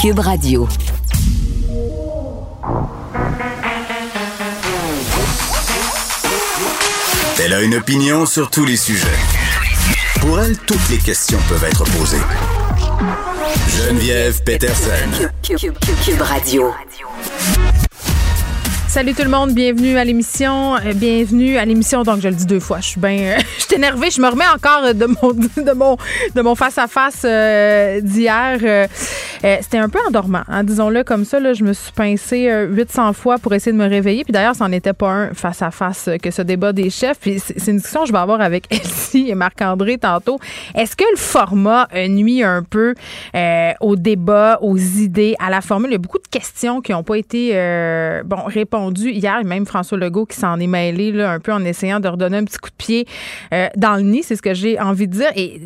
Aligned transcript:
Cube 0.00 0.20
Radio. 0.20 0.66
Elle 7.38 7.52
a 7.52 7.60
une 7.60 7.74
opinion 7.74 8.24
sur 8.24 8.48
tous 8.48 8.64
les 8.64 8.78
sujets. 8.78 9.06
Pour 10.20 10.40
elle, 10.40 10.56
toutes 10.56 10.88
les 10.88 10.96
questions 10.96 11.38
peuvent 11.50 11.64
être 11.64 11.84
posées. 11.84 12.16
Geneviève 13.68 14.42
Peterson. 14.42 15.28
Cube, 15.42 16.22
Radio. 16.22 16.72
Salut 18.88 19.14
tout 19.14 19.22
le 19.22 19.28
monde, 19.28 19.52
bienvenue 19.52 19.98
à 19.98 20.04
l'émission. 20.04 20.74
Euh, 20.76 20.94
bienvenue 20.94 21.58
à 21.58 21.64
l'émission. 21.64 22.02
Donc 22.02 22.20
je 22.22 22.28
le 22.28 22.34
dis 22.34 22.46
deux 22.46 22.58
fois, 22.58 22.80
je 22.80 22.88
suis 22.88 23.00
bien, 23.00 23.18
euh, 23.18 23.38
je 23.58 23.64
suis 23.64 23.74
énervée. 23.76 24.10
Je 24.10 24.20
me 24.20 24.28
remets 24.28 24.48
encore 24.48 24.94
de 24.94 25.06
mon 25.06 25.32
de 25.62 25.72
mon 25.72 25.96
de 26.34 26.40
mon 26.40 26.54
face 26.54 26.76
à 26.78 26.88
face 26.88 27.24
d'hier. 28.02 28.58
Euh, 28.62 28.88
c'était 29.42 29.78
un 29.78 29.88
peu 29.88 29.98
endormant, 30.06 30.42
hein, 30.48 30.64
disons-le 30.64 31.04
comme 31.04 31.24
ça. 31.24 31.40
Là, 31.40 31.52
je 31.52 31.64
me 31.64 31.72
suis 31.72 31.92
pincée 31.92 32.50
800 32.68 33.12
fois 33.12 33.38
pour 33.38 33.54
essayer 33.54 33.72
de 33.72 33.78
me 33.78 33.88
réveiller. 33.88 34.24
Puis 34.24 34.32
d'ailleurs, 34.32 34.54
ça 34.54 34.66
n'en 34.66 34.72
était 34.72 34.92
pas 34.92 35.10
un 35.10 35.34
face 35.34 35.62
à 35.62 35.70
face 35.70 36.10
que 36.22 36.30
ce 36.30 36.42
débat 36.42 36.72
des 36.72 36.90
chefs. 36.90 37.18
Puis 37.18 37.38
c'est 37.38 37.70
une 37.70 37.76
discussion 37.76 38.02
que 38.02 38.08
je 38.08 38.12
vais 38.12 38.18
avoir 38.18 38.40
avec 38.40 38.66
Elsie 38.70 39.30
et 39.30 39.34
Marc-André 39.34 39.98
tantôt. 39.98 40.38
Est-ce 40.74 40.96
que 40.96 41.04
le 41.10 41.16
format 41.16 41.88
nuit 42.08 42.42
un 42.42 42.62
peu 42.62 42.94
au 43.80 43.96
débat, 43.96 44.58
aux 44.62 44.76
idées, 44.76 45.36
à 45.38 45.50
la 45.50 45.60
formule? 45.60 45.90
Il 45.90 45.94
y 45.94 45.96
a 45.96 45.98
beaucoup 45.98 46.18
de 46.18 46.28
questions 46.28 46.80
qui 46.80 46.92
n'ont 46.92 47.02
pas 47.02 47.16
été 47.16 47.52
bon 48.24 48.44
répondues 48.46 49.10
hier, 49.10 49.42
même 49.44 49.66
François 49.66 49.98
Legault 49.98 50.26
qui 50.26 50.36
s'en 50.36 50.58
est 50.58 50.66
mêlé 50.66 51.12
là, 51.12 51.32
un 51.32 51.40
peu 51.40 51.52
en 51.52 51.64
essayant 51.64 52.00
de 52.00 52.08
redonner 52.08 52.38
un 52.38 52.44
petit 52.44 52.58
coup 52.58 52.70
de 52.70 52.74
pied 52.76 53.06
euh, 53.52 53.68
dans 53.76 53.96
le 53.96 54.02
nid, 54.02 54.22
c'est 54.22 54.36
ce 54.36 54.42
que 54.42 54.54
j'ai 54.54 54.78
envie 54.80 55.08
de 55.08 55.12
dire. 55.12 55.30
Et 55.36 55.60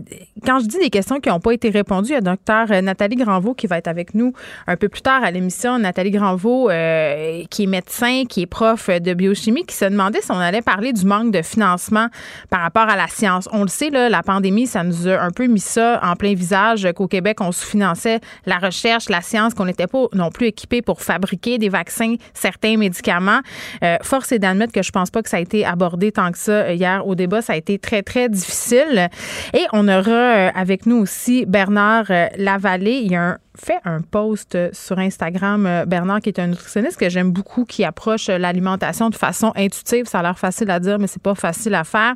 quand 0.45 0.61
je 0.61 0.67
dis 0.67 0.79
des 0.79 0.91
questions 0.91 1.21
qui 1.21 1.29
n'ont 1.29 1.41
pas 1.41 1.53
été 1.53 1.71
répondues, 1.71 2.11
il 2.11 2.15
y 2.15 2.17
a 2.17 2.21
docteur 2.21 2.71
euh, 2.71 2.81
Nathalie 2.81 3.17
Granvaux 3.17 3.55
qui 3.55 3.64
va 3.67 3.79
être 3.79 3.89
avec 3.89 4.15
nous 4.15 4.33
un 4.67 4.77
peu 4.77 4.89
plus 4.89 5.03
tard 5.03 5.23
à 5.25 5.31
l'émission. 5.31 5.79
Nathalie 5.79 6.11
Granvaux, 6.11 6.71
euh, 6.71 7.43
qui 7.51 7.65
est 7.65 7.67
médecin, 7.67 8.25
qui 8.29 8.43
est 8.43 8.47
prof 8.47 8.89
de 8.89 9.15
biochimie, 9.15 9.65
qui 9.65 9.75
se 9.75 9.85
demandait 9.85 10.21
si 10.21 10.31
on 10.31 10.39
allait 10.39 10.63
parler 10.63 10.93
du 10.93 11.05
manque 11.05 11.33
de 11.33 11.43
financement 11.43 12.09
par 12.51 12.61
rapport 12.61 12.89
à 12.89 12.97
la 12.97 13.09
science. 13.09 13.49
On 13.53 13.63
le 13.63 13.69
sait, 13.69 13.91
là, 13.91 14.09
la 14.09 14.23
pandémie, 14.23 14.67
ça 14.67 14.83
nous 14.83 15.09
a 15.09 15.21
un 15.21 15.31
peu 15.31 15.47
mis 15.47 15.61
ça 15.61 16.01
en 16.03 16.17
plein 16.17 16.35
visage 16.35 16.89
qu'au 16.95 17.09
Québec, 17.09 17.39
on 17.41 17.53
sous-finançait 17.53 18.21
la 18.47 18.59
recherche, 18.59 19.09
la 19.09 19.21
science, 19.21 19.55
qu'on 19.55 19.65
n'était 19.65 19.87
pas 19.87 20.07
non 20.13 20.31
plus 20.31 20.47
équipé 20.47 20.83
pour 20.83 21.03
fabriquer 21.03 21.59
des 21.59 21.69
vaccins, 21.69 22.15
certains 22.33 22.77
médicaments 22.77 23.41
euh, 23.83 23.97
force 24.03 24.33
est 24.33 24.39
d'admettre 24.39 24.73
que 24.73 24.83
je 24.83 24.93
pense 24.93 25.11
pas 25.11 25.23
que 25.23 25.29
ça 25.29 25.37
a 25.39 25.41
été 25.41 25.65
abordé 25.65 26.13
tant 26.13 26.31
que 26.33 26.39
ça 26.39 26.73
hier 26.73 27.07
au 27.07 27.15
débat. 27.15 27.43
Ça 27.43 27.55
a 27.55 27.57
été 27.57 27.79
très, 27.79 28.03
très 28.03 28.29
difficile. 28.29 29.09
Et 29.53 29.65
on 29.73 29.89
aura 29.89 30.11
euh, 30.11 30.51
avec 30.55 30.87
nous 30.87 30.97
aussi 30.97 31.47
Bernard 31.47 32.11
Lavallée. 32.37 33.01
Il 33.05 33.13
y 33.13 33.17
a 33.17 33.39
fait 33.57 33.79
un 33.85 34.01
post 34.01 34.57
sur 34.73 34.99
Instagram, 34.99 35.85
Bernard, 35.87 36.21
qui 36.21 36.29
est 36.29 36.39
un 36.39 36.49
nutritionniste 36.49 36.99
que 36.99 37.09
j'aime 37.09 37.31
beaucoup, 37.31 37.65
qui 37.65 37.85
approche 37.85 38.29
l'alimentation 38.29 39.11
de 39.11 39.15
façon 39.15 39.53
intuitive. 39.57 40.07
Ça 40.07 40.21
a 40.21 40.23
l'air 40.23 40.39
facile 40.39 40.71
à 40.71 40.81
dire, 40.81 40.99
mais 40.99 41.07
c'est 41.07 41.23
pas 41.23 41.35
facile 41.35 41.75
à 41.75 41.85
faire 41.85 42.15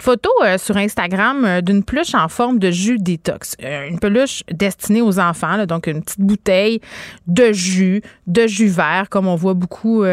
photo 0.00 0.30
euh, 0.42 0.58
sur 0.58 0.76
Instagram 0.76 1.44
euh, 1.44 1.60
d'une 1.60 1.82
peluche 1.82 2.14
en 2.14 2.28
forme 2.28 2.58
de 2.58 2.70
jus 2.70 2.98
détox. 2.98 3.56
Euh, 3.62 3.88
une 3.88 3.98
peluche 3.98 4.42
destinée 4.50 5.02
aux 5.02 5.18
enfants, 5.18 5.64
donc 5.66 5.86
une 5.86 6.02
petite 6.02 6.20
bouteille 6.20 6.80
de 7.26 7.52
jus, 7.52 8.02
de 8.26 8.46
jus 8.46 8.68
vert, 8.68 9.08
comme 9.08 9.26
on 9.26 9.36
voit 9.36 9.54
beaucoup 9.54 10.04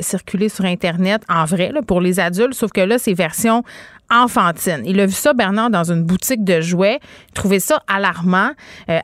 circuler 0.00 0.48
sur 0.48 0.64
Internet, 0.64 1.22
en 1.28 1.44
vrai, 1.44 1.72
pour 1.86 2.00
les 2.00 2.20
adultes, 2.20 2.54
sauf 2.54 2.72
que 2.72 2.80
là, 2.80 2.98
c'est 2.98 3.14
version 3.14 3.64
enfantine. 4.10 4.82
Il 4.84 5.00
a 5.00 5.06
vu 5.06 5.12
ça, 5.12 5.32
Bernard, 5.32 5.70
dans 5.70 5.90
une 5.90 6.02
boutique 6.02 6.44
de 6.44 6.60
jouets. 6.60 7.00
Il 7.28 7.34
trouvait 7.34 7.60
ça 7.60 7.82
alarmant. 7.86 8.50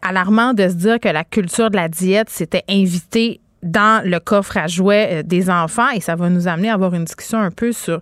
alarmant 0.03 0.55
de 0.55 0.69
se 0.69 0.75
dire 0.75 1.01
que 1.01 1.09
la 1.09 1.25
culture 1.25 1.71
de 1.71 1.77
la 1.77 1.89
diète 1.89 2.31
s'était 2.31 2.65
invitée 2.69 3.41
dans 3.65 4.05
le 4.05 4.21
coffre 4.21 4.59
à 4.59 4.67
jouets 4.67 5.09
euh, 5.11 5.23
des 5.23 5.51
enfants 5.51 5.89
et 5.91 6.01
ça 6.01 6.15
va 6.15 6.29
nous 6.29 6.47
amener 6.47 6.69
à 6.69 6.75
avoir 6.75 6.95
une 6.95 7.05
discussion 7.05 7.41
un 7.41 7.51
peu 7.51 7.73
sur 7.73 8.01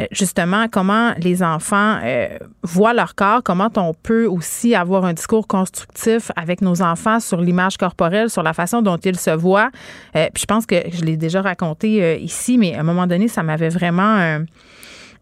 euh, 0.00 0.06
justement 0.10 0.66
comment 0.68 1.14
les 1.18 1.42
enfants 1.42 1.98
euh, 2.02 2.28
voient 2.64 2.92
leur 2.92 3.14
corps, 3.14 3.42
comment 3.42 3.70
on 3.76 3.94
peut 3.94 4.26
aussi 4.26 4.74
avoir 4.74 5.04
un 5.04 5.12
discours 5.12 5.46
constructif 5.46 6.32
avec 6.34 6.60
nos 6.60 6.82
enfants 6.82 7.20
sur 7.20 7.40
l'image 7.40 7.76
corporelle, 7.76 8.28
sur 8.28 8.42
la 8.42 8.52
façon 8.52 8.82
dont 8.82 8.96
ils 8.96 9.18
se 9.18 9.30
voient. 9.30 9.70
puis 10.12 10.40
je 10.40 10.46
pense 10.46 10.66
que 10.66 10.76
je 10.92 11.04
l'ai 11.04 11.16
déjà 11.16 11.40
raconté 11.40 12.20
ici, 12.20 12.58
mais 12.58 12.74
à 12.74 12.80
un 12.80 12.82
moment 12.82 13.06
donné, 13.06 13.28
ça 13.28 13.42
m'avait 13.42 13.68
vraiment 13.68 14.40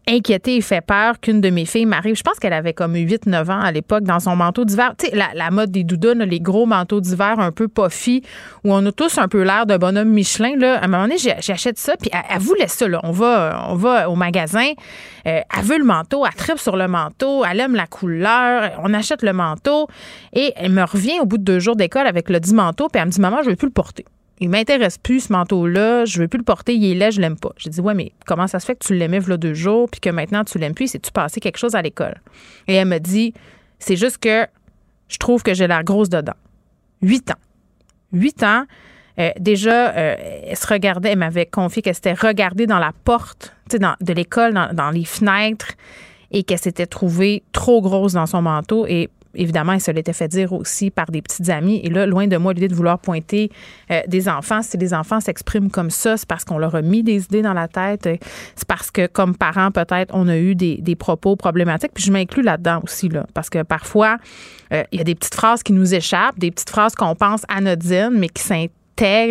inquiété 0.07 0.55
et 0.57 0.61
fait 0.61 0.81
peur 0.81 1.19
qu'une 1.19 1.41
de 1.41 1.49
mes 1.49 1.65
filles 1.65 1.85
m'arrive. 1.85 2.15
Je 2.15 2.23
pense 2.23 2.39
qu'elle 2.39 2.53
avait 2.53 2.73
comme 2.73 2.95
8-9 2.95 3.51
ans 3.51 3.59
à 3.59 3.71
l'époque 3.71 4.03
dans 4.03 4.19
son 4.19 4.35
manteau 4.35 4.65
d'hiver. 4.65 4.93
Tu 4.97 5.07
sais, 5.07 5.15
la, 5.15 5.51
mode 5.51 5.71
des 5.71 5.83
doudounes, 5.83 6.23
les 6.23 6.39
gros 6.39 6.65
manteaux 6.65 7.01
d'hiver 7.01 7.39
un 7.39 7.51
peu 7.51 7.67
puffy, 7.67 8.23
où 8.63 8.73
on 8.73 8.85
a 8.85 8.91
tous 8.91 9.17
un 9.17 9.27
peu 9.27 9.43
l'air 9.43 9.65
d'un 9.65 9.77
bonhomme 9.77 10.09
Michelin. 10.09 10.55
Là. 10.57 10.79
À 10.79 10.85
un 10.85 10.87
moment 10.87 11.03
donné, 11.03 11.17
j'achète 11.17 11.77
ça, 11.77 11.95
puis 11.97 12.09
elle, 12.11 12.39
voulait 12.39 12.67
ça. 12.67 12.87
Là. 12.87 12.99
On, 13.03 13.11
va, 13.11 13.67
on 13.69 13.75
va 13.75 14.09
au 14.09 14.15
magasin, 14.15 14.71
euh, 15.27 15.39
elle 15.57 15.63
veut 15.63 15.77
le 15.77 15.85
manteau, 15.85 16.25
elle 16.25 16.33
tripe 16.33 16.59
sur 16.59 16.75
le 16.75 16.87
manteau, 16.87 17.43
elle 17.45 17.59
aime 17.59 17.75
la 17.75 17.87
couleur, 17.87 18.71
on 18.83 18.93
achète 18.93 19.21
le 19.21 19.33
manteau, 19.33 19.87
et 20.33 20.53
elle 20.55 20.71
me 20.71 20.83
revient 20.83 21.19
au 21.21 21.25
bout 21.25 21.37
de 21.37 21.43
deux 21.43 21.59
jours 21.59 21.75
d'école 21.75 22.07
avec 22.07 22.29
le 22.29 22.39
dit 22.39 22.53
manteau, 22.53 22.87
puis 22.89 23.01
elle 23.01 23.07
me 23.07 23.11
dit, 23.11 23.21
maman, 23.21 23.37
je 23.41 23.45
ne 23.45 23.49
veux 23.51 23.55
plus 23.55 23.67
le 23.67 23.73
porter 23.73 24.05
il 24.39 24.49
m'intéresse 24.49 24.97
plus 24.97 25.21
ce 25.21 25.33
manteau-là, 25.33 26.05
je 26.05 26.19
veux 26.19 26.27
plus 26.27 26.37
le 26.37 26.43
porter, 26.43 26.75
il 26.75 26.85
est 26.91 26.95
laid, 26.95 27.11
je 27.11 27.21
l'aime 27.21 27.37
pas. 27.37 27.51
J'ai 27.57 27.69
dit 27.69 27.79
ouais, 27.79 27.93
mais 27.93 28.11
comment 28.25 28.47
ça 28.47 28.59
se 28.59 28.65
fait 28.65 28.75
que 28.75 28.85
tu 28.85 28.93
l'aimais 28.93 29.19
là 29.19 29.37
deux 29.37 29.53
jours 29.53 29.89
puis 29.89 30.01
que 30.01 30.09
maintenant 30.09 30.43
tu 30.43 30.57
l'aimes 30.57 30.73
plus, 30.73 30.87
c'est 30.87 30.99
tu 30.99 31.11
passé 31.11 31.39
quelque 31.39 31.57
chose 31.57 31.75
à 31.75 31.81
l'école? 31.81 32.15
Et 32.67 32.75
elle 32.75 32.87
me 32.87 32.99
dit 32.99 33.33
c'est 33.79 33.95
juste 33.95 34.17
que 34.17 34.45
je 35.07 35.17
trouve 35.17 35.43
que 35.43 35.53
j'ai 35.53 35.67
l'air 35.67 35.83
grosse 35.83 36.09
dedans. 36.09 36.33
Huit 37.01 37.31
ans. 37.31 37.39
Huit 38.11 38.43
ans. 38.43 38.65
Euh, 39.17 39.29
déjà, 39.39 39.95
euh, 39.95 40.15
elle 40.45 40.57
se 40.57 40.67
regardait, 40.67 41.11
elle 41.11 41.19
m'avait 41.19 41.45
confié 41.45 41.81
qu'elle 41.81 41.95
s'était 41.95 42.13
regardée 42.13 42.67
dans 42.67 42.79
la 42.79 42.91
porte 43.05 43.55
dans, 43.79 43.95
de 44.01 44.13
l'école, 44.13 44.53
dans, 44.53 44.73
dans 44.73 44.91
les 44.91 45.05
fenêtres, 45.05 45.71
et 46.31 46.43
qu'elle 46.43 46.59
s'était 46.59 46.85
trouvée 46.85 47.43
trop 47.53 47.81
grosse 47.81 48.13
dans 48.13 48.25
son 48.25 48.41
manteau. 48.41 48.85
Et 48.87 49.09
évidemment, 49.35 49.73
elle 49.73 49.81
se 49.81 49.91
l'était 49.91 50.13
fait 50.13 50.27
dire 50.27 50.53
aussi 50.53 50.91
par 50.91 51.07
des 51.07 51.21
petites 51.21 51.49
amies. 51.49 51.79
Et 51.83 51.89
là, 51.89 52.05
loin 52.05 52.27
de 52.27 52.37
moi 52.37 52.53
l'idée 52.53 52.67
de 52.67 52.75
vouloir 52.75 52.99
pointer 52.99 53.49
euh, 53.91 54.01
des 54.07 54.27
enfants. 54.29 54.61
Si 54.61 54.77
les 54.77 54.93
enfants 54.93 55.19
s'expriment 55.19 55.69
comme 55.69 55.89
ça, 55.89 56.17
c'est 56.17 56.27
parce 56.27 56.43
qu'on 56.43 56.57
leur 56.57 56.75
a 56.75 56.81
mis 56.81 57.03
des 57.03 57.23
idées 57.23 57.41
dans 57.41 57.53
la 57.53 57.67
tête. 57.67 58.07
C'est 58.55 58.67
parce 58.67 58.91
que, 58.91 59.07
comme 59.07 59.35
parents, 59.35 59.71
peut-être, 59.71 60.13
on 60.13 60.27
a 60.27 60.37
eu 60.37 60.55
des, 60.55 60.95
propos 60.95 61.35
problématiques. 61.35 61.91
Puis 61.93 62.03
je 62.03 62.11
m'inclus 62.11 62.41
là-dedans 62.41 62.79
aussi, 62.83 63.09
là, 63.09 63.25
parce 63.33 63.49
que 63.49 63.63
parfois, 63.63 64.17
euh, 64.71 64.83
il 64.91 64.97
y 64.97 65.01
a 65.01 65.03
des 65.03 65.15
petites 65.15 65.35
phrases 65.35 65.61
qui 65.61 65.73
nous 65.73 65.93
échappent, 65.93 66.39
des 66.39 66.51
petites 66.51 66.69
phrases 66.69 66.95
qu'on 66.95 67.15
pense 67.15 67.41
anodines, 67.49 68.13
mais 68.13 68.29
qui 68.29 68.41
s'intègrent 68.41 68.73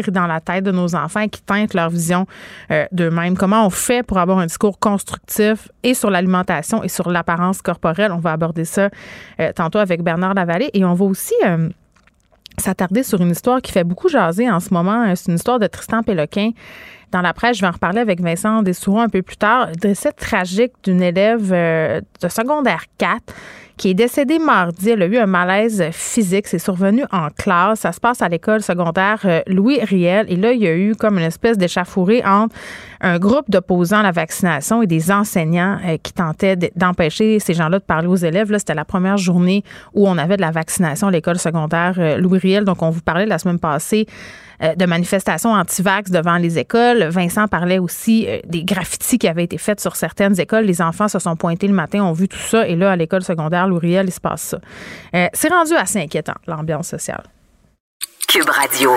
dans 0.09 0.27
la 0.27 0.41
tête 0.41 0.65
de 0.65 0.71
nos 0.71 0.95
enfants 0.95 1.21
et 1.21 1.29
qui 1.29 1.43
teintent 1.43 1.75
leur 1.75 1.89
vision 1.89 2.27
euh, 2.71 2.85
d'eux-mêmes. 2.93 3.37
Comment 3.37 3.67
on 3.67 3.71
fait 3.71 4.03
pour 4.03 4.19
avoir 4.19 4.39
un 4.39 4.47
discours 4.47 4.79
constructif 4.79 5.69
et 5.83 5.95
sur 5.95 6.11
l'alimentation 6.11 6.83
et 6.83 6.89
sur 6.89 7.11
l'apparence 7.11 7.63
corporelle? 7.63 8.13
On 8.13 8.19
va 8.19 8.33
aborder 8.33 8.65
ça 8.65 8.91
euh, 9.41 9.53
tantôt 9.55 9.79
avec 9.79 10.03
Bernard 10.03 10.35
Lavallée 10.35 10.71
et 10.75 10.85
on 10.85 10.95
va 10.95 11.05
aussi 11.05 11.35
euh, 11.47 11.69
s'attarder 12.59 13.03
sur 13.03 13.21
une 13.21 13.31
histoire 13.31 13.63
qui 13.63 13.73
fait 13.73 13.85
beaucoup 13.85 14.09
jaser 14.09 14.51
en 14.51 14.61
ce 14.61 14.73
moment. 14.73 15.15
C'est 15.15 15.31
une 15.31 15.37
histoire 15.37 15.59
de 15.59 15.67
Tristan 15.67 16.03
Péloquin. 16.03 16.51
Dans 17.11 17.23
la 17.23 17.33
presse, 17.33 17.57
je 17.57 17.63
vais 17.63 17.69
en 17.69 17.73
reparler 17.73 18.01
avec 18.01 18.21
Vincent 18.21 18.63
Dessouron 18.63 19.01
un 19.01 19.09
peu 19.09 19.23
plus 19.23 19.37
tard. 19.37 19.69
De 19.81 19.95
cette 19.95 20.17
tragique 20.17 20.73
d'une 20.83 21.01
élève 21.01 21.51
de 21.51 22.29
secondaire 22.29 22.85
4 22.99 23.23
qui 23.77 23.91
est 23.91 23.95
décédée 23.95 24.39
mardi. 24.39 24.91
Elle 24.91 25.03
a 25.03 25.07
eu 25.07 25.19
un 25.19 25.27
malaise 25.27 25.85
physique. 25.93 26.47
C'est 26.47 26.59
survenu 26.59 27.05
en 27.11 27.29
classe. 27.31 27.81
Ça 27.81 27.93
se 27.93 28.01
passe 28.01 28.23
à 28.23 28.29
l'école 28.29 28.63
secondaire 28.63 29.21
euh, 29.25 29.41
Louis 29.47 29.81
Riel. 29.83 30.27
Et 30.29 30.37
là, 30.37 30.53
il 30.53 30.63
y 30.63 30.67
a 30.67 30.77
eu 30.77 30.95
comme 30.95 31.19
une 31.19 31.25
espèce 31.25 31.59
d'échafourée 31.59 32.23
entre 32.25 32.55
un 33.01 33.19
groupe 33.19 33.51
d'opposants 33.51 33.99
à 33.99 34.03
la 34.03 34.13
vaccination 34.13 34.83
et 34.83 34.87
des 34.87 35.11
enseignants 35.11 35.79
euh, 35.85 35.97
qui 36.03 36.13
tentaient 36.13 36.57
d'empêcher 36.77 37.39
ces 37.41 37.55
gens-là 37.55 37.79
de 37.79 37.85
parler 37.85 38.07
aux 38.07 38.17
élèves. 38.17 38.51
Là, 38.51 38.59
c'était 38.59 38.75
la 38.75 38.85
première 38.85 39.17
journée 39.17 39.65
où 39.93 40.09
on 40.09 40.17
avait 40.19 40.37
de 40.37 40.43
la 40.43 40.51
vaccination 40.51 41.09
à 41.09 41.11
l'école 41.11 41.39
secondaire 41.39 41.95
euh, 41.99 42.17
Louis 42.17 42.39
Riel. 42.39 42.65
Donc, 42.65 42.83
on 42.83 42.91
vous 42.91 43.03
parlait 43.03 43.27
la 43.27 43.39
semaine 43.39 43.59
passée 43.59 44.07
de 44.61 44.87
manifestations 44.87 45.53
anti-vax 45.53 46.11
devant 46.11 46.37
les 46.37 46.59
écoles. 46.59 47.05
Vincent 47.05 47.49
parlait 47.49 47.79
aussi 47.79 48.27
euh, 48.29 48.39
des 48.47 48.65
graffitis 48.65 49.19
qui 49.19 49.29
avaient 49.29 49.45
été 49.45 49.59
faits 49.59 49.81
sur 49.81 49.97
certaines 49.97 50.39
écoles. 50.41 50.65
Les 50.65 50.81
enfants 50.81 51.09
se 51.09 51.19
sont 51.19 51.37
pointés 51.37 51.69
le 51.69 51.75
matin, 51.75 52.03
ont 52.03 52.13
vu 52.13 52.29
tout 52.29 52.39
ça. 52.39 52.67
Et 52.69 52.77
là, 52.77 52.93
à 52.93 52.97
l'école 52.97 53.23
secondaire 53.23 53.67
Louriel, 53.69 54.07
il 54.07 54.13
se 54.13 54.21
passe 54.21 54.43
ça. 54.43 54.59
Euh, 55.15 55.27
c'est 55.33 55.49
rendu 55.49 55.75
assez 55.75 56.01
inquiétant, 56.01 56.35
l'ambiance 56.47 56.89
sociale. 56.89 57.25
Cube 58.29 58.49
Radio. 58.49 58.93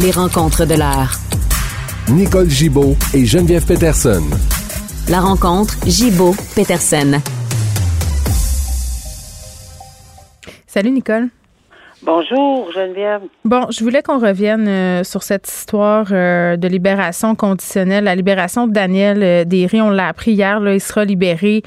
Les 0.00 0.10
rencontres 0.10 0.64
de 0.66 0.74
l'art. 0.74 1.18
Nicole 2.08 2.48
Gibaud 2.48 2.96
et 3.14 3.24
Geneviève 3.24 3.66
Peterson. 3.66 4.22
La 5.08 5.20
rencontre 5.20 5.74
Gibaud-Peterson. 5.86 7.20
Salut 10.66 10.90
Nicole. 10.90 11.28
Bonjour, 12.06 12.70
Geneviève. 12.70 13.22
Bon, 13.44 13.66
je 13.68 13.82
voulais 13.82 14.00
qu'on 14.00 14.20
revienne 14.20 14.68
euh, 14.68 15.02
sur 15.02 15.24
cette 15.24 15.48
histoire 15.48 16.06
euh, 16.12 16.56
de 16.56 16.68
libération 16.68 17.34
conditionnelle, 17.34 18.04
la 18.04 18.14
libération 18.14 18.68
de 18.68 18.72
Daniel 18.72 19.24
euh, 19.24 19.44
Derry. 19.44 19.80
On 19.80 19.90
l'a 19.90 20.06
appris 20.06 20.30
hier, 20.30 20.60
là, 20.60 20.74
il 20.74 20.80
sera 20.80 21.04
libéré. 21.04 21.64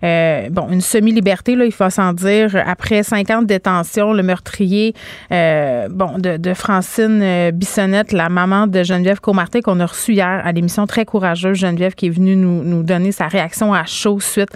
bon, 0.00 0.68
une 0.70 0.80
semi-liberté, 0.80 1.56
là, 1.56 1.66
il 1.66 1.72
faut 1.72 1.90
s'en 1.90 2.14
dire. 2.14 2.56
Après 2.64 3.02
cinq 3.02 3.28
ans 3.28 3.42
de 3.42 3.46
détention, 3.46 4.14
le 4.14 4.22
meurtrier, 4.22 4.94
bon, 5.30 6.16
de, 6.16 6.54
Francine 6.54 7.50
Bissonnette, 7.50 8.12
la 8.12 8.30
maman 8.30 8.66
de 8.66 8.82
Geneviève 8.82 9.20
Comartin, 9.20 9.60
qu'on 9.60 9.78
a 9.78 9.84
reçue 9.84 10.14
hier 10.14 10.40
à 10.42 10.52
l'émission 10.52 10.86
très 10.86 11.04
courageuse, 11.04 11.58
Geneviève, 11.58 11.94
qui 11.94 12.06
est 12.06 12.10
venue 12.10 12.34
nous, 12.34 12.64
nous 12.64 12.82
donner 12.82 13.12
sa 13.12 13.28
réaction 13.28 13.74
à 13.74 13.84
chaud 13.84 14.20
suite 14.20 14.52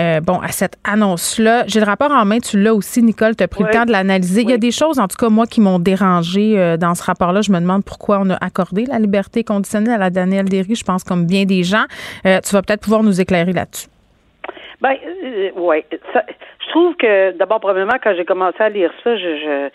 euh, 0.00 0.20
bon, 0.20 0.40
à 0.40 0.48
cette 0.48 0.76
annonce-là. 0.84 1.64
J'ai 1.66 1.80
le 1.80 1.86
rapport 1.86 2.10
en 2.10 2.24
main, 2.24 2.38
tu 2.38 2.58
l'as 2.58 2.74
aussi, 2.74 3.02
Nicole, 3.02 3.36
tu 3.36 3.44
as 3.44 3.48
pris 3.48 3.64
le 3.64 3.70
temps 3.70 3.84
de 3.84 3.92
l'analyser. 3.92 4.42
Il 4.42 4.50
y 4.50 4.54
a 4.54 4.58
des 4.58 4.70
choses, 4.70 4.98
en 4.98 5.08
tout 5.08 5.16
cas, 5.16 5.28
moi, 5.28 5.46
qui 5.46 5.60
m'ont 5.60 5.78
dérangé 5.78 6.58
euh, 6.58 6.76
dans 6.76 6.94
ce 6.94 7.04
rapport-là. 7.04 7.42
Je 7.42 7.52
me 7.52 7.60
demande 7.60 7.84
pourquoi 7.84 8.18
on 8.20 8.30
a 8.30 8.36
accordé 8.36 8.86
la 8.86 8.98
liberté 8.98 9.44
conditionnelle 9.44 9.94
à 9.94 9.98
la 9.98 10.10
Danielle 10.10 10.48
Derry, 10.48 10.74
je 10.74 10.84
pense, 10.84 11.04
comme 11.04 11.26
bien 11.26 11.44
des 11.44 11.62
gens. 11.62 11.84
Euh, 12.24 12.40
tu 12.40 12.54
vas 12.54 12.62
peut-être 12.62 12.82
pouvoir 12.82 13.02
nous 13.02 13.20
éclairer 13.20 13.52
là-dessus. 13.52 13.88
Ben, 14.80 14.96
oui. 15.56 15.84
Je 15.90 16.70
trouve 16.70 16.96
que, 16.96 17.36
d'abord, 17.36 17.60
premièrement, 17.60 17.98
quand 18.02 18.14
j'ai 18.16 18.24
commencé 18.24 18.62
à 18.62 18.70
lire 18.70 18.90
ça, 19.04 19.16
je 19.16 19.70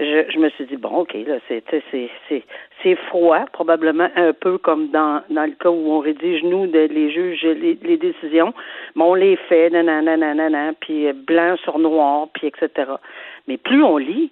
je, 0.00 0.24
je 0.32 0.38
me 0.38 0.48
suis 0.50 0.64
dit 0.64 0.76
bon 0.76 0.88
ok 1.00 1.12
là 1.26 1.36
c'est 1.46 1.62
c'est 1.68 2.42
c'est 2.82 2.96
froid 3.08 3.44
probablement 3.52 4.08
un 4.16 4.32
peu 4.32 4.58
comme 4.58 4.88
dans 4.88 5.22
dans 5.30 5.44
le 5.44 5.52
cas 5.52 5.70
où 5.70 5.92
on 5.92 6.00
rédige 6.00 6.42
nous 6.42 6.66
de, 6.66 6.80
les 6.80 7.10
juges 7.12 7.42
les, 7.42 7.78
les 7.82 7.96
décisions. 7.96 8.52
Mais 8.96 9.04
on 9.04 9.14
les 9.14 9.36
fait 9.36 9.70
nanana 9.70 10.16
nanana 10.16 10.72
puis 10.80 11.12
blanc 11.12 11.56
sur 11.62 11.78
noir 11.78 12.28
puis 12.34 12.46
etc 12.46 12.92
mais 13.46 13.56
plus 13.56 13.82
on 13.82 13.96
lit 13.96 14.30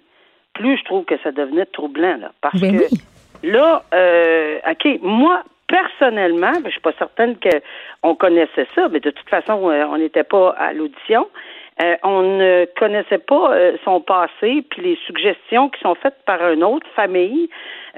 plus 0.53 0.77
je 0.77 0.83
trouve 0.85 1.05
que 1.05 1.17
ça 1.23 1.31
devenait 1.31 1.65
troublant 1.65 2.17
là. 2.17 2.31
Parce 2.41 2.59
ben 2.59 2.79
que 2.79 2.85
là 3.43 3.83
euh, 3.93 4.59
ok 4.69 4.99
moi 5.01 5.43
personnellement, 5.69 6.51
ben, 6.51 6.65
je 6.65 6.71
suis 6.71 6.81
pas 6.81 6.93
certaine 6.97 7.37
qu'on 7.37 8.15
connaissait 8.15 8.67
ça, 8.75 8.89
mais 8.89 8.99
de 8.99 9.11
toute 9.11 9.29
façon, 9.29 9.69
euh, 9.69 9.85
on 9.85 9.97
n'était 9.97 10.23
pas 10.23 10.49
à 10.57 10.73
l'audition. 10.73 11.27
Euh, 11.81 11.95
on 12.03 12.21
ne 12.21 12.65
connaissait 12.77 13.19
pas 13.19 13.53
euh, 13.53 13.77
son 13.85 14.01
passé, 14.01 14.63
puis 14.69 14.81
les 14.81 14.97
suggestions 15.05 15.69
qui 15.69 15.79
sont 15.79 15.95
faites 15.95 16.17
par 16.25 16.51
une 16.51 16.63
autre 16.63 16.87
famille 16.95 17.49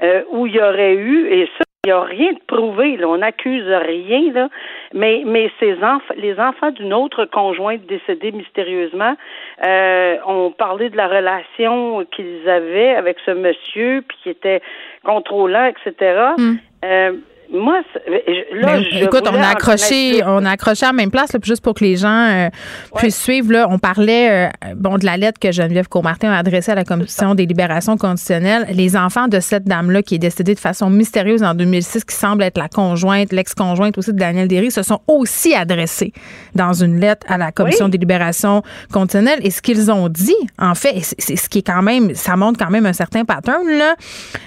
euh, 0.02 0.22
où 0.30 0.46
il 0.46 0.54
y 0.54 0.60
aurait 0.60 0.94
eu, 0.94 1.28
et 1.28 1.46
ça, 1.58 1.64
il 1.84 1.88
n'y 1.88 1.92
a 1.92 2.02
rien 2.02 2.32
de 2.32 2.38
prouvé, 2.46 2.96
là, 2.96 3.08
on 3.08 3.18
n'accuse 3.18 3.66
rien, 3.66 4.32
là, 4.32 4.48
mais, 4.94 5.24
mais 5.26 5.50
ces 5.58 5.74
enfants, 5.82 6.14
les 6.16 6.38
enfants 6.38 6.70
d'une 6.70 6.94
autre 6.94 7.24
conjointe 7.24 7.84
décédée 7.86 8.30
mystérieusement 8.30 9.16
euh, 9.64 10.16
ont 10.26 10.52
parlé 10.52 10.88
de 10.88 10.96
la 10.96 11.08
relation 11.08 12.04
qu'ils 12.04 12.48
avaient 12.48 12.94
avec 12.94 13.16
ce 13.26 13.32
monsieur, 13.32 14.04
puis 14.06 14.16
qui 14.22 14.30
était 14.30 14.62
contrôlant, 15.02 15.64
etc. 15.64 16.34
Mm 16.38 17.18
moi, 17.52 17.82
là, 18.08 18.78
ben, 18.78 18.84
écoute, 18.92 19.28
on 19.30 19.34
a 19.34 19.48
accroché, 19.48 20.22
on 20.24 20.44
a 20.44 20.50
accroché 20.50 20.86
à 20.86 20.88
la 20.88 20.94
même 20.94 21.10
place, 21.10 21.34
là, 21.34 21.38
juste 21.42 21.62
pour 21.62 21.74
que 21.74 21.84
les 21.84 21.96
gens 21.96 22.28
euh, 22.30 22.48
puissent 22.96 23.20
suivre. 23.20 23.52
Là, 23.52 23.66
on 23.70 23.78
parlait, 23.78 24.46
euh, 24.46 24.74
bon, 24.74 24.96
de 24.96 25.04
la 25.04 25.18
lettre 25.18 25.38
que 25.38 25.52
Geneviève 25.52 25.88
Comartin 25.88 26.32
a 26.32 26.38
adressée 26.38 26.72
à 26.72 26.74
la 26.74 26.84
Commission 26.84 27.34
des 27.34 27.44
libérations 27.44 27.98
conditionnelles. 27.98 28.66
Les 28.72 28.96
enfants 28.96 29.28
de 29.28 29.38
cette 29.38 29.64
dame-là, 29.64 30.02
qui 30.02 30.14
est 30.14 30.18
décédée 30.18 30.54
de 30.54 30.60
façon 30.60 30.88
mystérieuse 30.88 31.42
en 31.42 31.54
2006, 31.54 32.04
qui 32.04 32.16
semble 32.16 32.42
être 32.42 32.56
la 32.56 32.68
conjointe, 32.68 33.32
l'ex-conjointe 33.32 33.98
aussi 33.98 34.14
de 34.14 34.18
Daniel 34.18 34.48
Derry, 34.48 34.70
se 34.70 34.82
sont 34.82 35.00
aussi 35.06 35.54
adressés 35.54 36.12
dans 36.54 36.72
une 36.72 37.00
lettre 37.00 37.26
à 37.28 37.36
la 37.36 37.52
Commission 37.52 37.90
des 37.90 37.98
libérations 37.98 38.62
conditionnelles. 38.92 39.40
Et 39.42 39.50
ce 39.50 39.60
qu'ils 39.60 39.90
ont 39.90 40.08
dit, 40.08 40.36
en 40.58 40.74
fait, 40.74 41.14
c'est 41.18 41.36
ce 41.36 41.48
qui 41.50 41.58
est 41.58 41.66
quand 41.66 41.82
même, 41.82 42.14
ça 42.14 42.36
montre 42.36 42.58
quand 42.58 42.70
même 42.70 42.86
un 42.86 42.94
certain 42.94 43.26
pattern 43.26 43.68
là, 43.68 43.94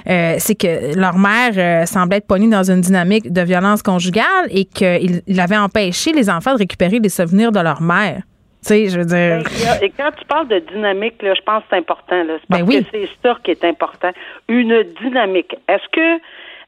euh, 0.09 0.35
c'est 0.39 0.55
que 0.55 0.97
leur 0.97 1.17
mère 1.17 1.87
semblait 1.87 2.17
être 2.17 2.27
pognée 2.27 2.49
dans 2.49 2.63
une 2.63 2.81
dynamique 2.81 2.94
de 3.03 3.41
violence 3.41 3.81
conjugale 3.81 4.47
et 4.49 4.65
qu'il 4.65 5.39
avait 5.39 5.57
empêché 5.57 6.11
les 6.11 6.29
enfants 6.29 6.53
de 6.53 6.59
récupérer 6.59 6.99
les 6.99 7.09
souvenirs 7.09 7.51
de 7.51 7.59
leur 7.59 7.81
mère. 7.81 8.21
Tu 8.65 8.69
sais, 8.69 8.87
je 8.87 8.97
veux 8.97 9.05
dire. 9.05 9.43
Ben, 9.43 9.83
et 9.83 9.91
quand 9.91 10.11
tu 10.17 10.25
parles 10.25 10.47
de 10.47 10.59
dynamique, 10.59 11.21
là, 11.21 11.33
je 11.35 11.41
pense 11.41 11.61
que 11.63 11.67
c'est 11.69 11.77
important. 11.77 12.23
Là. 12.23 12.37
Ben 12.49 12.65
parce 12.65 12.75
que 12.75 12.83
c'est 12.91 13.09
ça 13.21 13.37
qui 13.43 13.51
est 13.51 13.63
important. 13.63 14.11
Une 14.47 14.83
dynamique. 15.01 15.55
Est-ce 15.67 15.87
que, 15.91 16.15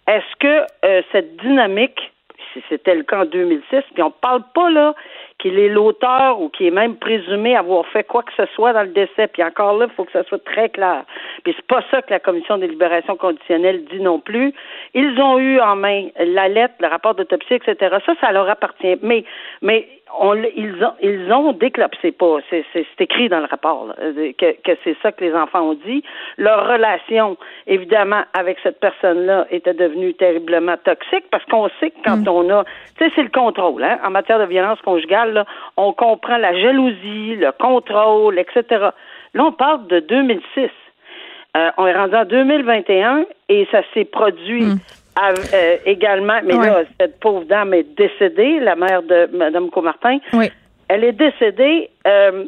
est-ce 0.08 0.36
que 0.40 0.66
euh, 0.86 1.02
cette 1.12 1.38
dynamique, 1.38 2.00
si 2.54 2.62
c'était 2.70 2.94
le 2.94 3.04
cas 3.04 3.22
en 3.22 3.26
2006, 3.26 3.82
puis 3.94 4.04
on 4.04 4.12
parle 4.12 4.44
pas 4.54 4.70
là 4.70 4.94
qu'il 5.48 5.60
est 5.60 5.70
l'auteur 5.70 6.42
ou 6.42 6.50
qui 6.50 6.68
est 6.68 6.72
même 6.72 6.96
présumé 6.96 7.56
avoir 7.56 7.86
fait 7.88 8.04
quoi 8.04 8.24
que 8.24 8.32
ce 8.36 8.46
soit 8.54 8.74
dans 8.74 8.82
le 8.82 8.90
décès. 8.90 9.28
Puis 9.28 9.44
encore 9.44 9.78
là, 9.78 9.88
il 9.90 9.96
faut 9.96 10.04
que 10.04 10.12
ça 10.12 10.24
soit 10.24 10.44
très 10.44 10.70
clair. 10.70 11.04
Puis 11.44 11.54
c'est 11.56 11.68
pas 11.68 11.82
ça 11.90 12.02
que 12.02 12.12
la 12.12 12.20
commission 12.20 12.58
des 12.58 12.68
libérations 12.68 13.16
conditionnelles 13.16 13.86
dit 13.86 14.00
non 14.00 14.20
plus. 14.20 14.54
Ils 14.94 15.20
ont 15.22 15.40
eu 15.40 15.60
en 15.60 15.76
main 15.76 16.08
la 16.20 16.48
lettre, 16.48 16.76
le 16.80 16.88
rapport 16.88 17.16
d'autopsie, 17.16 17.56
etc. 17.56 17.98
Ça, 18.06 18.14
ça 18.20 18.32
leur 18.32 18.50
appartient. 18.50 18.98
Mais, 19.02 19.24
mais 19.62 19.88
on, 20.20 20.36
ils 20.36 20.84
ont, 20.84 20.94
ils 21.02 21.32
ont 21.32 21.54
déclopsé 21.54 22.12
pas. 22.12 22.38
C'est, 22.50 22.66
écrit 23.00 23.30
dans 23.30 23.40
le 23.40 23.46
rapport 23.46 23.94
que, 23.98 24.62
que 24.62 24.78
c'est 24.84 24.96
ça 25.02 25.12
que 25.12 25.24
les 25.24 25.34
enfants 25.34 25.70
ont 25.70 25.80
dit. 25.86 26.04
Leur 26.38 26.68
relation, 26.68 27.38
évidemment, 27.68 28.24
avec 28.34 28.58
cette 28.64 28.80
personne-là 28.80 29.48
était 29.52 29.74
devenue 29.74 30.14
terriblement 30.14 30.76
toxique 30.84 31.26
parce 31.32 31.46
qu'on 31.46 31.70
sait 31.80 31.92
que 31.92 32.04
quand 32.06 32.18
mm. 32.18 32.28
on 32.28 32.50
a, 32.50 32.64
tu 32.98 33.06
sais, 33.06 33.12
c'est 33.16 33.24
le 33.24 33.30
contrôle. 33.30 33.84
Hein, 33.84 34.00
en 34.04 34.10
matière 34.10 34.40
de 34.40 34.46
violence 34.46 34.82
conjugale, 34.82 35.46
on 35.76 35.94
comprend 35.94 36.38
la 36.38 36.60
jalousie, 36.60 37.36
le 37.36 37.52
contrôle, 37.52 38.40
etc. 38.40 38.90
Là, 39.34 39.44
on 39.44 39.52
parle 39.52 39.88
de 39.88 40.00
2006. 40.00 40.70
Euh, 41.56 41.70
on 41.78 41.88
est 41.88 41.96
rendu 41.96 42.16
en 42.16 42.26
2021 42.26 43.26
et 43.50 43.68
ça 43.72 43.82
s'est 43.94 44.06
produit 44.06 44.66
Euh, 45.54 45.78
également, 45.86 46.40
mais 46.44 46.54
là, 46.54 46.84
cette 47.00 47.20
pauvre 47.20 47.46
dame 47.46 47.74
est 47.74 47.96
décédée, 47.98 48.60
la 48.60 48.76
mère 48.76 49.02
de 49.02 49.30
Mme 49.34 49.70
Comartin. 49.72 50.20
Oui. 50.34 50.52
Elle 50.88 51.04
est 51.04 51.14
décédée. 51.14 51.90
Euh, 52.06 52.46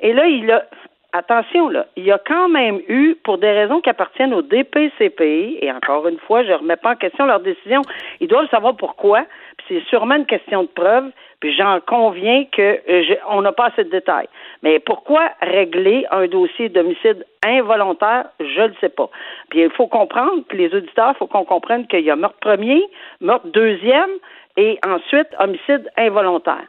et, 0.00 0.12
là, 0.12 0.26
il 0.26 0.50
a. 0.50 0.64
Attention, 1.12 1.68
là, 1.68 1.86
il 1.96 2.04
y 2.04 2.12
a 2.12 2.18
quand 2.18 2.48
même 2.48 2.80
eu, 2.86 3.16
pour 3.24 3.38
des 3.38 3.50
raisons 3.50 3.80
qui 3.80 3.90
appartiennent 3.90 4.32
au 4.32 4.42
DPCPI, 4.42 5.58
et 5.60 5.72
encore 5.72 6.06
une 6.06 6.18
fois, 6.18 6.44
je 6.44 6.50
ne 6.50 6.54
remets 6.54 6.76
pas 6.76 6.92
en 6.92 6.96
question 6.96 7.26
leur 7.26 7.40
décision, 7.40 7.82
ils 8.20 8.28
doivent 8.28 8.48
savoir 8.48 8.76
pourquoi, 8.76 9.24
c'est 9.66 9.82
sûrement 9.88 10.14
une 10.14 10.26
question 10.26 10.62
de 10.62 10.68
preuve, 10.68 11.10
puis 11.40 11.52
j'en 11.56 11.80
conviens 11.80 12.44
que 12.52 12.78
euh, 12.88 13.16
on 13.28 13.42
n'a 13.42 13.50
pas 13.50 13.66
assez 13.66 13.82
de 13.82 13.90
détails. 13.90 14.28
Mais 14.62 14.78
pourquoi 14.78 15.30
régler 15.42 16.06
un 16.12 16.28
dossier 16.28 16.68
d'homicide 16.68 17.26
involontaire, 17.44 18.26
je 18.38 18.60
ne 18.60 18.74
sais 18.80 18.90
pas. 18.90 19.10
Puis 19.48 19.62
il 19.62 19.70
faut 19.70 19.88
comprendre, 19.88 20.46
que 20.48 20.56
les 20.56 20.72
auditeurs, 20.72 21.12
il 21.14 21.18
faut 21.18 21.26
qu'on 21.26 21.44
comprenne 21.44 21.88
qu'il 21.88 22.00
y 22.00 22.10
a 22.10 22.16
meurtre 22.16 22.38
premier, 22.40 22.84
meurtre 23.20 23.48
deuxième, 23.48 24.10
et 24.56 24.78
ensuite 24.86 25.28
homicide 25.40 25.90
involontaire. 25.96 26.64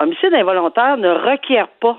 Homicide 0.00 0.34
involontaire 0.34 0.98
ne 0.98 1.08
requiert 1.08 1.68
pas 1.80 1.96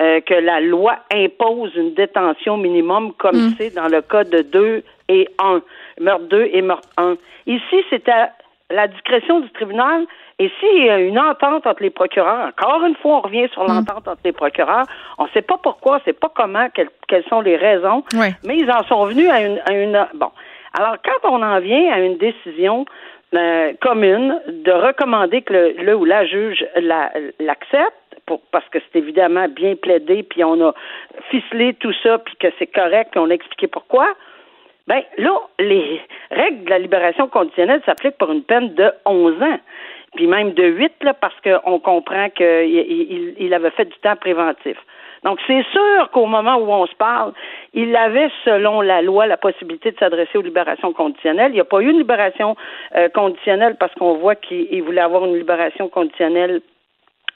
euh, 0.00 0.20
que 0.20 0.34
la 0.34 0.60
loi 0.60 0.96
impose 1.12 1.74
une 1.74 1.94
détention 1.94 2.56
minimum 2.56 3.12
comme 3.14 3.36
mm. 3.36 3.54
c'est 3.58 3.74
dans 3.74 3.88
le 3.88 4.00
cas 4.02 4.24
de 4.24 4.42
2 4.42 4.82
et 5.08 5.28
1, 5.38 5.60
meurtre 6.00 6.24
2 6.28 6.50
et 6.52 6.62
meurtre 6.62 6.88
1. 6.96 7.16
Ici, 7.46 7.76
c'est 7.90 8.08
à 8.08 8.30
la 8.70 8.86
discrétion 8.86 9.40
du 9.40 9.50
tribunal 9.50 10.06
et 10.38 10.50
s'il 10.60 10.84
y 10.84 10.88
a 10.88 11.00
une 11.00 11.18
entente 11.18 11.66
entre 11.66 11.82
les 11.82 11.90
procureurs, 11.90 12.46
encore 12.46 12.84
une 12.84 12.94
fois, 12.94 13.16
on 13.16 13.20
revient 13.22 13.48
sur 13.52 13.64
mm. 13.64 13.68
l'entente 13.68 14.06
entre 14.06 14.20
les 14.24 14.32
procureurs, 14.32 14.86
on 15.18 15.24
ne 15.24 15.30
sait 15.30 15.42
pas 15.42 15.58
pourquoi, 15.60 15.94
on 15.94 15.96
ne 15.96 16.02
sait 16.02 16.12
pas 16.12 16.30
comment, 16.32 16.68
quelles, 16.74 17.24
sont 17.28 17.40
les 17.40 17.56
raisons, 17.56 18.04
mais 18.44 18.56
ils 18.56 18.70
en 18.70 18.84
sont 18.84 19.04
venus 19.06 19.28
à 19.28 19.42
une, 19.42 19.60
à 19.66 19.72
une... 19.72 20.06
Bon. 20.14 20.30
Alors, 20.74 20.96
quand 21.04 21.28
on 21.30 21.42
en 21.42 21.58
vient 21.58 21.92
à 21.92 21.98
une 21.98 22.18
décision 22.18 22.84
euh, 23.34 23.72
commune 23.80 24.40
de 24.48 24.72
recommander 24.72 25.42
que 25.42 25.52
le, 25.52 25.72
le 25.82 25.94
ou 25.94 26.04
la 26.04 26.24
juge 26.26 26.64
l'accepte, 27.38 27.94
parce 28.50 28.68
que 28.68 28.78
c'est 28.80 28.98
évidemment 28.98 29.48
bien 29.48 29.74
plaidé, 29.76 30.22
puis 30.22 30.44
on 30.44 30.60
a 30.66 30.74
ficelé 31.30 31.74
tout 31.74 31.92
ça, 32.02 32.18
puis 32.18 32.34
que 32.40 32.48
c'est 32.58 32.66
correct, 32.66 33.10
puis 33.12 33.20
on 33.20 33.30
a 33.30 33.34
expliqué 33.34 33.66
pourquoi, 33.66 34.14
ben 34.86 35.02
là, 35.18 35.38
les 35.58 36.00
règles 36.30 36.64
de 36.64 36.70
la 36.70 36.78
libération 36.78 37.28
conditionnelle 37.28 37.82
s'appliquent 37.84 38.18
pour 38.18 38.32
une 38.32 38.42
peine 38.42 38.74
de 38.74 38.90
11 39.04 39.42
ans 39.42 39.58
puis 40.14 40.26
même 40.26 40.52
de 40.52 40.64
8, 40.64 40.92
là, 41.02 41.14
parce 41.14 41.34
qu'on 41.42 41.78
comprend 41.78 42.30
qu'il 42.30 43.34
il, 43.38 43.54
avait 43.54 43.70
fait 43.70 43.84
du 43.84 43.96
temps 43.98 44.16
préventif. 44.16 44.76
Donc, 45.24 45.38
c'est 45.46 45.64
sûr 45.72 46.10
qu'au 46.12 46.26
moment 46.26 46.56
où 46.56 46.70
on 46.70 46.86
se 46.86 46.94
parle, 46.94 47.32
il 47.74 47.94
avait, 47.96 48.30
selon 48.44 48.80
la 48.80 49.02
loi, 49.02 49.26
la 49.26 49.36
possibilité 49.36 49.90
de 49.90 49.98
s'adresser 49.98 50.38
aux 50.38 50.42
libérations 50.42 50.92
conditionnelles. 50.92 51.52
Il 51.52 51.54
n'y 51.54 51.60
a 51.60 51.64
pas 51.64 51.80
eu 51.80 51.90
une 51.90 51.98
libération 51.98 52.56
euh, 52.96 53.08
conditionnelle 53.08 53.76
parce 53.78 53.94
qu'on 53.94 54.14
voit 54.14 54.36
qu'il 54.36 54.82
voulait 54.82 55.00
avoir 55.00 55.24
une 55.24 55.36
libération 55.36 55.88
conditionnelle 55.88 56.60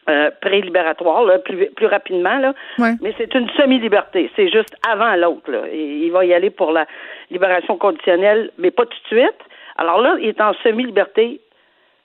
euh, 0.09 0.31
pré-libératoire, 0.41 1.25
plus, 1.45 1.67
plus 1.77 1.87
rapidement, 1.87 2.37
là. 2.39 2.55
mais 3.01 3.15
c'est 3.19 3.33
une 3.35 3.49
semi-liberté. 3.51 4.31
C'est 4.35 4.49
juste 4.49 4.77
avant 4.89 5.15
l'autre. 5.15 5.49
Il 5.73 6.11
va 6.11 6.25
y 6.25 6.35
aller 6.35 6.51
pour 6.51 6.73
la 6.73 6.87
libération 7.31 7.77
conditionnelle, 7.77 8.51
mais 8.59 8.73
pas 8.73 8.85
tout 8.85 8.99
de 9.11 9.21
suite. 9.21 9.39
Alors 9.77 10.01
là, 10.01 10.17
il 10.21 10.29
est 10.29 10.41
en 10.41 10.55
semi-liberté 10.65 11.41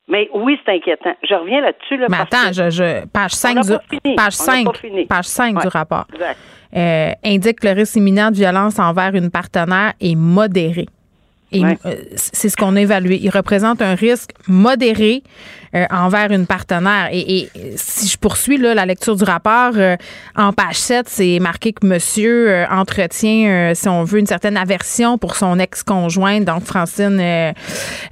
mais 0.07 0.29
oui, 0.33 0.57
c'est 0.65 0.73
inquiétant. 0.73 1.13
Je 1.27 1.35
reviens 1.35 1.61
là-dessus. 1.61 1.97
Là, 1.97 2.07
Mais 2.09 2.17
attends, 2.17 2.51
je, 2.51 2.69
je, 2.69 3.05
page 3.07 3.31
5 3.31 3.65
du, 3.65 4.15
page 4.15 4.33
5, 4.33 4.67
page 5.09 5.25
5 5.25 5.61
du 5.61 5.67
rapport. 5.67 6.07
indique 6.73 7.59
que 7.59 7.67
le 7.67 7.73
risque 7.73 7.95
imminent 7.95 8.31
de 8.31 8.35
violence 8.35 8.79
envers 8.79 9.13
une 9.15 9.29
partenaire 9.29 9.93
est 9.99 10.15
modéré. 10.15 10.87
Et 11.51 11.63
c'est 12.15 12.49
ce 12.49 12.57
qu'on 12.57 12.75
a 12.75 12.81
évalué. 12.81 13.19
Il 13.21 13.29
représente 13.29 13.81
un 13.81 13.95
risque 13.95 14.31
modéré 14.47 15.23
euh, 15.75 15.85
envers 15.91 16.31
une 16.31 16.45
partenaire. 16.45 17.09
Et, 17.11 17.49
si 17.75 18.07
je 18.07 18.17
poursuis 18.17 18.57
là, 18.57 18.73
la 18.73 18.85
lecture 18.85 19.15
du 19.15 19.23
rapport, 19.23 19.73
euh, 19.75 19.95
en 20.35 20.53
page 20.53 20.77
7, 20.77 21.09
c'est 21.09 21.39
marqué 21.39 21.73
que 21.73 21.85
monsieur 21.85 22.49
euh, 22.49 22.65
entretient, 22.69 23.73
si 23.75 23.89
on 23.89 24.03
veut, 24.03 24.19
une 24.19 24.27
certaine 24.27 24.57
aversion 24.57 25.17
pour 25.17 25.35
son 25.35 25.59
ex-conjointe, 25.59 26.45
donc 26.45 26.63
Francine 26.63 27.17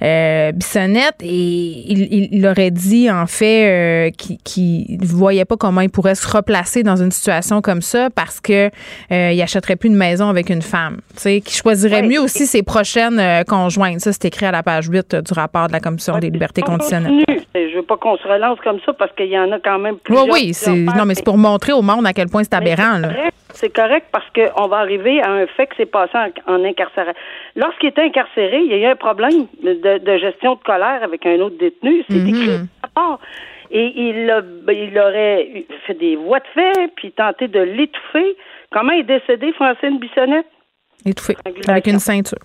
Bissonnette. 0.00 1.16
Et 1.22 1.92
il, 1.92 2.28
il, 2.32 2.46
aurait 2.46 2.70
dit, 2.70 3.10
en 3.10 3.26
fait, 3.26 4.12
qu'il 4.44 4.98
ne 5.00 5.06
voyait 5.06 5.44
pas 5.44 5.56
comment 5.56 5.80
il 5.80 5.90
pourrait 5.90 6.14
se 6.14 6.28
replacer 6.28 6.82
dans 6.82 6.96
une 6.96 7.10
situation 7.10 7.62
comme 7.62 7.82
ça 7.82 8.10
parce 8.10 8.40
que 8.40 8.70
il 9.10 9.40
achèterait 9.42 9.76
plus 9.76 9.88
une 9.88 9.96
maison 9.96 10.28
avec 10.28 10.50
une 10.50 10.62
femme. 10.62 10.98
Tu 11.14 11.22
sais, 11.22 11.40
qu'il 11.40 11.56
choisirait 11.56 12.02
mieux 12.02 12.20
aussi 12.20 12.46
ses 12.46 12.62
prochaines 12.62 13.44
conjointes. 13.46 14.00
Ça, 14.00 14.12
c'est 14.12 14.26
écrit 14.26 14.46
à 14.46 14.52
la 14.52 14.62
page 14.62 14.88
8 14.88 15.16
du 15.16 15.32
rapport 15.32 15.68
de 15.68 15.72
la 15.72 15.80
Commission 15.80 16.18
des 16.18 16.30
libertés 16.30 16.62
conditionnelles. 16.62 17.24
Je 17.54 17.74
veux 17.74 17.82
pas 17.82 17.96
qu'on 17.96 18.16
se 18.16 18.28
relance 18.28 18.58
comme 18.60 18.80
ça 18.84 18.92
parce 18.92 19.12
qu'il 19.12 19.28
y 19.28 19.38
en 19.38 19.50
a 19.52 19.58
quand 19.58 19.78
même 19.78 19.98
plusieurs. 19.98 20.26
Oui, 20.28 20.52
oui, 20.66 20.86
non, 20.96 21.04
mais 21.06 21.14
c'est 21.14 21.24
pour 21.24 21.38
montrer 21.38 21.72
au 21.72 21.82
monde 21.82 22.06
à 22.06 22.12
quel 22.12 22.28
point 22.28 22.42
c'est 22.44 22.54
aberrant. 22.54 23.00
C'est 23.54 23.74
correct, 23.74 24.08
parce 24.12 24.26
qu'on 24.34 24.68
va 24.68 24.78
arriver 24.78 25.22
à 25.22 25.30
un 25.30 25.46
fait 25.46 25.66
que 25.66 25.74
c'est 25.78 25.86
passé 25.86 26.12
en, 26.46 26.62
incarcération. 26.64 27.18
Lorsqu'il 27.54 27.88
était 27.88 28.02
incarcéré, 28.02 28.60
il 28.60 28.70
y 28.70 28.74
a 28.74 28.88
eu 28.88 28.92
un 28.92 28.96
problème 28.96 29.46
de, 29.62 30.18
gestion 30.18 30.56
de 30.56 30.62
colère 30.62 31.02
avec 31.02 31.24
un 31.24 31.40
autre 31.40 31.56
détenu. 31.58 32.04
C'est 32.10 32.16
mm 32.16 32.28
écrit 32.28 32.50
Et 33.70 33.92
il, 33.96 34.44
il 34.68 34.98
aurait 34.98 35.64
fait 35.86 35.94
des 35.94 36.16
voies 36.16 36.40
de 36.40 36.46
fait, 36.52 36.88
puis 36.96 37.12
tenté 37.12 37.48
de 37.48 37.60
l'étouffer. 37.60 38.36
Comment 38.70 38.92
est 38.92 39.04
décédé, 39.04 39.52
Francine 39.54 39.98
Bissonnette? 39.98 40.46
Étouffé, 41.06 41.36
avec 41.68 41.86
une 41.86 41.98
ceinture. 41.98 42.38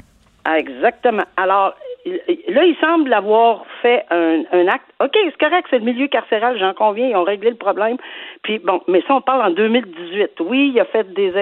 Ah, 0.46 0.58
exactement. 0.58 1.24
Alors, 1.36 1.76
là, 2.06 2.64
il 2.66 2.76
semble 2.82 3.14
avoir 3.14 3.66
fait 3.82 4.06
un, 4.10 4.68
acte. 4.68 4.86
OK, 5.00 5.12
c'est 5.14 5.38
correct, 5.38 5.68
c'est 5.70 5.80
le 5.80 5.86
milieu 5.86 6.08
carcéral, 6.08 6.58
j'en 6.60 6.74
conviens, 6.74 7.08
ils 7.08 7.16
ont 7.16 7.24
réglé 7.24 7.50
le 7.50 7.56
problème. 7.56 7.98
Puis 8.44 8.60
bon, 8.60 8.82
mais 8.88 9.02
ça, 9.08 9.16
on 9.16 9.22
parle 9.22 9.42
en 9.44 9.52
2018. 9.52 10.32
Oui, 10.42 10.72
il 10.74 10.80
a 10.80 10.86
fait 10.86 11.12
des 11.14 11.34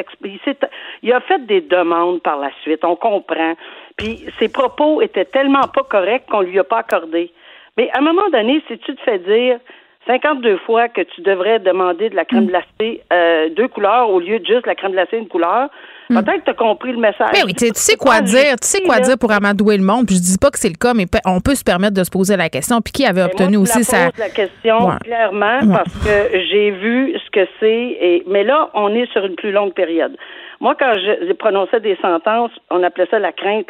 il 1.04 1.13
a 1.13 1.20
fait 1.22 1.46
des 1.46 1.62
demandes 1.62 2.22
par 2.22 2.38
la 2.39 2.51
suite, 2.62 2.84
on 2.84 2.96
comprend. 2.96 3.56
Puis 3.98 4.25
ses 4.39 4.50
propos 4.50 5.01
étaient 5.01 5.25
tellement 5.25 5.68
pas 5.74 5.84
corrects 5.84 6.25
qu'on 6.30 6.42
lui 6.42 6.60
a 6.60 6.63
pas 6.63 6.80
accordé. 6.80 7.32
Mais 7.78 7.89
à 7.94 8.00
un 8.00 8.01
moment 8.01 8.30
donné, 8.32 8.62
si 8.68 8.78
tu 8.80 8.96
te 8.96 9.01
fais 9.01 9.20
dire 9.20 9.60
52 10.08 10.58
fois 10.58 10.89
que 10.89 11.01
tu 11.01 11.22
devrais 11.22 11.60
demander 11.60 12.10
de 12.10 12.16
la 12.16 12.25
crème 12.25 12.48
glacée 12.48 13.01
euh, 13.13 13.50
deux 13.50 13.68
couleurs 13.68 14.10
au 14.10 14.20
lieu 14.20 14.39
de 14.39 14.46
juste 14.46 14.66
la 14.66 14.75
crème 14.75 14.94
glacée 14.94 15.18
une 15.18 15.28
couleur. 15.28 15.70
Peut-être 16.10 16.39
que 16.39 16.46
tu 16.46 16.50
as 16.50 16.54
compris 16.56 16.92
le 16.92 16.98
message. 16.98 17.30
Mais 17.34 17.44
oui, 17.46 17.54
tu 17.54 17.68
sais 17.75 17.96
quoi 17.96 18.22
dire, 18.22 18.56
tu 18.60 18.68
sais 18.68 18.82
quoi 18.82 19.00
dire 19.00 19.16
pour 19.20 19.32
amadouer 19.32 19.78
le 19.78 19.84
monde. 19.84 20.08
Puis 20.08 20.16
je 20.16 20.22
dis 20.22 20.38
pas 20.39 20.50
que 20.50 20.58
c'est 20.58 20.70
le 20.70 20.75
cas, 20.75 20.96
mais 20.96 21.06
on 21.25 21.39
peut 21.39 21.54
se 21.54 21.63
permettre 21.63 21.94
de 21.94 22.04
se 22.04 22.10
poser 22.10 22.36
la 22.36 22.50
question. 22.50 22.82
Puis 22.82 22.92
qui 22.92 23.06
avait 23.06 23.22
obtenu 23.22 23.58
moi, 23.58 23.63
aussi 23.63 23.84
ça 23.84 24.10
la 24.18 24.30
question 24.30 24.89
clairement 25.04 25.60
parce 25.72 25.94
que 26.00 26.39
j'ai 26.50 26.72
vu 26.72 27.13
ce 27.13 27.30
que 27.32 27.48
c'est. 27.60 27.98
Et 28.01 28.24
mais 28.28 28.44
là, 28.44 28.70
on 28.74 28.94
est 28.96 29.12
sur 29.12 29.24
une 29.24 29.36
plus 29.36 29.51
longue 29.51 29.74
période. 29.74 30.18
Moi, 30.62 30.75
quand 30.78 30.94
je 30.96 31.32
prononçais 31.34 31.80
des 31.80 31.96
sentences, 32.01 32.51
on 32.70 32.84
appelait 32.84 33.08
ça 33.10 33.20
la 33.20 33.32
crainte 33.32 33.68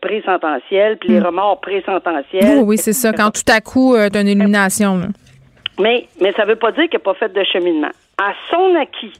pré-sententielle, 0.00 0.96
puis 0.96 1.10
les 1.10 1.20
hmm. 1.20 1.26
remords 1.26 1.60
pré-sententiels. 1.60 2.58
Oui, 2.58 2.64
oui, 2.64 2.78
c'est 2.78 2.92
ça. 2.92 3.12
Quand 3.12 3.30
tout 3.30 3.52
à 3.52 3.60
coup, 3.60 3.94
euh, 3.94 4.08
tu 4.10 4.18
as 4.18 4.22
une 4.22 4.28
illumination. 4.28 5.00
Mais, 5.78 6.08
mais 6.20 6.32
ça 6.32 6.44
ne 6.44 6.48
veut 6.48 6.56
pas 6.56 6.72
dire 6.72 6.84
qu'il 6.84 6.98
n'a 6.98 7.04
pas 7.04 7.14
fait 7.14 7.32
de 7.32 7.44
cheminement. 7.44 7.90
À 8.18 8.32
son 8.50 8.74
acquis, 8.74 9.12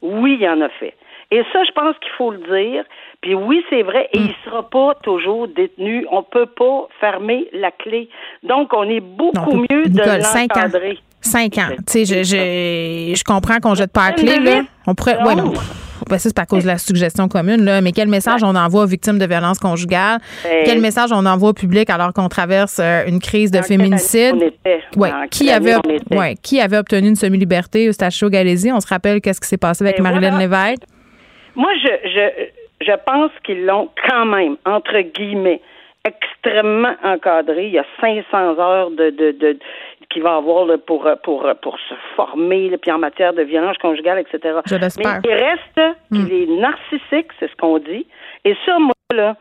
oui, 0.00 0.38
il 0.40 0.48
en 0.48 0.60
a 0.62 0.68
fait. 0.68 0.94
Et 1.32 1.42
ça, 1.50 1.60
je 1.66 1.72
pense 1.72 1.96
qu'il 1.98 2.12
faut 2.18 2.30
le 2.30 2.38
dire. 2.38 2.84
Puis 3.22 3.34
oui, 3.34 3.64
c'est 3.70 3.82
vrai, 3.82 4.08
et 4.12 4.18
il 4.18 4.26
ne 4.26 4.34
sera 4.44 4.68
pas 4.68 4.94
toujours 5.02 5.48
détenu. 5.48 6.06
On 6.10 6.18
ne 6.18 6.24
peut 6.30 6.46
pas 6.46 6.88
fermer 7.00 7.46
la 7.52 7.70
clé. 7.70 8.10
Donc, 8.42 8.72
on 8.74 8.82
est 8.88 9.00
beaucoup 9.00 9.56
mieux 9.70 9.84
de 9.86 9.98
l'encadrer. 9.98 10.98
Cinq 11.22 11.56
ans. 11.56 11.68
Tu 11.86 12.04
sais, 12.04 12.04
je, 12.04 12.22
je, 12.24 13.14
je 13.16 13.24
comprends 13.24 13.60
qu'on 13.60 13.74
jette 13.74 13.92
pas 13.92 14.10
la 14.10 14.12
clé, 14.12 14.38
là. 14.40 14.62
On 14.86 14.94
pourrait. 14.94 15.22
Ouais, 15.22 15.36
non. 15.36 15.52
Ben, 16.10 16.18
ça, 16.18 16.28
c'est 16.28 16.38
à 16.40 16.46
cause 16.46 16.64
de 16.64 16.68
la 16.68 16.78
suggestion 16.78 17.28
commune, 17.28 17.64
là. 17.64 17.80
Mais 17.80 17.92
quel 17.92 18.08
message 18.08 18.42
on 18.42 18.56
envoie 18.56 18.82
aux 18.82 18.86
victimes 18.86 19.18
de 19.18 19.24
violences 19.24 19.60
conjugales? 19.60 20.18
Quel 20.64 20.80
message 20.80 21.10
on 21.12 21.24
envoie 21.24 21.50
au 21.50 21.54
public 21.54 21.88
alors 21.88 22.12
qu'on 22.12 22.28
traverse 22.28 22.80
euh, 22.82 23.06
une 23.06 23.20
crise 23.20 23.52
de 23.52 23.62
féminicide? 23.62 24.34
Ouais. 24.96 25.10
Qui 25.30 25.50
avait, 25.50 25.76
ouais. 26.10 26.34
qui 26.42 26.60
avait 26.60 26.76
obtenu 26.76 27.08
une 27.08 27.16
semi-liberté 27.16 27.88
au 27.88 27.92
Stachio 27.92 28.28
Galésie? 28.28 28.72
On 28.72 28.80
se 28.80 28.88
rappelle 28.88 29.20
qu'est-ce 29.20 29.40
qui 29.40 29.48
s'est 29.48 29.56
passé 29.56 29.84
avec 29.84 29.98
ben, 29.98 30.02
Marilyn 30.02 30.38
Lévesque? 30.38 30.82
Moi, 31.54 31.70
je, 31.82 32.08
je, 32.08 32.84
je 32.86 32.92
pense 33.04 33.30
qu'ils 33.44 33.64
l'ont 33.64 33.90
quand 34.08 34.24
même, 34.24 34.56
entre 34.64 35.00
guillemets, 35.00 35.60
extrêmement 36.04 36.94
encadré. 37.04 37.66
Il 37.66 37.72
y 37.72 37.78
a 37.78 37.86
500 38.00 38.58
heures 38.58 38.90
de, 38.90 39.10
de, 39.10 39.30
de 39.32 39.58
qu'il 40.10 40.22
va 40.22 40.36
avoir 40.36 40.66
pour, 40.86 41.08
pour, 41.22 41.48
pour 41.62 41.78
se 41.78 41.94
former, 42.16 42.68
là, 42.68 42.78
puis 42.78 42.92
en 42.92 42.98
matière 42.98 43.32
de 43.32 43.42
violence 43.42 43.78
conjugale, 43.78 44.18
etc. 44.18 44.58
Je 44.66 44.74
Mais 44.98 45.20
il 45.24 45.32
reste 45.32 45.96
qu'il 46.10 46.24
hmm. 46.24 46.42
est 46.42 46.60
narcissique, 46.60 47.32
c'est 47.38 47.50
ce 47.50 47.56
qu'on 47.56 47.78
dit. 47.78 48.06
Et 48.44 48.54
ça, 48.66 48.78
moi, 48.78 48.92
là, 49.14 49.36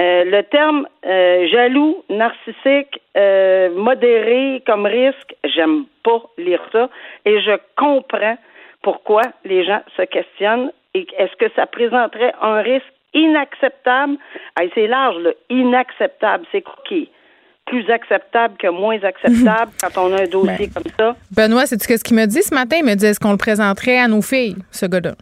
euh, 0.00 0.24
le 0.24 0.42
terme 0.42 0.86
euh, 1.06 1.48
jaloux, 1.48 2.04
narcissique, 2.10 3.00
euh, 3.16 3.70
modéré 3.74 4.62
comme 4.66 4.86
risque, 4.86 5.34
j'aime 5.44 5.84
pas 6.02 6.22
lire 6.38 6.60
ça. 6.72 6.90
Et 7.24 7.40
je 7.40 7.58
comprends 7.76 8.36
pourquoi 8.82 9.22
les 9.44 9.64
gens 9.64 9.82
se 9.96 10.02
questionnent 10.02 10.70
est-ce 11.18 11.36
que 11.36 11.52
ça 11.54 11.66
présenterait 11.66 12.32
un 12.40 12.62
risque 12.62 12.92
inacceptable? 13.14 14.16
c'est 14.74 14.86
large, 14.86 15.16
là. 15.22 15.30
Inacceptable. 15.50 16.44
C'est 16.52 16.62
quoi 16.62 16.76
qui 16.88 17.10
plus 17.66 17.90
acceptable 17.90 18.56
que 18.58 18.68
moins 18.68 19.02
acceptable 19.02 19.72
quand 19.80 20.00
on 20.00 20.12
a 20.12 20.22
un 20.22 20.26
dossier 20.26 20.68
ben, 20.68 20.72
comme 20.72 20.92
ça? 20.96 21.16
Benoît, 21.32 21.66
c'est 21.66 21.82
ce 21.82 22.04
qu'il 22.04 22.16
me 22.16 22.24
dit 22.26 22.42
ce 22.42 22.54
matin? 22.54 22.76
Il 22.78 22.84
me 22.84 22.94
dit 22.94 23.06
est-ce 23.06 23.18
qu'on 23.18 23.32
le 23.32 23.38
présenterait 23.38 23.98
à 23.98 24.06
nos 24.06 24.22
filles, 24.22 24.56
ce 24.70 24.86
gars-là? 24.86 25.14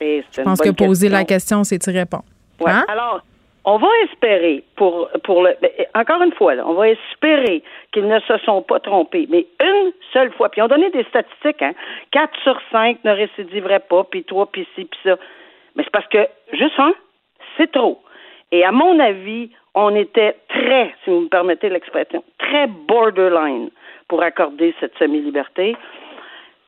Je 0.00 0.42
pense 0.42 0.60
que 0.60 0.70
poser 0.70 1.08
la 1.08 1.24
question, 1.24 1.64
c'est 1.64 1.84
y 1.86 1.90
répondre. 1.90 2.24
Hein? 2.66 2.84
Alors, 2.88 3.22
on 3.66 3.78
va 3.78 3.88
espérer 4.04 4.62
pour 4.76 5.10
pour 5.24 5.42
le 5.42 5.54
ben, 5.60 5.70
encore 5.94 6.22
une 6.22 6.32
fois 6.32 6.54
on 6.64 6.74
va 6.74 6.88
espérer 6.88 7.62
qu'ils 7.92 8.06
ne 8.06 8.20
se 8.20 8.38
sont 8.38 8.62
pas 8.62 8.80
trompés, 8.80 9.26
mais 9.28 9.46
une 9.60 9.92
seule 10.12 10.32
fois. 10.32 10.48
Puis 10.48 10.62
on 10.62 10.68
donnait 10.68 10.90
des 10.90 11.04
statistiques, 11.04 11.60
hein, 11.60 11.74
4 12.12 12.30
sur 12.42 12.58
5 12.70 13.04
ne 13.04 13.10
récidiveraient 13.10 13.80
pas, 13.80 14.04
puis 14.04 14.24
3, 14.24 14.46
puis 14.46 14.66
ci, 14.74 14.84
puis 14.84 15.00
ça. 15.02 15.16
Mais 15.74 15.82
c'est 15.82 15.90
parce 15.90 16.06
que 16.06 16.26
juste 16.52 16.78
un, 16.78 16.94
c'est 17.56 17.70
trop. 17.72 18.00
Et 18.52 18.64
à 18.64 18.70
mon 18.72 18.98
avis, 19.00 19.50
on 19.74 19.94
était 19.94 20.36
très, 20.48 20.94
si 21.04 21.10
vous 21.10 21.22
me 21.22 21.28
permettez 21.28 21.68
l'expression, 21.68 22.22
très 22.38 22.68
borderline 22.68 23.70
pour 24.08 24.22
accorder 24.22 24.74
cette 24.80 24.96
semi-liberté. 24.98 25.76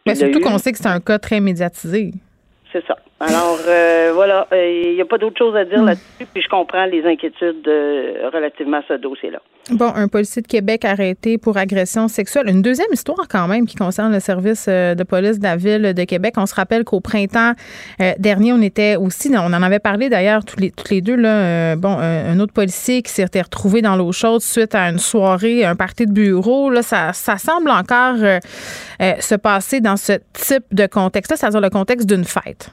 Mais 0.05 0.15
surtout 0.15 0.41
qu'on 0.41 0.59
sait 0.59 0.73
que 0.73 0.79
c'est 0.79 0.89
un 0.89 1.01
cas 1.01 1.19
très 1.19 1.41
médiatisé. 1.41 2.11
C'est 2.73 2.85
ça. 2.87 2.97
Alors, 3.21 3.59
euh, 3.67 4.13
voilà, 4.15 4.47
il 4.53 4.57
euh, 4.57 4.95
n'y 4.95 5.01
a 5.01 5.05
pas 5.05 5.19
d'autre 5.19 5.37
chose 5.39 5.57
à 5.57 5.65
dire 5.65 5.83
hmm. 5.83 5.87
là-dessus, 5.87 6.27
puis 6.33 6.41
je 6.41 6.49
comprends 6.49 6.85
les 6.87 7.05
inquiétudes 7.05 7.67
euh, 7.67 8.31
relativement 8.33 8.77
à 8.77 8.83
ce 8.87 8.95
dossier-là. 8.95 9.41
Bon, 9.73 9.93
un 9.93 10.07
policier 10.07 10.41
de 10.41 10.47
Québec 10.47 10.85
arrêté 10.85 11.37
pour 11.37 11.57
agression 11.57 12.07
sexuelle. 12.07 12.49
Une 12.49 12.63
deuxième 12.63 12.93
histoire 12.93 13.27
quand 13.29 13.49
même 13.49 13.67
qui 13.67 13.75
concerne 13.75 14.13
le 14.13 14.21
service 14.21 14.67
de 14.67 15.03
police 15.03 15.41
de 15.41 15.43
la 15.43 15.57
ville 15.57 15.93
de 15.95 16.05
Québec. 16.05 16.35
On 16.39 16.47
se 16.47 16.55
rappelle 16.55 16.85
qu'au 16.85 17.01
printemps 17.01 17.53
dernier, 18.19 18.55
on 18.55 18.63
était 18.63 18.97
aussi, 18.97 19.31
on 19.35 19.53
en 19.53 19.63
avait 19.63 19.79
parlé 19.79 20.09
d'ailleurs 20.09 20.43
tous 20.47 20.59
les, 20.59 20.71
tous 20.71 20.91
les 20.91 21.03
deux, 21.03 21.17
là, 21.17 21.77
bon, 21.77 21.99
un, 21.99 22.41
autre 22.41 22.55
policier 22.55 23.03
qui 23.03 23.13
s'était 23.13 23.43
retrouvé 23.43 23.83
dans 23.83 23.95
l'eau 23.95 24.11
chaude 24.11 24.41
suite 24.41 24.75
à 24.75 24.89
une 24.89 24.99
soirée, 24.99 25.67
un 25.67 25.77
party 25.77 26.07
de 26.07 26.13
bureau. 26.13 26.71
Là, 26.71 26.81
ça, 26.81 27.13
ça 27.13 27.37
semble 27.37 27.69
encore 27.69 28.17
se 28.99 29.35
passer 29.35 29.83
dans 29.83 29.99
ce 29.99 30.15
type 30.33 30.65
de 30.73 30.87
contexte-là, 30.87 31.37
c'est-à-dire 31.37 31.61
le 31.61 31.69
contexte 31.69 32.09
d'une 32.09 32.25
fête. 32.25 32.71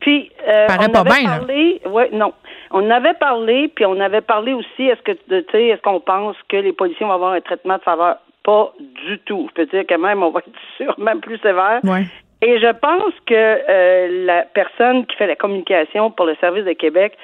Puis, 0.00 0.30
euh, 0.48 0.66
on 0.68 0.94
avait 0.94 1.24
parlé, 1.24 1.80
ouais, 1.86 2.10
non. 2.12 2.32
On 2.70 2.88
avait 2.90 3.14
parlé, 3.14 3.68
puis 3.68 3.84
on 3.84 4.00
avait 4.00 4.20
parlé 4.20 4.52
aussi, 4.54 4.84
est-ce 4.84 5.02
que, 5.02 5.12
tu 5.12 5.44
sais, 5.50 5.66
est-ce 5.66 5.82
qu'on 5.82 6.00
pense 6.00 6.36
que 6.48 6.56
les 6.56 6.72
policiers 6.72 7.04
vont 7.04 7.12
avoir 7.12 7.32
un 7.32 7.40
traitement 7.40 7.76
de 7.76 7.82
faveur? 7.82 8.16
Pas 8.42 8.72
du 8.80 9.18
tout. 9.20 9.48
Je 9.50 9.54
peux 9.54 9.66
dire 9.66 9.86
que 9.86 9.94
même, 9.94 10.22
on 10.22 10.30
va 10.30 10.40
être 10.40 10.50
sûr, 10.76 10.94
même 10.98 11.20
plus 11.20 11.38
sévère. 11.38 11.80
Ouais. 11.84 12.06
Et 12.42 12.58
je 12.58 12.72
pense 12.72 13.12
que 13.26 13.34
euh, 13.34 14.24
la 14.24 14.44
personne 14.44 15.04
qui 15.06 15.16
fait 15.16 15.26
la 15.26 15.36
communication 15.36 16.10
pour 16.10 16.24
le 16.24 16.34
service 16.36 16.64
de 16.64 16.72
Québec 16.72 17.16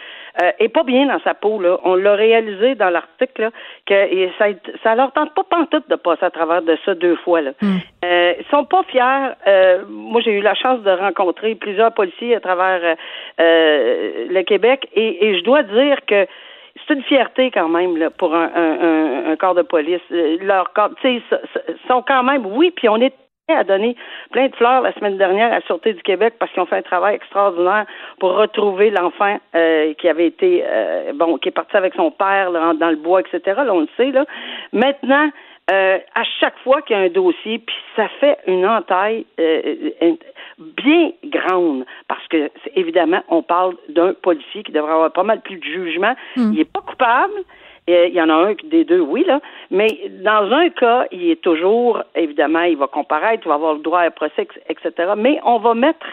euh, 0.43 0.51
est 0.59 0.69
pas 0.69 0.83
bien 0.83 1.07
dans 1.07 1.21
sa 1.21 1.33
peau. 1.33 1.59
Là. 1.59 1.79
On 1.85 1.95
l'a 1.95 2.15
réalisé 2.15 2.75
dans 2.75 2.91
l'article 2.91 3.51
que 3.87 3.95
et 3.95 4.31
ça, 4.39 4.47
ça 4.83 4.95
leur 4.95 5.13
tente 5.13 5.35
pas 5.35 5.45
pantoute 5.45 5.89
de 5.89 5.97
passer 5.97 6.25
à 6.25 6.31
travers 6.31 6.61
de 6.61 6.77
ça 6.85 6.95
deux 6.95 7.17
fois. 7.17 7.41
Là. 7.41 7.53
Hmm. 7.63 7.79
Euh, 8.05 8.35
ils 8.39 8.47
sont 8.51 8.65
pas 8.65 8.83
fiers. 8.85 9.33
Euh, 9.47 9.85
moi, 9.89 10.21
j'ai 10.21 10.33
eu 10.33 10.43
la 10.43 10.55
chance 10.55 10.83
de 10.83 10.91
rencontrer 10.91 11.55
plusieurs 11.55 11.95
policiers 11.95 12.37
à 12.37 12.41
travers 12.41 12.97
euh, 13.41 14.27
le 14.29 14.43
Québec 14.43 14.87
et, 14.95 15.29
et 15.29 15.39
je 15.39 15.45
dois 15.45 15.63
dire 15.63 16.05
que 16.07 16.27
c'est 16.87 16.95
une 16.95 17.03
fierté 17.05 17.51
quand 17.51 17.69
même 17.69 17.97
là, 17.97 18.11
pour 18.11 18.35
un, 18.35 18.51
un, 18.55 19.33
un, 19.33 19.37
corps 19.37 19.55
de 19.55 19.63
police. 19.63 20.03
Leur 20.11 20.75
corps, 20.75 20.91
tu 21.01 21.09
sais, 21.09 21.39
sont 21.89 22.03
quand 22.03 22.23
même, 22.23 22.45
oui, 22.45 22.71
puis 22.71 22.91
on 22.91 22.97
est 22.97 23.15
a 23.55 23.63
donné 23.63 23.95
plein 24.33 24.49
de 24.49 24.57
fleurs 24.57 24.83
la 24.83 24.93
semaine 24.95 25.19
dernière 25.19 25.53
à 25.53 25.57
la 25.57 25.61
Sûreté 25.63 25.93
du 25.93 26.03
Québec 26.03 26.35
parce 26.39 26.51
qu'ils 26.51 26.63
ont 26.63 26.67
fait 26.67 26.79
un 26.79 26.83
travail 26.83 27.15
extraordinaire 27.15 27.87
pour 28.19 28.35
retrouver 28.35 28.91
l'enfant 28.91 29.39
euh, 29.55 29.95
qui 29.95 30.09
avait 30.09 30.27
été 30.27 30.65
euh, 30.67 31.13
bon, 31.15 31.39
qui 31.39 31.51
est 31.51 31.53
parti 31.53 31.77
avec 31.77 31.95
son 31.95 32.11
père 32.11 32.51
dans 32.51 32.91
le 32.91 32.97
bois, 32.97 33.21
etc. 33.21 33.41
Là, 33.65 33.73
on 33.73 33.83
le 33.83 33.89
sait 33.97 34.11
là. 34.11 34.25
Maintenant, 34.73 35.31
euh, 35.71 35.99
à 36.15 36.25
chaque 36.41 36.59
fois 36.65 36.83
qu'il 36.83 36.97
y 36.97 36.99
a 36.99 37.03
un 37.03 37.09
dossier, 37.09 37.59
puis 37.59 37.77
ça 37.95 38.09
fait 38.21 38.39
une 38.49 38.67
entaille 38.67 39.27
euh, 39.39 39.91
bien 40.59 41.13
grande, 41.25 41.85
parce 42.09 42.27
que 42.29 42.51
évidemment, 42.75 43.23
on 43.29 43.43
parle 43.43 43.75
d'un 43.89 44.13
policier 44.13 44.65
qui 44.65 44.73
devrait 44.73 44.93
avoir 44.93 45.13
pas 45.13 45.23
mal 45.23 45.41
plus 45.41 45.59
de 45.59 45.65
jugement. 45.65 46.15
Hmm. 46.35 46.53
Il 46.53 46.61
est 46.61 46.73
pas 46.73 46.81
coupable. 46.81 47.45
Il 47.89 48.15
y 48.15 48.21
en 48.21 48.29
a 48.29 48.35
un 48.35 48.55
des 48.65 48.85
deux, 48.85 49.01
oui, 49.01 49.25
là. 49.25 49.41
Mais 49.71 49.87
dans 50.23 50.51
un 50.53 50.71
cas, 50.71 51.07
il 51.13 51.31
est 51.31 51.41
toujours, 51.41 52.03
évidemment, 52.17 52.63
il 52.63 52.77
va 52.77 52.89
comparaître, 52.89 53.43
il 53.45 53.49
va 53.49 53.55
avoir 53.55 53.75
le 53.75 53.81
droit 53.81 54.01
à 54.01 54.07
un 54.07 54.11
procès, 54.11 54.49
etc. 54.69 55.13
Mais 55.17 55.39
on 55.45 55.59
va 55.59 55.75
mettre, 55.75 56.07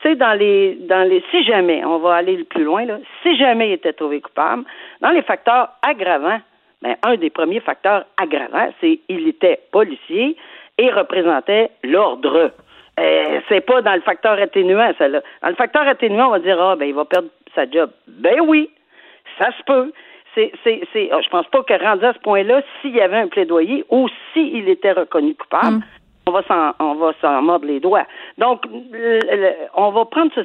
tu 0.00 0.08
sais, 0.08 0.16
dans 0.16 0.34
les, 0.34 0.76
dans 0.82 1.08
les, 1.08 1.24
si 1.30 1.44
jamais, 1.44 1.82
on 1.84 1.98
va 1.98 2.16
aller 2.16 2.36
le 2.36 2.44
plus 2.44 2.64
loin, 2.64 2.84
là, 2.84 2.98
si 3.22 3.36
jamais 3.38 3.70
il 3.70 3.72
était 3.72 3.94
trouvé 3.94 4.20
coupable, 4.20 4.64
dans 5.00 5.10
les 5.10 5.22
facteurs 5.22 5.70
aggravants, 5.80 6.40
ben, 6.82 6.96
un 7.02 7.16
des 7.16 7.30
premiers 7.30 7.60
facteurs 7.60 8.04
aggravants, 8.16 8.68
c'est 8.80 9.00
qu'il 9.08 9.28
était 9.28 9.60
policier 9.72 10.36
et 10.76 10.90
représentait 10.90 11.70
l'ordre. 11.82 12.52
Euh, 13.00 13.40
c'est 13.48 13.60
pas 13.60 13.82
dans 13.82 13.94
le 13.94 14.00
facteur 14.00 14.38
atténuant, 14.40 14.92
ça 14.98 15.08
là. 15.08 15.22
Dans 15.42 15.48
le 15.48 15.54
facteur 15.54 15.86
atténuant, 15.86 16.28
on 16.28 16.32
va 16.32 16.38
dire 16.38 16.60
ah 16.60 16.76
ben 16.76 16.86
il 16.86 16.94
va 16.94 17.04
perdre 17.04 17.28
sa 17.54 17.68
job. 17.68 17.90
Ben 18.06 18.40
oui, 18.40 18.70
ça 19.38 19.50
se 19.56 19.62
peut. 19.64 19.92
C'est, 20.38 20.52
c'est, 20.62 20.80
c'est, 20.92 21.10
oh, 21.12 21.18
je 21.20 21.28
pense 21.30 21.46
pas 21.48 21.64
que 21.64 21.74
rendu 21.82 22.04
à 22.04 22.12
ce 22.12 22.20
point-là, 22.20 22.62
s'il 22.80 22.94
y 22.94 23.00
avait 23.00 23.16
un 23.16 23.26
plaidoyer 23.26 23.84
ou 23.90 24.06
s'il 24.32 24.68
était 24.68 24.92
reconnu 24.92 25.34
coupable, 25.34 25.78
mm. 25.78 25.82
on 26.28 26.30
va 26.30 26.42
s'en, 26.44 26.72
on 26.78 26.94
va 26.94 27.12
s'en 27.20 27.42
mordre 27.42 27.66
les 27.66 27.80
doigts. 27.80 28.06
Donc, 28.36 28.62
on 29.74 29.90
va 29.90 30.04
prendre 30.04 30.30
ce, 30.36 30.42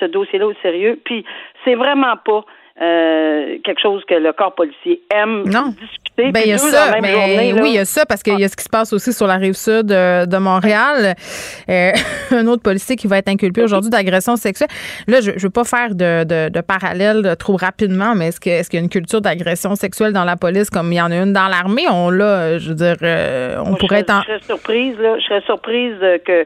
ce 0.00 0.04
dossier-là 0.06 0.46
au 0.46 0.54
sérieux. 0.62 0.98
Puis, 1.04 1.26
c'est 1.62 1.74
vraiment 1.74 2.14
pas 2.24 2.46
euh, 2.82 3.58
quelque 3.62 3.80
chose 3.80 4.02
que 4.08 4.14
le 4.14 4.32
corps 4.32 4.52
policier 4.52 5.00
aime 5.14 5.44
discuter. 5.44 6.32
Ben, 6.32 6.42
il 6.44 6.48
y 6.48 6.52
a 6.52 6.58
ça. 6.58 7.00
Ben, 7.00 7.60
oui, 7.62 7.68
il 7.68 7.74
y 7.74 7.78
a 7.78 7.84
ça 7.84 8.04
parce 8.04 8.20
qu'il 8.24 8.36
y 8.36 8.42
a 8.42 8.48
ce 8.48 8.56
qui 8.56 8.64
se 8.64 8.68
passe 8.68 8.92
aussi 8.92 9.12
sur 9.12 9.28
la 9.28 9.36
rive 9.36 9.52
sud 9.52 9.86
de, 9.86 10.26
de 10.26 10.36
Montréal. 10.38 11.14
Euh, 11.68 11.92
un 12.32 12.46
autre 12.48 12.62
policier 12.62 12.96
qui 12.96 13.06
va 13.06 13.18
être 13.18 13.28
inculpé 13.28 13.62
aujourd'hui 13.62 13.90
d'agression 13.90 14.34
sexuelle. 14.34 14.70
Là, 15.06 15.20
je 15.20 15.30
ne 15.30 15.38
veux 15.38 15.50
pas 15.50 15.62
faire 15.62 15.94
de, 15.94 16.24
de, 16.24 16.48
de, 16.48 16.60
parallèle 16.62 17.36
trop 17.38 17.56
rapidement, 17.56 18.16
mais 18.16 18.28
est-ce 18.28 18.40
qu'il 18.40 18.50
est 18.50 18.74
y 18.74 18.76
a 18.76 18.80
une 18.80 18.88
culture 18.88 19.20
d'agression 19.20 19.76
sexuelle 19.76 20.12
dans 20.12 20.24
la 20.24 20.36
police 20.36 20.68
comme 20.68 20.92
il 20.92 20.96
y 20.96 21.00
en 21.00 21.12
a 21.12 21.16
une 21.16 21.32
dans 21.32 21.46
l'armée? 21.46 21.84
On 21.88 22.10
l'a, 22.10 22.58
je 22.58 22.70
veux 22.70 22.74
dire, 22.74 22.96
euh, 23.02 23.56
on 23.64 23.76
pourrait 23.76 24.00
être 24.00 24.10
en... 24.10 24.22
Je 24.22 24.26
serais 24.26 24.40
surprise, 24.40 24.98
là. 24.98 25.16
Je 25.20 25.24
serais 25.24 25.42
surprise 25.42 25.94
que 26.24 26.44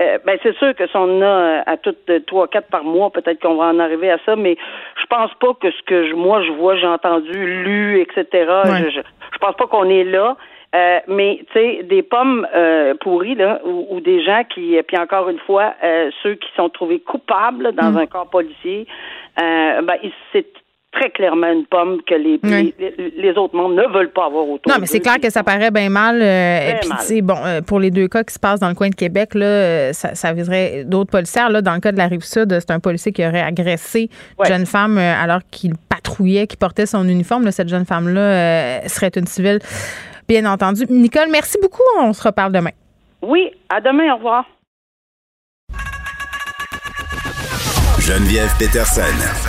euh, 0.00 0.18
ben 0.24 0.38
c'est 0.42 0.56
sûr 0.56 0.74
que 0.74 0.86
si 0.86 0.96
on 0.96 1.20
a 1.20 1.24
euh, 1.24 1.62
à 1.66 1.76
toutes 1.76 2.08
euh, 2.08 2.20
trois, 2.26 2.48
quatre 2.48 2.68
par 2.68 2.84
mois, 2.84 3.10
peut-être 3.10 3.40
qu'on 3.40 3.56
va 3.56 3.66
en 3.66 3.78
arriver 3.78 4.10
à 4.10 4.18
ça, 4.24 4.34
mais 4.34 4.56
je 5.00 5.06
pense 5.06 5.32
pas 5.34 5.52
que 5.60 5.70
ce 5.70 5.82
que 5.82 6.08
je, 6.08 6.14
moi 6.14 6.42
je 6.42 6.52
vois, 6.52 6.76
j'ai 6.76 6.86
entendu, 6.86 7.32
lu, 7.32 8.00
etc. 8.00 8.24
Je, 8.32 8.90
je, 8.90 9.38
pense 9.40 9.56
pas 9.56 9.66
qu'on 9.66 9.90
est 9.90 10.04
là. 10.04 10.36
mais 11.06 11.40
tu 11.52 11.52
sais, 11.52 11.82
des 11.82 12.02
pommes 12.02 12.46
pourries 13.00 13.34
là, 13.34 13.60
ou, 13.64 14.00
des 14.00 14.22
gens 14.22 14.42
qui, 14.44 14.78
puis 14.86 14.98
encore 14.98 15.28
une 15.28 15.38
fois, 15.40 15.74
ceux 16.22 16.34
qui 16.34 16.48
sont 16.56 16.68
trouvés 16.68 17.00
coupables 17.00 17.72
dans 17.72 17.92
mm. 17.92 17.96
un 17.98 18.06
corps 18.06 18.30
policier, 18.30 18.86
ben 19.36 19.96
c'est 20.32 20.46
très 20.92 21.10
clairement 21.10 21.52
une 21.52 21.66
pomme 21.66 22.00
que 22.02 22.14
les, 22.14 22.40
les, 23.16 23.30
autres 23.38 23.54
membres 23.54 23.74
ne 23.74 23.86
veulent 23.92 24.10
pas 24.10 24.26
avoir 24.26 24.48
autour. 24.48 24.72
Non, 24.72 24.78
mais 24.80 24.86
c'est 24.86 25.00
clair 25.00 25.20
que 25.20 25.30
ça 25.30 25.44
paraît 25.44 25.70
bien 25.70 25.88
mal. 25.88 26.20
Euh, 26.20 26.72
puis, 26.80 26.90
tu 26.90 27.04
sais, 27.04 27.22
bon, 27.22 27.36
euh, 27.44 27.60
pour 27.60 27.78
les 27.78 27.90
deux 27.90 28.08
cas 28.08 28.24
qui 28.24 28.34
se 28.34 28.38
passent 28.38 28.60
dans 28.60 28.68
le 28.68 28.74
coin 28.74 28.88
de 28.88 28.94
Québec, 28.94 29.34
là, 29.34 29.46
euh, 29.46 29.92
ça, 29.92 30.14
ça 30.14 30.32
viserait 30.32 30.84
d'autres 30.84 31.10
policiers. 31.10 31.42
Là, 31.48 31.62
dans 31.62 31.74
le 31.74 31.80
cas 31.80 31.92
de 31.92 31.98
la 31.98 32.06
Rive-Sud, 32.06 32.52
c'est 32.58 32.70
un 32.70 32.80
policier 32.80 33.12
qui 33.12 33.24
aurait 33.24 33.42
agressé 33.42 34.10
une 34.38 34.44
jeune 34.44 34.66
femme 34.66 34.98
alors 34.98 35.40
qu'il 35.50 35.74
patrouillait, 35.88 36.46
qui 36.46 36.56
portait 36.56 36.86
son 36.86 37.06
uniforme. 37.08 37.44
Là, 37.44 37.52
cette 37.52 37.68
jeune 37.68 37.86
femme-là 37.86 38.88
serait 38.88 39.12
une 39.14 39.26
civile, 39.26 39.60
bien 40.28 40.44
entendu. 40.50 40.84
Nicole, 40.88 41.28
merci 41.30 41.56
beaucoup. 41.62 41.82
On 42.00 42.12
se 42.12 42.22
reparle 42.22 42.52
demain. 42.52 42.70
Oui, 43.22 43.50
à 43.68 43.80
demain. 43.80 44.12
Au 44.12 44.16
revoir. 44.16 44.44
Geneviève 48.10 48.52
Peterson. 48.58 49.02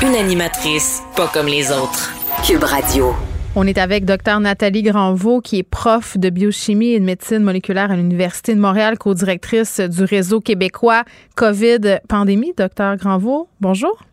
Une 0.04 0.14
animatrice 0.14 1.02
pas 1.16 1.28
comme 1.34 1.48
les 1.48 1.72
autres. 1.72 2.14
Cube 2.46 2.64
Radio. 2.64 3.16
On 3.56 3.66
est 3.66 3.80
avec 3.80 4.06
Dr 4.06 4.40
Nathalie 4.40 4.84
Granvaux, 4.84 5.42
qui 5.42 5.58
est 5.58 5.64
prof 5.64 6.16
de 6.16 6.30
biochimie 6.30 6.92
et 6.92 7.00
de 7.00 7.04
médecine 7.04 7.40
moléculaire 7.40 7.90
à 7.90 7.96
l'Université 7.96 8.54
de 8.54 8.60
Montréal, 8.60 9.00
co-directrice 9.00 9.80
du 9.80 10.04
réseau 10.04 10.42
québécois 10.42 11.06
COVID 11.36 12.02
pandémie. 12.08 12.54
Docteur 12.56 12.98
Granvaux, 12.98 13.50
bonjour. 13.62 14.04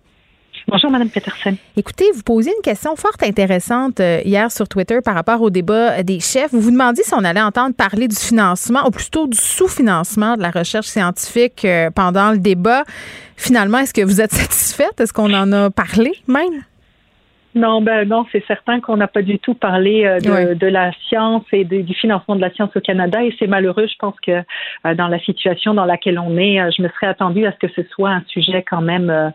Bonjour, 0.71 0.91
Mme 0.91 1.09
Peterson. 1.09 1.57
Écoutez, 1.79 2.05
vous 2.15 2.23
posiez 2.23 2.53
une 2.55 2.63
question 2.63 2.95
fort 2.95 3.17
intéressante 3.23 4.01
euh, 4.01 4.21
hier 4.23 4.53
sur 4.53 4.69
Twitter 4.69 4.99
par 5.03 5.15
rapport 5.15 5.41
au 5.41 5.49
débat 5.49 6.03
des 6.03 6.21
chefs. 6.21 6.53
Vous 6.53 6.61
vous 6.61 6.71
demandiez 6.71 7.05
si 7.05 7.15
on 7.15 7.25
allait 7.25 7.41
entendre 7.41 7.75
parler 7.75 8.07
du 8.07 8.15
financement, 8.15 8.87
ou 8.87 8.91
plutôt 8.91 9.27
du 9.27 9.39
sous-financement 9.39 10.37
de 10.37 10.43
la 10.43 10.51
recherche 10.51 10.89
scientifique 10.89 11.65
euh, 11.65 11.89
pendant 11.91 12.33
le 12.33 12.39
débat. 12.39 12.85
Finalement, 13.37 13.79
est-ce 13.79 13.95
que 13.95 14.03
vous 14.03 14.21
êtes 14.21 14.33
satisfaite? 14.35 15.01
Est-ce 15.01 15.15
qu'on 15.15 15.33
en 15.33 15.51
a 15.53 15.71
parlé 15.71 16.13
même? 16.27 16.65
Non, 17.59 17.83
ben 17.83 18.09
non, 18.09 18.25
c'est 18.31 18.45
certain 18.47 18.81
qu'on 18.81 18.97
n'a 18.97 19.09
pas 19.09 19.23
du 19.23 19.41
tout 19.41 19.55
parlé 19.55 20.05
euh, 20.05 20.21
de, 20.21 20.55
de, 20.55 20.67
la 20.69 20.93
science 21.09 21.43
et 21.51 21.65
du 21.65 21.93
financement 21.93 22.37
de 22.37 22.41
la 22.41 22.53
science 22.53 22.71
au 22.77 22.81
Canada 22.81 23.25
et 23.25 23.35
c'est 23.37 23.49
malheureux. 23.49 23.89
Je 23.89 23.97
pense 23.99 24.15
que 24.25 24.31
euh, 24.31 24.95
dans 24.95 25.09
la 25.09 25.19
situation 25.19 25.75
dans 25.75 25.85
laquelle 25.85 26.21
on 26.21 26.37
est, 26.37 26.61
euh, 26.61 26.71
je 26.77 26.83
me 26.83 26.89
serais 26.89 27.09
attendue 27.09 27.47
à 27.47 27.53
ce 27.53 27.67
que 27.67 27.73
ce 27.75 27.83
soit 27.91 28.11
un 28.11 28.23
sujet 28.29 28.65
quand 28.69 28.81
même 28.81 29.33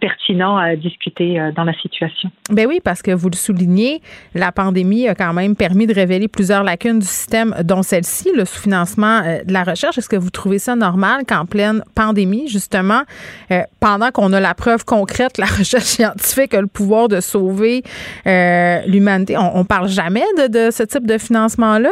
pertinent 0.00 0.56
à 0.56 0.76
discuter 0.76 1.40
dans 1.56 1.64
la 1.64 1.72
situation. 1.74 2.30
Ben 2.50 2.66
oui, 2.66 2.80
parce 2.84 3.02
que 3.02 3.10
vous 3.10 3.28
le 3.30 3.36
soulignez, 3.36 4.00
la 4.34 4.52
pandémie 4.52 5.08
a 5.08 5.14
quand 5.14 5.32
même 5.32 5.56
permis 5.56 5.86
de 5.86 5.94
révéler 5.94 6.28
plusieurs 6.28 6.62
lacunes 6.62 6.98
du 6.98 7.06
système, 7.06 7.54
dont 7.64 7.82
celle-ci, 7.82 8.30
le 8.36 8.44
sous-financement 8.44 9.22
de 9.44 9.52
la 9.52 9.64
recherche. 9.64 9.98
Est-ce 9.98 10.08
que 10.08 10.16
vous 10.16 10.30
trouvez 10.30 10.58
ça 10.58 10.76
normal 10.76 11.22
qu'en 11.26 11.46
pleine 11.46 11.82
pandémie, 11.94 12.48
justement, 12.48 13.02
pendant 13.80 14.10
qu'on 14.10 14.32
a 14.32 14.40
la 14.40 14.54
preuve 14.54 14.84
concrète, 14.84 15.38
la 15.38 15.46
recherche 15.58 15.84
scientifique 15.84 16.54
a 16.54 16.60
le 16.60 16.66
pouvoir 16.66 17.08
de 17.08 17.20
sauver 17.20 17.53
euh, 18.26 18.80
l'humanité. 18.86 19.36
On, 19.36 19.64
parle 19.64 19.88
jamais 19.88 20.24
de 20.36 20.70
ce 20.70 20.82
type 20.82 21.06
de 21.06 21.18
financement-là? 21.18 21.90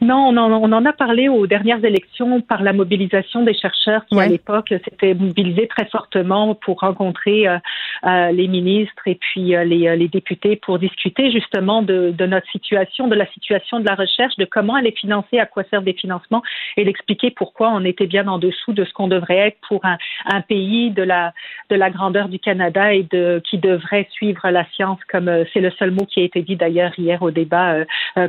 Non, 0.00 0.28
on 0.28 0.36
en, 0.36 0.50
on 0.52 0.72
en, 0.72 0.84
a 0.84 0.92
parlé 0.92 1.28
aux 1.28 1.46
dernières 1.46 1.84
élections 1.84 2.40
par 2.40 2.62
la 2.62 2.72
mobilisation 2.72 3.42
des 3.42 3.54
chercheurs 3.54 4.04
qui, 4.06 4.18
à 4.18 4.26
l'époque, 4.26 4.68
s'étaient 4.68 5.14
mobilisés 5.14 5.68
très 5.68 5.86
fortement 5.86 6.54
pour 6.54 6.80
rencontrer 6.80 7.46
euh, 7.46 7.58
euh, 8.06 8.30
les 8.32 8.48
ministres 8.48 9.02
et 9.06 9.14
puis 9.14 9.54
euh, 9.54 9.64
les, 9.64 9.96
les, 9.96 10.08
députés 10.08 10.56
pour 10.56 10.78
discuter 10.78 11.30
justement 11.30 11.82
de, 11.82 12.12
de, 12.16 12.26
notre 12.26 12.48
situation, 12.50 13.08
de 13.08 13.14
la 13.14 13.26
situation 13.32 13.80
de 13.80 13.86
la 13.86 13.94
recherche, 13.94 14.36
de 14.36 14.44
comment 14.44 14.76
elle 14.76 14.86
est 14.86 14.98
financée, 14.98 15.38
à 15.38 15.46
quoi 15.46 15.64
servent 15.70 15.84
les 15.84 15.94
financements 15.94 16.42
et 16.76 16.84
d'expliquer 16.84 17.30
pourquoi 17.30 17.70
on 17.70 17.84
était 17.84 18.06
bien 18.06 18.26
en 18.28 18.38
dessous 18.38 18.72
de 18.72 18.84
ce 18.84 18.92
qu'on 18.92 19.08
devrait 19.08 19.38
être 19.38 19.58
pour 19.68 19.84
un, 19.84 19.98
un, 20.26 20.40
pays 20.40 20.90
de 20.90 21.02
la, 21.02 21.32
de 21.70 21.76
la 21.76 21.90
grandeur 21.90 22.28
du 22.28 22.38
Canada 22.38 22.92
et 22.92 23.04
de, 23.04 23.42
qui 23.48 23.58
devrait 23.58 24.08
suivre 24.10 24.48
la 24.50 24.64
science 24.70 24.98
comme 25.10 25.30
c'est 25.52 25.60
le 25.60 25.70
seul 25.72 25.90
mot 25.90 26.04
qui 26.06 26.20
a 26.20 26.24
été 26.24 26.42
dit 26.42 26.56
d'ailleurs 26.56 26.92
hier 26.98 27.22
au 27.22 27.30
débat 27.30 27.76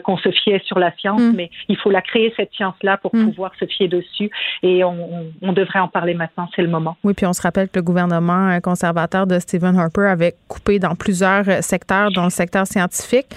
qu'on 0.04 0.18
se 0.18 0.32
fiait 0.32 0.62
sur 0.66 0.80
la 0.80 0.92
science, 0.98 1.22
mm. 1.22 1.36
mais 1.36 1.50
il 1.68 1.78
faut 1.78 1.92
la 1.92 2.02
créer, 2.02 2.34
cette 2.36 2.54
science-là, 2.54 2.98
pour 2.98 3.16
mm. 3.16 3.30
pouvoir 3.30 3.52
se 3.60 3.66
fier 3.66 3.88
dessus. 3.88 4.30
Et 4.64 4.84
on, 4.84 5.54
devrait 5.54 5.80
en 5.80 5.88
parler 5.88 6.14
maintenant, 6.14 6.50
c'est 6.56 6.62
le 6.62 6.68
moment. 6.68 6.98
Oui, 7.04 7.14
puis 7.14 7.26
on 7.26 7.34
se 7.34 7.42
rappelle 7.42 7.70
que 7.70 7.80
le 7.80 7.84
gouvernement 7.84 8.50
euh, 8.50 8.60
conservateur 8.60 9.26
de 9.26 9.40
Stephen 9.40 9.78
Harper 9.78 10.08
avait 10.08 10.36
coupé 10.48 10.80
dans 10.80 10.96
plusieurs 10.96 11.48
euh, 11.48 11.62
secteurs, 11.62 12.12
dans 12.12 12.26
le 12.26 12.30
secteur 12.30 12.68
scientifique. 12.68 13.28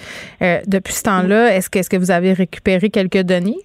Euh, 0.41 0.59
depuis 0.67 0.93
ce 0.93 1.03
temps-là, 1.03 1.55
est-ce 1.55 1.69
que, 1.69 1.79
est 1.79 1.89
que 1.89 1.97
vous 1.97 2.11
avez 2.11 2.33
récupéré 2.33 2.89
quelques 2.89 3.21
données? 3.21 3.57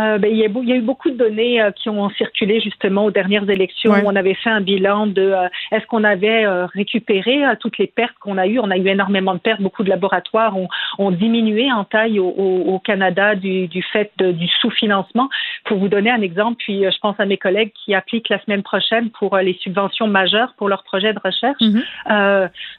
Euh, 0.00 0.18
ben, 0.18 0.30
il, 0.30 0.36
y 0.36 0.44
a, 0.44 0.48
il, 0.48 0.68
y 0.68 0.72
a, 0.72 0.76
eu 0.76 0.80
beaucoup 0.80 1.10
de 1.10 1.16
données 1.16 1.60
euh, 1.60 1.70
qui 1.70 1.88
ont 1.88 2.08
circulé 2.10 2.60
justement 2.60 3.06
aux 3.06 3.10
dernières 3.10 3.48
élections. 3.48 3.92
Où 3.92 4.06
on 4.06 4.16
avait 4.16 4.34
fait 4.34 4.50
un 4.50 4.60
bilan 4.60 5.06
de 5.06 5.22
euh, 5.22 5.48
est-ce 5.72 5.86
qu'on 5.86 6.04
avait 6.04 6.46
récupéré 6.74 7.42
toutes 7.60 7.78
les 7.78 7.86
pertes 7.86 8.16
qu'on 8.20 8.38
a 8.38 8.46
eues. 8.46 8.58
On 8.58 8.70
a 8.70 8.76
eu 8.76 8.86
énormément 8.86 9.34
de 9.34 9.38
pertes. 9.38 9.60
Beaucoup 9.60 9.82
de 9.82 9.88
laboratoires 9.88 10.56
ont, 10.56 10.68
ont 10.98 11.10
diminué 11.10 11.72
en 11.72 11.84
taille 11.84 12.18
au, 12.18 12.28
au, 12.28 12.78
Canada 12.78 13.34
du, 13.34 13.68
du 13.68 13.82
fait 13.82 14.12
de, 14.18 14.32
du 14.32 14.46
sous-financement. 14.60 15.28
Pour 15.64 15.78
vous 15.78 15.88
donner 15.88 16.10
un 16.10 16.22
exemple, 16.22 16.56
puis 16.58 16.84
je 16.84 16.98
pense 17.00 17.18
à 17.18 17.26
mes 17.26 17.36
collègues 17.36 17.72
qui 17.84 17.94
appliquent 17.94 18.28
la 18.28 18.42
semaine 18.44 18.62
prochaine 18.62 19.10
pour 19.10 19.36
les 19.38 19.54
subventions 19.60 20.06
majeures 20.06 20.54
pour 20.56 20.68
leurs 20.68 20.84
projets 20.84 21.12
de 21.12 21.20
recherche. 21.22 21.62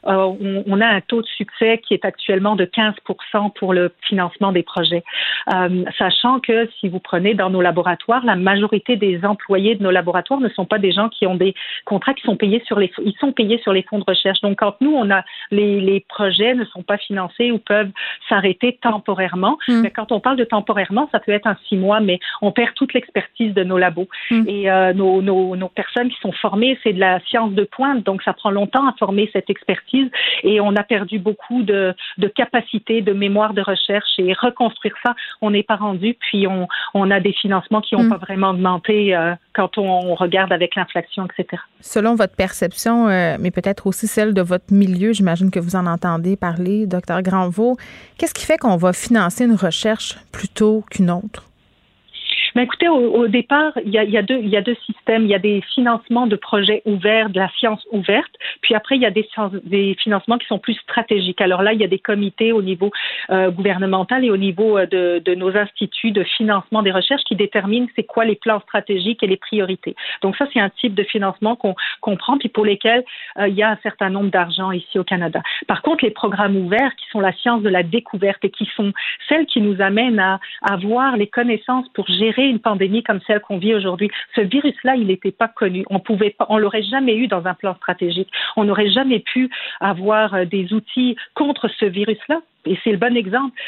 On, 0.04 0.64
on, 0.66 0.80
a 0.80 0.86
un 0.86 1.00
taux 1.00 1.22
de 1.22 1.26
succès 1.26 1.78
qui 1.86 1.94
est 1.94 2.04
actuellement 2.04 2.56
de 2.56 2.64
15% 2.64 3.52
pour 3.54 3.74
le 3.74 3.92
financement 4.08 4.52
des 4.52 4.62
projets. 4.62 5.04
sachant 5.98 6.40
que 6.40 6.68
si 6.78 6.88
vous 6.90 7.00
prenez 7.00 7.34
dans 7.34 7.50
nos 7.50 7.60
laboratoires, 7.60 8.24
la 8.24 8.36
majorité 8.36 8.96
des 8.96 9.24
employés 9.24 9.74
de 9.74 9.82
nos 9.82 9.90
laboratoires 9.90 10.40
ne 10.40 10.48
sont 10.48 10.66
pas 10.66 10.78
des 10.78 10.92
gens 10.92 11.08
qui 11.08 11.26
ont 11.26 11.34
des 11.34 11.54
contrats 11.84 12.14
qui 12.14 12.22
sont 12.22 12.36
payés 12.36 12.62
sur 12.66 12.78
les, 12.78 12.90
ils 13.04 13.16
sont 13.18 13.32
payés 13.32 13.58
sur 13.58 13.72
les 13.72 13.82
fonds 13.82 13.98
de 13.98 14.04
recherche. 14.06 14.40
Donc, 14.40 14.58
quand 14.58 14.76
nous, 14.80 14.92
on 14.92 15.10
a 15.10 15.22
les, 15.50 15.80
les 15.80 16.00
projets 16.00 16.54
ne 16.54 16.64
sont 16.64 16.82
pas 16.82 16.98
financés 16.98 17.50
ou 17.52 17.58
peuvent 17.58 17.90
s'arrêter 18.28 18.78
temporairement. 18.82 19.58
Hmm. 19.68 19.80
Mais 19.82 19.90
quand 19.90 20.12
on 20.12 20.20
parle 20.20 20.36
de 20.36 20.44
temporairement, 20.44 21.08
ça 21.12 21.20
peut 21.20 21.32
être 21.32 21.46
un 21.46 21.56
six 21.68 21.76
mois, 21.76 22.00
mais 22.00 22.18
on 22.42 22.52
perd 22.52 22.74
toute 22.74 22.92
l'expertise 22.94 23.54
de 23.54 23.64
nos 23.64 23.78
labos. 23.78 24.08
Hmm. 24.30 24.44
Et 24.46 24.70
euh, 24.70 24.92
nos, 24.92 25.22
nos, 25.22 25.56
nos 25.56 25.68
personnes 25.68 26.10
qui 26.10 26.20
sont 26.20 26.32
formées, 26.32 26.78
c'est 26.82 26.92
de 26.92 27.00
la 27.00 27.20
science 27.20 27.52
de 27.52 27.64
pointe, 27.64 28.04
donc 28.04 28.22
ça 28.22 28.32
prend 28.32 28.50
longtemps 28.50 28.86
à 28.86 28.92
former 28.98 29.30
cette 29.32 29.50
expertise 29.50 30.10
et 30.42 30.60
on 30.60 30.74
a 30.76 30.82
perdu 30.82 31.18
beaucoup 31.18 31.62
de, 31.62 31.94
de 32.18 32.28
capacité, 32.28 33.02
de 33.02 33.12
mémoire 33.12 33.54
de 33.54 33.62
recherche 33.62 34.10
et 34.18 34.32
reconstruire 34.32 34.94
ça, 35.04 35.14
on 35.40 35.50
n'est 35.50 35.62
pas 35.62 35.76
rendu. 35.76 36.14
Puis 36.14 36.46
on, 36.46 36.66
on 36.94 37.10
a 37.10 37.20
des 37.20 37.32
financements 37.32 37.80
qui 37.80 37.94
n'ont 37.94 38.04
hmm. 38.04 38.10
pas 38.10 38.16
vraiment 38.18 38.50
augmenté 38.50 39.14
euh, 39.14 39.34
quand 39.54 39.78
on, 39.78 40.14
regarde 40.14 40.52
avec 40.52 40.74
l'inflation, 40.74 41.26
etc. 41.26 41.62
Selon 41.80 42.14
votre 42.14 42.34
perception, 42.34 43.08
euh, 43.08 43.36
mais 43.40 43.50
peut-être 43.50 43.86
aussi 43.86 44.06
celle 44.06 44.34
de 44.34 44.42
votre 44.42 44.72
milieu, 44.72 45.12
j'imagine 45.12 45.50
que 45.50 45.60
vous 45.60 45.76
en 45.76 45.86
entendez 45.86 46.36
parler, 46.36 46.86
docteur 46.86 47.22
Granvaux, 47.22 47.76
qu'est-ce 48.18 48.34
qui 48.34 48.44
fait 48.44 48.58
qu'on 48.58 48.76
va 48.76 48.92
financer 48.92 49.44
une 49.44 49.54
recherche 49.54 50.16
plutôt 50.32 50.84
qu'une 50.90 51.10
autre? 51.10 51.49
Mais 52.54 52.64
écoutez, 52.64 52.88
au, 52.88 53.28
départ, 53.28 53.72
il 53.84 53.92
y, 53.92 53.98
a, 53.98 54.22
deux, 54.22 54.76
systèmes. 54.86 55.24
Il 55.24 55.30
y 55.30 55.34
a 55.34 55.38
des 55.38 55.62
financements 55.74 56.26
de 56.26 56.36
projets 56.36 56.82
ouverts, 56.84 57.30
de 57.30 57.38
la 57.38 57.48
science 57.58 57.84
ouverte, 57.92 58.32
puis 58.60 58.74
après, 58.74 58.96
il 58.96 59.02
y 59.02 59.06
a 59.06 59.10
des, 59.10 59.96
financements 60.02 60.38
qui 60.38 60.46
sont 60.46 60.58
plus 60.58 60.74
stratégiques. 60.74 61.40
Alors 61.40 61.62
là, 61.62 61.72
il 61.72 61.80
y 61.80 61.84
a 61.84 61.88
des 61.88 61.98
comités 61.98 62.52
au 62.52 62.62
niveau 62.62 62.90
euh, 63.30 63.50
gouvernemental 63.50 64.24
et 64.24 64.30
au 64.30 64.36
niveau 64.36 64.78
euh, 64.78 64.86
de, 64.86 65.22
de, 65.24 65.34
nos 65.34 65.56
instituts 65.56 66.10
de 66.10 66.24
financement 66.24 66.82
des 66.82 66.90
recherches 66.90 67.22
qui 67.24 67.36
déterminent 67.36 67.86
c'est 67.96 68.04
quoi 68.04 68.24
les 68.24 68.36
plans 68.36 68.60
stratégiques 68.60 69.22
et 69.22 69.26
les 69.26 69.36
priorités. 69.36 69.94
Donc 70.22 70.36
ça, 70.36 70.46
c'est 70.52 70.60
un 70.60 70.70
type 70.70 70.94
de 70.94 71.04
financement 71.04 71.56
qu'on 71.56 71.74
qu 71.74 72.16
prend, 72.16 72.38
puis 72.38 72.48
pour 72.48 72.64
lesquels 72.64 73.04
euh, 73.38 73.48
il 73.48 73.54
y 73.54 73.62
a 73.62 73.70
un 73.70 73.78
certain 73.82 74.10
nombre 74.10 74.30
d'argent 74.30 74.72
ici 74.72 74.98
au 74.98 75.04
Canada. 75.04 75.42
Par 75.66 75.82
contre, 75.82 76.04
les 76.04 76.10
programmes 76.10 76.56
ouverts, 76.56 76.94
qui 76.96 77.06
sont 77.10 77.20
la 77.20 77.32
science 77.32 77.62
de 77.62 77.68
la 77.68 77.82
découverte 77.82 78.44
et 78.44 78.50
qui 78.50 78.68
sont 78.76 78.92
celles 79.28 79.46
qui 79.46 79.60
nous 79.60 79.80
amènent 79.80 80.18
à 80.18 80.40
avoir 80.62 81.16
les 81.16 81.26
connaissances 81.26 81.88
pour 81.90 82.06
gérer 82.06 82.39
une 82.48 82.60
pandémie 82.60 83.02
comme 83.02 83.20
celle 83.26 83.40
qu'on 83.40 83.58
vit 83.58 83.74
aujourd'hui. 83.74 84.10
Ce 84.34 84.40
virus-là, 84.40 84.96
il 84.96 85.06
n'était 85.06 85.32
pas 85.32 85.48
connu. 85.48 85.84
On 85.90 86.00
pouvait 86.00 86.30
pas, 86.30 86.46
on 86.48 86.58
l'aurait 86.58 86.82
jamais 86.82 87.16
eu 87.16 87.26
dans 87.26 87.46
un 87.46 87.54
plan 87.54 87.74
stratégique. 87.76 88.30
On 88.56 88.64
n'aurait 88.64 88.90
jamais 88.90 89.20
pu 89.20 89.50
avoir 89.80 90.34
euh, 90.34 90.44
des 90.44 90.72
outils 90.72 91.16
contre 91.34 91.68
ce 91.68 91.84
virus-là. 91.84 92.40
Et 92.66 92.78
c'est 92.84 92.92
le 92.92 92.98
bon 92.98 93.16
exemple 93.16 93.58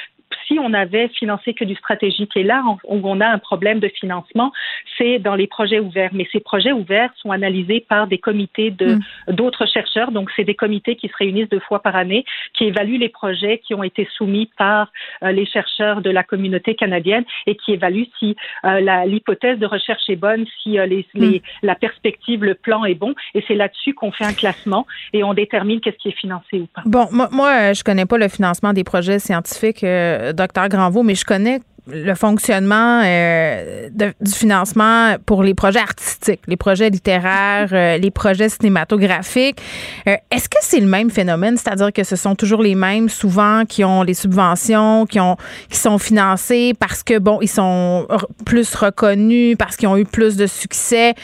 si 0.46 0.58
on 0.58 0.72
avait 0.72 1.08
financé 1.08 1.54
que 1.54 1.64
du 1.64 1.74
stratégique, 1.74 2.36
et 2.36 2.42
là 2.42 2.62
où 2.84 3.00
on 3.04 3.20
a 3.20 3.26
un 3.26 3.38
problème 3.38 3.80
de 3.80 3.88
financement, 3.88 4.52
c'est 4.98 5.18
dans 5.18 5.34
les 5.34 5.46
projets 5.46 5.80
ouverts. 5.80 6.10
Mais 6.12 6.26
ces 6.32 6.40
projets 6.40 6.72
ouverts 6.72 7.10
sont 7.16 7.30
analysés 7.30 7.84
par 7.88 8.06
des 8.06 8.18
comités 8.18 8.70
de 8.70 8.94
mm. 8.94 9.34
d'autres 9.34 9.66
chercheurs. 9.66 10.12
Donc, 10.12 10.30
c'est 10.36 10.44
des 10.44 10.54
comités 10.54 10.96
qui 10.96 11.08
se 11.08 11.16
réunissent 11.18 11.48
deux 11.48 11.60
fois 11.60 11.80
par 11.80 11.96
année, 11.96 12.24
qui 12.54 12.64
évaluent 12.64 12.98
les 12.98 13.08
projets 13.08 13.58
qui 13.58 13.74
ont 13.74 13.82
été 13.82 14.08
soumis 14.16 14.50
par 14.58 14.90
euh, 15.22 15.32
les 15.32 15.46
chercheurs 15.46 16.02
de 16.02 16.10
la 16.10 16.22
communauté 16.22 16.74
canadienne 16.74 17.24
et 17.46 17.56
qui 17.56 17.72
évaluent 17.72 18.08
si 18.18 18.36
euh, 18.64 19.04
l'hypothèse 19.06 19.58
de 19.58 19.66
recherche 19.66 20.02
est 20.08 20.16
bonne, 20.16 20.44
si 20.62 20.78
euh, 20.78 20.86
les, 20.86 21.06
mm. 21.14 21.38
la 21.62 21.74
perspective, 21.74 22.44
le 22.44 22.54
plan 22.54 22.84
est 22.84 22.94
bon. 22.94 23.14
Et 23.34 23.44
c'est 23.46 23.54
là-dessus 23.54 23.94
qu'on 23.94 24.12
fait 24.12 24.24
un 24.24 24.32
classement 24.32 24.86
et 25.12 25.24
on 25.24 25.34
détermine 25.34 25.80
qu'est-ce 25.80 25.98
qui 25.98 26.08
est 26.08 26.18
financé 26.18 26.60
ou 26.60 26.66
pas. 26.66 26.82
Bon, 26.86 27.06
moi, 27.10 27.28
moi 27.30 27.72
je 27.72 27.82
connais 27.82 28.06
pas 28.06 28.18
le 28.18 28.28
financement 28.28 28.72
des 28.72 28.84
projets 28.84 29.18
scientifiques 29.18 29.82
docteur 30.32 30.68
Granvaux, 30.68 31.02
mais 31.02 31.14
je 31.14 31.24
connais 31.24 31.60
le 31.88 32.14
fonctionnement 32.14 33.02
euh, 33.04 33.88
du 34.20 34.32
financement 34.32 35.16
pour 35.26 35.42
les 35.42 35.52
projets 35.52 35.80
artistiques, 35.80 36.40
les 36.46 36.56
projets 36.56 36.90
littéraires, 36.90 37.70
euh, 37.72 37.98
les 37.98 38.12
projets 38.12 38.48
cinématographiques. 38.48 39.60
Euh, 40.06 40.14
est-ce 40.30 40.48
que 40.48 40.58
c'est 40.60 40.78
le 40.78 40.86
même 40.86 41.10
phénomène, 41.10 41.56
c'est-à-dire 41.56 41.92
que 41.92 42.04
ce 42.04 42.14
sont 42.14 42.36
toujours 42.36 42.62
les 42.62 42.76
mêmes 42.76 43.08
souvent 43.08 43.64
qui 43.64 43.84
ont 43.84 44.02
les 44.02 44.14
subventions, 44.14 45.06
qui 45.06 45.18
ont 45.18 45.36
qui 45.68 45.76
sont 45.76 45.98
financés 45.98 46.72
parce 46.78 47.02
que 47.02 47.18
bon, 47.18 47.38
ils 47.40 47.50
sont 47.50 48.06
plus 48.46 48.72
reconnus, 48.74 49.56
parce 49.58 49.76
qu'ils 49.76 49.88
ont 49.88 49.96
eu 49.96 50.04
plus 50.04 50.36
de 50.36 50.46
succès 50.46 51.14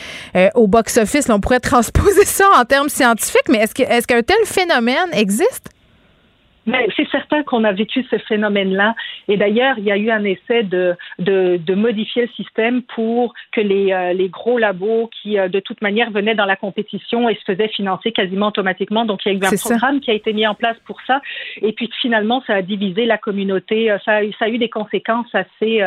au 0.55 0.67
box-office? 0.67 1.31
On 1.31 1.41
pourrait 1.41 1.61
transposer 1.69 2.25
ça 2.25 2.47
en 2.59 2.65
termes 2.65 2.89
scientifiques, 2.89 3.49
mais 3.49 3.59
est-ce 3.59 3.75
que 3.75 3.83
est-ce 3.83 4.09
qu'un 4.09 4.23
tel 4.23 4.45
phénomène 4.45 5.09
existe? 5.13 5.71
C'est 6.97 7.09
certain 7.11 7.43
qu'on 7.43 7.65
a 7.65 7.73
vécu 7.73 8.05
ce 8.11 8.19
phénomène-là. 8.19 8.95
Et 9.29 9.37
d'ailleurs, 9.37 9.79
il 9.79 9.85
y 9.85 9.93
a 9.93 9.97
eu 9.97 10.11
un 10.11 10.25
essai 10.25 10.63
de, 10.63 10.95
de, 11.19 11.57
de 11.57 11.75
modifier 11.75 12.23
le 12.23 12.29
système 12.29 12.83
pour 12.83 13.35
que 13.53 13.61
les, 13.61 13.93
euh, 13.93 14.13
les 14.13 14.29
gros 14.29 14.59
labos 14.59 15.11
qui, 15.23 15.39
euh, 15.39 15.49
de 15.49 15.61
toute 15.61 15.81
manière, 15.83 16.11
venaient 16.11 16.35
dans 16.35 16.47
la 16.47 16.57
compétition 16.57 17.29
et 17.29 17.35
se 17.35 17.45
faisaient 17.47 17.69
financer 17.69 18.13
quasiment 18.13 18.49
automatiquement. 18.49 19.05
Donc, 19.05 19.21
il 19.25 19.33
y 19.33 19.35
a 19.35 19.39
eu 19.39 19.45
un 19.45 19.57
programme 19.57 20.01
qui 20.01 20.11
a 20.11 20.15
été 20.15 20.33
mis 20.33 20.47
en 20.47 20.55
place 20.55 20.77
pour 20.85 21.01
ça. 21.07 21.21
Et 21.63 21.73
puis, 21.73 21.91
finalement, 22.01 22.43
ça 22.47 22.55
a 22.55 22.63
divisé 22.63 23.05
la 23.05 23.19
communauté. 23.19 23.91
Euh, 23.91 23.99
ça 24.05 24.17
a, 24.17 24.23
ça 24.39 24.47
a 24.47 24.49
eu 24.49 24.59
des 24.59 24.71
conséquences 24.71 25.33
assez, 25.35 25.81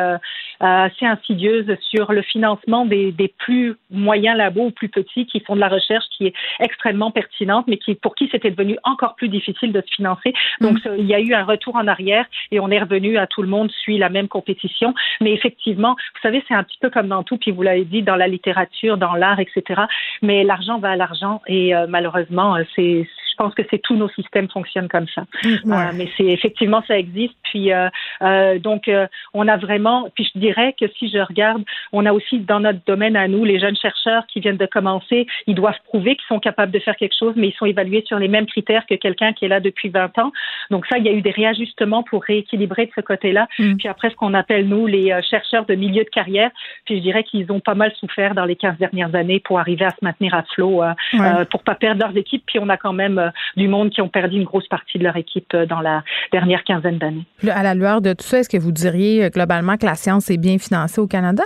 assez 0.60 1.06
insidieuses 1.06 1.76
sur 1.90 2.12
le 2.12 2.22
financement 2.22 2.86
des, 2.86 3.12
des 3.12 3.34
plus 3.40 3.76
moyens 3.90 4.38
labos 4.38 4.68
ou 4.68 4.72
plus 4.72 4.90
petits 4.90 5.26
qui 5.26 5.40
font 5.42 5.56
de 5.56 5.60
la 5.60 5.70
recherche 5.70 6.06
qui 6.16 6.28
est 6.28 6.34
extrêmement 6.60 7.12
pertinente, 7.12 7.66
mais 7.68 7.78
qui, 7.78 7.96
pour 7.96 8.16
qui 8.16 8.30
c'était 8.32 8.52
devenu 8.52 8.78
encore 8.84 9.16
plus 9.16 9.30
difficile 9.30 9.72
de 9.72 9.82
se 9.82 9.96
financer. 9.96 10.34
Donc, 10.60 10.71
donc, 10.72 10.80
il 10.98 11.06
y 11.06 11.14
a 11.14 11.20
eu 11.20 11.34
un 11.34 11.44
retour 11.44 11.76
en 11.76 11.88
arrière 11.88 12.26
et 12.52 12.60
on 12.60 12.70
est 12.70 12.80
revenu 12.80 13.18
à 13.18 13.28
tout 13.28 13.42
le 13.42 13.48
monde 13.48 13.72
suit 13.72 13.98
la 13.98 14.10
même 14.10 14.28
compétition. 14.28 14.94
Mais 15.20 15.34
effectivement, 15.34 15.96
vous 15.96 16.22
savez, 16.22 16.44
c'est 16.48 16.54
un 16.54 16.64
petit 16.64 16.78
peu 16.80 16.90
comme 16.90 17.08
dans 17.08 17.24
tout, 17.24 17.38
puis 17.38 17.52
vous 17.52 17.62
l'avez 17.62 17.86
dit, 17.86 18.04
dans 18.04 18.16
la 18.16 18.28
littérature, 18.28 18.98
dans 18.98 19.14
l'art, 19.14 19.40
etc. 19.40 19.82
Mais 20.22 20.44
l'argent 20.44 20.80
va 20.80 20.92
à 20.92 20.96
l'argent 20.96 21.42
et 21.48 21.76
euh, 21.76 21.86
malheureusement, 21.88 22.56
euh, 22.56 22.64
c'est 22.76 23.08
pense 23.42 23.56
que 23.56 23.64
c'est 23.72 23.80
tous 23.80 23.96
nos 23.96 24.10
systèmes 24.10 24.50
fonctionnent 24.50 24.88
comme 24.88 25.08
ça. 25.16 25.24
Mm, 25.44 25.72
euh, 25.72 25.92
mais 25.96 26.08
c'est 26.16 26.28
effectivement 26.28 26.84
ça 26.88 26.98
existe. 26.98 27.34
Puis 27.44 27.72
euh, 27.72 27.90
euh, 28.22 28.60
donc 28.60 28.90
on 29.34 29.48
a 29.48 29.58
vraiment. 29.58 30.10
Puis 30.14 30.30
je 30.32 30.40
dirais 30.40 30.76
que 30.80 30.86
si 30.98 31.10
je 31.10 31.18
regarde, 31.18 31.64
on 31.92 32.06
a 32.06 32.14
aussi 32.14 32.40
dans 32.40 32.60
notre 32.60 32.80
domaine 32.86 33.16
à 33.16 33.28
nous 33.28 33.44
les 33.44 33.60
jeunes 33.60 33.76
chercheurs 33.76 34.28
qui 34.28 34.40
viennent 34.42 34.58
de 34.58 34.66
commencer. 34.68 35.26
Ils 35.48 35.56
doivent 35.56 35.82
prouver 35.86 36.16
qu'ils 36.16 36.28
sont 36.28 36.40
capables 36.40 36.72
de 36.72 36.80
faire 36.80 36.96
quelque 36.96 37.16
chose, 37.18 37.34
mais 37.36 37.48
ils 37.48 37.56
sont 37.56 37.66
évalués 37.66 38.04
sur 38.08 38.20
les 38.20 38.28
mêmes 38.28 38.46
critères 38.46 38.86
que 38.86 38.96
quelqu'un 38.96 39.34
qui 39.34 39.46
est 39.46 39.48
là 39.48 39.60
depuis 39.60 39.90
20 39.90 40.18
ans. 40.20 40.32
Donc 40.70 40.86
ça, 40.86 41.00
il 41.00 41.06
y 41.06 41.10
a 41.10 41.14
eu 41.14 41.22
des 41.22 41.32
réajustements 41.32 42.04
pour 42.04 42.24
rééquilibrer 42.24 42.86
de 42.86 42.92
ce 42.96 43.02
côté-là. 43.02 43.48
Mm. 43.58 43.78
Puis 43.78 43.88
après, 43.88 44.12
ce 44.12 44.16
qu'on 44.16 44.36
appelle 44.36 44.68
nous 44.68 44.86
les 44.86 45.20
chercheurs 45.28 45.66
de 45.66 45.74
milieu 45.74 46.04
de 46.04 46.10
carrière. 46.10 46.52
Puis 46.86 46.98
je 46.98 47.02
dirais 47.02 47.24
qu'ils 47.24 47.52
ont 47.52 47.60
pas 47.60 47.76
mal 47.76 47.92
souffert 48.00 48.36
dans 48.36 48.46
les 48.46 48.56
15 48.56 48.78
dernières 48.78 49.16
années 49.16 49.40
pour 49.40 49.60
arriver 49.60 49.86
à 49.86 49.90
se 49.90 50.04
maintenir 50.04 50.36
à 50.36 50.44
flot, 50.44 50.84
euh, 50.84 51.46
pour 51.46 51.64
pas 51.64 51.76
perdre 51.76 52.02
leurs 52.06 52.16
équipes. 52.16 52.44
Puis 52.46 52.60
on 52.60 52.70
a 52.70 52.78
quand 52.78 52.94
même 52.94 53.31
du 53.58 53.68
monde 53.68 53.90
qui 53.90 54.02
ont 54.02 54.10
perdu 54.10 54.38
une 54.38 54.44
grosse 54.44 54.68
partie 54.68 54.98
de 54.98 55.04
leur 55.04 55.18
équipe 55.18 55.54
euh, 55.54 55.66
dans 55.66 55.82
la 55.82 56.04
dernière 56.32 56.64
quinzaine 56.64 56.98
d'années. 56.98 57.26
À 57.50 57.64
la 57.64 57.74
lueur 57.74 58.02
de 58.02 58.14
tout 58.14 58.26
ça, 58.26 58.40
est-ce 58.40 58.50
que 58.50 58.58
vous 58.58 58.72
diriez 58.72 59.30
globalement 59.30 59.78
que 59.78 59.86
la 59.86 59.96
science 59.96 60.30
est 60.30 60.38
bien 60.38 60.58
financée 60.58 61.02
au 61.02 61.08
Canada? 61.08 61.44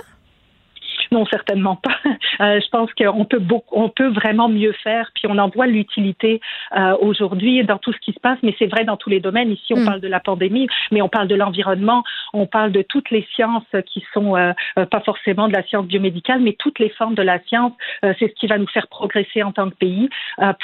Non, 1.12 1.26
certainement 1.26 1.76
pas. 1.76 1.96
Euh, 2.40 2.60
je 2.60 2.68
pense 2.68 2.92
qu'on 2.92 3.24
peut 3.24 3.38
beaucoup, 3.38 3.74
on 3.80 3.88
peut 3.88 4.08
vraiment 4.08 4.48
mieux 4.48 4.72
faire. 4.84 5.10
Puis 5.14 5.24
on 5.26 5.38
en 5.38 5.48
voit 5.48 5.66
l'utilité 5.66 6.40
euh, 6.76 6.94
aujourd'hui 7.00 7.64
dans 7.64 7.78
tout 7.78 7.92
ce 7.92 7.98
qui 7.98 8.12
se 8.12 8.20
passe, 8.20 8.38
mais 8.42 8.54
c'est 8.58 8.66
vrai 8.66 8.84
dans 8.84 8.98
tous 8.98 9.08
les 9.08 9.20
domaines. 9.20 9.50
Ici, 9.50 9.72
on 9.72 9.80
mm. 9.80 9.86
parle 9.86 10.00
de 10.00 10.08
la 10.08 10.20
pandémie, 10.20 10.66
mais 10.90 11.00
on 11.00 11.08
parle 11.08 11.28
de 11.28 11.34
l'environnement, 11.34 12.04
on 12.34 12.46
parle 12.46 12.72
de 12.72 12.82
toutes 12.82 13.10
les 13.10 13.26
sciences 13.34 13.64
qui 13.86 14.04
sont 14.12 14.36
euh, 14.36 14.52
pas 14.74 15.00
forcément 15.00 15.48
de 15.48 15.54
la 15.54 15.62
science 15.62 15.86
biomédicale, 15.86 16.40
mais 16.40 16.56
toutes 16.58 16.78
les 16.78 16.90
formes 16.90 17.14
de 17.14 17.22
la 17.22 17.38
science. 17.44 17.72
c'est 18.02 18.28
ce 18.28 18.34
qui 18.34 18.46
va 18.46 18.58
nous 18.58 18.66
faire 18.66 18.88
progresser 18.88 19.42
en 19.42 19.52
tant 19.52 19.70
que 19.70 19.76
pays 19.76 20.10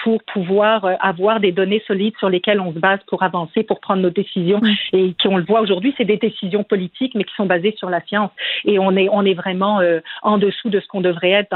pour 0.04 0.22
pouvoir 0.24 0.86
avoir 1.00 1.40
des 1.40 1.52
données 1.52 1.82
solides 1.86 2.14
sur 2.18 2.28
lesquelles 2.28 2.60
on 2.60 2.74
se 2.74 2.78
base 2.78 3.00
pour 3.06 3.22
avancer, 3.22 3.62
pour 3.62 3.80
prendre 3.80 4.02
nos 4.02 4.10
décisions. 4.10 4.60
Mm. 4.60 4.74
Et 4.92 5.14
qui, 5.14 5.28
on 5.28 5.38
le 5.38 5.44
voit 5.44 5.60
aujourd'hui, 5.60 5.94
c'est 5.96 6.04
des 6.04 6.18
décisions 6.18 6.64
politiques, 6.64 7.14
mais 7.14 7.24
qui 7.24 7.34
sont 7.34 7.46
basées 7.46 7.74
sur 7.78 7.88
la 7.88 8.02
science. 8.02 8.30
Et 8.64 8.78
on 8.78 8.94
est, 8.96 9.08
on 9.10 9.24
est 9.24 9.34
vraiment 9.34 9.80
en 10.22 10.31
dessous 10.38 10.70
de 10.70 10.80
ce 10.80 10.86
qu'on 10.88 11.00
devrait 11.00 11.30
être 11.30 11.52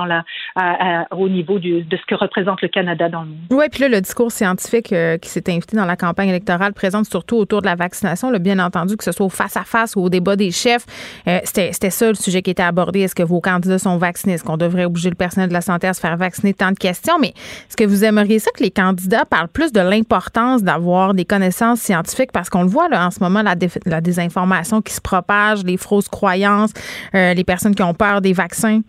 au 1.12 1.28
niveau 1.28 1.58
de 1.58 1.84
ce 1.90 2.06
que 2.06 2.14
représente 2.14 2.62
le 2.62 2.68
Canada 2.68 3.08
dans 3.08 3.22
le 3.22 3.28
monde. 3.28 3.38
Oui, 3.50 3.66
puis 3.70 3.82
là, 3.82 3.88
le 3.88 4.00
discours 4.00 4.30
scientifique 4.32 4.92
euh, 4.92 5.18
qui 5.18 5.28
s'est 5.28 5.48
invité 5.50 5.76
dans 5.76 5.84
la 5.84 5.96
campagne 5.96 6.28
électorale 6.28 6.72
présente 6.72 7.06
surtout 7.06 7.36
autour 7.36 7.60
de 7.60 7.66
la 7.66 7.74
vaccination. 7.74 8.30
Là, 8.30 8.38
bien 8.38 8.58
entendu, 8.58 8.96
que 8.96 9.04
ce 9.04 9.12
soit 9.12 9.28
face 9.28 9.56
à 9.56 9.64
face 9.64 9.96
ou 9.96 10.00
au 10.00 10.08
débat 10.08 10.36
des 10.36 10.50
chefs, 10.50 10.86
euh, 11.26 11.38
c'était 11.44 11.90
ça 11.90 12.08
le 12.08 12.14
sujet 12.14 12.42
qui 12.42 12.50
était 12.50 12.62
abordé. 12.62 13.00
Est-ce 13.00 13.14
que 13.14 13.22
vos 13.22 13.40
candidats 13.40 13.78
sont 13.78 13.96
vaccinés? 13.96 14.34
Est-ce 14.34 14.44
qu'on 14.44 14.56
devrait 14.56 14.84
obliger 14.84 15.10
le 15.10 15.16
personnel 15.16 15.48
de 15.48 15.54
la 15.54 15.60
santé 15.60 15.86
à 15.86 15.94
se 15.94 16.00
faire 16.00 16.16
vacciner? 16.16 16.54
Tant 16.54 16.70
de 16.70 16.78
questions. 16.78 17.18
Mais 17.20 17.28
est-ce 17.68 17.76
que 17.76 17.84
vous 17.84 18.04
aimeriez 18.04 18.38
ça 18.38 18.50
que 18.56 18.62
les 18.62 18.70
candidats 18.70 19.24
parlent 19.24 19.48
plus 19.48 19.72
de 19.72 19.80
l'importance 19.80 20.62
d'avoir 20.62 21.14
des 21.14 21.24
connaissances 21.24 21.80
scientifiques? 21.80 22.32
Parce 22.32 22.50
qu'on 22.50 22.62
le 22.62 22.68
voit 22.68 22.88
là, 22.88 23.06
en 23.06 23.10
ce 23.10 23.20
moment, 23.20 23.42
la, 23.42 23.54
la 23.84 24.00
désinformation 24.00 24.82
qui 24.82 24.92
se 24.92 25.00
propage, 25.00 25.64
les 25.64 25.76
fausses 25.76 26.08
croyances, 26.08 26.72
euh, 27.14 27.34
les 27.34 27.44
personnes 27.44 27.74
qui 27.74 27.82
ont 27.82 27.94
peur 27.94 28.20
des 28.20 28.32
vaccins. 28.32 28.65
saying? 28.66 28.84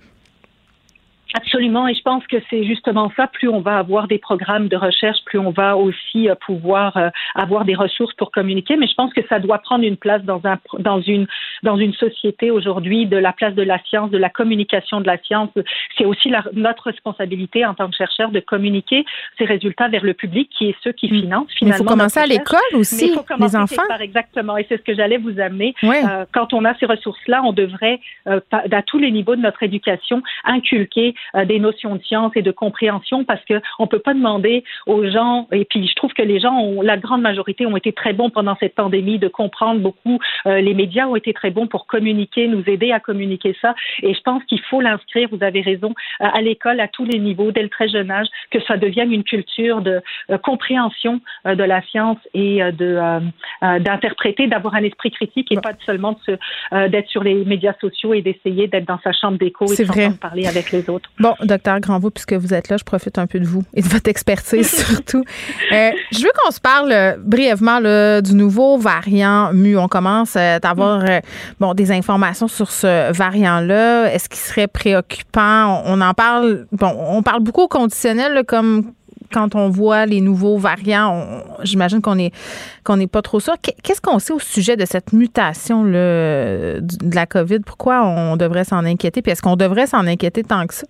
Absolument, 1.33 1.87
et 1.87 1.93
je 1.93 2.01
pense 2.01 2.25
que 2.27 2.37
c'est 2.49 2.63
justement 2.63 3.11
ça. 3.17 3.27
Plus 3.27 3.49
on 3.49 3.59
va 3.59 3.77
avoir 3.77 4.07
des 4.07 4.17
programmes 4.17 4.69
de 4.69 4.77
recherche, 4.77 5.17
plus 5.25 5.39
on 5.39 5.51
va 5.51 5.75
aussi 5.75 6.29
euh, 6.29 6.35
pouvoir 6.35 6.95
euh, 6.95 7.09
avoir 7.35 7.65
des 7.65 7.75
ressources 7.75 8.13
pour 8.13 8.31
communiquer. 8.31 8.77
Mais 8.77 8.87
je 8.87 8.93
pense 8.93 9.13
que 9.13 9.21
ça 9.27 9.39
doit 9.39 9.57
prendre 9.57 9.83
une 9.83 9.97
place 9.97 10.23
dans 10.23 10.41
un 10.45 10.57
dans 10.79 11.01
une 11.01 11.27
dans 11.63 11.77
une 11.77 11.93
société 11.93 12.49
aujourd'hui 12.49 13.07
de 13.07 13.17
la 13.17 13.33
place 13.33 13.53
de 13.55 13.61
la 13.61 13.77
science, 13.83 14.09
de 14.09 14.17
la 14.17 14.29
communication 14.29 15.01
de 15.01 15.07
la 15.07 15.17
science. 15.17 15.49
C'est 15.97 16.05
aussi 16.05 16.29
la, 16.29 16.43
notre 16.53 16.83
responsabilité 16.83 17.65
en 17.65 17.73
tant 17.73 17.89
que 17.89 17.95
chercheur 17.95 18.31
de 18.31 18.39
communiquer 18.39 19.05
ces 19.37 19.43
résultats 19.43 19.89
vers 19.89 20.03
le 20.03 20.13
public, 20.13 20.49
qui 20.57 20.69
est 20.69 20.75
ceux 20.81 20.93
qui 20.93 21.07
mm. 21.07 21.21
financent 21.21 21.53
finalement. 21.57 21.83
il 21.83 21.83
faut 21.83 21.89
commencer 21.89 22.19
à 22.21 22.25
l'école 22.25 22.59
aussi, 22.73 23.13
les 23.39 23.55
enfants. 23.55 23.83
exactement, 23.99 24.57
et 24.57 24.65
c'est 24.69 24.77
ce 24.77 24.83
que 24.83 24.95
j'allais 24.95 25.17
vous 25.17 25.39
amener. 25.39 25.75
Euh, 25.83 26.25
quand 26.31 26.53
on 26.53 26.63
a 26.63 26.73
ces 26.75 26.85
ressources-là, 26.85 27.41
on 27.43 27.51
devrait 27.51 27.99
à 28.25 28.81
tous 28.83 28.97
les 28.97 29.11
niveaux 29.11 29.35
de 29.35 29.41
notre 29.41 29.63
éducation 29.63 30.21
inculquer 30.45 31.09
euh, 31.09 31.16
des 31.45 31.59
notions 31.59 31.95
de 31.95 32.03
science 32.03 32.31
et 32.35 32.41
de 32.41 32.51
compréhension 32.51 33.23
parce 33.23 33.43
que 33.45 33.61
on 33.79 33.87
peut 33.87 33.99
pas 33.99 34.13
demander 34.13 34.63
aux 34.85 35.05
gens 35.09 35.47
et 35.51 35.65
puis 35.65 35.87
je 35.87 35.95
trouve 35.95 36.13
que 36.13 36.21
les 36.21 36.39
gens 36.39 36.57
ont 36.57 36.81
la 36.81 36.97
grande 36.97 37.21
majorité 37.21 37.65
ont 37.65 37.77
été 37.77 37.91
très 37.91 38.13
bons 38.13 38.29
pendant 38.29 38.55
cette 38.59 38.75
pandémie 38.75 39.19
de 39.19 39.27
comprendre 39.27 39.79
beaucoup 39.79 40.19
euh, 40.45 40.59
les 40.61 40.73
médias 40.73 41.07
ont 41.07 41.15
été 41.15 41.33
très 41.33 41.51
bons 41.51 41.67
pour 41.67 41.87
communiquer 41.87 42.47
nous 42.47 42.63
aider 42.67 42.91
à 42.91 42.99
communiquer 42.99 43.55
ça. 43.61 43.75
Et 44.01 44.13
je 44.13 44.21
pense 44.21 44.43
qu'il 44.45 44.61
faut 44.61 44.81
l'inscrire 44.81 45.29
vous 45.31 45.43
avez 45.43 45.61
raison 45.61 45.93
euh, 46.21 46.27
à 46.31 46.41
l'école 46.41 46.79
à 46.79 46.87
tous 46.87 47.05
les 47.05 47.19
niveaux 47.19 47.51
dès 47.51 47.63
le 47.63 47.69
très 47.69 47.89
jeune 47.89 48.11
âge 48.11 48.27
que 48.51 48.59
ça 48.61 48.77
devienne 48.77 49.11
une 49.11 49.23
culture 49.23 49.81
de 49.81 50.01
compréhension 50.43 51.21
de 51.45 51.63
la 51.63 51.81
science 51.83 52.17
et 52.33 52.59
de 52.71 52.99
d'interpréter 53.61 54.47
d'avoir 54.47 54.75
un 54.75 54.83
esprit 54.83 55.11
critique 55.11 55.51
et 55.51 55.55
pas 55.55 55.73
seulement 55.85 56.17
d'être 56.71 57.09
sur 57.09 57.23
les 57.23 57.45
médias 57.45 57.73
sociaux 57.79 58.13
et 58.13 58.21
d'essayer 58.21 58.67
d'être 58.67 58.85
dans 58.85 58.99
sa 59.03 59.11
chambre 59.11 59.37
d'écho 59.37 59.65
et 59.65 59.83
de 59.83 60.19
parler 60.19 60.47
avec 60.47 60.71
les 60.71 60.89
autres 60.89 61.06
Bon, 61.19 61.33
docteur 61.41 61.79
Granvaux, 61.79 62.11
puisque 62.11 62.33
vous 62.33 62.53
êtes 62.53 62.69
là, 62.69 62.77
je 62.77 62.83
profite 62.83 63.17
un 63.17 63.25
peu 63.25 63.39
de 63.39 63.45
vous 63.45 63.63
et 63.73 63.81
de 63.81 63.87
votre 63.87 64.09
expertise 64.09 64.69
surtout. 64.85 65.23
Euh, 65.71 65.91
je 66.11 66.19
veux 66.19 66.31
qu'on 66.43 66.51
se 66.51 66.59
parle 66.59 66.91
euh, 66.91 67.15
brièvement 67.17 67.79
du 68.21 68.33
nouveau 68.33 68.77
variant 68.77 69.51
mu. 69.51 69.77
On 69.77 69.87
commence 69.87 70.35
à 70.35 70.55
avoir 70.55 71.03
euh, 71.03 71.19
bon, 71.59 71.73
des 71.73 71.91
informations 71.91 72.47
sur 72.47 72.71
ce 72.71 73.11
variant-là. 73.11 74.13
Est-ce 74.13 74.29
qu'il 74.29 74.39
serait 74.39 74.67
préoccupant? 74.67 75.81
On, 75.85 76.01
en 76.01 76.13
parle, 76.13 76.67
bon, 76.71 76.95
on 77.09 77.23
parle 77.23 77.41
beaucoup 77.41 77.61
au 77.61 77.67
conditionnel 77.67 78.43
comme 78.47 78.91
quand 79.31 79.55
on 79.55 79.69
voit 79.69 80.05
les 80.05 80.21
nouveaux 80.21 80.57
variants, 80.57 81.43
j'imagine 81.63 82.01
qu'on 82.01 82.17
est 82.17 82.33
qu'on 82.83 82.97
n'est 82.97 83.07
pas 83.07 83.21
trop 83.21 83.39
sûr. 83.39 83.55
Qu'est-ce 83.83 84.01
qu'on 84.01 84.19
sait 84.19 84.33
au 84.33 84.39
sujet 84.39 84.77
de 84.77 84.85
cette 84.85 85.13
mutation 85.13 85.83
de 85.83 86.81
la 87.13 87.25
COVID? 87.25 87.59
Pourquoi 87.59 88.05
on 88.05 88.37
devrait 88.37 88.63
s'en 88.63 88.85
inquiéter? 88.85 89.21
Puis 89.21 89.31
est-ce 89.31 89.41
qu'on 89.41 89.55
devrait 89.55 89.87
s'en 89.87 90.05
inquiéter 90.07 90.43
tant 90.43 90.65
que 90.67 90.73
ça? 90.73 90.87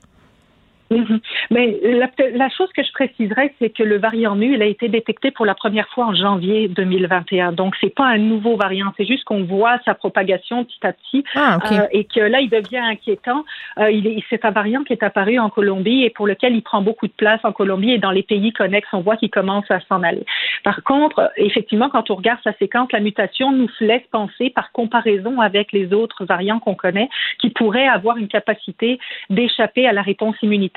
Mhm. 0.89 1.19
Mais 1.51 1.79
la, 1.83 2.49
chose 2.49 2.69
que 2.73 2.83
je 2.83 2.91
préciserais, 2.91 3.53
c'est 3.59 3.69
que 3.69 3.83
le 3.83 3.97
variant 3.97 4.35
mu, 4.35 4.53
il 4.53 4.61
a 4.61 4.65
été 4.65 4.87
détecté 4.87 5.31
pour 5.31 5.45
la 5.45 5.53
première 5.53 5.87
fois 5.89 6.05
en 6.05 6.15
janvier 6.15 6.67
2021. 6.69 7.51
Donc, 7.51 7.75
c'est 7.81 7.93
pas 7.93 8.05
un 8.05 8.17
nouveau 8.17 8.55
variant, 8.55 8.93
c'est 8.97 9.05
juste 9.05 9.23
qu'on 9.25 9.43
voit 9.43 9.79
sa 9.85 9.93
propagation 9.93 10.63
petit 10.63 10.85
à 10.85 10.93
petit 10.93 11.23
ah, 11.35 11.57
euh, 11.71 11.87
et 11.91 12.05
que 12.05 12.19
là, 12.19 12.39
il 12.39 12.49
devient 12.49 12.77
inquiétant. 12.77 13.43
Euh, 13.79 13.91
il 13.91 14.07
c'est 14.29 14.45
un 14.45 14.51
variant 14.51 14.83
qui 14.83 14.93
est 14.93 15.03
apparu 15.03 15.37
en 15.39 15.49
Colombie 15.49 16.03
et 16.03 16.09
pour 16.09 16.27
lequel 16.27 16.55
il 16.55 16.61
prend 16.61 16.81
beaucoup 16.81 17.07
de 17.07 17.13
place 17.13 17.39
en 17.43 17.51
Colombie 17.51 17.91
et 17.91 17.97
dans 17.97 18.11
les 18.11 18.23
pays 18.23 18.53
connexes, 18.53 18.87
on 18.93 19.01
voit 19.01 19.17
qu'il 19.17 19.29
commence 19.29 19.69
à 19.69 19.79
s'en 19.81 20.01
aller. 20.03 20.25
Par 20.63 20.83
contre, 20.83 21.31
effectivement, 21.35 21.89
quand 21.89 22.09
on 22.09 22.15
regarde 22.15 22.39
sa 22.43 22.53
séquence, 22.53 22.91
la 22.91 22.99
mutation 22.99 23.51
nous 23.51 23.69
laisse 23.81 24.05
penser, 24.11 24.49
par 24.49 24.71
comparaison 24.71 25.41
avec 25.41 25.71
les 25.71 25.93
autres 25.93 26.25
variants 26.25 26.59
qu'on 26.59 26.75
connaît, 26.75 27.09
qu'il 27.39 27.53
pourrait 27.53 27.87
avoir 27.87 28.17
une 28.17 28.27
capacité 28.27 28.99
d'échapper 29.29 29.87
à 29.87 29.93
la 29.93 30.01
réponse 30.01 30.35
immunitaire 30.41 30.76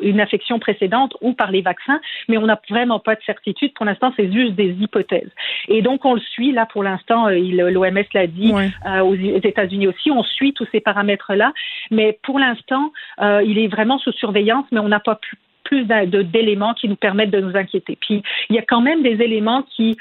une 0.00 0.20
affection 0.20 0.58
précédente 0.58 1.14
ou 1.20 1.32
par 1.32 1.50
les 1.50 1.62
vaccins, 1.62 2.00
mais 2.28 2.38
on 2.38 2.46
n'a 2.46 2.60
vraiment 2.68 2.98
pas 2.98 3.14
de 3.14 3.22
certitude. 3.22 3.72
Pour 3.74 3.86
l'instant, 3.86 4.12
c'est 4.16 4.32
juste 4.32 4.54
des 4.54 4.70
hypothèses. 4.80 5.30
Et 5.68 5.82
donc, 5.82 6.04
on 6.04 6.14
le 6.14 6.20
suit. 6.20 6.52
Là, 6.52 6.66
pour 6.66 6.82
l'instant, 6.82 7.28
euh, 7.28 7.70
l'OMS 7.70 8.04
l'a 8.12 8.26
dit, 8.26 8.52
euh, 8.52 9.00
aux 9.00 9.14
États-Unis 9.14 9.88
aussi, 9.88 10.10
on 10.10 10.22
suit 10.22 10.52
tous 10.52 10.66
ces 10.72 10.80
paramètres-là. 10.80 11.52
Mais 11.90 12.18
pour 12.22 12.38
l'instant, 12.38 12.92
euh, 13.20 13.42
il 13.44 13.58
est 13.58 13.68
vraiment 13.68 13.98
sous 13.98 14.12
surveillance, 14.12 14.66
mais 14.72 14.80
on 14.80 14.88
n'a 14.88 15.00
pas 15.00 15.16
plus 15.16 15.38
plus 15.64 15.86
d'éléments 15.86 16.74
qui 16.74 16.90
nous 16.90 16.94
permettent 16.94 17.30
de 17.30 17.40
nous 17.40 17.56
inquiéter. 17.56 17.96
Puis 17.98 18.22
il 18.50 18.54
y 18.54 18.58
a 18.58 18.62
quand 18.62 18.82
même 18.82 19.02
des 19.02 19.22
éléments 19.22 19.62
qui 19.62 19.96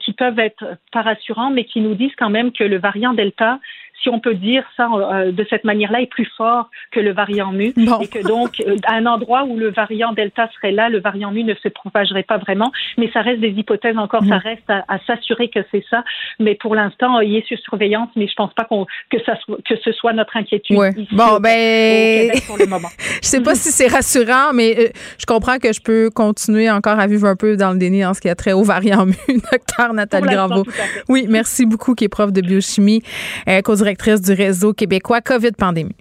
qui 0.00 0.12
peuvent 0.12 0.38
être 0.38 0.76
pas 0.92 1.00
rassurants, 1.00 1.48
mais 1.48 1.64
qui 1.64 1.80
nous 1.80 1.94
disent 1.94 2.14
quand 2.18 2.28
même 2.28 2.52
que 2.52 2.62
le 2.62 2.78
variant 2.78 3.14
Delta 3.14 3.58
si 4.02 4.08
on 4.08 4.20
peut 4.20 4.34
dire 4.34 4.64
ça 4.76 4.88
euh, 4.92 5.32
de 5.32 5.46
cette 5.50 5.64
manière-là, 5.64 6.00
est 6.00 6.06
plus 6.06 6.28
fort 6.36 6.70
que 6.92 7.00
le 7.00 7.12
variant 7.12 7.52
mu. 7.52 7.72
Et 8.00 8.08
que 8.08 8.26
donc, 8.26 8.60
euh, 8.60 8.76
à 8.86 8.94
un 8.94 9.06
endroit 9.06 9.44
où 9.44 9.56
le 9.56 9.70
variant 9.70 10.12
Delta 10.12 10.48
serait 10.54 10.72
là, 10.72 10.88
le 10.88 11.00
variant 11.00 11.30
mu 11.30 11.44
ne 11.44 11.54
se 11.54 11.68
propagerait 11.68 12.22
pas 12.22 12.38
vraiment. 12.38 12.70
Mais 12.96 13.10
ça 13.12 13.22
reste 13.22 13.40
des 13.40 13.50
hypothèses 13.50 13.98
encore, 13.98 14.24
ça 14.24 14.38
reste 14.38 14.68
à, 14.68 14.98
s'assurer 15.06 15.48
que 15.48 15.60
c'est 15.70 15.84
ça. 15.90 16.04
Mais 16.38 16.54
pour 16.54 16.74
l'instant, 16.74 17.20
il 17.20 17.36
est 17.36 17.46
sur 17.46 17.58
surveillance, 17.58 18.08
mais 18.16 18.28
je 18.28 18.34
pense 18.34 18.52
pas 18.54 18.64
qu'on 18.64 18.86
que 19.10 19.22
ça 19.24 19.34
que 19.64 19.74
ce 19.82 19.92
soit 19.92 20.12
notre 20.12 20.36
inquiétude. 20.36 20.76
bon, 21.12 21.38
ben, 21.40 22.30
pour 22.46 22.58
le 22.58 22.66
moment. 22.66 22.88
je 23.22 23.28
sais 23.28 23.42
pas 23.42 23.54
si 23.54 23.70
c'est 23.70 23.88
rassurant, 23.88 24.52
mais 24.54 24.76
euh, 24.78 24.88
je 25.18 25.26
comprends 25.26 25.58
que 25.58 25.72
je 25.72 25.80
peux 25.80 26.10
continuer 26.10 26.70
encore 26.70 26.98
à 26.98 27.06
vivre 27.06 27.26
un 27.26 27.36
peu 27.36 27.56
dans 27.56 27.72
le 27.72 27.78
déni 27.78 28.04
en 28.04 28.14
ce 28.14 28.20
qui 28.20 28.28
a 28.28 28.34
trait 28.34 28.52
au 28.52 28.62
variant 28.62 29.06
mu, 29.06 29.14
docteur 29.52 29.92
Nathalie 29.92 30.28
Gravo. 30.28 30.64
Oui, 31.08 31.26
merci 31.28 31.66
beaucoup, 31.66 31.94
qui 31.94 32.04
est 32.04 32.08
prof 32.08 32.32
de 32.32 32.40
biochimie, 32.40 33.02
euh, 33.48 33.62
directrice 33.88 34.20
du 34.20 34.32
réseau 34.32 34.74
québécois 34.74 35.22
COVID-Pandémie. 35.22 35.96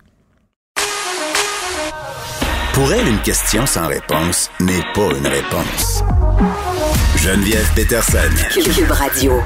Pour 2.73 2.91
elle, 2.93 3.07
une 3.07 3.21
question 3.21 3.65
sans 3.65 3.87
réponse 3.87 4.51
n'est 4.59 4.83
pas 4.93 5.09
une 5.17 5.27
réponse. 5.27 6.03
Geneviève 7.15 7.71
Peterson. 7.75 8.17
Cube 8.53 8.91
Radio. 8.91 9.41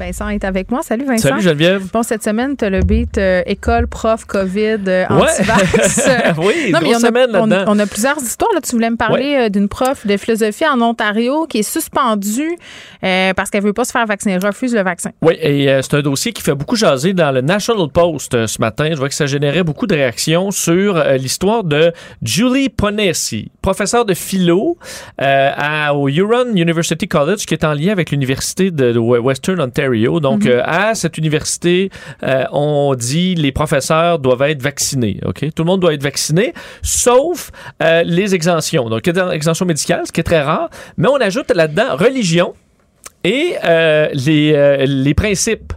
Vincent 0.00 0.30
est 0.30 0.44
avec 0.44 0.70
moi. 0.70 0.80
Salut 0.82 1.04
Vincent. 1.04 1.28
Salut 1.28 1.42
Geneviève. 1.42 1.84
Bon, 1.92 2.02
cette 2.02 2.24
semaine, 2.24 2.56
tu 2.56 2.64
as 2.64 2.70
le 2.70 2.80
beat 2.80 3.18
euh, 3.18 3.42
école, 3.44 3.86
prof, 3.86 4.24
COVID, 4.24 4.78
euh, 4.88 5.04
antivax. 5.10 6.08
oui, 6.38 6.70
non, 6.72 6.78
mais 6.82 6.96
on 6.96 6.98
semaine 6.98 7.34
a, 7.34 7.42
on, 7.42 7.76
on, 7.76 7.78
a 7.78 7.86
plusieurs 7.86 8.16
histoires. 8.18 8.50
Là. 8.54 8.60
Tu 8.62 8.70
voulais 8.72 8.88
me 8.88 8.96
parler 8.96 9.36
euh, 9.36 9.48
d'une 9.50 9.68
prof 9.68 10.06
de 10.06 10.16
philosophie 10.16 10.66
en 10.66 10.80
Ontario 10.80 11.46
qui 11.46 11.58
est 11.58 11.70
suspendue 11.70 12.56
parce 13.02 13.50
qu'elle 13.50 13.62
veut 13.62 13.74
pas 13.74 13.84
se 13.84 13.92
faire 13.92 14.06
vacciner. 14.06 14.34
Elle 14.34 14.46
refuse 14.46 14.74
le 14.74 14.82
vaccin. 14.82 15.10
Oui, 15.20 15.34
et 15.40 15.66
c'est 15.82 15.94
un 15.94 16.00
dossier 16.00 16.32
qui 16.32 16.42
fait 16.42 16.54
beaucoup 16.54 16.76
jaser 16.76 17.12
dans 17.12 17.30
le 17.30 17.42
National 17.42 17.88
Post 17.88 18.46
ce 18.46 18.60
matin. 18.60 18.88
Je 18.90 18.96
vois 18.96 19.08
que 19.08 19.14
ça 19.14 19.26
générait 19.26 19.62
beaucoup 19.62 19.86
de 19.86 19.94
réactions 19.94 20.50
sur 20.50 21.02
l'histoire 21.18 21.62
de 21.62 21.92
Julie 22.22 22.70
Ponesi, 22.70 23.50
professeure 23.62 24.04
de 24.04 24.14
philo 24.14 24.78
à, 25.18 25.94
au 25.94 26.08
Huron 26.08 26.54
University 26.54 27.08
College, 27.08 27.46
qui 27.46 27.54
est 27.54 27.64
en 27.64 27.74
lien 27.74 27.92
avec 27.92 28.10
l'Université 28.10 28.70
de 28.70 28.98
Western 28.98 29.60
Ontario 29.60 29.80
donc, 30.20 30.44
mhm. 30.44 30.50
euh, 30.50 30.62
à 30.64 30.94
cette 30.94 31.18
université, 31.18 31.90
euh, 32.22 32.44
on 32.52 32.94
dit 32.94 33.34
les 33.34 33.52
professeurs 33.52 34.18
doivent 34.18 34.42
être 34.42 34.62
vaccinés. 34.62 35.20
Ok, 35.24 35.46
tout 35.54 35.62
le 35.62 35.66
monde 35.66 35.80
doit 35.80 35.94
être 35.94 36.02
vacciné, 36.02 36.52
sauf 36.82 37.50
euh, 37.82 38.02
les 38.02 38.34
exemptions. 38.34 38.88
Donc, 38.88 39.06
exemption 39.08 39.66
médicale, 39.66 40.02
ce 40.06 40.12
qui 40.12 40.20
est 40.20 40.24
très 40.24 40.42
rare, 40.42 40.70
mais 40.96 41.08
on 41.08 41.16
ajoute 41.16 41.50
là-dedans 41.50 41.96
religion 41.96 42.54
et 43.22 43.56
les, 44.14 44.86
les 44.86 45.14
principes 45.14 45.74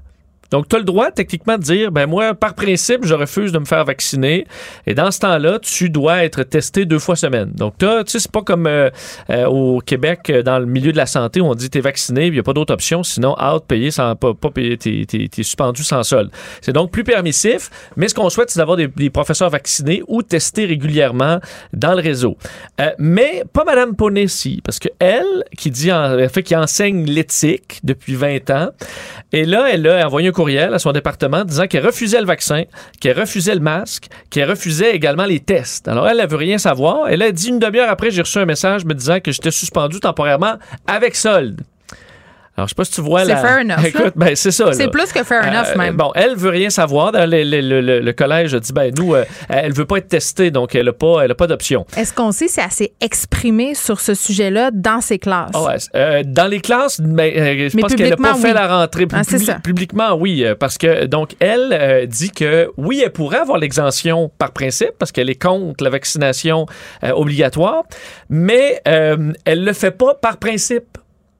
donc, 0.53 0.69
tu 0.69 0.75
as 0.75 0.79
le 0.79 0.85
droit, 0.85 1.09
techniquement, 1.09 1.57
de 1.57 1.63
dire, 1.63 1.91
ben 1.91 2.05
moi, 2.05 2.35
par 2.35 2.53
principe, 2.53 3.07
je 3.07 3.15
refuse 3.15 3.51
de 3.51 3.57
me 3.57 3.65
faire 3.65 3.83
vacciner. 3.85 4.45
Et 4.85 4.93
dans 4.93 5.09
ce 5.09 5.17
temps-là, 5.21 5.57
tu 5.57 5.89
dois 5.89 6.23
être 6.25 6.43
testé 6.43 6.85
deux 6.85 6.99
fois 6.99 7.15
semaine. 7.15 7.49
Donc, 7.55 7.79
tu 7.79 7.87
sais, 8.05 8.19
c'est 8.19 8.31
pas 8.31 8.43
comme 8.43 8.67
euh, 8.67 8.91
euh, 9.31 9.47
au 9.47 9.79
Québec, 9.79 10.29
euh, 10.29 10.43
dans 10.43 10.59
le 10.59 10.67
milieu 10.67 10.91
de 10.91 10.97
la 10.97 11.07
santé, 11.07 11.41
où 11.41 11.45
on 11.45 11.55
dit, 11.55 11.71
tu 11.71 11.79
es 11.79 11.81
vacciné, 11.81 12.27
il 12.27 12.33
n'y 12.33 12.37
a 12.37 12.43
pas 12.43 12.53
d'autre 12.53 12.71
option, 12.71 13.01
sinon, 13.01 13.35
out, 13.43 13.63
payer 13.67 13.89
sans, 13.89 14.15
pas, 14.15 14.35
pas 14.35 14.51
payer, 14.51 14.77
t'es, 14.77 15.07
es, 15.11 15.29
suspendu 15.37 15.83
sans 15.83 16.03
solde. 16.03 16.29
C'est 16.61 16.71
donc 16.71 16.91
plus 16.91 17.03
permissif, 17.03 17.71
mais 17.97 18.07
ce 18.07 18.13
qu'on 18.13 18.29
souhaite, 18.29 18.51
c'est 18.51 18.59
d'avoir 18.59 18.77
des, 18.77 19.09
professeurs 19.09 19.49
vaccinés 19.49 20.03
ou 20.07 20.21
testés 20.21 20.65
régulièrement 20.65 21.39
dans 21.73 21.95
le 21.95 22.01
réseau. 22.01 22.37
mais 22.99 23.43
pas 23.53 23.63
Mme 23.63 23.95
Ponesi, 23.95 24.61
parce 24.63 24.77
que 24.77 24.89
elle, 24.99 25.45
qui 25.57 25.71
dit, 25.71 25.91
en 25.91 26.15
fait, 26.29 26.43
qui 26.43 26.55
enseigne 26.55 27.05
l'éthique 27.05 27.79
depuis 27.83 28.13
20 28.13 28.51
ans, 28.51 28.69
et 29.31 29.45
là, 29.45 29.67
elle 29.71 29.87
a 29.87 30.05
envoyé 30.05 30.29
un 30.29 30.31
à 30.47 30.79
son 30.79 30.91
département 30.91 31.43
disant 31.43 31.67
qu'elle 31.67 31.85
refusait 31.85 32.19
le 32.19 32.25
vaccin, 32.25 32.63
qu'elle 32.99 33.19
refusait 33.19 33.55
le 33.55 33.61
masque, 33.61 34.07
qu'elle 34.29 34.49
refusait 34.49 34.95
également 34.95 35.25
les 35.25 35.39
tests. 35.39 35.87
Alors, 35.87 36.07
elle, 36.07 36.19
elle 36.19 36.29
veut 36.29 36.37
rien 36.37 36.57
savoir. 36.57 37.07
Elle 37.07 37.21
a 37.21 37.31
dit 37.31 37.49
une 37.49 37.59
demi-heure 37.59 37.89
après, 37.89 38.11
j'ai 38.11 38.21
reçu 38.21 38.39
un 38.39 38.45
message 38.45 38.85
me 38.85 38.93
disant 38.93 39.19
que 39.19 39.31
j'étais 39.31 39.51
suspendu 39.51 39.99
temporairement 39.99 40.55
avec 40.87 41.15
solde. 41.15 41.61
Alors, 42.55 42.67
je 42.67 42.73
sais 42.73 42.75
pas 42.75 42.85
si 42.85 42.91
tu 42.91 43.01
vois 43.01 43.21
C'est 43.25 43.31
la... 43.31 43.37
fair 43.37 43.57
enough, 43.61 43.77
là. 43.81 43.87
Écoute, 43.87 44.13
ben, 44.15 44.35
c'est 44.35 44.51
ça. 44.51 44.71
C'est 44.73 44.83
là. 44.85 44.89
plus 44.91 45.11
que 45.11 45.23
fair 45.23 45.41
enough, 45.43 45.73
Euh, 45.73 45.77
même. 45.77 45.95
Bon, 45.97 46.11
elle 46.13 46.35
veut 46.35 46.51
rien 46.51 46.69
savoir. 46.69 47.11
Le, 47.11 47.25
le- 47.43 47.61
le- 47.81 47.99
le- 47.99 48.13
collège 48.13 48.53
a 48.53 48.59
dit, 48.59 48.71
ben, 48.73 48.93
nous, 48.95 49.15
euh, 49.15 49.25
elle 49.49 49.73
veut 49.73 49.85
pas 49.85 49.97
être 49.97 50.07
testée, 50.07 50.51
donc 50.51 50.75
elle 50.75 50.87
a 50.87 50.93
pas, 50.93 51.21
elle 51.23 51.31
a 51.31 51.35
pas 51.35 51.47
d'option. 51.47 51.85
Est-ce 51.97 52.13
qu'on 52.13 52.31
sait 52.31 52.47
si 52.47 52.59
elle 52.59 52.69
s'est 52.71 52.93
exprimée 53.01 53.73
sur 53.73 53.99
ce 53.99 54.13
sujet-là 54.13 54.69
dans 54.71 55.01
ses 55.01 55.17
classes? 55.17 55.49
Ah 55.55 55.63
ouais, 55.63 55.75
euh, 55.95 56.21
dans 56.23 56.45
les 56.45 56.61
classes, 56.61 57.01
ben, 57.01 57.23
euh, 57.35 57.69
je 57.69 57.75
Mais 57.75 57.81
pense 57.81 57.95
qu'elle 57.95 58.09
n'a 58.11 58.17
pas 58.17 58.35
fait 58.35 58.53
la 58.53 58.67
rentrée. 58.81 59.07
Ah, 59.13 59.23
c'est 59.23 59.37
Publi- 59.37 59.45
ça. 59.45 59.55
Publiquement, 59.55 60.13
oui, 60.13 60.43
euh, 60.45 60.53
parce 60.53 60.77
que 60.77 61.05
donc 61.05 61.31
elle 61.39 62.05
dit 62.07 62.29
que 62.29 62.69
oui, 62.77 63.01
elle 63.03 63.11
pourrait 63.11 63.39
avoir 63.39 63.57
l'exemption 63.57 64.29
par 64.37 64.51
principe 64.51 64.91
parce 64.99 65.11
qu'elle 65.11 65.29
est 65.31 65.41
contre 65.41 65.83
la 65.83 65.89
vaccination 65.89 66.67
obligatoire, 67.01 67.83
mais 68.29 68.81
elle 68.85 69.63
le 69.63 69.73
fait 69.73 69.91
pas 69.91 70.13
par 70.15 70.37
principe. 70.37 70.99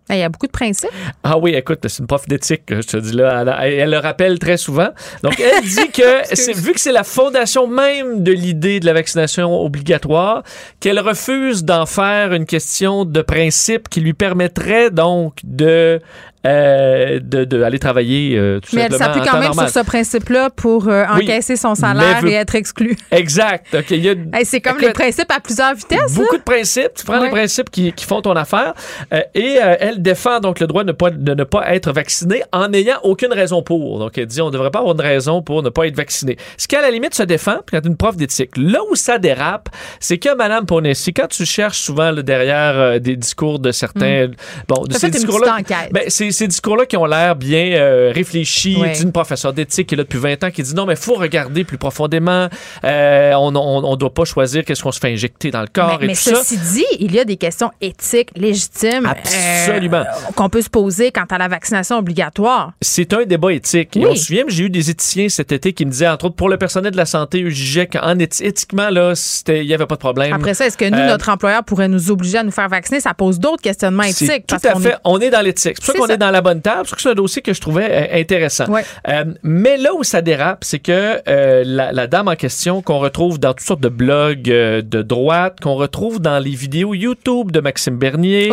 Il 0.10 0.18
y 0.18 0.22
a 0.22 0.30
beaucoup 0.30 0.48
de 0.48 0.52
principes. 0.52 0.90
Ah 1.24 1.38
oui, 1.38 1.56
écoute, 1.56 1.80
c'est 1.88 2.00
une 2.00 2.08
prof 2.08 2.28
d'éthique, 2.28 2.64
je 2.68 2.82
te 2.82 2.98
dis 2.98 3.14
là. 3.14 3.44
Elle, 3.62 3.74
elle 3.80 3.90
le 3.92 4.00
rappelle 4.00 4.38
très 4.38 4.58
souvent. 4.58 4.90
Donc, 5.24 5.40
elle 5.40 5.64
dit 5.68 5.92
que, 5.92 6.62
vu 6.62 6.74
que 6.74 6.80
c'est 6.80 6.92
la 6.92 7.04
fondation 7.04 7.68
même 7.68 8.22
de 8.22 8.32
l'idée 8.32 8.80
de 8.80 8.86
la 8.86 8.94
vaccination 8.94 9.62
obligatoire, 9.62 10.44
qu'elle 10.80 11.00
refuse 11.00 11.64
d'en 11.64 11.86
faire 11.86 12.34
une 12.34 12.46
question 12.46 13.06
de 13.06 13.22
principe 13.22 13.88
qui 13.90 14.02
lui 14.02 14.14
permettrait 14.14 14.92
donc 14.92 15.38
de. 15.44 16.02
Euh, 16.46 17.20
de, 17.22 17.46
de 17.46 17.62
aller 17.64 17.80
travailler 17.80 18.38
euh, 18.38 18.60
tout 18.60 18.76
Mais 18.76 18.84
elle 18.84 18.94
s'appuie 18.94 19.22
quand 19.22 19.34
même 19.40 19.48
normal. 19.48 19.70
sur 19.70 19.82
ce 19.82 19.86
principe-là 19.86 20.50
pour 20.50 20.88
euh, 20.88 21.06
Oui, 21.16 21.24
encaisser 21.24 21.56
son 21.56 21.76
salaire 21.76 22.22
veut- 22.22 22.30
et 22.30 22.34
être 22.34 22.56
exclu. 22.56 22.96
Exact. 23.12 23.68
OK, 23.74 23.92
il 23.92 24.04
y 24.06 24.10
a 24.10 24.14
Hey, 24.34 24.46
c'est 24.46 24.60
comme 24.62 24.74
Écoute, 24.74 24.88
les 24.88 24.94
principes 24.94 25.32
à 25.32 25.40
plusieurs 25.40 25.74
vitesses. 25.76 26.00
là. 26.00 26.06
Beaucoup 26.24 26.38
de 26.38 26.44
principes. 26.44 26.94
Tu 26.98 27.06
prends 27.06 27.20
Ouais. 27.20 27.26
les 27.26 27.32
principes 27.32 27.70
qui, 27.70 27.94
qui 27.94 28.06
font 28.06 28.22
ton 28.22 28.34
affaire. 28.36 28.74
Euh, 29.14 29.22
et 29.34 29.58
euh, 29.64 29.76
elle 29.80 30.02
défend 30.02 30.40
donc 30.40 30.60
le 30.60 30.68
droit 30.68 30.84
de 30.84 30.88
ne, 30.90 30.92
pas, 30.94 31.10
de 31.12 31.34
ne 31.34 31.44
pas 31.44 31.74
être 31.74 31.92
vacciné 31.92 32.44
en 32.52 32.68
n'ayant 32.68 32.98
aucune 33.04 33.32
raison 33.32 33.62
pour. 33.64 34.00
Donc 34.00 34.18
elle 34.18 34.26
dit 34.26 34.42
on 34.42 34.48
ne 34.48 34.52
devrait 34.52 34.72
pas 34.72 34.80
avoir 34.80 34.96
une 34.96 35.02
raison 35.02 35.42
pour 35.42 35.64
ne 35.64 35.70
pas 35.70 35.88
être 35.88 35.96
vacciné. 35.96 36.38
Ce 36.58 36.68
qui 36.68 36.76
à 36.76 36.82
la 36.82 36.92
limite 36.92 37.16
se 37.16 37.24
défend, 37.24 37.58
puis 37.66 37.78
quand 37.80 37.88
une 37.88 37.96
prof 37.98 38.18
d'éthique. 38.18 38.52
Là 38.58 38.80
où 38.92 38.96
ça 38.96 39.18
dérape, 39.18 39.70
c'est 40.00 40.18
que 40.18 40.36
Madame 40.36 40.66
Ponesi, 40.66 41.14
quand 41.14 41.28
tu 41.28 41.46
cherches 41.46 41.80
souvent 41.80 42.12
là, 42.12 42.22
derrière 42.22 42.74
euh, 42.78 43.00
des 43.00 43.16
discours 43.16 43.60
de 43.60 43.72
certains, 43.72 44.28
bon, 44.68 44.84
de 44.86 44.94
ces 44.94 45.10
discours-là, 45.10 45.58
ben, 45.92 46.04
c'est 46.08 46.33
ces 46.34 46.48
discours-là 46.48 46.86
qui 46.86 46.98
ont 46.98 47.06
l'air 47.06 47.36
bien 47.36 47.72
euh, 47.74 48.12
réfléchis. 48.14 48.76
Ouais. 48.78 48.92
D'une 48.94 49.12
professeure 49.12 49.54
d'éthique 49.54 49.88
qui 49.88 49.96
est 49.96 49.98
là 49.98 50.04
depuis 50.04 50.20
20 50.20 50.44
ans 50.44 50.52
qui 50.52 50.64
dit 50.64 50.76
non, 50.76 50.86
mais 50.86 50.96
faut 50.96 51.14
regarder 51.16 51.64
plus 51.64 51.78
profondément. 51.78 52.48
Euh, 52.84 53.34
on, 53.36 53.56
on, 53.56 53.84
on 53.86 53.96
doit 53.96 54.14
pas 54.14 54.26
choisir 54.26 54.66
qu'est-ce 54.66 54.84
qu'on 54.84 54.92
se 54.92 55.00
fait 55.00 55.12
injecter 55.14 55.52
dans 55.52 55.62
le 55.62 55.68
corps 55.68 55.98
mais 56.00 56.06
et 56.06 56.08
mais 56.08 56.14
tout 56.16 56.20
ça. 56.22 56.36
ceci 56.36 56.58
dit, 56.58 56.86
il 57.00 57.14
y 57.14 57.20
a 57.20 57.26
des 57.26 57.38
questions 57.38 57.72
éthiques 57.82 58.32
légitimes 58.36 59.06
Absolument. 59.06 59.98
euh, 60.02 60.32
qu'on 60.36 60.50
peut 60.50 60.62
se 60.62 60.70
poser 60.70 61.12
quant 61.12 61.26
à 61.30 61.38
la 61.38 61.48
vaccination 61.48 61.98
obligatoire. 61.98 62.74
C'est 62.82 63.14
un 63.14 63.24
débat 63.26 63.52
éthique. 63.54 63.96
Et 63.98 64.00
Oui. 64.00 64.08
on 64.12 64.16
se 64.16 64.26
souvient, 64.26 64.44
j'ai 64.48 64.64
eu 64.66 64.70
des 64.70 64.90
éthiciens 64.90 65.30
cet 65.30 65.52
été 65.52 65.74
qui 65.74 65.86
me 65.86 65.92
disaient, 65.92 66.08
entre 66.08 66.26
autres, 66.26 66.36
pour 66.36 66.50
le 66.50 66.58
personnel 66.58 66.92
de 66.92 66.98
la 66.98 67.06
santé, 67.06 67.44
qu'en 67.92 68.16
éthi- 68.16 68.44
éthiquement, 68.44 68.90
là, 68.90 69.14
il 69.48 69.66
n'y 69.66 69.74
avait 69.74 69.86
pas 69.86 69.96
de 69.96 70.00
problème. 70.00 70.34
Après 70.34 70.54
ça, 70.54 70.66
est-ce 70.66 70.78
que 70.78 70.86
nous, 70.90 70.98
Euh, 70.98 71.08
notre 71.08 71.30
employeur 71.30 71.64
pourrait 71.64 71.88
nous 71.88 72.12
obliger 72.12 72.38
à 72.40 72.44
nous 72.44 72.52
faire 72.52 72.70
vacciner? 72.70 73.00
Ça 73.00 73.14
pose 73.14 73.40
d'autres 73.40 73.62
questionnements 73.62 74.04
éthiques. 74.04 74.46
tout 74.48 74.56
parce 74.62 74.66
à 74.66 74.80
fait. 74.80 74.96
On 75.04 75.20
est 75.20 75.30
dans 75.30 75.42
l'éthique. 75.42 75.78
C'est 75.82 75.94
pour 75.94 76.08
ça 76.08 76.08
qu'on 76.08 76.14
est 76.14 76.18
dans 76.24 76.32
la 76.32 76.42
bonne 76.42 76.62
table. 76.62 76.88
Ça 76.88 76.96
que 76.96 77.02
c'est 77.02 77.10
un 77.10 77.16
dossier 77.16 77.42
que 77.42 77.54
je 77.54 77.60
trouvais 77.60 77.88
euh, 77.90 78.20
intéressant. 78.22 78.68
Ouais. 78.68 78.86
Euh, 79.10 79.26
mais 79.44 79.78
là 79.78 79.94
où 79.94 80.04
ça 80.04 80.22
dérape, 80.22 80.64
c'est 80.64 80.80
que 80.80 81.20
euh, 81.28 81.64
la, 81.66 81.92
la 81.92 82.08
dame 82.08 82.28
en 82.30 82.36
question, 82.36 82.82
qu'on 82.82 83.00
retrouve 83.00 83.40
dans 83.40 83.54
toutes 83.54 83.68
sortes 83.68 83.82
de 83.82 83.90
blogs 83.90 84.44
de 84.44 85.02
droite, 85.02 85.58
qu'on 85.62 85.76
retrouve 85.76 86.20
dans 86.22 86.40
les 86.40 86.52
vidéos 86.52 86.94
YouTube 86.94 87.52
de 87.52 87.60
Maxime 87.60 87.98
Bernier, 87.98 88.52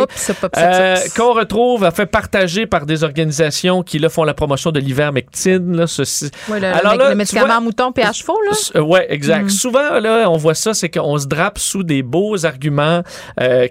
qu'on 1.15 1.33
retrouve 1.33 1.83
à 1.83 1.91
fait 1.91 2.05
partager 2.05 2.65
par 2.65 2.85
des 2.85 3.03
organisations 3.03 3.83
qui 3.83 3.99
là, 3.99 4.09
font 4.09 4.23
la 4.23 4.33
promotion 4.33 4.71
de 4.71 4.79
l'ivermectine. 4.79 5.77
Là, 5.77 5.87
ceci. 5.87 6.29
Ouais, 6.49 6.59
le, 6.59 6.67
Alors 6.67 6.95
là, 6.95 7.09
le 7.09 7.15
médicament 7.15 7.45
vois- 7.47 7.55
à 7.55 7.59
mouton 7.59 7.91
à 8.01 8.13
chevaux, 8.13 8.37
là? 8.49 8.81
Ouais, 8.81 9.05
exact. 9.09 9.45
Mm. 9.45 9.49
Souvent, 9.49 9.99
là, 9.99 10.29
on 10.29 10.37
voit 10.37 10.55
ça, 10.55 10.73
c'est 10.73 10.89
qu'on 10.89 11.17
se 11.17 11.27
drape 11.27 11.57
sous 11.57 11.83
des 11.83 12.03
beaux 12.03 12.45
arguments 12.45 13.03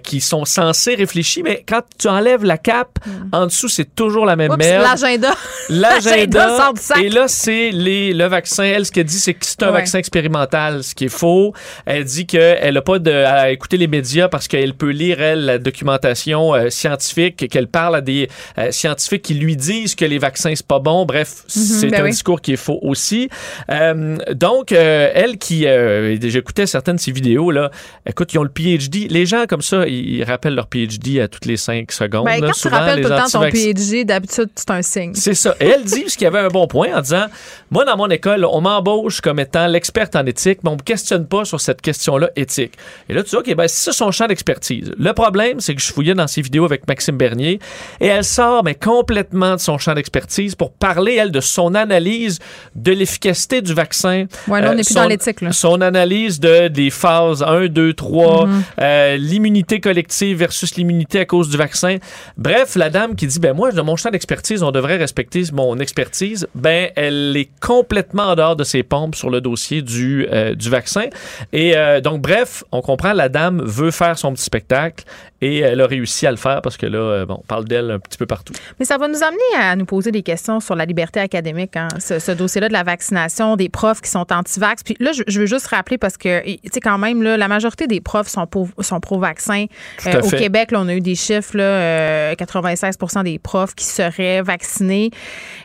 qui 0.03 0.21
sont 0.21 0.45
censés 0.45 0.95
réfléchir, 0.95 1.43
mais 1.43 1.63
quand 1.67 1.81
tu 1.99 2.07
enlèves 2.07 2.43
la 2.43 2.57
cape, 2.57 2.97
en 3.31 3.45
dessous, 3.45 3.67
c'est 3.67 3.90
toujours 3.95 4.25
la 4.25 4.35
même. 4.35 4.51
Oups, 4.51 4.57
merde. 4.57 4.83
l'agenda. 4.83 5.33
L'agenda. 5.69 6.71
Et 7.01 7.09
là, 7.09 7.27
c'est 7.27 7.71
les, 7.71 8.13
le 8.13 8.25
vaccin. 8.25 8.63
Elle, 8.63 8.85
ce 8.85 8.91
qu'elle 8.91 9.05
dit, 9.05 9.19
c'est 9.19 9.33
que 9.33 9.45
c'est 9.45 9.63
un 9.63 9.67
Ouais. 9.67 9.73
vaccin 9.73 9.99
expérimental, 9.99 10.83
ce 10.83 10.93
qui 10.95 11.05
est 11.05 11.09
faux. 11.09 11.53
Elle 11.85 12.03
dit 12.03 12.25
qu'elle 12.25 12.73
n'a 12.73 12.81
pas 12.81 12.99
de, 12.99 13.11
à 13.11 13.51
écouter 13.51 13.77
les 13.77 13.87
médias 13.87 14.27
parce 14.27 14.47
qu'elle 14.47 14.73
peut 14.73 14.89
lire, 14.89 15.21
elle, 15.21 15.45
la 15.45 15.57
documentation 15.59 16.53
euh, 16.53 16.69
scientifique, 16.69 17.47
qu'elle 17.49 17.67
parle 17.67 17.95
à 17.95 18.01
des 18.01 18.27
euh, 18.57 18.71
scientifiques 18.71 19.21
qui 19.21 19.33
lui 19.35 19.55
disent 19.55 19.95
que 19.95 20.05
les 20.05 20.17
vaccins, 20.17 20.53
c'est 20.55 20.65
pas 20.67 20.79
bon. 20.79 21.05
Bref, 21.05 21.43
c'est 21.47 21.87
ben 21.87 22.01
un 22.01 22.03
oui. 22.05 22.11
discours 22.11 22.41
qui 22.41 22.53
est 22.53 22.57
faux 22.57 22.79
aussi. 22.81 23.29
Euh, 23.69 24.17
donc, 24.33 24.71
elle 24.71 25.37
qui, 25.37 25.65
euh, 25.67 26.17
j'écoutais 26.21 26.65
certaines 26.65 26.95
de 26.97 27.01
ses 27.01 27.11
vidéos, 27.11 27.51
là, 27.51 27.71
écoute, 28.05 28.33
ils 28.33 28.39
ont 28.39 28.43
le 28.43 28.49
PhD. 28.49 29.07
Les 29.09 29.25
gens 29.25 29.45
comme 29.47 29.61
ça, 29.61 29.85
ils, 29.87 30.15
ils 30.17 30.23
rappellent 30.23 30.55
leur 30.55 30.67
PhD 30.67 31.19
à 31.21 31.27
toutes 31.27 31.45
les 31.45 31.57
cinq 31.57 31.91
secondes. 31.91 32.25
Ben, 32.25 32.41
là. 32.41 32.47
quand 32.47 32.53
tu 32.53 32.59
Souvent, 32.59 32.77
rappelles 32.79 32.97
les 32.97 33.03
tout 33.03 33.09
le 33.09 33.15
temps 33.15 33.25
ton 33.29 33.39
anti-vaccins- 33.45 33.73
D'habitude, 34.05 34.49
c'est 34.55 34.69
un 34.71 34.81
signe. 34.81 35.13
c'est 35.15 35.33
ça. 35.33 35.55
Et 35.59 35.65
elle 35.67 35.83
dit 35.83 36.05
ce 36.07 36.17
qui 36.17 36.25
avait 36.25 36.39
un 36.39 36.47
bon 36.47 36.67
point 36.67 36.87
en 36.95 37.01
disant 37.01 37.25
Moi, 37.69 37.85
dans 37.85 37.97
mon 37.97 38.09
école, 38.09 38.45
on 38.45 38.61
m'embauche 38.61 39.21
comme 39.21 39.39
étant 39.39 39.67
l'experte 39.67 40.15
en 40.15 40.25
éthique, 40.25 40.59
mais 40.63 40.69
on 40.69 40.75
me 40.75 40.81
questionne 40.81 41.25
pas 41.27 41.45
sur 41.45 41.59
cette 41.61 41.81
question-là 41.81 42.29
éthique. 42.35 42.73
Et 43.09 43.13
là, 43.13 43.23
tu 43.23 43.29
dis 43.31 43.35
OK, 43.35 43.53
ben, 43.55 43.67
c'est 43.67 43.85
ça 43.85 43.91
son 43.91 44.11
champ 44.11 44.27
d'expertise. 44.27 44.91
Le 44.97 45.13
problème, 45.13 45.59
c'est 45.59 45.75
que 45.75 45.81
je 45.81 45.91
fouillais 45.91 46.13
dans 46.13 46.27
ses 46.27 46.41
vidéos 46.41 46.65
avec 46.65 46.87
Maxime 46.87 47.17
Bernier 47.17 47.59
et 47.99 48.07
elle 48.07 48.23
sort, 48.23 48.63
mais 48.63 48.75
complètement 48.75 49.55
de 49.55 49.59
son 49.59 49.77
champ 49.77 49.93
d'expertise 49.93 50.55
pour 50.55 50.71
parler, 50.71 51.15
elle, 51.15 51.31
de 51.31 51.39
son 51.41 51.75
analyse 51.75 52.39
de 52.75 52.91
l'efficacité 52.91 53.61
du 53.61 53.73
vaccin. 53.73 54.25
Ouais, 54.47 54.61
là, 54.61 54.69
on 54.69 54.71
Euh, 54.71 54.75
n'est 54.75 54.83
plus 54.83 54.93
son- 54.93 55.01
dans 55.01 55.07
l'éthique, 55.07 55.41
là. 55.41 55.51
Son 55.51 55.81
analyse 55.81 56.39
de, 56.39 56.67
des 56.67 56.89
phases 56.89 57.43
1, 57.43 57.67
2, 57.67 57.93
3, 57.93 58.45
Mm-hmm. 58.47 58.61
euh, 58.81 59.17
l'immunité 59.17 59.79
collective 59.79 60.37
versus 60.37 60.75
l'immunité 60.75 61.19
à 61.19 61.25
cause 61.25 61.49
du 61.49 61.57
vaccin. 61.57 61.97
Bref, 62.37 62.75
la 62.75 62.89
dame 62.89 63.15
qui 63.15 63.27
dit, 63.27 63.39
ben 63.39 63.53
moi, 63.53 63.60
de 63.69 63.81
mon 63.81 63.95
champ 63.95 64.09
d'expertise, 64.09 64.63
on 64.63 64.71
devrait 64.71 64.97
respecter 64.97 65.43
mon 65.53 65.77
expertise, 65.77 66.47
ben 66.55 66.89
elle 66.95 67.37
est 67.37 67.49
complètement 67.59 68.23
en 68.23 68.35
dehors 68.35 68.55
de 68.55 68.63
ses 68.63 68.81
pompes 68.81 69.15
sur 69.15 69.29
le 69.29 69.39
dossier 69.39 69.83
du, 69.83 70.27
euh, 70.31 70.55
du 70.55 70.69
vaccin. 70.69 71.05
Et 71.53 71.77
euh, 71.77 72.01
donc, 72.01 72.21
bref, 72.21 72.63
on 72.71 72.81
comprend, 72.81 73.13
la 73.13 73.29
dame 73.29 73.61
veut 73.63 73.91
faire 73.91 74.17
son 74.17 74.33
petit 74.33 74.43
spectacle 74.43 75.05
et 75.41 75.59
elle 75.59 75.81
a 75.81 75.87
réussi 75.87 76.27
à 76.27 76.31
le 76.31 76.37
faire 76.37 76.61
parce 76.61 76.77
que 76.77 76.85
là, 76.85 76.97
euh, 76.99 77.25
bon, 77.25 77.37
on 77.39 77.45
parle 77.45 77.65
d'elle 77.65 77.91
un 77.91 77.99
petit 77.99 78.17
peu 78.17 78.25
partout. 78.25 78.53
Mais 78.79 78.85
ça 78.85 78.97
va 78.97 79.07
nous 79.07 79.23
amener 79.23 79.39
à 79.59 79.75
nous 79.75 79.85
poser 79.85 80.11
des 80.11 80.21
questions 80.23 80.59
sur 80.59 80.75
la 80.75 80.85
liberté 80.85 81.19
académique, 81.19 81.75
hein, 81.75 81.87
ce, 81.99 82.19
ce 82.19 82.31
dossier-là 82.31 82.67
de 82.67 82.73
la 82.73 82.83
vaccination, 82.83 83.55
des 83.55 83.69
profs 83.69 84.01
qui 84.01 84.09
sont 84.09 84.25
anti-vax. 84.31 84.83
Puis 84.83 84.95
là, 84.99 85.11
je, 85.13 85.23
je 85.27 85.39
veux 85.39 85.45
juste 85.45 85.67
rappeler 85.67 85.97
parce 85.97 86.17
que, 86.17 86.43
tu 86.43 86.57
sais, 86.71 86.79
quand 86.79 86.97
même, 86.97 87.21
là, 87.23 87.37
la 87.37 87.47
majorité 87.47 87.87
des 87.87 88.01
profs 88.01 88.27
sont, 88.27 88.45
pro- 88.47 88.69
sont 88.79 88.99
pro-vaccin. 88.99 89.65
Tout 90.01 90.09
à 90.09 90.19
au. 90.25 90.29
Québec, 90.29 90.71
là, 90.71 90.81
on 90.81 90.87
a 90.87 90.93
eu 90.95 91.01
des 91.01 91.15
chiffres, 91.15 91.57
là, 91.57 91.63
euh, 91.63 92.33
96% 92.35 93.23
des 93.23 93.39
profs 93.39 93.75
qui 93.75 93.85
seraient 93.85 94.41
vaccinés. 94.41 95.09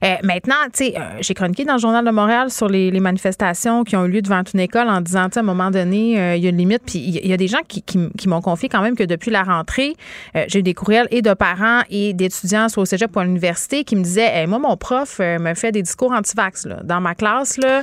Euh, 0.05 0.15
maintenant, 0.23 0.55
tu 0.73 0.87
sais, 0.87 0.95
euh, 0.97 1.01
j'ai 1.21 1.35
chroniqué 1.35 1.65
dans 1.65 1.75
le 1.75 1.81
Journal 1.81 2.05
de 2.05 2.11
Montréal 2.11 2.51
sur 2.51 2.69
les, 2.69 2.91
les 2.91 3.01
manifestations 3.01 3.85
qui 3.85 3.97
ont 3.97 4.05
eu 4.07 4.11
lieu 4.11 4.23
devant 4.23 4.43
une 4.55 4.61
école 4.61 4.89
en 4.89 5.01
disant, 5.01 5.27
tu 5.27 5.35
sais, 5.35 5.41
à 5.41 5.43
un 5.43 5.47
moment 5.47 5.71
donné, 5.71 6.19
euh, 6.21 6.37
il 6.37 6.43
y 6.43 6.47
a 6.47 6.51
une 6.51 6.57
limite. 6.59 6.83
Puis 6.87 6.99
il 6.99 7.27
y, 7.27 7.33
a 7.33 7.37
des 7.37 7.49
gens 7.49 7.61
qui, 7.67 7.83
qui 7.83 7.99
m- 7.99 8.11
qui 8.17 8.29
m'ont 8.29 8.41
confié 8.41 8.69
quand 8.69 8.81
même 8.81 8.97
que 8.97 9.05
depuis 9.05 9.31
la 9.31 9.43
rentrée, 9.43 9.65
euh, 9.79 10.45
j'ai 10.49 10.61
eu 10.61 10.63
des 10.63 10.75
courriels 10.75 11.09
et 11.11 11.23
de 11.23 11.35
parents 11.35 11.83
et 11.91 12.13
d'étudiants, 12.13 12.69
soit 12.69 12.83
au 12.83 12.87
cégep 12.87 13.15
ou 13.15 13.21
à 13.21 13.25
l'université, 13.25 13.85
qui 13.85 13.97
me 13.97 14.03
disaient, 14.03 14.31
Hey, 14.33 14.47
moi, 14.47 14.59
mon 14.59 14.77
prof 14.77 15.19
euh, 15.21 15.39
me 15.39 15.55
fait 15.55 15.73
des 15.73 15.83
discours 15.83 16.13
anti-vax. 16.13 16.67
là. 16.67 16.81
Dans 16.83 17.01
ma 17.01 17.15
classe, 17.15 17.57
là, 17.59 17.83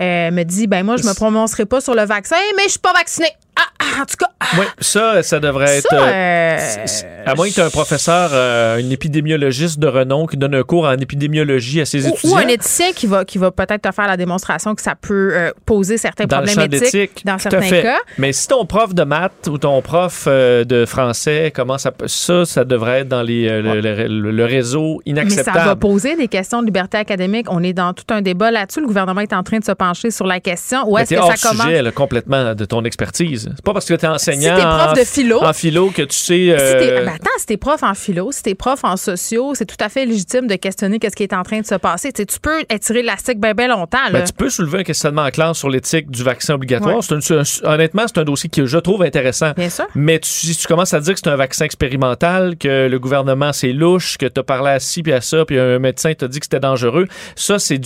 euh, 0.00 0.30
me 0.30 0.42
dit, 0.44 0.66
ben 0.66 0.84
moi, 0.84 0.96
je 0.96 1.04
me 1.04 1.14
prononcerai 1.14 1.66
pas 1.66 1.80
sur 1.80 1.94
le 1.94 2.04
vaccin, 2.04 2.36
mais 2.56 2.64
je 2.64 2.70
suis 2.70 2.78
pas 2.78 2.92
vacciné. 2.92 3.28
Ah, 3.56 4.02
en 4.02 4.04
tout 4.06 4.16
cas, 4.18 4.26
ah, 4.40 4.46
Oui, 4.58 4.64
ça, 4.80 5.22
ça 5.22 5.38
devrait 5.38 5.78
être. 5.78 5.92
euh, 5.92 5.98
euh, 5.98 6.86
à 7.26 7.34
moins 7.34 7.48
que 7.48 7.54
tu 7.54 7.60
aies 7.60 7.64
un 7.64 7.70
professeur, 7.70 8.30
euh, 8.32 8.76
un 8.78 8.90
épidémiologiste 8.90 9.78
de 9.78 9.86
renom 9.86 10.26
qui 10.26 10.36
donne 10.36 10.54
un 10.54 10.62
cours 10.62 10.86
en 10.86 10.92
épidémiologie 10.96 11.80
à 11.80 11.84
ses 11.84 12.06
ou, 12.06 12.10
étudiants. 12.10 12.36
ou 12.36 12.38
un 12.38 12.48
éthicien 12.48 12.92
qui 12.92 13.06
va, 13.06 13.24
qui 13.24 13.38
va 13.38 13.50
peut-être 13.50 13.82
te 13.88 13.92
faire 13.94 14.06
la 14.08 14.16
démonstration 14.16 14.74
que 14.74 14.82
ça 14.82 14.94
peut 15.00 15.30
euh, 15.32 15.52
poser 15.66 15.98
certains 15.98 16.24
dans 16.24 16.42
problèmes 16.42 16.72
éthiques 16.72 17.22
dans 17.24 17.38
certains 17.38 17.62
fait. 17.62 17.82
cas. 17.82 17.98
Mais 18.18 18.32
si 18.32 18.48
ton 18.48 18.66
prof 18.66 18.94
de 18.94 19.04
maths 19.04 19.46
ou 19.48 19.58
ton 19.58 19.80
prof 19.82 20.26
de 20.28 20.84
français 20.86 21.52
commence 21.54 21.86
à. 21.86 21.92
Ça, 22.06 22.44
ça 22.44 22.64
devrait 22.64 23.00
être 23.00 23.08
dans 23.08 23.22
les, 23.22 23.48
le, 23.62 23.80
le- 23.80 24.30
le 24.32 24.44
réseau 24.44 25.00
Mais 25.06 25.12
ça 25.14 25.20
va 25.20 25.22
inacceptable. 25.22 25.80
poser 25.80 26.16
des 26.16 26.28
questions 26.28 26.60
de 26.60 26.66
liberté 26.66 26.98
académique. 26.98 27.46
On 27.50 27.62
est 27.62 27.72
dans 27.72 27.92
tout 27.92 28.04
un 28.10 28.20
débat 28.22 28.50
là-dessus. 28.50 28.80
Le 28.80 28.86
gouvernement 28.86 29.20
est 29.20 29.32
en 29.32 29.42
train 29.42 29.58
de 29.58 29.64
se 29.64 29.72
pencher 29.72 30.10
sur 30.10 30.26
la 30.26 30.40
question. 30.40 30.88
Où 30.90 30.98
est-ce 30.98 31.14
que 31.14 31.20
hors 31.20 31.36
ça 31.36 31.48
commence? 31.48 31.66
sujet 31.66 31.82
là, 31.82 31.90
complètement 31.92 32.54
de 32.54 32.64
ton 32.64 32.84
expertise. 32.84 33.43
C'est 33.56 33.64
pas 33.64 33.72
parce 33.72 33.86
que 33.86 33.94
tu 33.94 34.04
es 34.04 34.08
enseignant 34.08 34.56
Si 34.56 34.62
t'es 34.62 34.66
prof 34.68 34.88
en, 34.88 34.92
de 34.92 35.04
philo- 35.04 35.44
en 35.44 35.52
philo 35.52 35.90
que 35.90 36.02
tu 36.02 36.16
sais. 36.16 36.24
Si 36.34 36.50
euh, 36.50 37.04
ben 37.04 37.08
attends, 37.14 37.30
si 37.38 37.46
t'es 37.46 37.56
prof 37.56 37.82
en 37.82 37.94
philo, 37.94 38.30
si 38.32 38.42
t'es 38.42 38.54
prof 38.54 38.80
en 38.84 38.96
sociaux, 38.96 39.54
c'est 39.54 39.66
tout 39.66 39.76
à 39.80 39.88
fait 39.88 40.06
légitime 40.06 40.46
de 40.46 40.54
questionner 40.56 40.98
qu'est-ce 40.98 41.16
qui 41.16 41.22
est 41.22 41.32
en 41.34 41.42
train 41.42 41.60
de 41.60 41.66
se 41.66 41.74
passer. 41.74 42.12
Tu, 42.12 42.22
sais, 42.22 42.26
tu 42.26 42.40
peux 42.40 42.60
étirer 42.70 43.00
l'élastique 43.02 43.40
bien, 43.40 43.54
bien 43.54 43.68
longtemps. 43.68 43.98
Là. 44.10 44.20
Ben, 44.20 44.24
tu 44.24 44.32
peux 44.32 44.50
soulever 44.50 44.78
un 44.80 44.82
questionnement 44.84 45.22
en 45.22 45.30
classe 45.30 45.58
sur 45.58 45.68
l'éthique 45.70 46.10
du 46.10 46.22
vaccin 46.22 46.54
obligatoire. 46.54 46.96
Ouais. 46.96 47.02
C'est 47.02 47.14
un- 47.14 47.20
c'est 47.44 47.64
un- 47.64 47.72
honnêtement, 47.72 48.04
c'est 48.06 48.18
un 48.20 48.24
dossier 48.24 48.48
que 48.50 48.66
je 48.66 48.78
trouve 48.78 49.02
intéressant. 49.02 49.52
Bien 49.56 49.70
sûr. 49.70 49.86
Mais 49.94 50.18
tu- 50.18 50.28
si 50.30 50.56
tu 50.56 50.66
commences 50.66 50.94
à 50.94 51.00
dire 51.00 51.14
que 51.14 51.20
c'est 51.22 51.30
un 51.30 51.36
vaccin 51.36 51.64
expérimental, 51.64 52.56
que 52.56 52.88
le 52.88 52.98
gouvernement 52.98 53.52
c'est 53.52 53.72
louche, 53.72 54.18
que 54.18 54.26
tu 54.26 54.40
as 54.40 54.42
parlé 54.42 54.70
à 54.70 54.80
ci 54.80 55.02
puis 55.02 55.12
à 55.12 55.20
ça, 55.20 55.44
puis 55.44 55.58
un 55.58 55.78
médecin 55.78 56.12
t'a 56.14 56.28
dit 56.28 56.40
que 56.40 56.46
c'était 56.46 56.60
dangereux, 56.60 57.06
ça, 57.36 57.58
c'est 57.58 57.78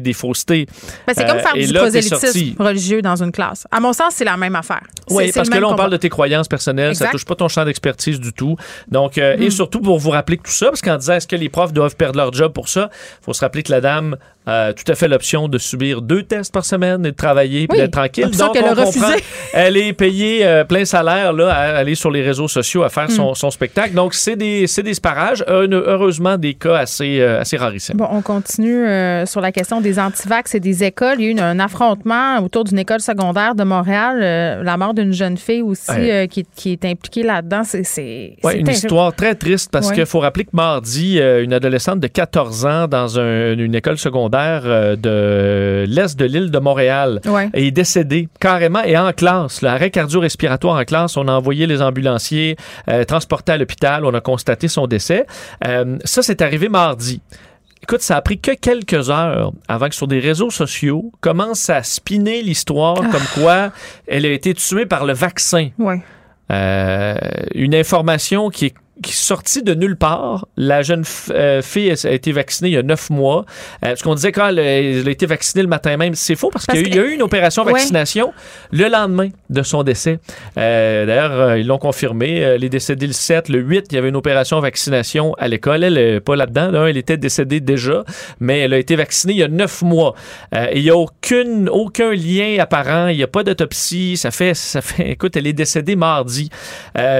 des 0.00 0.12
faussetés. 0.12 0.66
Ben, 1.06 1.14
c'est 1.16 1.26
comme 1.26 1.36
Euh, 1.38 1.40
faire 1.42 1.52
et 1.56 1.66
du 1.66 1.72
prosélytisme 1.72 2.62
religieux 2.62 3.02
dans 3.02 3.22
une 3.22 3.32
classe. 3.32 3.66
À 3.70 3.80
mon 3.80 3.92
sens, 3.92 4.14
c'est 4.16 4.24
la 4.24 4.36
même 4.36 4.56
affaire. 4.56 4.82
Oui, 5.10 5.30
parce 5.34 5.48
que 5.48 5.54
là, 5.54 5.60
on 5.66 5.70
combat. 5.70 5.76
parle 5.76 5.90
de 5.92 5.96
tes 5.96 6.08
croyances 6.08 6.48
personnelles, 6.48 6.94
ça 6.94 7.04
Exact. 7.04 7.12
touche 7.12 7.24
pas 7.24 7.34
ton 7.34 7.48
champ 7.48 7.64
d'expertise 7.64 8.20
du 8.20 8.32
tout. 8.32 8.56
Donc, 8.88 9.18
euh, 9.18 9.36
Hmm. 9.36 9.42
et 9.42 9.50
surtout 9.50 9.80
pour 9.80 9.98
vous 9.98 10.10
rappeler 10.10 10.36
que 10.36 10.42
tout 10.44 10.50
ça, 10.52 10.66
parce 10.66 10.80
qu'en 10.82 10.96
disant 10.96 11.14
est-ce 11.14 11.26
que 11.28 11.36
les 11.36 11.48
profs 11.48 11.72
doivent 11.72 11.96
perdre 11.96 12.16
leur 12.18 12.32
job 12.32 12.52
pour 12.52 12.68
ça, 12.68 12.90
il 13.20 13.24
faut 13.24 13.32
se 13.32 13.40
rappeler 13.40 13.62
que 13.62 13.72
la 13.72 13.80
dame 13.80 14.16
a 14.46 14.72
tout 14.72 14.90
à 14.90 14.94
fait 14.94 15.08
l'option 15.08 15.48
de 15.48 15.58
subir 15.58 16.02
deux 16.02 16.22
tests 16.24 16.52
par 16.52 16.64
semaine 16.64 17.06
et 17.06 17.10
de 17.12 17.16
travailler 17.16 17.68
puis 17.68 17.76
Oui, 17.78 17.82
d'être 17.84 17.92
tranquille. 17.92 18.30
Donc, 18.36 18.54
qu'elle 18.54 18.64
a 18.64 18.72
on 18.72 18.74
comprend. 18.74 18.86
refusée. 18.86 19.24
Elle 19.54 19.76
est 19.76 19.92
payée 19.92 20.44
euh, 20.44 20.64
plein 20.64 20.84
salaire 20.84 21.32
là, 21.32 21.50
à 21.52 21.76
aller 21.76 21.94
sur 21.94 22.10
les 22.10 22.22
réseaux 22.22 22.48
sociaux 22.48 22.82
à 22.82 22.88
faire 22.88 23.02
Hmm. 23.08 23.10
son, 23.10 23.34
son 23.34 23.50
spectacle. 23.50 23.94
Donc, 23.94 24.14
c'est 24.14 24.36
des, 24.36 24.66
c'est 24.66 24.82
des 24.82 24.94
sparages. 24.94 25.44
Euh, 25.48 25.66
heureusement, 25.86 26.36
des 26.38 26.54
cas 26.54 26.76
assez, 26.76 27.20
euh, 27.20 27.40
assez 27.40 27.56
rarissimes. 27.56 27.96
Bon, 27.96 28.08
on 28.10 28.22
continue 28.22 28.86
euh, 28.86 29.26
sur 29.26 29.40
la 29.40 29.52
question 29.52 29.80
des 29.80 29.98
antivax 29.98 30.54
et 30.54 30.60
des 30.60 30.84
écoles. 30.84 31.16
Il 31.20 31.24
y 31.24 31.28
a 31.28 31.30
eu 31.32 31.38
un 31.40 31.58
affrontement 31.60 32.38
autour 32.40 32.64
d'une 32.64 32.78
école 32.78 33.00
secondaire 33.00 33.54
de 33.54 33.64
Montréal. 33.64 34.20
euh, 34.22 34.62
la 34.62 34.76
mort 34.76 34.94
d'une 34.94 35.12
jeune 35.12 35.36
fille 35.36 35.62
aussi 35.62 35.90
Ouais. 35.90 36.10
euh, 36.12 36.26
qui, 36.26 36.46
qui 36.54 36.72
est 36.72 36.84
impliquée 36.84 37.22
là-dedans. 37.22 37.62
C'est 37.64 37.84
c'est- 37.84 38.36
Ouais, 38.42 38.52
c'est 38.52 38.58
une 38.58 38.64
terrible. 38.64 38.70
histoire 38.72 39.14
très 39.14 39.34
triste 39.34 39.70
parce 39.70 39.88
Ouais. 39.88 39.94
qu'il 39.94 40.06
faut 40.06 40.20
rappeler 40.20 40.44
que 40.44 40.50
mardi, 40.52 41.18
euh, 41.20 41.42
une 41.44 41.52
adolescente 41.52 42.00
de 42.00 42.06
14 42.06 42.64
ans 42.66 42.86
dans 42.88 43.18
un- 43.18 43.52
une 43.56 43.74
école 43.74 43.98
secondaire 43.98 44.31
euh, 44.38 44.96
de 44.96 45.84
l'est 45.88 46.16
de 46.18 46.24
l'île 46.24 46.50
de 46.50 46.58
Montréal 46.58 47.20
Ouais. 47.26 47.50
est 47.54 47.70
décédée 47.70 48.28
carrément 48.40 48.82
et 48.84 48.96
en 48.96 49.12
classe. 49.12 49.62
L'arrêt 49.62 49.90
cardio-respiratoire 49.90 50.78
en 50.80 50.84
classe, 50.84 51.16
on 51.16 51.28
a 51.28 51.32
envoyé 51.32 51.66
les 51.66 51.82
ambulanciers, 51.82 52.56
euh, 52.88 53.04
transporté 53.04 53.52
à 53.52 53.56
l'hôpital, 53.58 54.04
on 54.04 54.14
a 54.14 54.20
constaté 54.20 54.68
son 54.68 54.86
décès. 54.86 55.26
Euh, 55.66 55.98
ça, 56.04 56.22
c'est 56.22 56.42
arrivé 56.42 56.68
mardi. 56.68 57.20
Écoute, 57.82 58.00
ça 58.02 58.16
a 58.16 58.22
pris 58.22 58.38
que 58.38 58.52
quelques 58.52 59.10
heures 59.10 59.52
avant 59.66 59.88
que 59.88 59.94
sur 59.96 60.06
des 60.06 60.20
réseaux 60.20 60.50
sociaux 60.50 61.10
commence 61.20 61.68
à 61.68 61.82
spinner 61.82 62.40
l'histoire 62.42 62.98
Ah. 63.02 63.08
comme 63.10 63.42
quoi 63.42 63.72
elle 64.06 64.24
a 64.24 64.30
été 64.30 64.54
tuée 64.54 64.86
par 64.86 65.04
le 65.04 65.12
vaccin. 65.14 65.70
Ouais. 65.78 66.00
Euh, 66.52 67.16
une 67.54 67.74
information 67.74 68.50
qui 68.50 68.66
est 68.66 68.74
sortie 69.10 69.62
de 69.62 69.74
nulle 69.74 69.96
part. 69.96 70.46
La 70.56 70.82
jeune 70.82 71.04
euh, 71.30 71.62
fille 71.62 71.90
a 72.04 72.10
été 72.10 72.32
vaccinée 72.32 72.70
il 72.70 72.74
y 72.74 72.76
a 72.78 72.82
neuf 72.82 73.10
mois. 73.10 73.44
Euh, 73.84 73.88
parce 73.88 74.02
qu'on 74.02 74.14
disait 74.14 74.32
qu'elle 74.32 74.58
elle 74.58 75.06
a 75.06 75.10
été 75.10 75.26
vaccinée 75.26 75.62
le 75.62 75.68
matin 75.68 75.96
même. 75.96 76.14
C'est 76.14 76.34
faux 76.36 76.50
parce, 76.50 76.66
Parce 76.66 76.78
qu'il 76.78 76.94
y 76.94 76.98
a 76.98 77.02
eu- 77.02 77.04
il 77.04 77.06
y 77.06 77.08
a 77.08 77.10
eu 77.10 77.14
une 77.14 77.22
opération 77.22 77.64
Ouais. 77.64 77.72
vaccination 77.72 78.32
le 78.70 78.88
lendemain 78.88 79.28
de 79.50 79.62
son 79.62 79.82
décès. 79.82 80.18
Euh, 80.58 81.06
D'ailleurs, 81.06 81.32
euh, 81.32 81.58
ils 81.58 81.66
l'ont 81.66 81.78
confirmé. 81.78 82.36
Elle 82.36 82.64
est 82.64 82.68
décédée 82.68 83.06
le 83.06 83.12
7. 83.12 83.48
Le 83.48 83.58
8, 83.60 83.86
il 83.90 83.94
y 83.94 83.98
avait 83.98 84.08
une 84.08 84.16
opération 84.16 84.58
vaccination 84.60 85.34
à 85.38 85.48
l'école. 85.48 85.84
Elle 85.84 85.94
n'est 85.94 86.20
pas 86.20 86.36
là-dedans. 86.36 86.70
là. 86.70 86.86
Elle 86.88 86.96
était 86.96 87.16
décédée 87.16 87.60
déjà, 87.60 88.04
mais 88.40 88.60
elle 88.60 88.74
a 88.74 88.78
été 88.78 88.96
vaccinée 88.96 89.32
il 89.34 89.38
y 89.38 89.42
a 89.42 89.48
neuf 89.48 89.82
mois. 89.82 90.14
Et 90.52 90.78
il 90.78 90.82
n'y 90.82 90.90
a 90.90 90.96
aucune, 90.96 91.68
aucun 91.68 92.12
lien 92.12 92.56
apparent. 92.60 93.08
Il 93.08 93.16
n'y 93.16 93.22
a 93.22 93.26
pas 93.28 93.42
d'autopsie. 93.42 94.16
Ça 94.16 94.30
fait, 94.30 94.54
ça 94.54 94.80
fait, 94.82 95.10
écoute, 95.10 95.36
elle 95.36 95.46
est 95.46 95.52
décédée 95.52 95.96
mardi. 95.96 96.50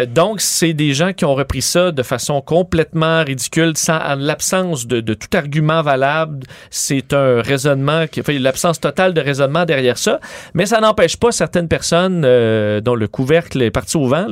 Donc, 0.08 0.40
c'est 0.40 0.72
des 0.72 0.92
gens 0.94 1.12
qui 1.12 1.24
ont 1.24 1.34
repris 1.34 1.62
de 1.76 2.02
façon 2.02 2.40
complètement 2.40 3.24
ridicule, 3.24 3.72
sans 3.76 3.98
en 3.98 4.16
l'absence 4.16 4.86
de, 4.86 5.14
tout 5.14 5.36
argument 5.36 5.82
valable. 5.82 6.46
C'est 6.70 7.12
un 7.12 7.42
raisonnement 7.42 8.06
qui 8.06 8.22
fait 8.22 8.38
l'absence 8.38 8.80
totale 8.80 9.14
de 9.14 9.20
raisonnement 9.20 9.64
derrière 9.64 9.98
ça. 9.98 10.20
Mais 10.54 10.66
ça 10.66 10.80
n'empêche 10.80 11.16
pas 11.16 11.32
certaines 11.32 11.68
personnes 11.68 12.22
euh, 12.24 12.80
dont 12.80 12.94
le 12.94 13.08
couvercle 13.08 13.62
est 13.62 13.70
parti 13.70 13.96
au 13.96 14.06
vent 14.06 14.26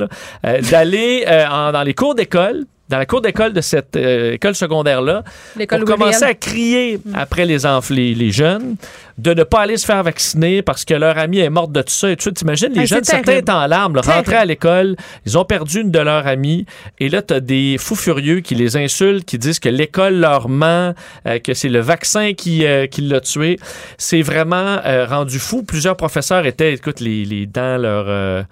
euh, 0.45 0.61
d'aller 0.61 1.25
euh, 1.27 1.71
dans 1.71 1.83
les 1.83 1.93
cours 1.93 2.15
d'école. 2.15 2.65
Dans 2.91 2.97
la 2.97 3.05
cour 3.05 3.21
d'école 3.21 3.53
de 3.53 3.61
cette 3.61 3.95
euh, 3.95 4.33
école 4.33 4.53
secondaire-là, 4.53 5.23
commencer 5.69 5.93
ouvrière. 5.93 6.23
à 6.23 6.33
crier 6.33 6.99
après 7.13 7.45
les, 7.45 7.59
les, 7.89 8.13
les 8.13 8.31
jeunes 8.31 8.75
de 9.17 9.33
ne 9.33 9.43
pas 9.43 9.61
aller 9.61 9.77
se 9.77 9.85
faire 9.85 10.03
vacciner 10.03 10.61
parce 10.61 10.83
que 10.83 10.93
leur 10.93 11.17
amie 11.17 11.39
est 11.39 11.49
morte 11.49 11.71
de 11.71 11.81
tout 11.81 11.93
ça. 11.93 12.11
Et 12.11 12.17
tout 12.17 12.23
ça, 12.25 12.31
t'imagines, 12.31 12.73
les 12.73 12.81
Ah, 12.81 12.85
jeunes, 12.85 13.03
certains 13.05 13.37
étaient 13.37 13.49
en 13.51 13.65
larmes, 13.67 13.95
là, 13.95 14.01
rentraient 14.01 14.35
à 14.35 14.45
l'école, 14.45 14.97
ils 15.25 15.37
ont 15.37 15.45
perdu 15.45 15.79
une 15.81 15.91
de 15.91 15.99
leurs 15.99 16.27
amies. 16.27 16.65
Et 16.99 17.07
là, 17.07 17.21
tu 17.21 17.33
as 17.33 17.39
des 17.39 17.77
fous 17.79 17.95
furieux 17.95 18.41
qui 18.41 18.55
les 18.55 18.75
insultent, 18.75 19.23
qui 19.23 19.37
disent 19.37 19.59
que 19.59 19.69
l'école 19.69 20.15
leur 20.15 20.49
ment, 20.49 20.93
euh, 21.27 21.39
que 21.39 21.53
c'est 21.53 21.69
le 21.69 21.79
vaccin 21.79 22.33
qui, 22.33 22.65
euh, 22.65 22.87
qui 22.87 23.01
l'a 23.01 23.21
tué. 23.21 23.57
C'est 23.97 24.21
vraiment 24.21 24.79
rendu 25.07 25.39
fou. 25.39 25.63
Plusieurs 25.63 25.95
professeurs 25.95 26.45
étaient, 26.45 26.73
écoute, 26.73 26.99
les, 26.99 27.23
les 27.23 27.45
dents 27.45 27.77
leur... 27.77 28.45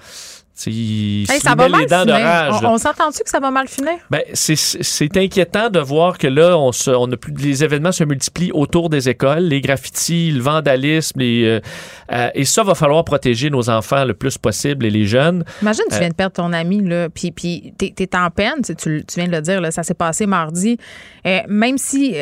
Hey, 0.68 1.26
ça 1.40 1.56
va 1.56 1.66
limaient 1.68 1.70
mal 1.70 1.82
les 1.82 1.86
dents 1.88 2.06
de 2.06 2.12
finir. 2.12 2.26
rage. 2.26 2.54
On, 2.64 2.68
on 2.74 2.78
s'entend-tu 2.78 3.24
que 3.24 3.30
ça 3.30 3.40
va 3.40 3.50
mal 3.52 3.68
finir? 3.68 3.94
Ben, 4.10 4.22
c'est- 4.34 5.18
inquiétant 5.18 5.70
de 5.70 5.80
voir 5.80 6.18
que 6.18 6.28
là, 6.28 6.58
on, 6.58 6.72
se, 6.72 6.92
on 6.92 7.12
a 7.12 7.18
plus, 7.18 7.34
les 7.34 7.64
événements 7.64 7.92
se 7.92 8.04
multiplient 8.04 8.52
autour 8.54 8.90
des 8.90 9.10
écoles, 9.10 9.40
les 9.44 9.62
graffitis, 9.62 10.32
le 10.32 10.42
vandalisme, 10.42 11.20
les, 11.20 11.44
euh, 11.46 11.60
euh, 12.12 12.30
et 12.34 12.46
ça 12.46 12.64
va 12.64 12.76
falloir 12.76 13.04
protéger 13.04 13.50
nos 13.50 13.70
enfants 13.70 14.04
le 14.06 14.14
plus 14.14 14.38
possible 14.38 14.86
et 14.86 14.90
les 14.90 15.06
jeunes. 15.06 15.44
Imagine, 15.62 15.84
tu 15.90 15.96
Euh, 15.96 16.00
viens 16.00 16.10
de 16.10 16.14
perdre 16.14 16.34
ton 16.34 16.52
ami, 16.54 16.82
là, 16.88 17.10
puis, 17.10 17.32
puis 17.32 17.74
t'es, 17.78 17.94
t'es 17.96 18.16
en 18.18 18.30
peine, 18.30 18.62
tu, 18.78 19.04
viens 19.16 19.28
de 19.28 19.32
le 19.32 19.42
dire, 19.42 19.62
là, 19.62 19.72
ça 19.72 19.84
s'est 19.84 19.94
passé 19.94 20.26
mardi. 20.26 20.78
Même 21.48 21.78
si, 21.78 22.16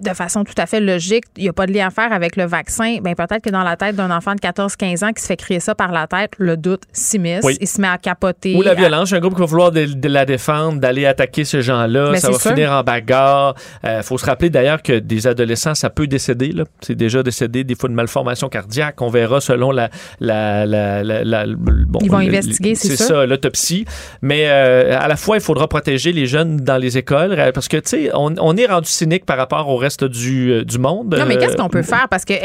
de 0.00 0.14
façon 0.14 0.44
tout 0.44 0.54
à 0.58 0.66
fait 0.66 0.80
logique, 0.80 1.24
il 1.36 1.44
n'y 1.44 1.48
a 1.48 1.52
pas 1.52 1.66
de 1.66 1.72
lien 1.72 1.86
à 1.86 1.90
faire 1.90 2.12
avec 2.12 2.36
le 2.36 2.44
vaccin, 2.44 2.98
ben 3.02 3.14
peut-être 3.14 3.42
que 3.42 3.50
dans 3.50 3.62
la 3.62 3.76
tête 3.76 3.96
d'un 3.96 4.10
enfant 4.10 4.34
de 4.34 4.40
14-15 4.40 5.04
ans 5.04 5.12
qui 5.12 5.22
se 5.22 5.26
fait 5.26 5.36
crier 5.36 5.60
ça 5.60 5.74
par 5.74 5.92
la 5.92 6.06
tête, 6.06 6.32
le 6.38 6.56
doute 6.56 6.82
s'immisce, 6.92 7.44
Oui. 7.44 7.56
Il 7.64 7.66
se 7.66 7.80
met 7.80 7.88
à 7.88 7.98
capoter. 7.98 8.54
Ou 8.56 8.62
la 8.62 8.74
violence, 8.74 9.12
un 9.12 9.18
groupe 9.20 9.34
qui 9.34 9.40
va 9.40 9.46
vouloir 9.46 9.72
de, 9.72 9.84
de 9.86 10.08
la 10.08 10.24
défendre, 10.24 10.78
d'aller 10.80 11.06
attaquer 11.06 11.44
ces 11.44 11.62
gens-là. 11.62 12.14
Ça 12.16 12.30
va 12.30 12.38
sûr. 12.38 12.50
finir 12.52 12.70
en 12.72 12.82
bagarre. 12.82 13.54
Il 13.84 14.02
faut 14.02 14.18
se 14.18 14.26
rappeler 14.26 14.50
d'ailleurs 14.50 14.82
que 14.82 14.98
des 14.98 15.26
adolescents, 15.26 15.74
ça 15.74 15.90
peut 15.90 16.06
décéder. 16.06 16.54
C'est 16.80 16.94
déjà 16.94 17.22
décédé, 17.22 17.64
des 17.64 17.74
fois 17.74 17.88
de 17.88 17.94
malformation 17.94 18.48
cardiaque. 18.48 19.00
On 19.02 19.08
verra 19.10 19.40
selon 19.40 19.70
la... 19.70 19.88
la, 20.20 20.66
la, 20.66 21.02
la- 21.02 21.24
la- 21.24 21.46
bon, 21.46 21.98
Ils 22.02 22.10
vont 22.10 22.18
le- 22.18 22.28
investiguer, 22.28 22.74
c'est 22.74 22.96
sûr. 22.96 23.06
ça, 23.06 23.26
l'autopsie. 23.26 23.84
Mais 24.22 24.44
euh, 24.48 24.98
à 24.98 25.08
la 25.08 25.16
fois, 25.16 25.36
il 25.36 25.42
faudra 25.42 25.68
protéger 25.68 26.12
les 26.12 26.26
jeunes 26.26 26.56
dans 26.58 26.76
les 26.76 26.98
écoles 26.98 27.32
euh, 27.38 27.52
parce 27.52 27.68
que, 27.68 27.76
tu 27.78 27.88
sais, 27.90 28.10
on, 28.14 28.34
on 28.38 28.56
est 28.56 28.66
rendu 28.66 28.88
cynique 28.88 29.24
par 29.24 29.36
rapport 29.36 29.68
au 29.68 29.76
reste 29.76 30.04
du, 30.04 30.50
euh, 30.52 30.64
du 30.64 30.78
monde. 30.78 31.14
Non, 31.18 31.24
mais 31.26 31.36
Euh, 31.36 31.40
qu'est-ce 31.40 31.56
qu'on 31.56 31.68
peut 31.68 31.82
faire? 31.82 32.06
Parce 32.10 32.24
que 32.24 32.32
eh, 32.34 32.38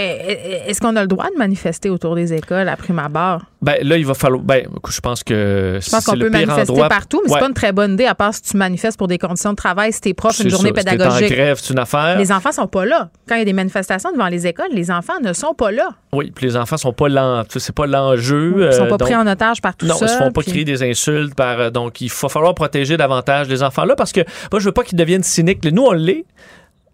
eh, 0.66 0.70
est-ce 0.70 0.80
qu'on 0.82 0.96
a 0.96 1.02
le 1.02 1.08
droit 1.08 1.28
de 1.34 1.38
manifester 1.38 1.90
autour 1.90 2.16
des 2.16 2.34
écoles 2.34 2.68
à 2.70 2.76
prime 2.76 3.00
abord? 3.00 3.42
Ben, 3.62 3.76
là, 3.82 3.98
il 3.98 4.06
va 4.06 4.14
falloir... 4.14 4.42
Ben, 4.42 4.66
je 4.90 5.00
pense 5.02 5.09
que 5.24 5.80
Je 5.82 5.90
pense 5.90 6.06
qu'on 6.06 6.18
peut 6.18 6.30
manifester 6.30 6.72
endroit- 6.72 6.90
partout, 6.90 7.22
mais 7.26 7.30
Ouais. 7.32 7.36
c'est 7.36 7.40
pas 7.42 7.48
une 7.48 7.54
très 7.54 7.72
bonne 7.72 7.94
idée, 7.94 8.06
à 8.06 8.16
part 8.16 8.34
si 8.34 8.42
tu 8.42 8.58
manifestes 8.58 8.98
pour 8.98 9.08
des 9.08 9.18
conditions 9.18 9.52
de 9.52 9.56
travail, 9.56 9.92
si 9.94 10.02
t'es 10.02 10.14
prof, 10.14 10.40
une 10.40 10.50
journée 10.50 10.70
ça. 10.76 10.80
Si 10.82 10.86
t'es 10.86 10.92
pédagogique. 10.92 11.32
en 11.32 11.36
grève, 11.36 11.58
c'est 11.62 11.74
une 11.74 11.80
affaire. 11.80 12.18
Les 12.18 12.32
enfants 12.32 12.52
sont 12.52 12.68
pas 12.68 12.86
là. 12.86 13.10
Quand 13.28 13.36
il 13.36 13.40
y 13.40 13.42
a 13.42 13.46
des 13.46 13.54
manifestations 13.54 14.12
devant 14.12 14.28
les 14.28 14.48
écoles, 14.48 14.70
les 14.72 14.92
enfants 14.92 15.20
ne 15.22 15.34
sont 15.34 15.54
pas 15.54 15.72
là. 15.72 15.90
Oui, 16.14 16.32
puis 16.34 16.46
les 16.48 16.56
enfants 16.58 16.78
sont 16.78 16.94
pas 16.94 17.08
l'en- 17.10 17.44
tu 17.44 17.54
sais, 17.54 17.60
c'est 17.60 17.76
pas 17.76 17.86
l'enjeu. 17.88 18.68
Ils 18.68 18.74
sont 18.74 18.84
euh, 18.86 18.90
pas 18.90 18.98
pris 18.98 19.16
en 19.16 19.26
otage 19.28 19.62
par 19.62 19.76
tout 19.76 19.86
Non, 19.86 19.96
ça. 19.96 20.06
ils 20.06 20.10
se 20.10 20.18
font 20.18 20.32
pas 20.32 20.42
puis- 20.42 20.52
crier 20.52 20.66
des 20.66 20.84
insultes 20.84 21.36
par 21.36 21.60
euh, 21.60 21.70
donc 21.70 22.02
il 22.02 22.10
va 22.12 22.30
falloir 22.30 22.54
protéger 22.56 22.98
davantage 22.98 23.48
les 23.48 23.64
enfants 23.64 23.86
là 23.86 23.96
parce 23.96 24.12
que 24.12 24.22
moi 24.52 24.60
je 24.60 24.66
veux 24.66 24.72
pas 24.72 24.84
qu'ils 24.84 24.98
deviennent 24.98 25.24
cyniques. 25.24 25.64
Nous 25.66 25.84
on 25.84 25.92
l'est. 25.92 26.26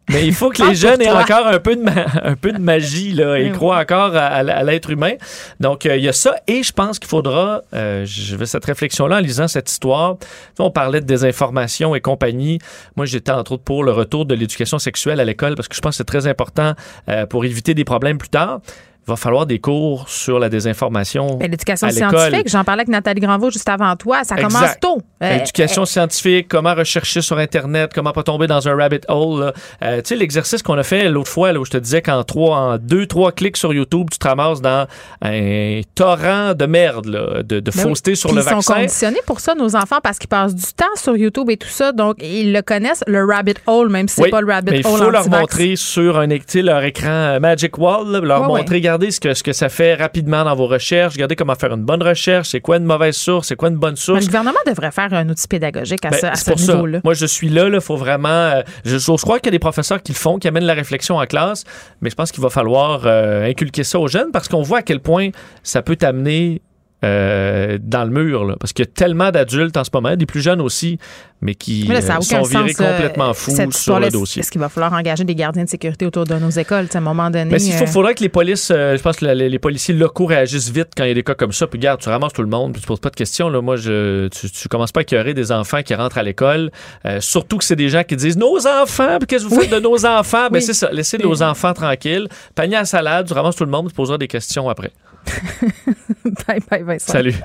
Mais 0.09 0.25
il 0.27 0.33
faut 0.35 0.49
que 0.51 0.61
les 0.63 0.75
jeunes 0.75 1.01
aient 1.01 1.09
encore 1.09 1.47
un 1.47 1.59
peu 1.59 1.75
de, 1.75 1.81
ma- 1.81 2.05
un 2.23 2.35
peu 2.35 2.51
de 2.51 2.59
magie 2.59 3.11
là, 3.13 3.37
et 3.39 3.45
Oui. 3.45 3.51
croient 3.51 3.79
encore 3.79 4.15
à, 4.15 4.25
à- 4.27 4.39
à 4.39 4.63
l'être 4.63 4.91
humain. 4.91 5.13
Donc, 5.59 5.85
euh, 5.87 5.97
il 5.97 6.03
y 6.03 6.07
a 6.07 6.13
ça. 6.13 6.35
Et 6.47 6.61
je 6.61 6.71
pense 6.71 6.99
qu'il 6.99 7.07
faudra, 7.09 7.61
euh, 7.73 8.05
je 8.05 8.35
vais 8.35 8.45
cette 8.45 8.65
réflexion-là 8.65 9.17
en 9.17 9.19
lisant 9.19 9.47
cette 9.47 9.69
histoire. 9.71 10.17
On 10.59 10.69
parlait 10.69 11.01
de 11.01 11.05
désinformation 11.07 11.95
et 11.95 12.01
compagnie. 12.01 12.59
Moi, 12.95 13.05
j'étais 13.07 13.31
entre 13.31 13.53
autres 13.53 13.63
pour 13.63 13.83
le 13.83 13.91
retour 13.91 14.25
de 14.27 14.35
l'éducation 14.35 14.77
sexuelle 14.77 15.19
à 15.19 15.25
l'école 15.25 15.55
parce 15.55 15.67
que 15.67 15.75
je 15.75 15.81
pense 15.81 15.93
que 15.93 15.97
c'est 15.97 16.03
très 16.03 16.27
important 16.27 16.73
euh, 17.09 17.25
pour 17.25 17.43
éviter 17.45 17.73
des 17.73 17.83
problèmes 17.83 18.19
plus 18.19 18.29
tard. 18.29 18.59
Il 19.07 19.11
va 19.11 19.17
falloir 19.17 19.45
des 19.45 19.59
cours 19.59 20.09
sur 20.09 20.39
la 20.39 20.49
désinformation. 20.49 21.35
Ben, 21.35 21.51
L'éducation 21.51 21.89
scientifique, 21.91 22.49
j'en 22.49 22.63
parlais 22.63 22.81
avec 22.81 22.87
Nathalie 22.87 23.21
Granvaux 23.21 23.51
juste 23.51 23.69
avant 23.69 23.95
toi, 23.95 24.23
ça 24.23 24.33
Exact. 24.35 24.47
commence 24.47 24.79
tôt. 24.81 24.99
Euh, 25.21 25.37
Éducation 25.37 25.85
scientifique, 25.85 26.47
comment 26.47 26.73
rechercher 26.73 27.21
sur 27.21 27.37
Internet, 27.37 27.91
comment 27.93 28.13
pas 28.13 28.23
tomber 28.23 28.47
dans 28.47 28.67
un 28.67 28.75
rabbit 28.75 29.01
hole. 29.07 29.53
Euh, 29.83 29.97
tu 29.97 30.01
sais, 30.05 30.15
l'exercice 30.15 30.63
qu'on 30.63 30.77
a 30.79 30.83
fait 30.83 31.07
l'autre 31.09 31.29
fois, 31.29 31.51
là, 31.53 31.59
où 31.59 31.65
je 31.65 31.69
te 31.71 31.77
disais 31.77 32.01
qu'en 32.01 32.23
trois, 32.23 32.57
en 32.57 32.77
deux, 32.79 33.05
trois 33.05 33.31
clics 33.31 33.57
sur 33.57 33.73
YouTube, 33.75 34.07
tu 34.11 34.17
te 34.17 34.27
ramasses 34.27 34.61
dans 34.61 34.87
un 35.21 35.81
torrent 35.93 36.53
de 36.55 36.65
merde, 36.65 37.05
là, 37.05 37.43
de, 37.43 37.59
de 37.59 37.71
Ben 37.71 37.71
oui. 37.75 37.81
fausseté 37.89 38.15
sur 38.15 38.29
Puis 38.31 38.37
le 38.37 38.41
ils 38.43 38.49
sont 38.49 38.55
vaccin. 38.55 38.73
conditionnés 38.75 39.21
pour 39.27 39.39
ça, 39.39 39.53
nos 39.53 39.75
enfants, 39.75 39.99
parce 40.01 40.17
qu'ils 40.17 40.29
passent 40.29 40.55
du 40.55 40.73
temps 40.75 40.85
sur 40.95 41.15
YouTube 41.15 41.49
et 41.51 41.57
tout 41.57 41.67
ça. 41.69 41.91
Donc, 41.91 42.15
ils 42.23 42.51
le 42.51 42.61
connaissent, 42.63 43.03
le 43.05 43.23
rabbit 43.23 43.53
hole, 43.67 43.89
même 43.89 44.07
si 44.07 44.19
Oui, 44.19 44.25
c'est 44.25 44.31
pas 44.31 44.41
le 44.41 44.51
rabbit 44.51 44.71
mais 44.71 44.79
il 44.79 44.87
hole 44.87 44.97
faut 45.03 45.09
leur 45.11 45.29
montrer 45.29 45.75
sur 45.75 46.17
un, 46.17 46.27
leur 46.55 46.83
écran 46.83 47.09
euh, 47.09 47.39
Magic 47.39 47.77
Wall, 47.77 48.07
là, 48.11 48.19
leur 48.19 48.41
Ouais, 48.41 48.47
montrer. 48.47 48.81
Regardez 48.95 49.11
ce 49.11 49.19
que, 49.19 49.33
ce 49.33 49.43
que 49.43 49.53
ça 49.53 49.69
fait 49.69 49.95
rapidement 49.95 50.43
dans 50.45 50.55
vos 50.55 50.67
recherches, 50.67 51.13
regardez 51.13 51.35
comment 51.35 51.55
faire 51.55 51.73
une 51.73 51.83
bonne 51.83 52.01
recherche, 52.01 52.49
c'est 52.49 52.61
quoi 52.61 52.77
une 52.77 52.85
mauvaise 52.85 53.15
source, 53.15 53.47
c'est 53.49 53.55
quoi 53.55 53.69
une 53.69 53.75
bonne 53.77 53.95
source. 53.95 54.21
le 54.21 54.25
gouvernement 54.27 54.59
devrait 54.65 54.91
faire 54.91 55.13
un 55.13 55.27
outil 55.29 55.47
pédagogique 55.47 56.05
à 56.05 56.11
Ben, 56.11 56.35
ce, 56.35 56.51
à 56.51 56.55
niveau-là. 56.55 57.01
Moi, 57.03 57.13
je 57.13 57.25
suis 57.25 57.49
là. 57.49 57.67
Il 57.67 57.81
faut 57.81 57.97
vraiment. 57.97 58.29
euh, 58.29 58.61
je, 58.85 58.97
je 58.97 59.21
crois 59.21 59.39
qu'il 59.39 59.47
y 59.47 59.49
a 59.49 59.51
des 59.51 59.59
professeurs 59.59 60.01
qui 60.01 60.11
le 60.13 60.17
font, 60.17 60.39
qui 60.39 60.47
amènent 60.47 60.63
la 60.65 60.73
réflexion 60.73 61.17
en 61.17 61.25
classe, 61.25 61.63
mais 62.01 62.09
je 62.09 62.15
pense 62.15 62.31
qu'il 62.31 62.41
va 62.41 62.49
falloir 62.49 63.01
euh, 63.05 63.49
inculquer 63.49 63.83
ça 63.83 63.99
aux 63.99 64.07
jeunes 64.07 64.31
parce 64.31 64.47
qu'on 64.47 64.61
voit 64.61 64.79
à 64.79 64.81
quel 64.83 64.99
point 64.99 65.29
ça 65.63 65.81
peut 65.81 65.95
t'amener 65.95 66.61
euh, 67.05 67.77
dans 67.81 68.03
le 68.03 68.09
mur. 68.09 68.45
là. 68.45 68.55
parce 68.59 68.73
qu'il 68.73 68.85
y 68.85 68.87
a 68.87 68.91
tellement 68.91 69.31
d'adultes 69.31 69.77
en 69.77 69.83
ce 69.83 69.89
moment, 69.93 70.15
des 70.15 70.25
plus 70.25 70.41
jeunes 70.41 70.61
aussi, 70.61 70.97
mais 71.41 71.55
qui 71.55 71.85
Mais 71.87 72.01
là, 72.01 72.15
euh, 72.17 72.21
sont 72.21 72.41
virés 72.41 72.73
sens, 72.73 72.81
euh, 72.81 72.91
complètement 72.91 73.33
fous 73.33 73.55
sur 73.71 73.99
le 73.99 74.09
dossier. 74.09 74.39
Est-ce 74.41 74.51
qu'il 74.51 74.61
va 74.61 74.69
falloir 74.69 74.93
engager 74.93 75.23
des 75.23 75.35
gardiens 75.35 75.63
de 75.63 75.69
sécurité 75.69 76.05
autour 76.05 76.25
de 76.25 76.35
nos 76.35 76.49
écoles? 76.49 76.87
À 76.93 76.97
un 76.97 77.01
moment 77.01 77.29
donné. 77.29 77.51
Mais 77.51 77.59
s'il 77.59 77.73
faut, 77.73 77.85
faudrait 77.85 78.15
que 78.15 78.23
les 78.23 78.29
polices, 78.29 78.69
je 78.69 79.01
pense 79.01 79.17
que 79.17 79.25
les, 79.25 79.49
les 79.49 79.59
policiers 79.59 79.93
locaux 79.93 80.25
réagissent 80.25 80.71
vite 80.71 80.89
quand 80.97 81.03
il 81.03 81.09
y 81.09 81.11
a 81.11 81.13
des 81.13 81.23
cas 81.23 81.35
comme 81.35 81.51
ça. 81.51 81.67
Puis 81.67 81.77
regarde, 81.79 82.01
tu 82.01 82.09
ramasses 82.09 82.33
tout 82.33 82.41
le 82.41 82.47
monde, 82.49 82.73
puis 82.73 82.81
tu 82.81 82.87
poses 82.87 82.99
pas 82.99 83.09
de 83.09 83.15
questions. 83.15 83.49
Là. 83.49 83.61
Moi, 83.61 83.75
je, 83.75 84.27
tu, 84.29 84.49
tu 84.49 84.67
commences 84.67 84.91
pas 84.91 85.01
à 85.01 85.03
écœurer 85.03 85.33
des 85.33 85.51
enfants 85.51 85.81
qui 85.83 85.93
rentrent 85.93 86.17
à 86.17 86.23
l'école. 86.23 86.71
Euh, 87.05 87.19
surtout 87.21 87.57
que 87.57 87.63
c'est 87.63 87.75
des 87.75 87.89
gens 87.89 88.03
qui 88.03 88.15
disent 88.15 88.37
nos 88.37 88.65
enfants, 88.65 89.17
puis 89.19 89.27
qu'est-ce 89.27 89.45
que 89.45 89.49
vous 89.49 89.59
faites 89.61 89.71
de 89.71 89.79
nos 89.79 90.05
enfants? 90.05 90.47
Ben 90.49 90.55
Oui. 90.59 90.61
c'est 90.61 90.73
ça, 90.73 90.89
laissez 90.91 91.17
nos 91.17 91.43
enfants 91.43 91.73
tranquilles. 91.73 92.27
Panier 92.55 92.77
à 92.77 92.85
salade, 92.85 93.27
tu 93.27 93.33
ramasses 93.33 93.55
tout 93.55 93.65
le 93.65 93.71
monde, 93.71 93.89
tu 93.89 93.93
poseras 93.95 94.17
des 94.17 94.27
questions 94.27 94.69
après. 94.69 94.91
bye 96.47 96.59
bye, 96.69 96.83
Vincent. 96.83 97.13
Salut. 97.13 97.35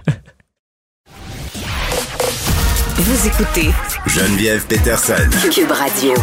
Vous 2.96 3.26
écoutez 3.26 3.70
Geneviève 4.06 4.66
Peterson. 4.66 5.28
Cube 5.52 5.70
Radio. 5.72 6.14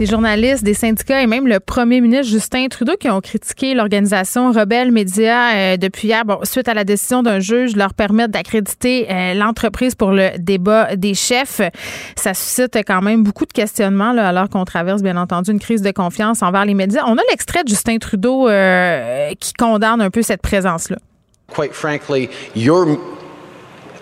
Des 0.00 0.06
journalistes, 0.06 0.64
des 0.64 0.74
syndicats 0.74 1.22
et 1.22 1.28
même 1.28 1.46
le 1.46 1.60
premier 1.60 2.00
ministre 2.00 2.32
Justin 2.32 2.66
Trudeau 2.66 2.96
qui 2.98 3.08
ont 3.08 3.20
critiqué 3.20 3.74
l'organisation 3.74 4.50
Rebelle 4.50 4.90
Média 4.90 5.54
euh, 5.54 5.76
depuis 5.76 6.08
hier, 6.08 6.24
bon, 6.24 6.40
suite 6.42 6.66
à 6.66 6.74
la 6.74 6.82
décision 6.82 7.22
d'un 7.22 7.38
juge 7.38 7.76
leur 7.76 7.94
permettre 7.94 8.32
d'accréditer 8.32 9.06
euh, 9.08 9.34
l'entreprise 9.34 9.94
pour 9.94 10.10
le 10.10 10.30
débat 10.38 10.96
des 10.96 11.14
chefs. 11.14 11.60
Ça 12.16 12.34
suscite 12.34 12.76
quand 12.84 13.02
même 13.02 13.22
beaucoup 13.22 13.46
de 13.46 13.52
questionnements 13.52 14.12
là, 14.12 14.28
alors 14.28 14.48
qu'on 14.48 14.64
traverse 14.64 15.00
bien 15.00 15.16
entendu 15.16 15.52
une 15.52 15.60
crise 15.60 15.82
de 15.82 15.92
confiance 15.92 16.42
envers 16.42 16.64
les 16.64 16.74
médias. 16.74 17.04
On 17.06 17.16
a 17.16 17.22
l'extrait 17.30 17.62
de 17.62 17.68
Justin 17.68 17.98
Trudeau 17.98 18.48
euh, 18.48 19.30
qui 19.38 19.52
condamne 19.52 20.00
un 20.00 20.10
peu 20.10 20.22
cette 20.22 20.42
présence-là. 20.42 20.96
quite 21.54 21.72
frankly, 21.72 22.28
your, 22.54 22.98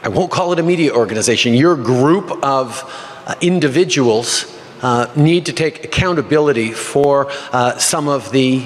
I 0.02 0.08
won't 0.08 0.30
call 0.30 0.52
it 0.52 0.58
a 0.58 0.62
media 0.62 0.90
organization, 0.90 1.54
your 1.54 1.76
group 1.76 2.32
of 2.42 2.82
uh, 3.26 3.34
individuals 3.42 4.46
uh, 4.82 5.06
need 5.16 5.44
to 5.46 5.52
take 5.52 5.84
accountability 5.84 6.72
for 6.72 7.26
uh, 7.52 7.78
some 7.78 8.08
of 8.08 8.30
the 8.32 8.62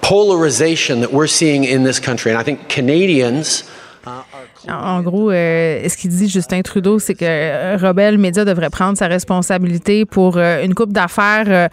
polarization 0.00 1.00
that 1.00 1.12
we're 1.12 1.26
seeing 1.26 1.64
in 1.64 1.84
this 1.84 2.00
country. 2.00 2.30
And 2.32 2.40
I 2.40 2.44
think 2.44 2.68
Canadians. 2.68 3.64
uh, 4.06 4.22
En 4.68 5.02
gros, 5.02 5.30
euh, 5.30 5.88
ce 5.88 5.96
qu'il 5.96 6.10
dit 6.10 6.28
Justin 6.28 6.62
Trudeau, 6.62 6.98
c'est 6.98 7.14
que 7.14 7.24
euh, 7.24 7.76
Rebelle 7.80 8.18
Média 8.18 8.44
devrait 8.44 8.70
prendre 8.70 8.98
sa 8.98 9.06
responsabilité 9.06 10.04
pour 10.04 10.36
euh, 10.36 10.64
une 10.64 10.74
coupe 10.74 10.92
d'affaires 10.92 11.46
euh, 11.48 11.68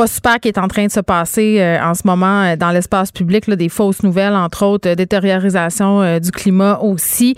pas 0.00 0.06
super 0.06 0.40
qui 0.40 0.48
est 0.48 0.56
en 0.56 0.66
train 0.66 0.86
de 0.86 0.90
se 0.90 1.00
passer 1.00 1.60
euh, 1.60 1.78
en 1.82 1.92
ce 1.92 2.06
moment 2.06 2.42
euh, 2.42 2.56
dans 2.56 2.70
l'espace 2.70 3.12
public, 3.12 3.50
des 3.50 3.68
fausses 3.68 4.02
nouvelles, 4.02 4.32
entre 4.32 4.64
autres, 4.64 4.88
euh, 4.88 4.94
détériorisation 4.94 6.18
du 6.18 6.30
climat 6.30 6.78
aussi. 6.80 7.34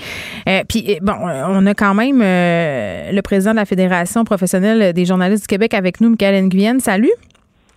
Puis, 0.68 0.98
bon, 1.02 1.14
on 1.22 1.66
a 1.66 1.74
quand 1.74 1.94
même 1.94 2.20
le 2.20 3.20
président 3.22 3.50
de 3.50 3.56
la 3.56 3.64
Fédération 3.64 4.24
professionnelle 4.24 4.92
des 4.92 5.04
journalistes 5.04 5.42
du 5.42 5.48
Québec 5.48 5.74
avec 5.74 6.00
nous, 6.00 6.10
Michael 6.10 6.44
Nguyen. 6.44 6.78
Salut. 6.78 7.12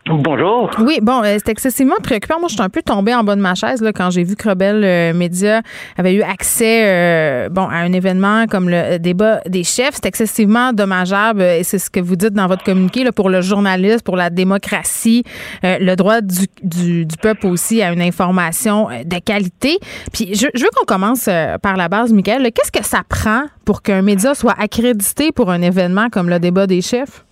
Bonjour. 0.08 0.70
Oui, 0.78 1.00
bon, 1.02 1.24
euh, 1.24 1.36
c'est 1.44 1.50
excessivement 1.50 1.96
préoccupant. 2.04 2.40
Moi, 2.40 2.48
je 2.48 2.54
suis 2.54 2.62
un 2.62 2.70
peu 2.70 2.84
tombée 2.84 3.16
en 3.16 3.24
bas 3.24 3.36
de 3.36 3.42
ma 3.42 3.56
chaise 3.56 3.82
là, 3.82 3.92
quand 3.92 4.12
j'ai 4.12 4.24
vu 4.24 4.36
que 4.36 4.48
Rebelle 4.48 4.84
euh, 4.84 5.14
Média 5.16 5.64
avait 5.98 6.14
eu 6.14 6.22
accès 6.22 6.84
euh, 6.86 7.50
bon, 7.50 7.68
à 7.68 7.78
un 7.78 7.92
événement 7.92 8.46
comme 8.46 8.70
le 8.70 9.00
débat 9.00 9.42
des 9.48 9.64
chefs. 9.64 9.96
C'est 9.96 10.06
excessivement 10.06 10.74
dommageable 10.74 11.42
et 11.42 11.64
c'est 11.64 11.80
ce 11.80 11.90
que 11.90 12.00
vous 12.00 12.16
dites 12.16 12.34
dans 12.34 12.46
votre 12.46 12.64
communiqué 12.64 13.04
là, 13.04 13.12
pour 13.12 13.32
le 13.32 13.42
journalisme, 13.42 14.02
pour 14.02 14.16
la 14.16 14.30
démocratie, 14.30 15.24
le 15.64 15.96
droit 15.96 16.22
du, 16.22 16.46
du, 16.62 17.08
peuple 17.20 17.48
aussi 17.48 17.82
à 17.82 17.92
une 17.92 18.02
information 18.02 18.90
de 19.04 19.20
qualité. 19.20 19.80
Puis 20.14 20.36
je, 20.36 20.46
je 20.54 20.64
veux 20.64 20.70
qu'on 20.78 20.86
commence 20.86 21.28
par 21.64 21.78
la 21.78 21.90
base, 21.90 22.14
Michael. 22.14 22.52
Qu'est-ce 22.52 22.72
que 22.72 22.86
ça 22.86 23.02
prend 23.10 23.46
pour 23.66 23.82
qu'un 23.82 24.04
média 24.04 24.36
soit 24.36 24.56
accrédité 24.60 25.32
pour 25.32 25.50
un 25.50 25.64
événement 25.64 26.10
comme 26.12 26.30
le 26.30 26.40
débat 26.40 26.68
des 26.68 26.82
chefs? 26.82 27.25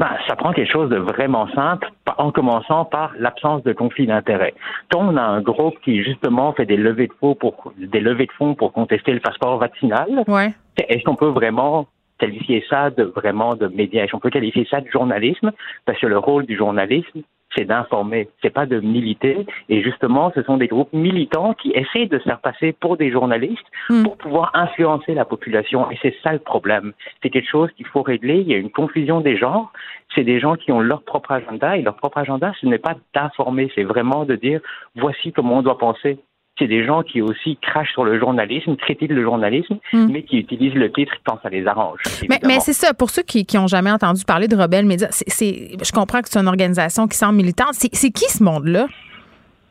Ben, 0.00 0.16
ça 0.26 0.34
prend 0.34 0.52
quelque 0.54 0.72
chose 0.72 0.88
de 0.88 0.96
vraiment 0.96 1.46
simple, 1.48 1.90
en 2.16 2.32
commençant 2.32 2.86
par 2.86 3.12
l'absence 3.18 3.62
de 3.64 3.74
conflit 3.74 4.06
d'intérêt. 4.06 4.54
Quand 4.90 5.00
on 5.06 5.16
a 5.18 5.22
un 5.22 5.42
groupe 5.42 5.78
qui 5.84 6.02
justement 6.02 6.54
fait 6.54 6.64
des 6.64 6.78
levées 6.78 7.06
de 7.06 7.12
fonds 7.20 7.34
pour 7.34 7.74
des 7.76 8.00
levées 8.00 8.24
de 8.24 8.32
fonds 8.32 8.54
pour 8.54 8.72
contester 8.72 9.12
le 9.12 9.20
passeport 9.20 9.58
vaccinal, 9.58 10.24
Ouais. 10.26 10.54
est-ce 10.88 11.04
qu'on 11.04 11.16
peut 11.16 11.28
vraiment 11.28 11.86
qualifier 12.18 12.64
ça 12.70 12.88
de 12.88 13.02
vraiment 13.04 13.54
de 13.56 13.68
média? 13.68 14.02
Est-ce 14.02 14.12
qu'on 14.12 14.20
peut 14.20 14.30
qualifier 14.30 14.66
ça 14.70 14.80
de 14.80 14.88
journalisme? 14.88 15.52
Parce 15.84 15.98
que 16.00 16.06
le 16.06 16.16
rôle 16.16 16.46
du 16.46 16.56
journalisme, 16.56 17.20
c'est 17.56 17.64
d'informer, 17.64 18.28
c'est 18.42 18.50
pas 18.50 18.66
de 18.66 18.80
militer. 18.80 19.46
Et 19.68 19.82
justement, 19.82 20.32
ce 20.34 20.42
sont 20.42 20.56
des 20.56 20.68
groupes 20.68 20.92
militants 20.92 21.54
qui 21.54 21.72
essaient 21.74 22.06
de 22.06 22.18
se 22.18 22.24
faire 22.24 22.40
passer 22.40 22.72
pour 22.72 22.96
des 22.96 23.10
journalistes 23.10 23.66
Mm. 23.90 24.04
pour 24.04 24.16
pouvoir 24.16 24.50
influencer 24.54 25.14
la 25.14 25.24
population. 25.24 25.90
Et 25.90 25.98
c'est 26.02 26.14
ça 26.22 26.32
le 26.32 26.38
problème. 26.38 26.92
C'est 27.22 27.30
quelque 27.30 27.48
chose 27.48 27.70
qu'il 27.76 27.86
faut 27.86 28.02
régler. 28.02 28.38
Il 28.38 28.48
y 28.48 28.54
a 28.54 28.58
une 28.58 28.70
confusion 28.70 29.20
des 29.20 29.36
genres. 29.36 29.72
C'est 30.14 30.24
des 30.24 30.40
gens 30.40 30.56
qui 30.56 30.72
ont 30.72 30.80
leur 30.80 31.02
propre 31.02 31.32
agenda. 31.32 31.76
Et 31.76 31.82
leur 31.82 31.96
propre 31.96 32.18
agenda, 32.18 32.52
ce 32.60 32.66
n'est 32.66 32.78
pas 32.78 32.96
d'informer, 33.14 33.70
c'est 33.74 33.84
vraiment 33.84 34.24
de 34.24 34.36
dire 34.36 34.60
voici 34.96 35.32
comment 35.32 35.58
on 35.58 35.62
doit 35.62 35.78
penser. 35.78 36.18
C'est 36.60 36.68
des 36.68 36.84
gens 36.84 37.02
qui 37.02 37.20
aussi 37.22 37.56
crachent 37.60 37.92
sur 37.92 38.04
le 38.04 38.20
journalisme, 38.20 38.76
critiquent 38.76 39.10
le 39.10 39.22
journalisme, 39.22 39.78
Mm. 39.92 40.06
mais 40.12 40.22
qui 40.22 40.38
utilisent 40.38 40.74
le 40.74 40.92
titre 40.92 41.12
quand 41.26 41.38
ça 41.42 41.48
les 41.48 41.66
arrange. 41.66 42.00
Mais, 42.04 42.36
évidemment. 42.36 42.54
mais 42.54 42.60
c'est 42.60 42.72
ça, 42.74 42.94
pour 42.94 43.10
ceux 43.10 43.22
qui 43.22 43.46
n'ont 43.54 43.66
jamais 43.66 43.90
entendu 43.90 44.24
parler 44.24 44.46
de 44.46 44.56
Rebelle 44.56 44.86
Média, 44.86 45.08
c'est, 45.10 45.70
je 45.82 45.92
comprends 45.92 46.20
que 46.20 46.28
c'est 46.28 46.38
une 46.38 46.48
organisation 46.48 47.08
qui 47.08 47.16
semble 47.16 47.36
militante. 47.36 47.72
C'est, 47.72 48.10
qui 48.10 48.30
ce 48.30 48.44
monde-là? 48.44 48.86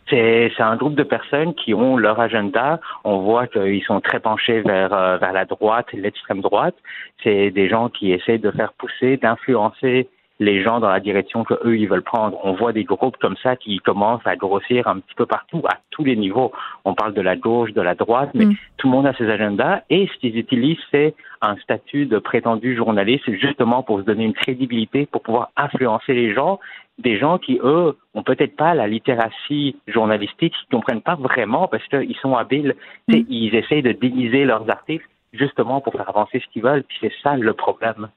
C'est 0.09 0.51
c'est 0.57 0.63
un 0.63 0.75
groupe 0.75 0.95
de 0.95 1.03
personnes 1.03 1.53
qui 1.53 1.75
ont 1.75 1.95
leur 1.95 2.19
agenda. 2.19 2.79
On 3.03 3.19
voit 3.19 3.45
qu'ils 3.45 3.83
sont 3.83 4.01
très 4.01 4.19
penchés 4.19 4.61
vers, 4.61 4.91
euh, 4.91 5.17
vers 5.17 5.33
la 5.33 5.45
droite, 5.45 5.85
l'extrême 5.93 6.41
droite. 6.41 6.75
C'est 7.23 7.51
des 7.51 7.69
gens 7.69 7.89
qui 7.89 8.11
essaient 8.11 8.39
de 8.39 8.49
faire 8.49 8.73
pousser, 8.73 9.17
d'influencer 9.17 10.07
les 10.39 10.63
gens 10.63 10.79
dans 10.79 10.89
la 10.89 10.99
direction 10.99 11.43
que 11.43 11.53
eux 11.65 11.77
ils 11.77 11.87
veulent 11.87 12.03
prendre. 12.03 12.39
On 12.43 12.53
voit 12.53 12.71
des 12.71 12.83
groupes 12.85 13.17
comme 13.17 13.35
ça 13.43 13.55
qui 13.55 13.77
commencent 13.79 14.25
à 14.25 14.35
grossir 14.35 14.87
un 14.87 14.99
petit 14.99 15.15
peu 15.15 15.25
partout, 15.25 15.61
à 15.67 15.77
tous 15.91 16.03
les 16.03 16.15
niveaux. 16.15 16.51
On 16.85 16.93
parle 16.93 17.13
de 17.13 17.21
la 17.21 17.35
gauche, 17.35 17.73
de 17.73 17.81
la 17.81 17.95
droite, 17.95 18.31
mais 18.33 18.45
Mm. 18.45 18.55
tout 18.77 18.87
le 18.87 18.91
monde 18.91 19.07
a 19.07 19.13
ses 19.13 19.29
agendas 19.29 19.81
et 19.89 20.07
ce 20.07 20.17
qu'ils 20.19 20.37
utilisent, 20.37 20.77
c'est 20.91 21.13
un 21.41 21.55
statut 21.57 22.05
de 22.05 22.19
prétendu 22.19 22.75
journaliste 22.75 23.29
justement 23.31 23.83
pour 23.83 23.99
se 23.99 24.05
donner 24.05 24.25
une 24.25 24.33
crédibilité, 24.33 25.05
pour 25.05 25.21
pouvoir 25.21 25.51
influencer 25.57 26.13
les 26.13 26.33
gens 26.33 26.59
des 26.99 27.17
gens 27.17 27.37
qui, 27.37 27.59
eux, 27.63 27.97
ont 28.13 28.23
peut-être 28.23 28.55
pas 28.55 28.73
la 28.73 28.87
littératie 28.87 29.77
journalistique, 29.87 30.53
qui 30.53 30.65
comprennent 30.69 31.01
pas 31.01 31.15
vraiment 31.15 31.67
parce 31.67 31.85
qu'ils 31.87 32.17
sont 32.17 32.35
habiles. 32.35 32.75
Sais, 33.09 33.25
Ils 33.29 33.55
essayent 33.55 33.81
de 33.81 33.93
déguiser 33.93 34.43
leurs 34.43 34.69
articles 34.69 35.07
justement 35.31 35.79
pour 35.79 35.93
faire 35.93 36.09
avancer 36.09 36.39
ce 36.39 36.51
qu'ils 36.51 36.63
veulent, 36.63 36.83
puis 36.83 36.97
c'est 37.01 37.13
ça 37.23 37.37
le 37.37 37.53
problème. 37.53 38.09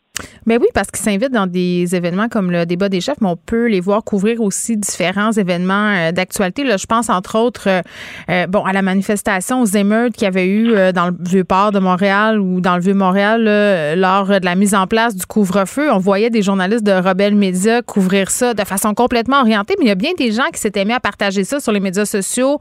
Mais 0.47 0.59
oui, 0.59 0.67
parce 0.75 0.91
qu'ils 0.91 1.03
s'invitent 1.03 1.33
dans 1.33 1.47
des 1.47 1.95
événements 1.95 2.29
comme 2.29 2.51
le 2.51 2.67
débat 2.67 2.89
des 2.89 3.01
chefs, 3.01 3.21
mais 3.21 3.29
on 3.29 3.37
peut 3.37 3.67
les 3.67 3.81
voir 3.81 4.05
couvrir 4.05 4.41
aussi 4.41 4.77
différents 4.77 5.33
événements 5.33 5.95
euh, 5.95 6.13
d'actualité. 6.13 6.65
Je 6.77 6.87
pense 6.87 7.09
entre 7.11 7.39
autres, 7.39 7.69
euh, 7.69 7.83
euh, 8.31 8.47
bon, 8.47 8.65
à 8.65 8.73
la 8.73 8.83
manifestation 8.83 9.63
aux 9.63 9.67
émeutes 9.67 10.15
qu'il 10.15 10.25
y 10.25 10.27
avait 10.27 10.49
eu 10.49 10.93
dans 10.93 11.07
le 11.07 11.17
Vieux-Port 11.21 11.73
de 11.73 11.79
Montréal 11.79 12.41
ou 12.41 12.61
dans 12.61 12.77
le 12.77 12.83
Vieux-Montréal 12.83 13.43
là, 13.45 13.51
euh, 13.51 13.97
lors 13.97 14.27
de 14.27 14.45
la 14.45 14.55
mise 14.55 14.75
en 14.75 14.87
place 14.87 15.17
du 15.17 15.27
couvre-feu. 15.27 15.91
On 15.93 15.99
voyait 15.99 16.31
des 16.31 16.43
journalistes 16.43 16.85
de 16.85 16.93
Rebelle 16.93 17.35
Média 17.35 17.83
couvrir 17.83 18.31
ça 18.31 18.55
de 18.55 18.65
façon 18.65 18.95
complètement 18.95 19.41
orientée, 19.41 19.75
mais 19.79 19.87
il 19.87 19.89
y 19.89 19.93
a 19.93 19.97
bien 19.97 20.13
des 20.17 20.33
gens 20.33 20.49
qui 20.53 20.61
s'étaient 20.61 20.85
mis 20.85 20.93
à 20.93 21.01
partager 21.01 21.45
ça 21.45 21.61
sur 21.61 21.73
les 21.73 21.81
médias 21.81 22.05
sociaux 22.05 22.59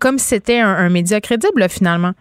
comme 0.00 0.18
si 0.18 0.26
c'était 0.26 0.60
un, 0.60 0.88
média 0.88 1.20
crédible 1.20 1.68
finalement. 1.68 2.12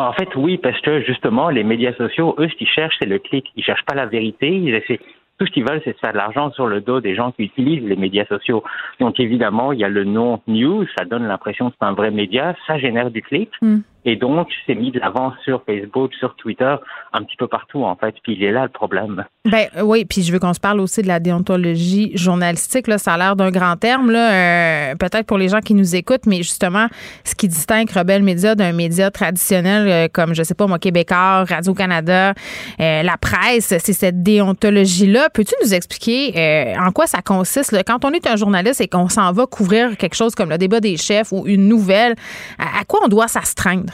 Ben, 0.00 0.06
en 0.06 0.12
fait, 0.14 0.34
oui, 0.34 0.56
parce 0.56 0.80
que 0.80 1.02
justement, 1.02 1.50
les 1.50 1.62
médias 1.62 1.92
sociaux, 1.92 2.34
eux, 2.38 2.48
ce 2.48 2.54
qu'ils 2.54 2.66
cherchent, 2.68 2.96
c'est 3.02 3.08
le 3.08 3.18
clic. 3.18 3.44
Ils 3.54 3.62
cherchent 3.62 3.84
pas 3.84 3.94
la 3.94 4.06
vérité. 4.06 4.48
Ils 4.48 4.74
essaient 4.74 4.98
tout 5.38 5.44
ce 5.46 5.50
qu'ils 5.50 5.64
veulent, 5.64 5.82
c'est 5.84 5.92
de 5.92 5.98
faire 5.98 6.12
de 6.12 6.16
l'argent 6.16 6.50
sur 6.52 6.66
le 6.66 6.80
dos 6.80 7.00
des 7.00 7.14
gens 7.14 7.32
qui 7.32 7.44
utilisent 7.44 7.84
les 7.84 7.96
médias 7.96 8.24
sociaux. 8.24 8.64
Donc, 8.98 9.20
évidemment, 9.20 9.72
il 9.72 9.80
y 9.80 9.84
a 9.84 9.90
le 9.90 10.04
nom 10.04 10.40
news, 10.46 10.86
ça 10.96 11.04
donne 11.04 11.26
l'impression 11.26 11.68
que 11.68 11.76
c'est 11.78 11.86
un 11.86 11.92
vrai 11.92 12.10
média, 12.10 12.56
ça 12.66 12.78
génère 12.78 13.10
du 13.10 13.20
clic. 13.20 13.50
Mm. 13.60 13.78
Et 14.04 14.16
donc, 14.16 14.48
c'est 14.66 14.74
mis 14.74 14.90
de 14.90 14.98
l'avant 14.98 15.32
sur 15.44 15.62
Facebook, 15.64 16.12
sur 16.14 16.34
Twitter, 16.36 16.74
un 17.12 17.22
petit 17.22 17.36
peu 17.36 17.48
partout, 17.48 17.84
en 17.84 17.96
fait. 17.96 18.14
Puis 18.22 18.34
il 18.34 18.44
est 18.44 18.52
là 18.52 18.62
le 18.62 18.68
problème. 18.68 19.24
Ben 19.44 19.66
oui, 19.82 20.04
puis 20.04 20.22
je 20.22 20.32
veux 20.32 20.38
qu'on 20.38 20.54
se 20.54 20.60
parle 20.60 20.80
aussi 20.80 21.02
de 21.02 21.08
la 21.08 21.20
déontologie 21.20 22.12
journalistique. 22.14 22.86
Ça 22.98 23.14
a 23.14 23.18
l'air 23.18 23.36
d'un 23.36 23.50
grand 23.50 23.76
terme, 23.76 24.10
là, 24.10 24.32
euh, 24.32 24.94
peut-être 24.96 25.26
pour 25.26 25.38
les 25.38 25.48
gens 25.48 25.60
qui 25.60 25.74
nous 25.74 25.94
écoutent, 25.96 26.26
mais 26.26 26.38
justement, 26.38 26.86
ce 27.24 27.34
qui 27.34 27.48
distingue 27.48 27.90
Rebelle 27.90 28.22
Média 28.22 28.54
d'un 28.54 28.72
média 28.72 29.10
traditionnel 29.10 29.88
euh, 29.88 30.08
comme, 30.12 30.34
je 30.34 30.42
sais 30.42 30.54
pas, 30.54 30.66
moi, 30.66 30.78
Québécois, 30.78 31.44
Radio-Canada, 31.44 32.34
euh, 32.80 33.02
la 33.02 33.16
presse, 33.18 33.74
c'est 33.78 33.92
cette 33.92 34.22
déontologie-là. 34.22 35.28
Peux-tu 35.30 35.54
nous 35.62 35.74
expliquer 35.74 36.74
en 36.78 36.90
quoi 36.92 37.06
ça 37.06 37.22
consiste? 37.22 37.76
Quand 37.86 38.04
on 38.04 38.10
est 38.12 38.26
un 38.26 38.36
journaliste 38.36 38.80
et 38.80 38.88
qu'on 38.88 39.08
s'en 39.08 39.32
va 39.32 39.46
couvrir 39.46 39.96
quelque 39.96 40.14
chose 40.14 40.34
comme 40.34 40.50
le 40.50 40.58
débat 40.58 40.80
des 40.80 40.96
chefs 40.96 41.32
ou 41.32 41.46
une 41.46 41.68
nouvelle, 41.68 42.14
à, 42.58 42.80
à 42.80 42.84
quoi 42.84 43.00
on 43.04 43.08
doit 43.08 43.28
s'astreindre? 43.28 43.89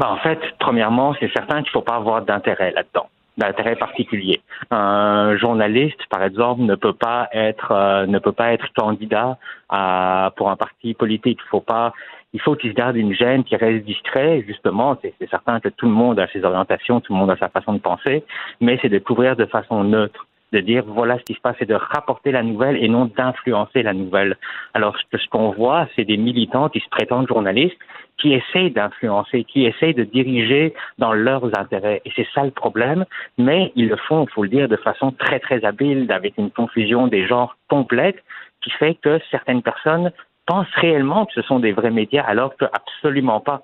Ben, 0.00 0.08
en 0.08 0.16
fait, 0.16 0.40
premièrement, 0.58 1.14
c'est 1.20 1.30
certain 1.30 1.56
qu'il 1.56 1.68
ne 1.68 1.72
faut 1.72 1.82
pas 1.82 1.96
avoir 1.96 2.22
d'intérêt 2.22 2.72
là-dedans 2.72 3.08
d'intérêt 3.36 3.76
particulier. 3.76 4.42
Un 4.70 5.34
journaliste, 5.38 6.00
par 6.10 6.22
exemple, 6.22 6.60
ne 6.62 6.74
peut 6.74 6.92
pas 6.92 7.28
être 7.32 7.72
euh, 7.72 8.04
ne 8.06 8.18
peut 8.18 8.32
pas 8.32 8.52
être 8.52 8.66
candidat 8.74 9.38
à, 9.70 10.32
pour 10.36 10.50
un 10.50 10.56
parti 10.56 10.92
politique. 10.92 11.38
Il 11.46 11.48
faut 11.48 11.60
pas 11.60 11.94
il 12.34 12.40
faut 12.40 12.54
qu'il 12.54 12.70
se 12.70 12.74
garde 12.74 12.96
une 12.96 13.14
gêne, 13.14 13.44
qui 13.44 13.56
reste 13.56 13.84
discret. 13.86 14.44
Justement, 14.46 14.96
c'est 15.00 15.30
certain 15.30 15.58
que 15.58 15.68
tout 15.68 15.86
le 15.86 15.92
monde 15.92 16.18
a 16.20 16.28
ses 16.28 16.44
orientations, 16.44 17.00
tout 17.00 17.14
le 17.14 17.18
monde 17.18 17.30
a 17.30 17.36
sa 17.36 17.48
façon 17.48 17.72
de 17.72 17.78
penser, 17.78 18.24
mais 18.60 18.78
c'est 18.82 18.90
de 18.90 18.98
couvrir 18.98 19.36
de 19.36 19.46
façon 19.46 19.84
neutre 19.84 20.26
de 20.52 20.60
dire 20.60 20.84
voilà 20.86 21.18
ce 21.18 21.24
qui 21.24 21.34
se 21.34 21.40
passe 21.40 21.56
et 21.60 21.66
de 21.66 21.74
rapporter 21.74 22.32
la 22.32 22.42
nouvelle 22.42 22.76
et 22.82 22.88
non 22.88 23.06
d'influencer 23.06 23.82
la 23.82 23.92
nouvelle. 23.92 24.36
Alors 24.74 24.96
ce 24.98 25.28
qu'on 25.28 25.50
voit, 25.50 25.88
c'est 25.96 26.04
des 26.04 26.16
militants 26.16 26.68
qui 26.68 26.80
se 26.80 26.88
prétendent 26.88 27.28
journalistes 27.28 27.78
qui 28.20 28.34
essayent 28.34 28.70
d'influencer, 28.70 29.44
qui 29.44 29.64
essayent 29.64 29.94
de 29.94 30.04
diriger 30.04 30.74
dans 30.98 31.12
leurs 31.12 31.58
intérêts. 31.58 32.02
Et 32.04 32.12
c'est 32.14 32.26
ça 32.34 32.44
le 32.44 32.50
problème, 32.50 33.04
mais 33.38 33.72
ils 33.76 33.88
le 33.88 33.96
font, 33.96 34.24
il 34.24 34.30
faut 34.30 34.42
le 34.42 34.48
dire, 34.48 34.68
de 34.68 34.76
façon 34.76 35.10
très 35.10 35.40
très 35.40 35.64
habile, 35.64 36.10
avec 36.12 36.34
une 36.36 36.50
confusion 36.50 37.06
des 37.06 37.26
genres 37.26 37.56
complète, 37.68 38.22
qui 38.60 38.70
fait 38.72 38.94
que 38.94 39.18
certaines 39.30 39.62
personnes 39.62 40.12
pensent 40.46 40.74
réellement 40.74 41.26
que 41.26 41.32
ce 41.32 41.42
sont 41.42 41.60
des 41.60 41.72
vrais 41.72 41.90
médias 41.90 42.24
alors 42.24 42.56
que 42.56 42.66
absolument 42.66 43.40
pas. 43.40 43.62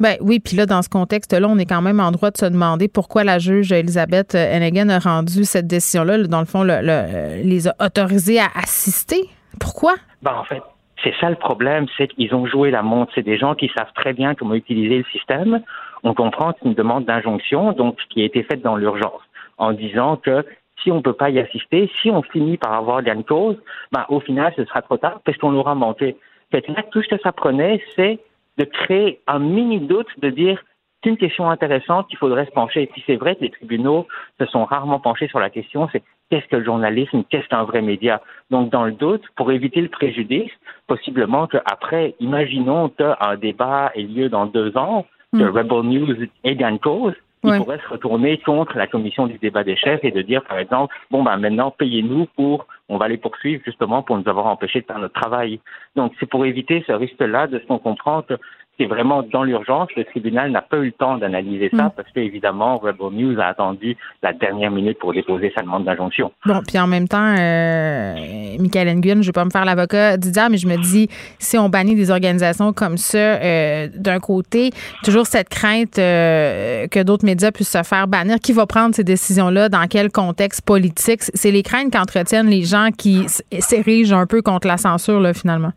Ben 0.00 0.16
oui, 0.22 0.40
puis 0.40 0.56
là, 0.56 0.64
dans 0.64 0.80
ce 0.80 0.88
contexte-là, 0.88 1.46
on 1.46 1.58
est 1.58 1.66
quand 1.66 1.82
même 1.82 2.00
en 2.00 2.10
droit 2.10 2.30
de 2.30 2.38
se 2.38 2.46
demander 2.46 2.88
pourquoi 2.88 3.22
la 3.22 3.38
juge 3.38 3.70
Elisabeth 3.70 4.34
Hennigan 4.34 4.88
a 4.88 4.98
rendu 4.98 5.44
cette 5.44 5.66
décision-là, 5.66 6.24
dans 6.24 6.40
le 6.40 6.46
fond, 6.46 6.64
le, 6.64 7.42
les 7.42 7.68
a 7.68 7.74
autorisés 7.78 8.40
à 8.40 8.48
assister. 8.56 9.28
Pourquoi? 9.60 9.94
Ben, 10.22 10.32
en 10.34 10.44
fait, 10.44 10.62
c'est 11.04 11.14
ça 11.20 11.28
le 11.28 11.36
problème, 11.36 11.86
c'est 11.96 12.08
qu'ils 12.08 12.34
ont 12.34 12.46
joué 12.46 12.70
la 12.70 12.82
montre. 12.82 13.12
C'est 13.14 13.22
des 13.22 13.38
gens 13.38 13.54
qui 13.54 13.70
savent 13.76 13.92
très 13.94 14.14
bien 14.14 14.34
comment 14.34 14.54
utiliser 14.54 14.98
le 14.98 15.04
système. 15.12 15.60
On 16.02 16.14
comprend 16.14 16.54
qu'une 16.54 16.74
demande 16.74 17.04
d'injonction, 17.04 17.72
donc 17.72 17.98
qui 18.08 18.22
a 18.22 18.24
été 18.24 18.42
faite 18.42 18.62
dans 18.62 18.76
l'urgence, 18.76 19.20
en 19.58 19.72
disant 19.72 20.16
que 20.16 20.46
si 20.82 20.90
on 20.90 20.96
ne 20.96 21.02
peut 21.02 21.12
pas 21.12 21.28
y 21.28 21.38
assister, 21.38 21.90
si 22.00 22.10
on 22.10 22.22
finit 22.22 22.56
par 22.56 22.72
avoir 22.72 23.02
gain 23.02 23.16
de 23.16 23.22
cause, 23.22 23.56
ben, 23.92 24.06
au 24.08 24.20
final, 24.20 24.52
ce 24.56 24.64
sera 24.64 24.80
trop 24.80 24.96
tard 24.96 25.20
parce 25.26 25.36
qu'on 25.36 25.54
aura 25.54 25.74
manqué. 25.74 26.16
Fait 26.50 26.66
là, 26.68 26.82
tout 26.90 27.02
ce 27.02 27.08
que 27.08 27.20
ça 27.22 27.32
prenait, 27.32 27.82
c'est 27.96 28.18
de 28.60 28.64
créer 28.64 29.20
un 29.26 29.38
mini 29.38 29.80
doute, 29.80 30.08
de 30.18 30.28
dire 30.28 30.62
c'est 31.02 31.08
une 31.08 31.16
question 31.16 31.48
intéressante 31.48 32.08
qu'il 32.08 32.18
faudrait 32.18 32.44
se 32.44 32.50
pencher. 32.50 32.82
Et 32.82 32.86
puis 32.86 33.02
c'est 33.06 33.16
vrai 33.16 33.34
que 33.34 33.40
les 33.40 33.50
tribunaux 33.50 34.06
se 34.38 34.44
sont 34.46 34.66
rarement 34.66 35.00
penchés 35.00 35.28
sur 35.28 35.40
la 35.40 35.48
question, 35.48 35.88
c'est 35.92 36.02
qu'est-ce 36.28 36.46
que 36.46 36.56
le 36.56 36.64
journalisme, 36.64 37.24
qu'est-ce 37.30 37.48
qu'un 37.48 37.64
vrai 37.64 37.80
média? 37.80 38.20
Donc 38.50 38.70
dans 38.70 38.84
le 38.84 38.92
doute, 38.92 39.22
pour 39.34 39.50
éviter 39.50 39.80
le 39.80 39.88
préjudice, 39.88 40.52
possiblement 40.86 41.46
qu'après, 41.46 42.14
imaginons 42.20 42.90
qu'un 42.90 43.36
débat 43.36 43.92
ait 43.94 44.02
lieu 44.02 44.28
dans 44.28 44.44
deux 44.44 44.76
ans, 44.76 45.06
que 45.32 45.38
hmm. 45.38 45.56
Rebel 45.56 45.82
News 45.84 46.16
ait 46.44 46.78
cause, 46.82 47.14
il 47.44 47.56
pourrait 47.56 47.78
se 47.78 47.88
retourner 47.88 48.38
contre 48.38 48.76
la 48.76 48.86
commission 48.86 49.26
du 49.26 49.38
débat 49.38 49.64
des 49.64 49.76
chefs 49.76 50.04
et 50.04 50.10
de 50.10 50.20
dire, 50.20 50.44
par 50.44 50.58
exemple, 50.58 50.94
bon, 51.10 51.22
ben 51.22 51.38
maintenant, 51.38 51.70
payez-nous 51.70 52.26
pour, 52.36 52.66
on 52.88 52.98
va 52.98 53.08
les 53.08 53.16
poursuivre 53.16 53.62
justement 53.64 54.02
pour 54.02 54.18
nous 54.18 54.28
avoir 54.28 54.46
empêché 54.46 54.82
de 54.82 54.86
faire 54.86 54.98
notre 54.98 55.18
travail. 55.18 55.60
Donc, 55.96 56.12
c'est 56.20 56.28
pour 56.28 56.44
éviter 56.44 56.84
ce 56.86 56.92
risque-là 56.92 57.46
de 57.46 57.58
ce 57.58 57.66
qu'on 57.66 57.78
comprend 57.78 58.22
que 58.22 58.34
c'est 58.80 58.86
vraiment 58.86 59.22
dans 59.22 59.44
l'urgence. 59.44 59.88
Le 59.94 60.04
tribunal 60.04 60.50
n'a 60.50 60.62
pas 60.62 60.78
eu 60.78 60.86
le 60.86 60.92
temps 60.92 61.18
d'analyser 61.18 61.70
ça 61.76 61.84
mm. 61.84 61.92
parce 61.96 62.08
qu'évidemment, 62.12 62.78
Rebel 62.78 63.12
News 63.12 63.38
a 63.38 63.46
attendu 63.46 63.96
la 64.22 64.32
dernière 64.32 64.70
minute 64.70 64.98
pour 64.98 65.12
déposer 65.12 65.52
sa 65.54 65.62
demande 65.62 65.84
d'injonction. 65.84 66.32
Bon, 66.46 66.60
puis 66.66 66.78
en 66.78 66.86
même 66.86 67.06
temps, 67.06 67.34
euh, 67.38 68.14
Michael 68.58 68.88
Nguyen, 68.96 69.16
je 69.16 69.18
ne 69.18 69.24
vais 69.26 69.32
pas 69.32 69.44
me 69.44 69.50
faire 69.50 69.66
l'avocat 69.66 70.16
d'Idia, 70.16 70.48
mais 70.48 70.56
je 70.56 70.66
me 70.66 70.76
dis, 70.76 71.08
si 71.38 71.58
on 71.58 71.68
bannit 71.68 71.94
des 71.94 72.10
organisations 72.10 72.72
comme 72.72 72.96
ça, 72.96 73.18
euh, 73.18 73.88
d'un 73.94 74.18
côté, 74.18 74.70
toujours 75.04 75.26
cette 75.26 75.50
crainte 75.50 75.98
euh, 75.98 76.86
que 76.86 77.02
d'autres 77.02 77.26
médias 77.26 77.52
puissent 77.52 77.72
se 77.72 77.82
faire 77.82 78.08
bannir. 78.08 78.38
Qui 78.40 78.52
va 78.52 78.66
prendre 78.66 78.94
ces 78.94 79.04
décisions-là? 79.04 79.68
Dans 79.68 79.86
quel 79.88 80.10
contexte 80.10 80.62
politique? 80.62 81.20
C'est 81.34 81.50
les 81.50 81.62
craintes 81.62 81.92
qu'entretiennent 81.92 82.48
les 82.48 82.62
gens 82.62 82.88
qui 82.96 83.26
s'érigent 83.58 84.16
un 84.16 84.26
peu 84.26 84.40
contre 84.40 84.66
la 84.66 84.78
censure, 84.78 85.20
là, 85.20 85.34
finalement. 85.34 85.72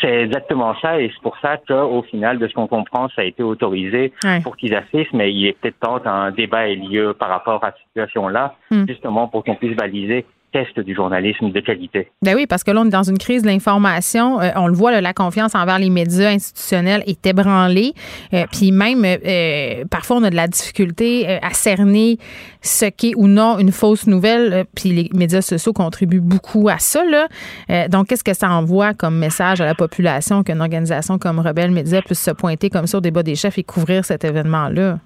C'est 0.00 0.22
exactement 0.24 0.74
ça, 0.80 1.00
et 1.00 1.10
c'est 1.14 1.22
pour 1.22 1.38
ça 1.38 1.56
qu'au 1.56 2.02
final, 2.02 2.38
de 2.38 2.48
ce 2.48 2.54
qu'on 2.54 2.66
comprend, 2.66 3.08
ça 3.10 3.22
a 3.22 3.24
été 3.24 3.42
autorisé 3.42 4.12
pour 4.42 4.56
qu'ils 4.56 4.74
assistent, 4.74 5.12
mais 5.12 5.32
il 5.32 5.46
est 5.46 5.52
peut-être 5.52 5.78
temps 5.78 6.00
qu'un 6.00 6.32
débat 6.32 6.68
ait 6.68 6.74
lieu 6.74 7.14
par 7.14 7.28
rapport 7.28 7.64
à 7.64 7.70
cette 7.72 7.86
situation-là, 7.88 8.56
hmm. 8.70 8.86
justement 8.88 9.28
pour 9.28 9.44
qu'on 9.44 9.54
puisse 9.54 9.76
baliser 9.76 10.26
test 10.54 10.78
du 10.78 10.94
journalisme 10.94 11.50
de 11.50 11.60
qualité. 11.60 12.08
Ben 12.22 12.36
oui, 12.36 12.46
parce 12.46 12.62
que 12.62 12.70
là, 12.70 12.80
on 12.80 12.86
est 12.86 12.90
dans 12.90 13.02
une 13.02 13.18
crise 13.18 13.42
de 13.42 13.48
l'information. 13.48 14.40
Euh, 14.40 14.50
on 14.54 14.68
le 14.68 14.74
voit, 14.74 15.00
la 15.00 15.12
confiance 15.12 15.56
envers 15.56 15.80
les 15.80 15.90
médias 15.90 16.30
institutionnels 16.30 17.02
est 17.08 17.26
ébranlée. 17.26 17.92
Euh, 18.32 18.44
puis 18.52 18.70
même, 18.70 19.04
euh, 19.04 19.84
parfois, 19.90 20.18
on 20.18 20.22
a 20.22 20.30
de 20.30 20.36
la 20.36 20.46
difficulté 20.46 21.26
à 21.42 21.50
cerner 21.50 22.18
ce 22.62 22.86
qu'est 22.86 23.14
ou 23.16 23.26
non 23.26 23.58
une 23.58 23.72
fausse 23.72 24.06
nouvelle. 24.06 24.64
puis 24.76 24.90
les 24.90 25.10
médias 25.12 25.42
sociaux 25.42 25.72
contribuent 25.72 26.20
beaucoup 26.20 26.68
à 26.68 26.78
ça. 26.78 27.02
Là. 27.04 27.88
donc, 27.88 28.06
qu'est-ce 28.06 28.24
que 28.24 28.34
ça 28.34 28.48
envoie 28.50 28.94
comme 28.94 29.18
message 29.18 29.60
à 29.60 29.64
la 29.64 29.74
population 29.74 30.44
qu'une 30.44 30.60
organisation 30.60 31.18
comme 31.18 31.40
Rebelle 31.40 31.72
Média 31.72 32.00
puisse 32.00 32.22
se 32.22 32.30
pointer 32.30 32.70
comme 32.70 32.86
ça 32.86 32.98
au 32.98 33.00
débat 33.00 33.24
des 33.24 33.34
chefs 33.34 33.58
et 33.58 33.64
couvrir 33.64 34.04
cet 34.04 34.24
événement-là? 34.24 34.98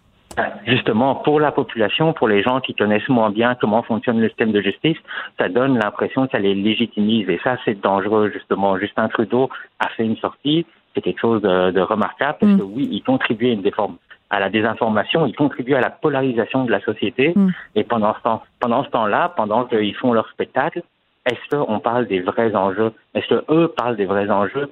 Justement 0.67 1.15
pour 1.17 1.41
la 1.41 1.53
population, 1.53 2.13
pour 2.13 2.29
les 2.29 2.43
gens 2.43 2.61
qui 2.61 2.75
connaissent 2.75 3.09
moins 3.09 3.31
bien 3.31 3.55
comment 3.55 3.83
fonctionne 3.83 4.21
le 4.21 4.29
système 4.29 4.53
de 4.53 4.61
justice, 4.61 4.97
ça 5.39 5.49
donne 5.49 5.79
l'impression 5.79 6.27
que 6.27 6.33
ça 6.33 6.39
les 6.39 6.55
légitimise 6.55 7.29
et 7.29 7.41
ça 7.43 7.57
c'est 7.65 7.81
dangereux 7.81 8.31
justement. 8.33 8.79
Justin 8.79 9.09
Trudeau 9.09 9.49
a 9.81 9.89
fait 9.91 10.05
une 10.05 10.17
sortie, 10.17 10.67
c'est 10.95 11.01
quelque 11.01 11.21
chose 11.21 11.43
de, 11.43 11.81
remarquable 11.81 12.39
parce 12.41 12.53
mm. 12.53 12.59
que 12.59 12.63
oui, 12.63 12.89
il 12.91 13.03
contribue 13.03 13.49
à 13.51 13.53
une 13.53 13.63
déforme 13.63 13.97
à 14.31 14.41
la 14.41 14.51
désinformation, 14.51 15.27
il 15.27 15.35
contribue 15.35 15.75
à 15.75 15.81
la 15.81 15.89
polarisation 15.91 16.65
de 16.65 16.71
la 16.71 16.81
société. 16.81 17.33
Mm. 17.35 17.49
Et 17.77 17.85
pendant 17.85 18.15
ce 18.15 18.21
temps, 18.21 18.43
pendant 18.61 18.85
ce 18.85 18.91
temps-là, 18.91 19.33
pendant 19.37 19.65
qu'ils 19.65 19.95
font 19.95 20.13
leur 20.13 20.29
spectacle, 20.29 20.83
est-ce 21.25 21.57
qu'on 21.57 21.81
parle 21.81 22.07
des 22.07 22.21
vrais 22.21 22.55
enjeux? 22.55 22.93
Est-ce 23.15 23.29
qu'eux 23.29 23.69
parlent 23.69 23.97
des 23.97 24.07
vrais 24.07 24.31
enjeux? 24.31 24.71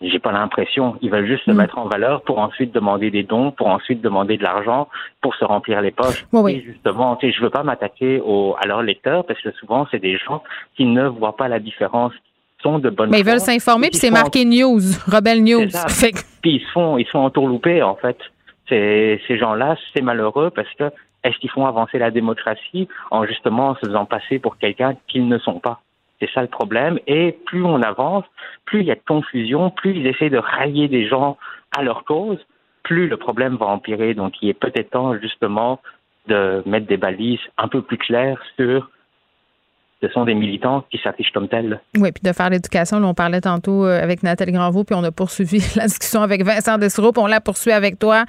J'ai 0.00 0.18
pas 0.18 0.32
l'impression. 0.32 0.96
Ils 1.00 1.10
veulent 1.10 1.26
juste 1.26 1.44
se 1.44 1.50
mm. 1.50 1.56
mettre 1.56 1.78
en 1.78 1.86
valeur 1.86 2.22
pour 2.22 2.38
ensuite 2.38 2.72
demander 2.72 3.10
des 3.10 3.22
dons, 3.22 3.50
pour 3.50 3.68
ensuite 3.68 4.00
demander 4.00 4.36
de 4.36 4.42
l'argent, 4.42 4.88
pour 5.20 5.34
se 5.34 5.44
remplir 5.44 5.80
les 5.80 5.90
poches. 5.90 6.26
Oui, 6.32 6.56
Et 6.56 6.62
justement, 6.62 7.16
tu 7.16 7.26
sais, 7.26 7.32
je 7.32 7.42
veux 7.42 7.50
pas 7.50 7.62
m'attaquer 7.62 8.20
à 8.60 8.66
leurs 8.66 8.82
lecteurs 8.82 9.24
parce 9.24 9.40
que 9.40 9.50
souvent 9.52 9.86
c'est 9.90 10.00
des 10.00 10.18
gens 10.18 10.42
qui 10.76 10.84
ne 10.84 11.06
voient 11.06 11.36
pas 11.36 11.48
la 11.48 11.58
différence 11.58 12.12
sont 12.62 12.78
de 12.78 12.90
bonnes 12.90 13.10
Mais 13.10 13.20
ils 13.20 13.26
veulent 13.26 13.40
s'informer, 13.40 13.88
puis 13.90 13.98
c'est 13.98 14.10
marqué 14.10 14.44
news, 14.44 14.80
Rebelle 15.06 15.42
News. 15.42 15.68
Puis 16.42 16.56
ils 16.56 16.60
se 16.60 16.70
font, 16.72 16.96
ils 16.96 17.06
sont 17.06 17.18
entourloupés, 17.18 17.82
en 17.82 17.96
fait. 17.96 18.16
Ces, 18.68 19.20
ces 19.28 19.38
gens-là, 19.38 19.76
c'est 19.94 20.02
malheureux 20.02 20.50
parce 20.50 20.72
que 20.78 20.90
est-ce 21.22 21.36
qu'ils 21.38 21.50
font 21.50 21.66
avancer 21.66 21.98
la 21.98 22.10
démocratie 22.10 22.88
en 23.10 23.24
justement 23.26 23.74
se 23.76 23.86
faisant 23.86 24.04
passer 24.04 24.38
pour 24.38 24.58
quelqu'un 24.58 24.94
qu'ils 25.08 25.28
ne 25.28 25.38
sont 25.38 25.60
pas? 25.60 25.80
C'est 26.20 26.30
ça 26.30 26.42
le 26.42 26.48
problème. 26.48 26.98
Et 27.06 27.32
plus 27.46 27.64
on 27.64 27.82
avance, 27.82 28.24
plus 28.64 28.80
il 28.80 28.86
y 28.86 28.90
a 28.90 28.94
de 28.94 29.00
confusion, 29.06 29.70
plus 29.70 29.96
ils 29.96 30.06
essaient 30.06 30.30
de 30.30 30.38
railler 30.38 30.88
des 30.88 31.06
gens 31.06 31.36
à 31.76 31.82
leur 31.82 32.04
cause, 32.04 32.38
plus 32.82 33.08
le 33.08 33.16
problème 33.16 33.56
va 33.56 33.66
empirer. 33.66 34.14
Donc 34.14 34.34
il 34.42 34.48
est 34.48 34.54
peut-être 34.54 34.90
temps 34.90 35.18
justement 35.18 35.80
de 36.26 36.62
mettre 36.66 36.86
des 36.86 36.96
balises 36.96 37.40
un 37.58 37.68
peu 37.68 37.82
plus 37.82 37.98
claires 37.98 38.42
sur 38.56 38.90
ce 40.02 40.08
sont 40.10 40.24
des 40.24 40.34
militants 40.34 40.84
qui 40.90 40.98
s'affichent 41.02 41.30
comme 41.32 41.48
tels. 41.48 41.80
Oui, 41.96 42.12
puis 42.12 42.22
de 42.22 42.32
faire 42.34 42.50
l'éducation. 42.50 42.98
On 43.02 43.14
parlait 43.14 43.40
tantôt 43.40 43.86
euh, 43.86 44.02
avec 44.02 44.22
Nathalie 44.22 44.52
Granvaux, 44.52 44.84
puis 44.84 44.94
on 44.94 45.02
a 45.04 45.10
poursuivi 45.10 45.62
la 45.76 45.86
discussion 45.86 46.20
avec 46.20 46.44
Vincent 46.44 46.76
Dessereau, 46.76 47.12
puis 47.12 47.22
on 47.22 47.26
l'a 47.26 47.40
poursuivi 47.40 47.74
avec 47.74 47.98
toi 47.98 48.24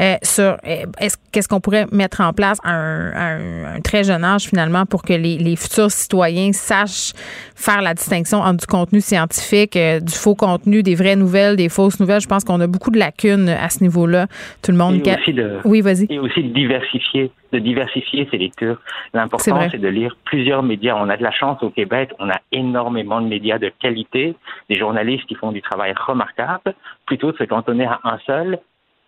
euh, 0.00 0.14
sur 0.22 0.42
euh, 0.44 0.84
est-ce, 1.00 1.16
qu'est-ce 1.30 1.48
qu'on 1.48 1.60
pourrait 1.60 1.86
mettre 1.92 2.20
en 2.22 2.32
place 2.32 2.58
à 2.64 2.72
un, 2.72 3.80
très 3.84 4.02
jeune 4.02 4.24
âge, 4.24 4.44
finalement, 4.44 4.84
pour 4.84 5.02
que 5.02 5.12
les, 5.12 5.56
futurs 5.56 5.90
citoyens 5.90 6.52
sachent 6.52 7.12
faire 7.54 7.82
la 7.82 7.94
distinction 7.94 8.38
entre 8.38 8.60
du 8.60 8.66
contenu 8.66 9.00
scientifique, 9.00 9.76
du 9.76 10.12
faux 10.12 10.34
contenu, 10.34 10.82
des 10.82 10.94
vraies 10.94 11.16
nouvelles, 11.16 11.56
des 11.56 11.68
fausses 11.68 12.00
nouvelles? 12.00 12.20
Je 12.20 12.26
pense 12.26 12.42
qu'on 12.42 12.60
a 12.60 12.66
beaucoup 12.66 12.90
de 12.90 12.98
lacunes 12.98 13.48
à 13.48 13.68
ce 13.68 13.82
niveau-là. 13.82 14.26
Tout 14.62 14.72
le 14.72 14.78
monde. 14.78 15.06
Et 15.06 15.14
aussi 15.14 15.32
de, 15.32 15.58
oui, 15.64 15.82
vas-y. 15.82 16.06
Et 16.10 16.18
aussi 16.18 16.42
de 16.42 16.52
diversifier 16.52 17.30
de 17.52 17.58
diversifier 17.58 18.26
ses 18.30 18.38
lectures. 18.38 18.78
L'important, 19.14 19.68
c'est 19.70 19.78
de 19.78 19.88
lire 19.88 20.16
plusieurs 20.24 20.62
médias. 20.62 20.96
On 20.96 21.08
a 21.08 21.16
de 21.16 21.22
la 21.22 21.30
chance 21.30 21.62
au 21.62 21.70
Québec, 21.70 22.10
on 22.18 22.28
a 22.30 22.40
énormément 22.50 23.20
de 23.20 23.26
médias 23.26 23.58
de 23.58 23.70
qualité, 23.80 24.34
des 24.68 24.78
journalistes 24.78 25.26
qui 25.26 25.34
font 25.34 25.52
du 25.52 25.62
travail 25.62 25.94
remarquable, 25.96 26.74
plutôt 27.06 27.32
de 27.32 27.36
se 27.36 27.44
cantonner 27.44 27.86
à 27.86 28.00
un 28.04 28.18
seul 28.26 28.58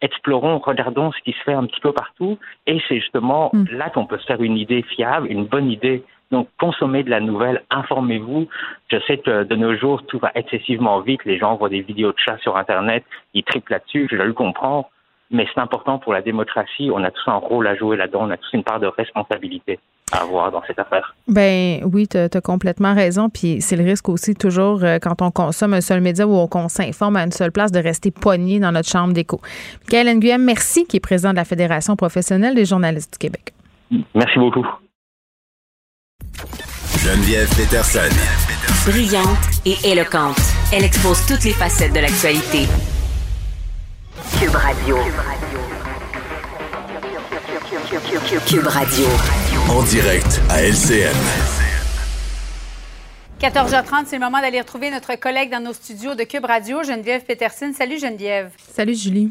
explorons, 0.04 0.58
regardons 0.58 1.12
ce 1.12 1.20
qui 1.22 1.32
se 1.32 1.42
fait 1.44 1.54
un 1.54 1.64
petit 1.64 1.80
peu 1.80 1.92
partout. 1.92 2.38
Et 2.66 2.78
c'est 2.88 3.00
justement 3.00 3.50
Mm. 3.54 3.64
là 3.72 3.90
qu'on 3.90 4.06
peut 4.06 4.18
se 4.18 4.26
faire 4.26 4.42
une 4.42 4.58
idée 4.58 4.82
fiable, 4.82 5.26
une 5.30 5.46
bonne 5.46 5.70
idée. 5.70 6.02
Donc, 6.30 6.48
consommez 6.58 7.02
de 7.02 7.10
la 7.10 7.20
nouvelle, 7.20 7.62
informez-vous. 7.70 8.48
Je 8.90 8.98
sais 9.06 9.18
que 9.18 9.44
de 9.44 9.56
nos 9.56 9.76
jours, 9.76 10.04
tout 10.06 10.18
va 10.18 10.32
excessivement 10.34 11.00
vite. 11.00 11.24
Les 11.24 11.38
gens 11.38 11.56
voient 11.56 11.68
des 11.68 11.80
vidéos 11.80 12.12
de 12.12 12.18
chats 12.18 12.38
sur 12.38 12.56
Internet, 12.56 13.04
ils 13.34 13.44
triplent 13.44 13.72
là-dessus, 13.72 14.08
je 14.10 14.16
le 14.16 14.32
comprends. 14.32 14.90
Mais 15.34 15.48
c'est 15.52 15.60
important 15.60 15.98
pour 15.98 16.12
la 16.12 16.22
démocratie. 16.22 16.90
On 16.94 17.02
a 17.02 17.10
tous 17.10 17.28
un 17.28 17.34
rôle 17.34 17.66
à 17.66 17.74
jouer 17.74 17.96
là-dedans. 17.96 18.20
On 18.22 18.30
a 18.30 18.36
tous 18.36 18.52
une 18.52 18.62
part 18.62 18.78
de 18.78 18.86
responsabilité 18.86 19.80
à 20.12 20.18
avoir 20.18 20.52
dans 20.52 20.62
cette 20.64 20.78
affaire. 20.78 21.16
Ben 21.26 21.80
oui, 21.92 22.06
tu 22.06 22.16
as, 22.16 22.40
complètement 22.40 22.94
raison. 22.94 23.28
Puis 23.28 23.60
c'est 23.60 23.74
le 23.74 23.82
risque 23.82 24.08
aussi 24.08 24.36
toujours 24.36 24.84
euh, 24.84 24.98
quand 25.02 25.22
on 25.22 25.32
consomme 25.32 25.74
un 25.74 25.80
seul 25.80 26.00
média 26.00 26.24
ou 26.24 26.46
qu'on 26.46 26.68
s'informe 26.68 27.16
à 27.16 27.24
une 27.24 27.32
seule 27.32 27.50
place 27.50 27.72
de 27.72 27.80
rester 27.80 28.12
poigné 28.12 28.60
dans 28.60 28.70
notre 28.70 28.88
chambre 28.88 29.12
d'écho. 29.12 29.40
Michael 29.82 30.18
Nguyen, 30.18 30.38
merci, 30.38 30.86
qui 30.86 30.98
est 30.98 31.00
président 31.00 31.32
de 31.32 31.36
la 31.36 31.44
Fédération 31.44 31.96
professionnelle 31.96 32.54
des 32.54 32.64
journalistes 32.64 33.14
du 33.14 33.18
Québec. 33.18 33.52
Merci 34.14 34.38
beaucoup. 34.38 34.66
Geneviève 36.98 37.48
Peterson. 37.56 38.14
Brillante 38.88 39.26
et 39.66 39.90
éloquente, 39.90 40.38
elle 40.72 40.84
expose 40.84 41.26
toutes 41.26 41.44
les 41.44 41.52
facettes 41.52 41.92
de 41.92 42.00
l'actualité. 42.00 42.68
Cube 44.32 44.54
Radio. 44.54 44.96
Cube 48.46 48.66
Radio. 48.66 49.06
En 49.70 49.82
direct 49.84 50.40
à 50.50 50.62
LCN. 50.62 51.14
14h30, 53.40 54.06
c'est 54.06 54.16
le 54.18 54.24
moment 54.24 54.40
d'aller 54.40 54.60
retrouver 54.60 54.90
notre 54.90 55.14
collègue 55.16 55.50
dans 55.50 55.60
nos 55.60 55.72
studios 55.72 56.14
de 56.14 56.24
Cube 56.24 56.44
Radio, 56.46 56.82
Geneviève 56.82 57.24
Peterson. 57.24 57.72
Salut 57.76 57.98
Geneviève. 57.98 58.50
Salut 58.72 58.94
Julie. 58.94 59.30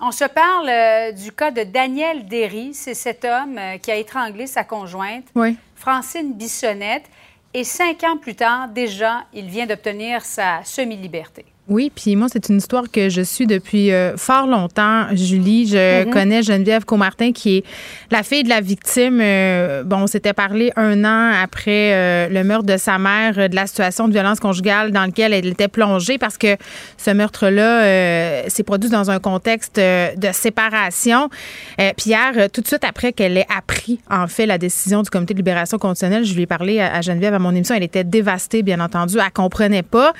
On 0.00 0.12
se 0.12 0.24
parle 0.24 0.68
euh, 0.68 1.12
du 1.12 1.32
cas 1.32 1.50
de 1.50 1.64
Daniel 1.64 2.26
Derry. 2.28 2.74
C'est 2.74 2.94
cet 2.94 3.24
homme 3.24 3.58
euh, 3.58 3.78
qui 3.78 3.90
a 3.90 3.96
étranglé 3.96 4.46
sa 4.46 4.62
conjointe, 4.64 5.24
Oui. 5.34 5.56
Francine 5.74 6.34
Bissonnette. 6.34 7.06
Et 7.54 7.64
cinq 7.64 8.04
ans 8.04 8.16
plus 8.16 8.34
tard, 8.36 8.68
déjà, 8.68 9.24
il 9.32 9.46
vient 9.46 9.66
d'obtenir 9.66 10.24
sa 10.24 10.60
semi-liberté. 10.64 11.46
Oui, 11.70 11.92
puis 11.94 12.16
moi, 12.16 12.28
c'est 12.32 12.48
une 12.48 12.56
histoire 12.56 12.84
que 12.90 13.10
je 13.10 13.20
suis 13.20 13.46
depuis 13.46 13.92
euh, 13.92 14.16
fort 14.16 14.46
longtemps, 14.46 15.04
Julie. 15.12 15.66
Je 15.68 16.04
Mhm. 16.06 16.10
connais 16.10 16.42
Geneviève 16.42 16.86
Comartin, 16.86 17.32
qui 17.32 17.58
est 17.58 17.64
la 18.10 18.22
fille 18.22 18.42
de 18.42 18.48
la 18.48 18.62
victime. 18.62 19.18
Euh, 19.20 19.82
bon, 19.84 19.98
on 19.98 20.06
s'était 20.06 20.32
parlé 20.32 20.72
un 20.76 21.04
an 21.04 21.30
après 21.42 21.92
euh, 21.92 22.28
le 22.30 22.42
meurtre 22.42 22.64
de 22.64 22.78
sa 22.78 22.96
mère, 22.98 23.50
de 23.50 23.54
la 23.54 23.66
situation 23.66 24.08
de 24.08 24.14
violence 24.14 24.40
conjugale 24.40 24.92
dans 24.92 25.02
laquelle 25.04 25.34
elle 25.34 25.46
était 25.46 25.68
plongée, 25.68 26.16
parce 26.16 26.38
que 26.38 26.56
ce 26.96 27.10
meurtre-là 27.10 28.48
s'est 28.48 28.62
produit 28.62 28.88
dans 28.88 29.10
un 29.10 29.18
contexte 29.18 29.76
de 29.76 30.32
séparation. 30.32 31.28
Puis 31.76 32.06
hier, 32.06 32.48
tout 32.50 32.62
de 32.62 32.66
suite 32.66 32.84
après 32.84 33.12
qu'elle 33.12 33.36
ait 33.36 33.46
appris, 33.54 34.00
en 34.10 34.26
fait, 34.26 34.46
la 34.46 34.56
décision 34.56 35.02
du 35.02 35.10
Comité 35.10 35.34
de 35.34 35.38
libération 35.38 35.76
conditionnelle, 35.76 36.24
je 36.24 36.32
lui 36.34 36.42
ai 36.42 36.46
parlé 36.46 36.80
à, 36.80 36.94
à 36.94 37.00
Geneviève 37.02 37.34
à 37.34 37.38
mon 37.38 37.50
émission. 37.54 37.74
Elle 37.74 37.82
était 37.82 38.04
dévastée, 38.04 38.62
bien 38.62 38.80
entendu. 38.80 39.16
Elle 39.18 39.30
comprenait 39.32 39.82
pas. 39.82 40.14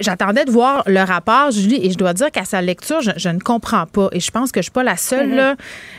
J'attendais 0.00 0.44
de 0.44 0.50
voir 0.50 0.82
le 0.88 1.00
rapport, 1.02 1.50
Julie, 1.50 1.80
et 1.86 1.90
je 1.90 1.98
dois 1.98 2.14
dire 2.14 2.30
qu'à 2.30 2.44
sa 2.44 2.60
lecture, 2.62 3.00
je, 3.02 3.10
je 3.16 3.28
ne 3.28 3.38
comprends 3.38 3.86
pas. 3.86 4.08
Et 4.12 4.20
je 4.20 4.30
pense 4.30 4.50
que 4.52 4.60
je 4.60 4.64
suis 4.64 4.72
pas 4.72 4.82
la 4.82 4.96
seule, 4.96 5.34
là. 5.34 5.54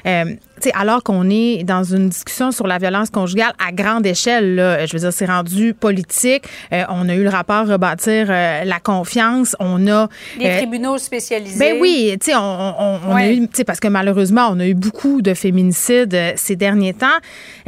Euh, 0.06 0.26
tu 0.62 0.68
sais, 0.68 0.72
alors 0.78 1.04
qu'on 1.04 1.30
est 1.30 1.64
dans 1.64 1.84
une 1.86 2.10
discussion 2.10 2.52
sur 2.52 2.68
la 2.68 2.80
violence 2.80 3.10
conjugale 3.10 3.54
à 3.66 3.72
grande 3.72 4.06
échelle, 4.06 4.56
là, 4.56 4.86
je 4.86 4.92
veux 4.94 5.00
dire, 5.00 5.14
c'est 5.14 5.26
rendu 5.26 5.74
politique. 5.74 6.44
Euh, 6.74 6.84
on 6.90 7.08
a 7.08 7.16
eu 7.16 7.24
le 7.24 7.30
rapport 7.30 7.66
Rebâtir 7.66 8.28
euh, 8.30 8.66
la 8.66 8.80
confiance. 8.80 9.56
On 9.60 9.88
a. 9.88 10.10
Les 10.38 10.48
euh, 10.48 10.58
tribunaux 10.58 10.98
spécialisés. 10.98 11.60
ben 11.60 11.78
oui, 11.80 12.14
tu 12.20 12.32
sais, 12.32 12.36
on, 12.36 12.40
on- 12.42 13.00
on 13.08 13.16
a 13.16 13.28
eu, 13.30 13.42
tu 13.48 13.58
sais, 13.58 13.64
parce 13.64 13.80
que 13.80 13.88
malheureusement, 13.88 14.50
on 14.52 14.60
a 14.60 14.66
eu 14.68 14.74
beaucoup 14.74 15.22
de 15.22 15.34
féminicides 15.34 16.14
euh, 16.14 16.32
ces 16.36 16.56
derniers 16.58 16.94
temps. 16.94 17.08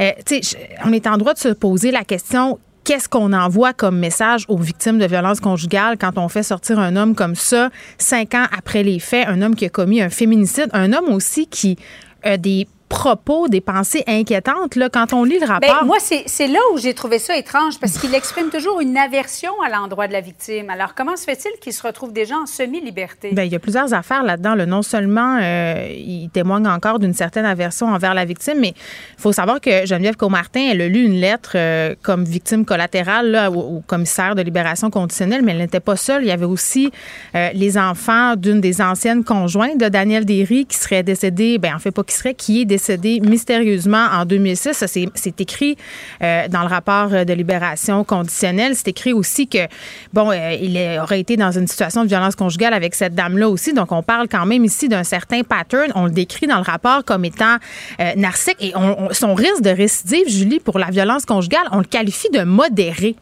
Euh, 0.00 0.10
tu 0.26 0.42
sais, 0.42 0.58
on 0.84 0.92
est 0.92 1.06
en 1.06 1.16
droit 1.16 1.32
de 1.34 1.38
se 1.38 1.48
poser 1.48 1.90
la 1.92 2.04
question. 2.04 2.58
Qu'est-ce 2.84 3.08
qu'on 3.08 3.32
envoie 3.32 3.72
comme 3.72 3.98
message 3.98 4.44
aux 4.48 4.56
victimes 4.56 4.98
de 4.98 5.06
violences 5.06 5.38
conjugales 5.38 5.96
quand 5.98 6.18
on 6.18 6.28
fait 6.28 6.42
sortir 6.42 6.80
un 6.80 6.96
homme 6.96 7.14
comme 7.14 7.36
ça, 7.36 7.70
cinq 7.96 8.34
ans 8.34 8.46
après 8.56 8.82
les 8.82 8.98
faits, 8.98 9.28
un 9.28 9.40
homme 9.40 9.54
qui 9.54 9.64
a 9.66 9.68
commis 9.68 10.02
un 10.02 10.10
féminicide, 10.10 10.68
un 10.72 10.92
homme 10.92 11.12
aussi 11.12 11.46
qui 11.46 11.76
a 12.24 12.36
des 12.36 12.66
propos, 12.92 13.48
des 13.48 13.60
pensées 13.60 14.04
inquiétantes. 14.06 14.76
Là, 14.76 14.88
quand 14.90 15.12
on 15.12 15.24
lit 15.24 15.38
le 15.40 15.46
Ben, 15.46 15.52
rapport, 15.54 15.84
moi, 15.84 15.96
c'est 16.00 16.46
là 16.46 16.58
où 16.74 16.78
j'ai 16.78 16.94
trouvé 16.94 17.18
ça 17.18 17.36
étrange 17.36 17.78
parce 17.80 17.98
qu'il 17.98 18.14
exprime 18.14 18.50
toujours 18.50 18.80
une 18.80 18.96
aversion 18.96 19.50
à 19.66 19.70
l'endroit 19.70 20.06
de 20.06 20.12
la 20.12 20.20
victime. 20.20 20.68
Alors, 20.70 20.94
comment 20.94 21.16
se 21.16 21.24
fait-il 21.24 21.58
qu'il 21.60 21.72
se 21.72 21.82
retrouve 21.82 22.12
déjà 22.12 22.36
en 22.36 22.46
semi-liberté? 22.46 23.30
Ben, 23.32 23.44
il 23.44 23.52
y 23.52 23.56
a 23.56 23.58
plusieurs 23.58 23.94
affaires 23.94 24.22
là-dedans. 24.22 24.54
là. 24.54 24.66
Non 24.66 24.82
seulement 24.82 25.38
euh, 25.40 25.88
il 25.90 26.28
témoigne 26.30 26.66
encore 26.68 26.98
d'une 26.98 27.14
certaine 27.14 27.46
aversion 27.46 27.86
envers 27.88 28.14
la 28.14 28.24
victime, 28.24 28.58
mais 28.60 28.74
il 29.16 29.20
faut 29.20 29.32
savoir 29.32 29.60
que 29.60 29.86
Geneviève 29.86 30.16
Comartin, 30.16 30.68
elle 30.70 30.82
a 30.82 30.88
lu 30.88 31.02
une 31.02 31.14
lettre 31.20 31.52
euh, 31.54 31.94
comme 32.02 32.24
victime 32.24 32.64
collatérale 32.64 33.30
là, 33.30 33.50
au, 33.50 33.78
au 33.78 33.80
commissaire 33.86 34.34
de 34.34 34.42
libération 34.42 34.90
conditionnelle, 34.90 35.42
mais 35.42 35.52
elle 35.52 35.58
n'était 35.58 35.80
pas 35.80 35.96
seule. 35.96 36.22
Il 36.24 36.28
y 36.28 36.30
avait 36.30 36.44
aussi 36.44 36.90
euh, 37.34 37.48
les 37.54 37.78
enfants 37.78 38.36
d'une 38.36 38.60
des 38.60 38.80
anciennes 38.82 39.24
conjointes 39.24 39.78
de 39.78 39.88
Daniel 39.88 40.24
Derry 40.24 40.66
qui 40.66 40.76
serait 40.76 41.02
décédé, 41.02 41.58
ben 41.58 41.74
en 41.74 41.78
fait 41.78 41.90
pas 41.90 42.04
qui 42.04 42.14
serait, 42.14 42.34
qui 42.34 42.60
est 42.60 42.64
décédé 42.82 43.20
mystérieusement 43.20 44.06
en 44.12 44.24
2006. 44.24 44.72
Ça, 44.72 44.86
c'est 44.88 45.40
écrit 45.40 45.76
euh, 46.22 46.48
dans 46.48 46.62
le 46.62 46.66
rapport 46.66 47.08
de 47.10 47.32
libération 47.32 48.02
conditionnelle. 48.04 48.74
C'est 48.74 48.88
écrit 48.88 49.12
aussi 49.12 49.46
que, 49.46 49.68
bon, 50.12 50.30
euh, 50.30 50.52
il 50.60 50.76
aurait 51.00 51.20
été 51.20 51.36
dans 51.36 51.52
une 51.52 51.68
situation 51.68 52.02
de 52.02 52.08
violence 52.08 52.34
conjugale 52.34 52.74
avec 52.74 52.94
cette 52.94 53.14
dame-là 53.14 53.48
aussi. 53.48 53.72
Donc, 53.72 53.92
on 53.92 54.02
parle 54.02 54.26
quand 54.28 54.46
même 54.46 54.64
ici 54.64 54.88
d'un 54.88 55.04
certain 55.04 55.42
pattern. 55.42 55.92
On 55.94 56.06
le 56.06 56.10
décrit 56.10 56.46
dans 56.48 56.56
le 56.56 56.62
rapport 56.62 57.04
comme 57.04 57.24
étant 57.24 57.56
euh, 58.00 58.12
narcissique. 58.16 58.56
Et 58.60 58.72
on- 58.74 59.06
on- 59.08 59.12
son 59.12 59.34
risque 59.34 59.62
de 59.62 59.70
récidive, 59.70 60.28
Julie, 60.28 60.58
pour 60.60 60.78
la 60.80 60.90
violence 60.90 61.24
conjugale, 61.24 61.68
on 61.70 61.78
le 61.78 61.84
qualifie 61.84 62.30
de 62.32 62.42
modéré. 62.42 63.14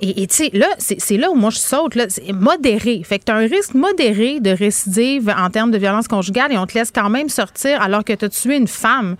Et 0.00 0.26
tu 0.26 0.34
sais, 0.34 0.50
là, 0.52 0.66
c'est 0.78 1.16
là 1.16 1.30
où 1.30 1.34
moi 1.34 1.50
je 1.50 1.58
saute, 1.58 1.94
c'est 2.08 2.32
modéré. 2.32 3.02
Fait 3.04 3.18
que 3.18 3.24
tu 3.24 3.32
as 3.32 3.36
un 3.36 3.46
risque 3.46 3.74
modéré 3.74 4.40
de 4.40 4.50
récidive 4.50 5.32
en 5.36 5.50
termes 5.50 5.70
de 5.70 5.78
violence 5.78 6.08
conjugale 6.08 6.52
et 6.52 6.58
on 6.58 6.66
te 6.66 6.74
laisse 6.74 6.90
quand 6.90 7.10
même 7.10 7.28
sortir 7.28 7.80
alors 7.80 8.04
que 8.04 8.12
tu 8.12 8.24
as 8.24 8.28
tué 8.28 8.56
une 8.56 8.68
femme. 8.68 9.16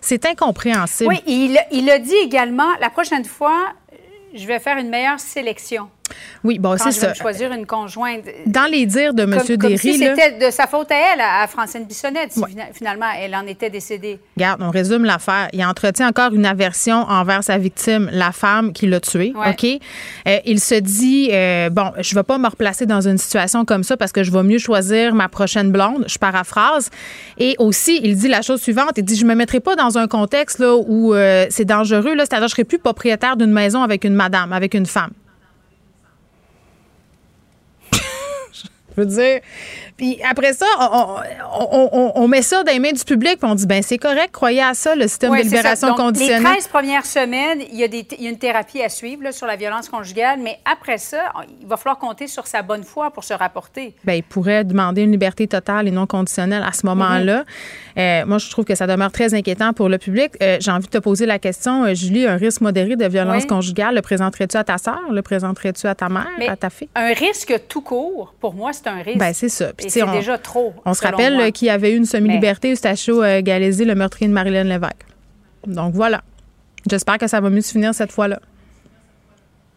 C'est 0.00 0.26
incompréhensible. 0.26 1.08
Oui, 1.08 1.22
il, 1.26 1.58
il 1.72 1.88
a 1.88 1.98
dit 1.98 2.16
également, 2.22 2.68
la 2.80 2.90
prochaine 2.90 3.24
fois, 3.24 3.72
je 4.34 4.46
vais 4.46 4.58
faire 4.58 4.76
une 4.76 4.90
meilleure 4.90 5.20
sélection. 5.20 5.88
Oui, 6.42 6.58
bon, 6.58 6.76
c'est 6.76 6.92
ça. 6.92 7.14
choisir 7.14 7.52
une 7.52 7.66
conjointe. 7.66 8.24
Dans 8.46 8.70
les 8.70 8.86
dires 8.86 9.14
de 9.14 9.22
M. 9.22 9.30
Comme, 9.46 9.56
comme 9.58 9.76
si 9.76 9.98
Derry, 9.98 10.14
c'était 10.16 10.46
de 10.46 10.50
sa 10.50 10.66
faute 10.66 10.90
à 10.90 10.94
elle, 10.94 11.20
à, 11.20 11.46
Francine 11.46 11.84
Bissonnette, 11.84 12.32
si 12.32 12.40
Ouais. 12.40 12.50
finalement 12.72 13.06
elle 13.18 13.34
en 13.34 13.46
était 13.46 13.70
décédée. 13.70 14.18
regarde, 14.36 14.60
on 14.62 14.70
résume 14.70 15.04
l'affaire. 15.04 15.48
Il 15.52 15.64
entretient 15.64 16.08
encore 16.08 16.32
une 16.32 16.46
aversion 16.46 16.96
envers 17.08 17.42
sa 17.42 17.58
victime, 17.58 18.08
la 18.12 18.32
femme 18.32 18.72
qui 18.72 18.86
l'a 18.86 19.00
tué. 19.00 19.32
Ouais. 19.34 19.50
OK? 19.50 19.80
Euh, 20.26 20.38
il 20.44 20.60
se 20.60 20.74
dit, 20.74 21.30
euh, 21.32 21.70
bon, 21.70 21.92
je 21.98 22.14
ne 22.14 22.20
vais 22.20 22.24
pas 22.24 22.38
me 22.38 22.48
replacer 22.48 22.86
dans 22.86 23.00
une 23.06 23.18
situation 23.18 23.64
comme 23.64 23.82
ça 23.84 23.96
parce 23.96 24.12
que 24.12 24.22
je 24.22 24.30
vais 24.30 24.42
mieux 24.42 24.58
choisir 24.58 25.14
ma 25.14 25.28
prochaine 25.28 25.70
blonde. 25.70 26.04
Je 26.08 26.18
paraphrase. 26.18 26.90
Et 27.38 27.56
aussi, 27.58 28.00
il 28.02 28.16
dit 28.16 28.28
la 28.28 28.42
chose 28.42 28.60
suivante. 28.60 28.92
Il 28.96 29.04
dit, 29.04 29.16
je 29.16 29.24
me 29.24 29.34
mettrai 29.34 29.60
pas 29.60 29.76
dans 29.76 29.96
un 29.98 30.06
contexte 30.08 30.58
là, 30.58 30.74
où 30.76 31.14
euh, 31.14 31.46
c'est 31.50 31.64
dangereux. 31.64 32.14
C'est-à-dire, 32.18 32.48
je 32.48 32.52
serai 32.52 32.64
plus 32.64 32.78
propriétaire 32.78 33.36
d'une 33.36 33.52
maison 33.52 33.82
avec 33.82 34.04
une 34.04 34.14
madame, 34.14 34.52
avec 34.52 34.74
une 34.74 34.86
femme. 34.86 35.10
Je 38.96 39.02
veux 39.02 39.06
dire. 39.06 39.40
Puis 39.96 40.18
après 40.28 40.52
ça, 40.54 40.66
on, 40.80 41.16
on- 41.60 41.88
on- 41.92 42.12
on 42.16 42.28
met 42.28 42.42
ça 42.42 42.62
dans 42.64 42.72
les 42.72 42.78
mains 42.80 42.92
du 42.92 43.04
public, 43.04 43.38
puis 43.38 43.48
on 43.48 43.54
dit, 43.54 43.66
ben 43.66 43.82
c'est 43.82 43.98
correct, 43.98 44.30
croyez 44.32 44.60
à 44.62 44.74
ça, 44.74 44.94
le 44.94 45.02
système 45.06 45.30
Ouais, 45.30 45.38
de 45.40 45.44
libération 45.44 45.88
Donc, 45.88 45.98
conditionnelle. 45.98 46.42
Les 46.42 46.48
13 46.58 46.68
premières 46.68 47.06
semaines, 47.06 47.60
il 47.72 47.78
y 47.78 47.84
a, 47.84 47.88
des, 47.88 48.06
il 48.18 48.24
y 48.24 48.26
a 48.26 48.30
une 48.30 48.38
thérapie 48.38 48.82
à 48.82 48.88
suivre 48.88 49.22
là, 49.22 49.30
sur 49.32 49.46
la 49.46 49.56
violence 49.56 49.88
conjugale, 49.88 50.40
mais 50.42 50.58
après 50.64 50.98
ça, 50.98 51.32
il 51.60 51.66
va 51.66 51.76
falloir 51.76 51.98
compter 51.98 52.26
sur 52.26 52.46
sa 52.46 52.62
bonne 52.62 52.82
foi 52.82 53.10
pour 53.10 53.22
se 53.24 53.34
rapporter. 53.34 53.94
Ben, 54.04 54.14
il 54.14 54.22
pourrait 54.24 54.64
demander 54.64 55.02
une 55.02 55.12
liberté 55.12 55.46
totale 55.46 55.86
et 55.86 55.90
non 55.92 56.06
conditionnelle 56.06 56.64
à 56.66 56.72
ce 56.72 56.84
moment-là. 56.86 57.44
Euh, 57.96 58.26
moi, 58.26 58.38
je 58.38 58.50
trouve 58.50 58.64
que 58.64 58.74
ça 58.74 58.88
demeure 58.88 59.12
très 59.12 59.32
inquiétant 59.34 59.72
pour 59.72 59.88
le 59.88 59.98
public. 59.98 60.32
Euh, 60.42 60.56
J'ai 60.60 60.70
envie 60.72 60.86
de 60.86 60.90
te 60.90 60.98
poser 60.98 61.26
la 61.26 61.38
question, 61.38 61.84
euh, 61.84 61.94
Julie, 61.94 62.26
un 62.26 62.36
risque 62.36 62.60
modéré 62.60 62.96
de 62.96 63.06
violence 63.06 63.42
Oui. 63.42 63.48
conjugale, 63.48 63.94
le 63.94 64.02
présenterais-tu 64.02 64.56
à 64.56 64.64
ta 64.64 64.78
sœur, 64.78 65.00
le 65.10 65.22
présenterais-tu 65.22 65.86
à 65.86 65.94
ta 65.94 66.08
mère, 66.08 66.26
Mais 66.38 66.48
à 66.48 66.56
ta 66.56 66.70
fille? 66.70 66.88
un 66.96 67.12
risque 67.12 67.54
tout 67.68 67.80
court, 67.82 68.34
pour 68.40 68.54
moi, 68.54 68.72
c'est 68.72 68.88
un 68.88 69.00
risque. 69.00 69.18
Ben, 69.18 69.32
c'est 69.32 69.48
ça. 69.48 69.72
Puis, 69.72 69.83
Et 69.84 69.90
c'est 69.90 70.02
on- 70.02 70.12
déjà 70.12 70.38
trop. 70.38 70.74
On 70.84 70.94
se 70.94 71.02
rappelle 71.02 71.34
moi. 71.34 71.44
euh, 71.44 71.50
qu'il 71.50 71.66
y 71.66 71.70
avait 71.70 71.92
eu 71.92 71.96
une 71.96 72.06
semi-liberté 72.06 72.70
Eustachio 72.72 73.22
euh, 73.22 73.40
Galézé, 73.42 73.84
le 73.84 73.94
meurtrier 73.94 74.28
de 74.28 74.32
Marilyn 74.32 74.64
Lévesque. 74.64 75.06
Donc 75.66 75.94
voilà. 75.94 76.22
J'espère 76.88 77.18
que 77.18 77.26
ça 77.26 77.40
va 77.40 77.50
mieux 77.50 77.60
se 77.62 77.72
finir 77.72 77.94
cette 77.94 78.12
fois-là. 78.12 78.40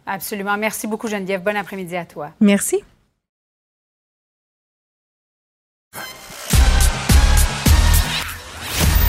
Absolument. 0.05 0.58
Merci 0.58 0.88
beaucoup, 0.88 1.08
Geneviève. 1.08 1.41
Bon 1.43 1.55
après-midi 1.55 1.95
à 1.95 2.05
toi. 2.05 2.32
Merci. 2.39 2.78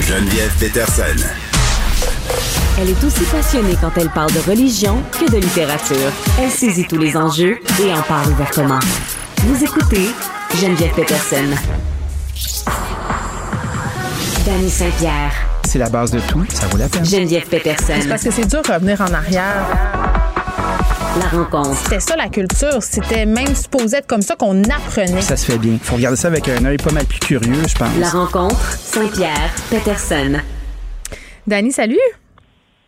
Geneviève 0.01 0.53
Peterson. 0.59 1.03
Elle 2.81 2.91
est 2.91 3.05
aussi 3.05 3.25
passionnée 3.25 3.75
quand 3.81 3.91
elle 3.97 4.09
parle 4.11 4.33
de 4.33 4.39
religion 4.41 5.03
que 5.13 5.31
de 5.31 5.37
littérature. 5.39 6.13
Elle 6.41 6.51
saisit 6.51 6.87
tous 6.87 6.99
les 6.99 7.17
enjeux 7.17 7.59
et 7.83 7.93
en 7.93 8.03
parle 8.03 8.31
ouvertement. 8.31 8.79
Vous 9.39 9.63
écoutez 9.65 10.09
Geneviève 10.57 10.93
Peterson. 10.95 11.45
Danny 14.45 14.69
Saint-Pierre. 14.69 15.33
C'est 15.65 15.79
la 15.79 15.89
base 15.89 16.11
de 16.11 16.19
tout, 16.21 16.45
ça 16.49 16.67
vaut 16.67 16.79
la 16.79 16.89
peine. 16.89 17.05
Geneviève 17.05 17.47
Peterson. 17.47 17.95
C'est 18.01 18.09
parce 18.09 18.25
que 18.25 18.31
c'est 18.31 18.47
dur 18.47 18.63
de 18.63 18.73
revenir 18.73 19.01
en 19.01 19.13
arrière. 19.13 19.67
La 21.21 21.39
rencontre. 21.39 21.77
C'était 21.85 22.01
ça 22.01 22.17
la 22.17 22.29
culture. 22.29 22.83
C'était 22.83 23.27
même 23.27 23.55
supposé 23.55 23.99
être 23.99 24.07
comme 24.07 24.23
ça 24.23 24.35
qu'on 24.35 24.63
apprenait. 24.65 25.23
Ça 25.23 25.37
se 25.37 25.45
fait 25.53 25.59
bien. 25.59 25.79
Faut 25.81 25.97
regarder 25.97 26.17
ça 26.17 26.29
avec 26.29 26.49
un 26.49 26.65
œil 26.65 26.77
pas 26.77 26.93
mal 26.93 27.05
plus 27.05 27.21
curieux, 27.21 27.63
je 27.67 27.75
pense. 27.75 27.97
La 27.99 28.09
rencontre. 28.09 28.61
Saint-Pierre. 28.81 29.51
Peterson. 29.71 30.41
Dani, 31.47 31.71
salut. 31.71 31.99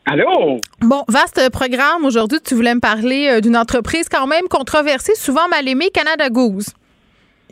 Allô? 0.07 0.61
Bon, 0.81 1.05
vaste 1.09 1.51
programme. 1.51 2.05
Aujourd'hui, 2.05 2.39
tu 2.45 2.55
voulais 2.55 2.75
me 2.75 2.81
parler 2.81 3.29
euh, 3.31 3.41
d'une 3.41 3.57
entreprise 3.57 4.09
quand 4.11 4.27
même 4.27 4.49
controversée, 4.49 5.15
souvent 5.15 5.47
mal 5.49 5.69
aimée, 5.69 5.91
Canada 5.93 6.29
Goose. 6.31 6.71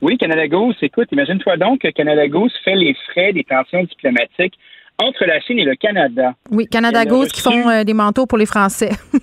Oui, 0.03 0.19
Canada 0.19 0.47
Goose. 0.49 0.77
Écoute, 0.83 1.09
imagine-toi 1.13 1.57
donc 1.57 1.81
que 1.81 1.89
Canada 1.89 2.27
Goose 2.29 2.53
fait 2.65 2.75
les 2.75 2.95
frais 3.11 3.33
des 3.33 3.45
tensions 3.45 3.83
diplomatiques 3.85 4.55
entre 4.99 5.25
la 5.27 5.41
Chine 5.41 5.59
et 5.59 5.65
le 5.65 5.77
Canada. 5.77 6.35
Oui, 6.51 6.67
Canada 6.67 7.05
Goose 7.05 7.29
qui 7.29 7.41
font 7.41 7.69
euh, 7.69 7.85
des 7.85 7.95
manteaux 7.95 8.27
pour 8.27 8.39
les 8.39 8.47
Français. 8.47 8.91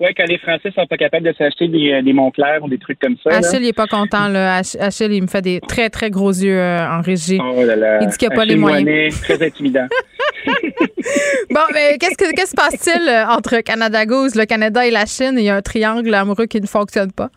ouais, 0.00 0.14
quand 0.16 0.24
les 0.28 0.38
Français 0.38 0.70
sont 0.74 0.86
pas 0.86 0.96
capables 0.96 1.26
de 1.26 1.34
s'acheter 1.36 1.68
des, 1.68 1.92
euh, 1.92 2.02
des 2.02 2.12
Montclair 2.12 2.62
ou 2.62 2.68
des 2.68 2.78
trucs 2.78 2.98
comme 3.00 3.16
ça. 3.22 3.30
là. 3.30 3.36
Achille, 3.38 3.60
il 3.62 3.68
est 3.68 3.72
pas 3.72 3.86
content. 3.86 4.28
Là. 4.28 4.56
Ach- 4.58 4.76
Achille, 4.80 5.12
il 5.12 5.22
me 5.22 5.26
fait 5.28 5.42
des 5.42 5.60
très, 5.60 5.90
très 5.90 6.10
gros 6.10 6.30
yeux 6.30 6.58
euh, 6.58 6.88
en 6.88 7.00
régie. 7.00 7.38
Oh 7.42 7.62
là 7.64 7.76
là. 7.76 7.98
Il 8.00 8.08
dit 8.08 8.16
qu'il 8.16 8.28
n'y 8.28 8.34
a 8.34 8.36
pas 8.36 8.44
les 8.44 8.56
moyens. 8.56 8.84
Moinet, 8.84 9.08
très 9.10 9.44
intimidant. 9.44 9.86
Bon, 11.50 11.60
mais 11.72 11.96
qu'est-ce 11.98 12.16
que 12.16 12.30
qu'est-ce 12.34 12.50
qui 12.50 12.50
se 12.50 12.56
passe-t-il 12.56 13.08
entre 13.30 13.60
Canada 13.62 14.04
Goose, 14.04 14.34
le 14.34 14.44
Canada 14.44 14.86
et 14.86 14.90
la 14.90 15.06
Chine? 15.06 15.34
Il 15.38 15.44
y 15.44 15.48
a 15.48 15.56
un 15.56 15.62
triangle 15.62 16.12
amoureux 16.14 16.46
qui 16.46 16.60
ne 16.60 16.66
fonctionne 16.66 17.12
pas. 17.12 17.30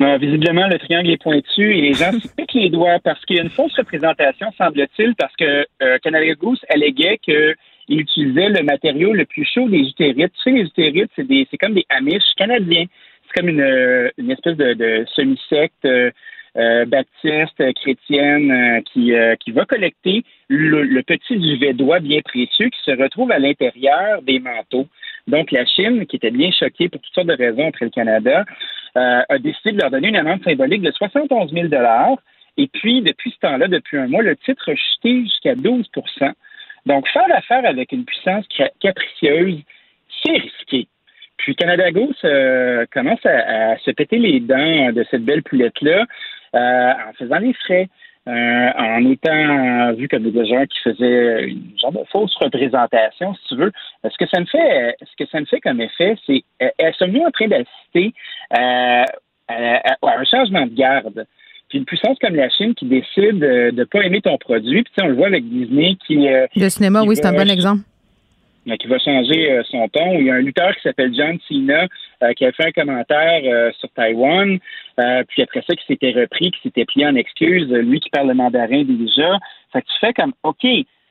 Euh, 0.00 0.16
visiblement, 0.16 0.66
le 0.66 0.78
triangle 0.78 1.10
est 1.10 1.22
pointu 1.22 1.76
et 1.76 1.80
les 1.82 1.92
gens 1.92 2.12
se 2.20 2.28
piquent 2.34 2.54
les 2.54 2.70
doigts 2.70 2.98
parce 3.04 3.22
qu'il 3.24 3.36
y 3.36 3.38
a 3.38 3.42
une 3.42 3.50
fausse 3.50 3.74
représentation, 3.76 4.50
semble-t-il, 4.56 5.14
parce 5.14 5.34
que 5.36 5.66
euh, 5.82 6.34
Goose 6.38 6.60
alléguait 6.70 7.18
qu'il 7.18 7.54
utilisait 7.88 8.48
le 8.48 8.62
matériau 8.62 9.12
le 9.12 9.26
plus 9.26 9.44
chaud 9.44 9.68
des 9.68 9.80
utérites. 9.80 10.32
Tu 10.42 10.42
sais, 10.42 10.50
les 10.50 10.62
utérites, 10.62 11.10
c'est 11.16 11.26
des, 11.26 11.46
c'est 11.50 11.58
comme 11.58 11.74
des 11.74 11.84
Amish 11.90 12.22
canadiens. 12.36 12.86
C'est 13.26 13.40
comme 13.40 13.48
une, 13.50 13.60
euh, 13.60 14.10
une 14.16 14.30
espèce 14.30 14.56
de, 14.56 14.72
de 14.72 15.04
semi-secte 15.14 15.84
euh, 15.84 16.10
euh, 16.56 16.84
baptiste, 16.84 17.60
euh, 17.60 17.72
chrétienne, 17.72 18.50
euh, 18.50 18.80
qui, 18.92 19.14
euh, 19.14 19.36
qui 19.36 19.52
va 19.52 19.64
collecter 19.66 20.24
le, 20.48 20.82
le 20.82 21.02
petit 21.02 21.36
duvet 21.36 21.74
d'oie 21.74 22.00
bien 22.00 22.20
précieux 22.22 22.68
qui 22.70 22.82
se 22.84 22.90
retrouve 22.90 23.30
à 23.30 23.38
l'intérieur 23.38 24.22
des 24.22 24.40
manteaux. 24.40 24.88
Donc, 25.28 25.52
la 25.52 25.64
Chine, 25.64 26.06
qui 26.06 26.16
était 26.16 26.30
bien 26.30 26.50
choquée 26.50 26.88
pour 26.88 27.00
toutes 27.00 27.14
sortes 27.14 27.28
de 27.28 27.36
raisons 27.36 27.68
après 27.68 27.84
le 27.84 27.90
Canada, 27.90 28.44
euh, 28.96 29.22
a 29.28 29.38
décidé 29.38 29.72
de 29.72 29.80
leur 29.80 29.90
donner 29.90 30.08
une 30.08 30.16
amende 30.16 30.42
symbolique 30.44 30.82
de 30.82 30.90
71 30.90 31.52
000 31.52 31.66
Et 32.56 32.66
puis, 32.68 33.02
depuis 33.02 33.30
ce 33.30 33.38
temps-là, 33.46 33.68
depuis 33.68 33.98
un 33.98 34.08
mois, 34.08 34.22
le 34.22 34.36
titre 34.36 34.70
a 34.70 34.74
chuté 34.74 35.22
jusqu'à 35.22 35.54
12% 35.54 36.32
Donc, 36.86 37.08
faire 37.08 37.26
affaire 37.34 37.64
avec 37.64 37.92
une 37.92 38.04
puissance 38.04 38.44
ca- 38.56 38.70
capricieuse, 38.80 39.60
c'est 40.24 40.32
risqué. 40.32 40.88
Puis 41.36 41.54
Canada 41.56 41.90
Goose 41.90 42.18
euh, 42.24 42.84
commence 42.92 43.24
à, 43.24 43.72
à 43.72 43.78
se 43.78 43.90
péter 43.92 44.18
les 44.18 44.40
dents 44.40 44.92
de 44.92 45.04
cette 45.10 45.24
belle 45.24 45.42
poulette-là 45.42 46.04
euh, 46.54 46.92
en 47.08 47.12
faisant 47.14 47.38
les 47.38 47.54
frais, 47.54 47.88
euh, 48.30 48.70
en 48.76 49.10
étant 49.10 49.92
vu 49.94 50.08
comme 50.08 50.30
des 50.30 50.46
gens 50.46 50.64
qui 50.66 50.78
faisaient 50.84 51.48
une 51.48 51.78
genre 51.80 51.92
de 51.92 52.04
fausse 52.10 52.34
représentation, 52.36 53.34
si 53.34 53.48
tu 53.48 53.56
veux. 53.56 53.72
Ce 54.04 54.16
que 54.18 54.28
ça 54.32 54.40
me 54.40 54.46
fait, 54.46 54.96
ce 55.00 55.24
que 55.24 55.28
ça 55.30 55.40
me 55.40 55.46
fait 55.46 55.60
comme 55.60 55.80
effet, 55.80 56.16
c'est 56.26 56.42
euh, 56.62 56.68
euh, 56.80 56.92
sommes-nous 56.98 57.22
en 57.22 57.30
train 57.30 57.48
d'assister 57.48 58.14
euh, 58.58 59.04
à, 59.48 59.96
un 60.02 60.24
changement 60.24 60.66
de 60.66 60.74
garde? 60.74 61.26
Puis 61.68 61.78
une 61.78 61.84
puissance 61.84 62.18
comme 62.20 62.34
la 62.34 62.50
Chine 62.50 62.74
qui 62.74 62.84
décide 62.84 63.42
euh, 63.42 63.70
de 63.70 63.80
ne 63.80 63.84
pas 63.84 64.00
aimer 64.02 64.20
ton 64.20 64.36
produit, 64.38 64.82
puis 64.82 64.92
tu 64.92 65.00
sais, 65.00 65.06
on 65.06 65.08
le 65.08 65.14
voit 65.14 65.28
avec 65.28 65.48
Disney 65.48 65.96
qui 66.04 66.28
euh, 66.28 66.46
Le 66.56 66.68
cinéma, 66.68 67.02
qui 67.02 67.08
oui, 67.08 67.16
c'est 67.16 67.26
un 67.26 67.32
bon 67.32 67.48
exemple. 67.48 67.82
Qui 68.78 68.86
va 68.86 68.98
changer 68.98 69.52
euh, 69.52 69.62
son 69.70 69.88
ton. 69.88 70.18
Il 70.18 70.26
y 70.26 70.30
a 70.30 70.34
un 70.34 70.40
lutteur 70.40 70.74
qui 70.76 70.82
s'appelle 70.82 71.14
John 71.14 71.38
Cena 71.48 71.86
euh, 72.22 72.34
qui 72.34 72.44
a 72.44 72.52
fait 72.52 72.66
un 72.66 72.72
commentaire 72.72 73.40
euh, 73.44 73.70
sur 73.78 73.88
Taïwan, 73.92 74.58
euh, 74.98 75.24
puis 75.26 75.42
après 75.42 75.62
ça, 75.66 75.74
qui 75.74 75.84
s'était 75.86 76.12
repris, 76.12 76.50
qui 76.50 76.60
s'était 76.62 76.84
plié 76.84 77.06
en 77.06 77.14
excuse, 77.14 77.66
lui 77.70 77.98
qui 77.98 78.10
parle 78.10 78.28
le 78.28 78.34
mandarin 78.34 78.84
déjà. 78.84 79.38
Fait 79.72 79.80
que 79.80 79.86
tu 79.86 79.98
fais 80.00 80.12
comme, 80.12 80.34
OK, 80.42 80.66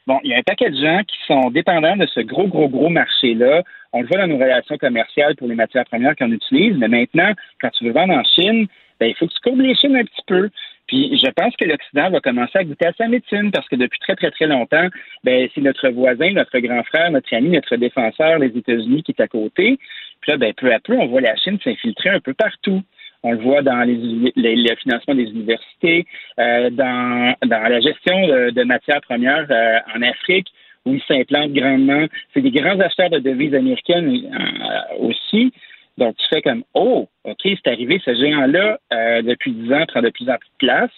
bon, 0.05 0.19
il 0.23 0.29
y 0.29 0.35
a 0.35 0.37
un 0.37 0.43
paquet 0.43 0.69
de 0.69 0.75
gens 0.75 1.01
qui 1.07 1.17
sont 1.25 1.49
dépendants 1.49 1.95
de 1.95 2.05
ce 2.05 2.19
gros, 2.19 2.47
gros, 2.47 2.69
gros 2.69 2.89
marché-là. 2.89 3.63
On 3.91 4.01
le 4.01 4.07
voit 4.07 4.19
dans 4.19 4.27
nos 4.27 4.37
relations 4.37 4.77
commerciales 4.77 5.35
pour 5.35 5.47
les 5.47 5.55
matières 5.55 5.85
premières 5.85 6.15
qu'on 6.15 6.31
utilise, 6.31 6.77
mais 6.77 6.87
maintenant, 6.87 7.33
quand 7.59 7.69
tu 7.71 7.85
veux 7.85 7.91
vendre 7.91 8.13
en 8.13 8.23
Chine, 8.23 8.67
ben, 8.99 9.07
il 9.07 9.15
faut 9.15 9.25
que 9.25 9.33
tu 9.33 9.39
courbes 9.41 9.61
les 9.61 9.73
Chines 9.73 9.95
un 9.95 10.03
petit 10.03 10.21
peu. 10.27 10.49
Puis 10.89 11.19
je 11.23 11.29
pense 11.29 11.55
que 11.55 11.65
l'Occident 11.65 12.09
va 12.09 12.19
commencer 12.19 12.57
à 12.57 12.63
goûter 12.63 12.87
à 12.87 12.93
sa 12.93 13.07
médecine 13.07 13.51
parce 13.51 13.67
que 13.69 13.75
depuis 13.75 13.99
très, 13.99 14.15
très, 14.15 14.31
très 14.31 14.47
longtemps, 14.47 14.87
ben, 15.23 15.47
c'est 15.53 15.61
notre 15.61 15.87
voisin, 15.89 16.31
notre 16.31 16.57
grand 16.57 16.81
frère, 16.83 17.11
notre 17.11 17.31
ami, 17.35 17.49
notre 17.49 17.75
défenseur, 17.75 18.39
les 18.39 18.57
États-Unis 18.57 19.03
qui 19.03 19.11
est 19.11 19.21
à 19.21 19.27
côté. 19.27 19.77
Puis 20.21 20.31
là, 20.31 20.37
ben, 20.37 20.51
peu 20.55 20.73
à 20.73 20.79
peu, 20.79 20.93
on 20.97 21.05
voit 21.05 21.21
la 21.21 21.35
Chine 21.35 21.59
s'infiltrer 21.63 22.09
un 22.09 22.19
peu 22.19 22.33
partout. 22.33 22.81
On 23.21 23.33
le 23.33 23.37
voit 23.37 23.61
dans 23.61 23.81
les, 23.81 24.31
les- 24.35 24.55
le 24.55 24.75
financement 24.77 25.13
des 25.13 25.25
universités, 25.29 26.07
euh, 26.39 26.71
dans, 26.71 27.35
dans 27.45 27.61
la 27.69 27.81
gestion 27.81 28.27
de, 28.27 28.63
matières 28.63 29.01
premières 29.01 29.45
euh, 29.51 29.77
en 29.95 30.01
Afrique, 30.01 30.47
où 30.85 30.95
ils 30.95 31.03
s'implantent 31.07 31.53
grandement. 31.53 32.07
C'est 32.33 32.41
des 32.41 32.49
grands 32.49 32.79
acheteurs 32.79 33.11
de 33.11 33.19
devises 33.19 33.53
américaines 33.53 34.09
euh, 34.09 34.97
aussi. 35.01 35.53
Donc, 35.99 36.15
tu 36.17 36.25
fais 36.33 36.41
comme, 36.41 36.63
oh, 36.73 37.07
OK, 37.25 37.41
c'est 37.43 37.67
arrivé, 37.69 38.01
ce 38.03 38.13
géant-là, 38.15 38.79
euh, 38.93 39.21
depuis 39.21 39.51
10 39.51 39.71
ans, 39.73 39.85
prend 39.87 40.01
de 40.01 40.09
plus 40.09 40.27
en 40.29 40.37
plus 40.37 40.49
de 40.49 40.57
place. 40.67 40.91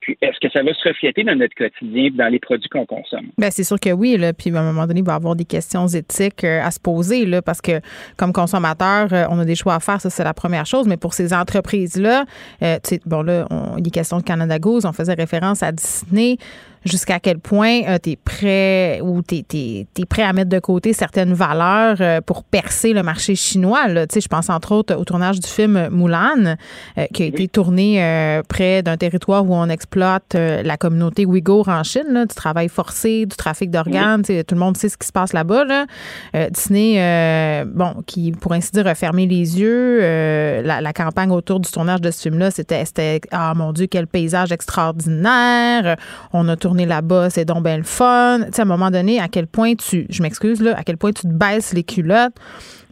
Puis, 0.00 0.16
est-ce 0.22 0.38
que 0.40 0.52
ça 0.52 0.62
va 0.62 0.72
se 0.72 0.88
refléter 0.88 1.24
dans 1.24 1.34
notre 1.34 1.54
quotidien, 1.56 2.10
dans 2.14 2.28
les 2.28 2.38
produits 2.38 2.68
qu'on 2.68 2.86
consomme? 2.86 3.28
Ben, 3.38 3.50
c'est 3.50 3.64
sûr 3.64 3.80
que 3.80 3.90
oui, 3.90 4.16
là. 4.16 4.32
Puis 4.32 4.54
à 4.54 4.60
un 4.60 4.62
moment 4.72 4.86
donné, 4.86 5.00
il 5.00 5.06
va 5.06 5.14
y 5.14 5.16
avoir 5.16 5.34
des 5.34 5.44
questions 5.46 5.88
éthiques 5.88 6.44
euh, 6.44 6.60
à 6.62 6.70
se 6.70 6.78
poser, 6.78 7.26
là, 7.26 7.42
parce 7.42 7.60
que 7.60 7.80
comme 8.16 8.32
consommateur, 8.32 9.08
euh, 9.12 9.24
on 9.30 9.38
a 9.40 9.44
des 9.44 9.56
choix 9.56 9.74
à 9.74 9.80
faire, 9.80 10.00
ça 10.00 10.08
c'est 10.10 10.22
la 10.22 10.34
première 10.34 10.64
chose. 10.66 10.86
Mais 10.86 10.96
pour 10.96 11.12
ces 11.14 11.32
entreprises-là, 11.34 12.24
tu 12.60 12.66
sais, 12.84 13.00
bon 13.04 13.22
là, 13.22 13.46
on- 13.50 13.78
il 13.78 13.86
est 13.88 13.90
question 13.90 14.18
de 14.18 14.22
Canada 14.22 14.58
Goose, 14.60 14.84
on 14.86 14.92
faisait 14.92 15.14
référence 15.14 15.62
à 15.64 15.72
Disney. 15.72 16.36
Jusqu'à 16.84 17.18
quel 17.18 17.38
point 17.38 17.98
tu 18.02 18.10
es 18.10 18.16
prêt 18.16 19.00
ou 19.02 19.22
tu 19.22 19.36
es, 19.54 19.86
prêt 20.08 20.22
à 20.22 20.32
mettre 20.32 20.50
de 20.50 20.58
côté 20.60 20.92
certaines 20.92 21.32
valeurs 21.34 21.96
euh, 22.00 22.20
pour 22.20 22.44
percer 22.44 22.92
le 22.92 23.02
marché 23.02 23.34
chinois. 23.34 23.88
Là. 23.88 24.06
Tu 24.06 24.14
sais, 24.14 24.20
Je 24.20 24.28
pense 24.28 24.50
entre 24.50 24.72
autres 24.72 24.94
au 24.94 25.04
tournage 25.04 25.40
du 25.40 25.48
film 25.48 25.88
Mulan, 25.90 26.56
euh, 26.98 27.06
qui 27.12 27.22
a 27.24 27.26
été 27.26 27.48
tourné 27.48 28.02
euh, 28.02 28.42
près 28.48 28.82
d'un 28.82 28.96
territoire 28.96 29.44
où 29.44 29.54
on 29.54 29.68
exploite 29.68 30.34
euh, 30.34 30.62
la 30.62 30.76
communauté 30.76 31.26
ouïghour 31.26 31.68
en 31.68 31.82
Chine, 31.82 32.06
là, 32.10 32.26
du 32.26 32.34
travail 32.34 32.68
forcé, 32.68 33.26
du 33.26 33.34
trafic 33.36 33.70
d'organes. 33.70 34.24
sais, 34.24 34.44
Tout 34.44 34.54
le 34.54 34.60
monde 34.60 34.76
sait 34.76 34.88
ce 34.88 34.96
qui 34.96 35.06
se 35.06 35.12
passe 35.12 35.32
là-bas. 35.32 35.64
Là. 35.64 35.86
Euh, 36.34 36.50
Disney, 36.50 36.96
euh, 36.98 37.64
bon, 37.66 37.94
qui, 38.06 38.32
pour 38.32 38.52
ainsi 38.52 38.70
dire, 38.72 38.86
a 38.86 38.94
fermé 38.94 39.26
les 39.26 39.58
yeux. 39.58 39.98
euh, 40.02 40.62
la, 40.62 40.80
la 40.80 40.92
campagne 40.92 41.30
autour 41.30 41.58
du 41.60 41.70
tournage 41.70 42.00
de 42.00 42.10
ce 42.10 42.22
film-là, 42.22 42.50
c'était, 42.50 42.84
c'était 42.84 43.20
Ah 43.30 43.54
mon 43.54 43.72
Dieu, 43.72 43.86
quel 43.88 44.06
paysage 44.06 44.52
extraordinaire. 44.52 45.86
Euh, 45.86 45.94
On 46.32 46.48
a 46.48 46.56
tourné 46.56 46.75
là-bas, 46.84 47.30
c'est 47.30 47.46
donc 47.46 47.64
bien 47.64 47.78
le 47.78 47.84
fun. 47.84 48.40
Tu 48.46 48.52
sais, 48.52 48.60
à 48.60 48.64
un 48.64 48.68
moment 48.68 48.90
donné, 48.90 49.18
à 49.20 49.28
quel 49.28 49.46
point 49.46 49.74
tu, 49.74 50.06
je 50.10 50.22
m'excuse, 50.22 50.60
là, 50.60 50.76
à 50.76 50.82
quel 50.84 50.98
point 50.98 51.12
tu 51.12 51.22
te 51.22 51.32
baisses 51.32 51.72
les 51.72 51.84
culottes 51.84 52.34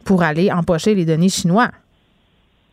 pour 0.07 0.23
aller 0.23 0.51
empocher 0.51 0.95
les 0.95 1.05
données 1.05 1.29
chinois? 1.29 1.69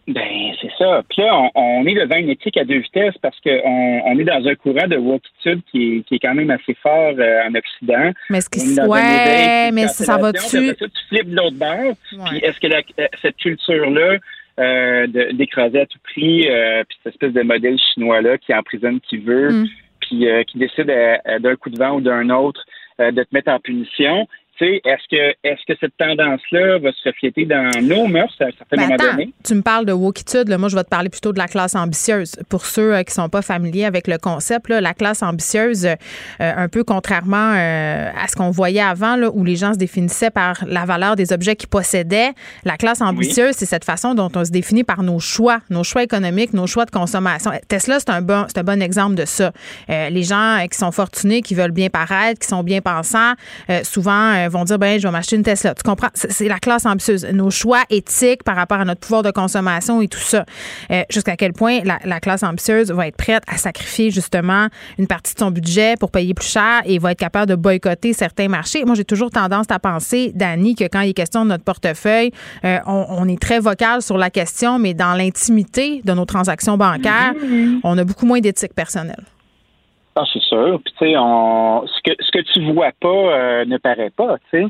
Ben, 0.07 0.51
c'est 0.61 0.71
ça. 0.79 1.03
Puis 1.09 1.21
là, 1.21 1.29
on, 1.37 1.49
on 1.55 1.85
est 1.85 1.93
devant 1.93 2.15
une 2.17 2.29
éthique 2.29 2.57
à 2.57 2.65
deux 2.65 2.79
vitesses 2.79 3.13
parce 3.21 3.39
qu'on 3.41 4.01
on 4.05 4.17
est 4.17 4.23
dans 4.23 4.45
un 4.47 4.55
courant 4.55 4.87
de 4.87 4.97
wokitude 4.97 5.61
qui 5.71 5.97
est, 5.97 6.01
qui 6.03 6.15
est 6.15 6.19
quand 6.19 6.33
même 6.33 6.49
assez 6.49 6.73
fort 6.81 7.13
euh, 7.17 7.47
en 7.47 7.53
Occident. 7.55 8.11
Mais 8.29 8.41
ce 8.41 8.49
qui 8.49 8.59
On 8.61 8.63
est 8.71 8.75
dans 8.75 8.83
un 8.83 8.87
ouais, 8.87 9.71
mais 9.71 9.83
une 9.83 9.87
ça 9.89 10.17
va 10.17 10.31
dessus. 10.31 10.75
tu 10.77 10.87
flippes 11.09 11.29
de 11.29 11.35
l'autre 11.35 11.55
bord. 11.57 11.93
Puis 12.29 12.37
est-ce 12.39 12.59
que 12.59 12.67
la- 12.67 12.81
euh, 12.99 13.07
cette 13.21 13.37
culture-là 13.37 14.17
euh, 14.59 15.07
d'écraser 15.33 15.81
à 15.81 15.85
tout 15.85 15.99
prix, 16.03 16.47
euh, 16.49 16.83
puis 16.87 16.97
cette 17.03 17.13
espèce 17.13 17.33
de 17.33 17.41
modèle 17.41 17.77
chinois-là 17.93 18.37
qui 18.39 18.53
emprisonne 18.53 18.99
qui 19.01 19.17
veut, 19.17 19.49
Mm. 19.51 19.67
Puis 20.11 20.27
euh, 20.27 20.43
qui 20.43 20.57
décide 20.57 20.89
euh, 20.89 21.17
euh, 21.25 21.39
d'un 21.39 21.55
coup 21.55 21.69
de 21.69 21.77
vent 21.77 21.95
ou 21.95 22.01
d'un 22.01 22.29
autre 22.29 22.63
de 22.99 23.23
te 23.23 23.29
mettre 23.31 23.49
en 23.49 23.59
punition, 23.59 24.27
est-ce 24.65 25.07
que, 25.09 25.35
est-ce 25.43 25.61
que 25.67 25.77
cette 25.79 25.95
tendance-là 25.97 26.79
va 26.79 26.91
se 26.91 27.09
refléter 27.09 27.45
dans 27.45 27.69
nos 27.81 28.07
mœurs 28.07 28.33
à 28.39 28.45
un 28.45 28.51
certain 28.51 28.75
Ben 28.77 28.81
moment 28.83 28.95
attends, 28.95 29.11
donné? 29.11 29.33
tu 29.43 29.55
me 29.55 29.61
parles 29.61 29.85
de 29.85 29.93
wokitude. 29.93 30.49
Là. 30.49 30.57
Moi, 30.57 30.69
je 30.69 30.75
vais 30.75 30.83
te 30.83 30.89
parler 30.89 31.09
plutôt 31.09 31.33
de 31.33 31.37
la 31.37 31.47
classe 31.47 31.75
ambitieuse. 31.75 32.35
Pour 32.49 32.65
ceux 32.65 32.95
euh, 32.95 33.03
qui 33.03 33.13
sont 33.13 33.29
pas 33.29 33.41
familiers 33.41 33.85
avec 33.85 34.07
le 34.07 34.17
concept, 34.17 34.69
là, 34.69 34.81
la 34.81 34.93
classe 34.93 35.23
ambitieuse, 35.23 35.85
euh, 35.85 35.95
un 36.39 36.67
peu 36.67 36.83
contrairement 36.83 37.53
euh, 37.55 38.09
à 38.17 38.27
ce 38.27 38.35
qu'on 38.35 38.51
voyait 38.51 38.81
avant, 38.81 39.15
là, 39.15 39.29
où 39.33 39.43
les 39.43 39.55
gens 39.55 39.73
se 39.73 39.77
définissaient 39.77 40.31
par 40.31 40.63
la 40.67 40.85
valeur 40.85 41.15
des 41.15 41.33
objets 41.33 41.55
qu'ils 41.55 41.69
possédaient, 41.69 42.31
la 42.65 42.77
classe 42.77 43.01
ambitieuse, 43.01 43.55
c'est 43.55 43.65
cette 43.65 43.85
façon 43.85 44.13
dont 44.13 44.29
on 44.35 44.45
se 44.45 44.51
définit 44.51 44.83
par 44.83 45.03
nos 45.03 45.19
choix, 45.19 45.59
nos 45.69 45.83
choix 45.83 46.03
économiques, 46.03 46.53
nos 46.53 46.67
choix 46.67 46.85
de 46.85 46.91
consommation. 46.91 47.51
Tesla, 47.67 47.99
c'est 47.99 48.09
un 48.09 48.21
bon, 48.21 48.45
c'est 48.47 48.59
un 48.59 48.63
bon 48.63 48.81
exemple 48.81 49.15
de 49.15 49.25
ça. 49.25 49.51
Euh, 49.89 50.09
les 50.09 50.23
gens 50.23 50.65
qui 50.69 50.77
sont 50.77 50.91
fortunés, 50.91 51.41
qui 51.41 51.55
veulent 51.55 51.71
bien 51.71 51.89
paraître, 51.89 52.39
qui 52.39 52.47
sont 52.47 52.63
bien 52.63 52.81
pensants, 52.81 53.33
souvent 53.83 54.47
vont 54.51 54.63
dire, 54.63 54.77
ben, 54.77 54.99
je 54.99 55.07
vais 55.07 55.11
m'acheter 55.11 55.35
une 55.35 55.43
Tesla. 55.43 55.73
Tu 55.73 55.83
comprends? 55.83 56.09
C'est 56.13 56.47
la 56.47 56.59
classe 56.59 56.85
ambitieuse. 56.85 57.25
Nos 57.33 57.49
choix 57.49 57.81
éthiques 57.89 58.43
par 58.43 58.55
rapport 58.55 58.79
à 58.79 58.85
notre 58.85 59.01
pouvoir 59.01 59.23
de 59.23 59.31
consommation 59.31 60.01
et 60.01 60.07
tout 60.07 60.19
ça. 60.19 60.45
Euh, 60.91 61.03
jusqu'à 61.09 61.35
quel 61.35 61.53
point 61.53 61.79
la, 61.83 62.19
classe 62.19 62.43
ambitieuse 62.43 62.91
va 62.91 63.07
être 63.07 63.17
prête 63.17 63.43
à 63.47 63.57
sacrifier 63.57 64.11
justement 64.11 64.67
une 64.97 65.07
partie 65.07 65.33
de 65.33 65.39
son 65.39 65.51
budget 65.51 65.95
pour 65.99 66.11
payer 66.11 66.33
plus 66.33 66.47
cher 66.47 66.81
et 66.85 66.99
va 66.99 67.11
être 67.11 67.19
capable 67.19 67.47
de 67.47 67.55
boycotter 67.55 68.13
certains 68.13 68.47
marchés? 68.47 68.85
Moi, 68.85 68.95
j'ai 68.95 69.05
toujours 69.05 69.31
tendance 69.31 69.65
à 69.69 69.79
penser, 69.79 70.31
Dani, 70.35 70.75
que 70.75 70.83
quand 70.83 71.01
il 71.01 71.09
est 71.09 71.13
question 71.13 71.43
de 71.43 71.49
notre 71.49 71.63
portefeuille, 71.63 72.31
euh, 72.63 72.79
on, 72.85 73.27
est 73.27 73.41
très 73.41 73.59
vocal 73.59 74.01
sur 74.01 74.17
la 74.17 74.29
question, 74.29 74.77
mais 74.77 74.93
dans 74.93 75.13
l'intimité 75.13 76.01
de 76.03 76.13
nos 76.13 76.25
transactions 76.25 76.77
bancaires, 76.77 77.33
on 77.83 77.97
a 77.97 78.03
beaucoup 78.03 78.25
moins 78.25 78.39
d'éthique 78.39 78.73
personnelle. 78.73 79.23
Ah, 80.15 80.23
c'est 80.31 80.41
sûr. 80.41 80.81
Puis, 80.83 80.93
tu 80.97 81.05
sais, 81.05 81.13
ce 81.13 82.01
que, 82.03 82.11
ce 82.19 82.31
que 82.31 82.41
tu 82.53 82.73
vois 82.73 82.91
pas 82.99 83.07
euh, 83.07 83.65
ne 83.65 83.77
paraît 83.77 84.09
pas, 84.09 84.37
tu 84.51 84.61
sais. 84.61 84.65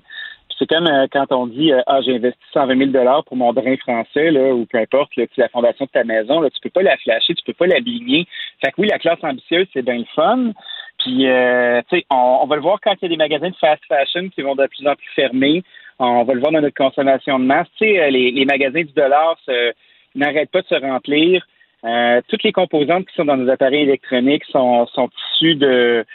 C'est 0.61 0.67
comme 0.67 0.85
euh, 0.85 1.07
quand 1.11 1.25
on 1.31 1.47
dit 1.47 1.73
euh, 1.73 1.81
Ah, 1.87 2.01
j'ai 2.01 2.17
investi 2.17 2.39
120 2.53 2.91
000 2.91 3.21
pour 3.23 3.35
mon 3.35 3.51
drain 3.51 3.75
français, 3.77 4.29
là, 4.29 4.53
ou 4.53 4.67
peu 4.67 4.77
importe, 4.77 5.15
là, 5.15 5.25
la 5.37 5.49
fondation 5.49 5.85
de 5.85 5.89
ta 5.89 6.03
maison, 6.03 6.39
là, 6.39 6.51
tu 6.51 6.59
peux 6.61 6.69
pas 6.69 6.83
la 6.83 6.97
flasher, 6.97 7.33
tu 7.33 7.43
peux 7.43 7.53
pas 7.53 7.65
l'abîmer. 7.65 8.27
Fait 8.63 8.69
que 8.69 8.75
oui, 8.79 8.87
la 8.87 8.99
classe 8.99 9.17
ambitieuse, 9.23 9.65
c'est 9.73 9.81
bien 9.81 9.97
le 9.97 10.05
fun. 10.15 10.51
Puis, 10.99 11.27
euh, 11.27 11.81
tu 11.89 11.97
sais, 11.97 12.05
on, 12.11 12.45
va 12.45 12.55
le 12.55 12.61
voir 12.61 12.79
quand 12.79 12.93
il 12.93 13.01
y 13.01 13.05
a 13.05 13.09
des 13.09 13.17
magasins 13.17 13.49
de 13.49 13.55
fast 13.55 13.81
fashion 13.87 14.29
qui 14.29 14.43
vont 14.43 14.53
de 14.53 14.67
plus 14.67 14.87
en 14.87 14.93
plus 14.93 15.09
fermer. 15.15 15.63
On 15.97 16.23
va 16.23 16.33
le 16.35 16.39
voir 16.39 16.51
dans 16.51 16.61
notre 16.61 16.77
consommation 16.77 17.39
de 17.39 17.45
masse. 17.45 17.67
Tu 17.79 17.85
sais, 17.85 18.11
les, 18.11 18.29
les 18.29 18.45
magasins 18.45 18.83
du 18.83 18.93
dollar 18.93 19.35
n'arrêtent 20.13 20.51
pas 20.51 20.61
de 20.61 20.67
se 20.67 20.75
remplir. 20.75 21.43
Toutes 22.27 22.43
les 22.43 22.51
composantes 22.51 23.07
qui 23.07 23.15
sont 23.15 23.25
dans 23.25 23.37
nos 23.37 23.49
appareils 23.49 23.83
électroniques 23.83 24.43
sont, 24.51 24.85
sont 24.87 25.09
issues 25.33 25.55
de, 25.55 26.05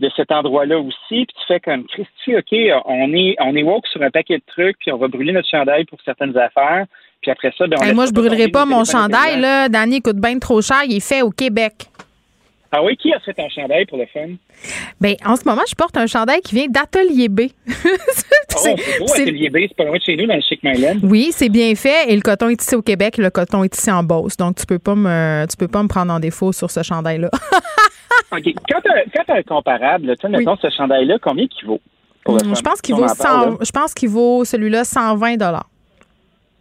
de 0.00 0.10
cet 0.16 0.32
endroit-là 0.32 0.78
aussi, 0.78 1.26
puis 1.26 1.26
tu 1.26 1.46
fais 1.46 1.60
comme 1.60 1.84
Christy, 1.84 2.36
OK, 2.36 2.82
on 2.86 3.12
est 3.14 3.36
on 3.40 3.54
est 3.54 3.62
woke 3.62 3.86
sur 3.88 4.02
un 4.02 4.10
paquet 4.10 4.38
de 4.38 4.42
trucs, 4.46 4.78
puis 4.78 4.92
on 4.92 4.96
va 4.96 5.08
brûler 5.08 5.32
notre 5.32 5.48
chandail 5.48 5.84
pour 5.84 5.98
certaines 6.04 6.36
affaires. 6.36 6.86
Puis 7.20 7.30
après 7.30 7.52
ça, 7.56 7.66
ben, 7.66 7.76
on 7.82 7.94
moi, 7.94 8.06
je 8.06 8.12
brûlerai 8.12 8.48
pas 8.48 8.64
mon 8.64 8.84
chandail, 8.84 9.40
là. 9.40 9.68
Danny 9.68 10.00
coûte 10.00 10.16
bien 10.16 10.38
trop 10.38 10.62
cher. 10.62 10.78
Il 10.86 10.96
est 10.96 11.06
fait 11.06 11.20
au 11.20 11.30
Québec. 11.30 11.74
Ah 12.72 12.84
oui, 12.84 12.96
qui 12.96 13.12
a 13.12 13.18
fait 13.18 13.36
un 13.40 13.48
chandail 13.48 13.84
pour 13.86 13.98
le 13.98 14.06
fun? 14.06 14.28
Ben, 15.00 15.16
en 15.26 15.34
ce 15.34 15.42
moment, 15.44 15.62
je 15.68 15.74
porte 15.74 15.96
un 15.96 16.06
chandail 16.06 16.40
qui 16.40 16.54
vient 16.54 16.68
d'Atelier 16.68 17.28
B. 17.28 17.40
oh, 17.68 17.72
c'est 18.46 18.76
beau, 19.00 19.10
Atelier 19.12 19.50
B, 19.50 19.56
c'est 19.62 19.76
pas 19.76 19.84
loin 19.84 19.96
de 19.96 20.02
chez 20.02 20.16
nous, 20.16 20.26
dans 20.26 20.36
le 20.36 20.40
Chic 20.40 20.62
Myland. 20.62 20.98
Oui, 21.02 21.30
c'est 21.32 21.48
bien 21.48 21.74
fait. 21.74 22.12
Et 22.12 22.14
le 22.14 22.20
coton 22.20 22.48
est 22.48 22.62
ici 22.62 22.76
au 22.76 22.82
Québec, 22.82 23.16
le 23.18 23.30
coton 23.30 23.64
est 23.64 23.76
ici 23.76 23.90
en 23.90 24.04
Beauce. 24.04 24.36
Donc, 24.36 24.54
tu 24.54 24.66
peux 24.66 24.78
pas 24.78 24.94
me, 24.94 25.46
tu 25.50 25.56
peux 25.56 25.66
pas 25.66 25.82
me 25.82 25.88
prendre 25.88 26.12
en 26.12 26.20
défaut 26.20 26.52
sur 26.52 26.70
ce 26.70 26.84
chandail-là. 26.84 27.30
OK. 28.32 28.54
Quand 28.70 28.80
tu 28.84 29.32
as, 29.32 29.34
un 29.34 29.42
comparable, 29.42 30.14
tu 30.16 30.22
sais, 30.22 30.28
mettons, 30.28 30.56
ce 30.56 30.70
chandail-là, 30.70 31.18
combien 31.20 31.46
il 31.46 31.66
vaut? 31.66 31.80
Hum, 32.26 32.54
je 32.54 32.60
pense 32.60 32.80
qu'il 32.80 32.94
vaut, 32.94 33.06
je 33.08 33.72
pense 33.72 33.94
qu'il 33.94 34.10
vaut 34.10 34.44
celui-là 34.44 34.84
120 34.84 35.38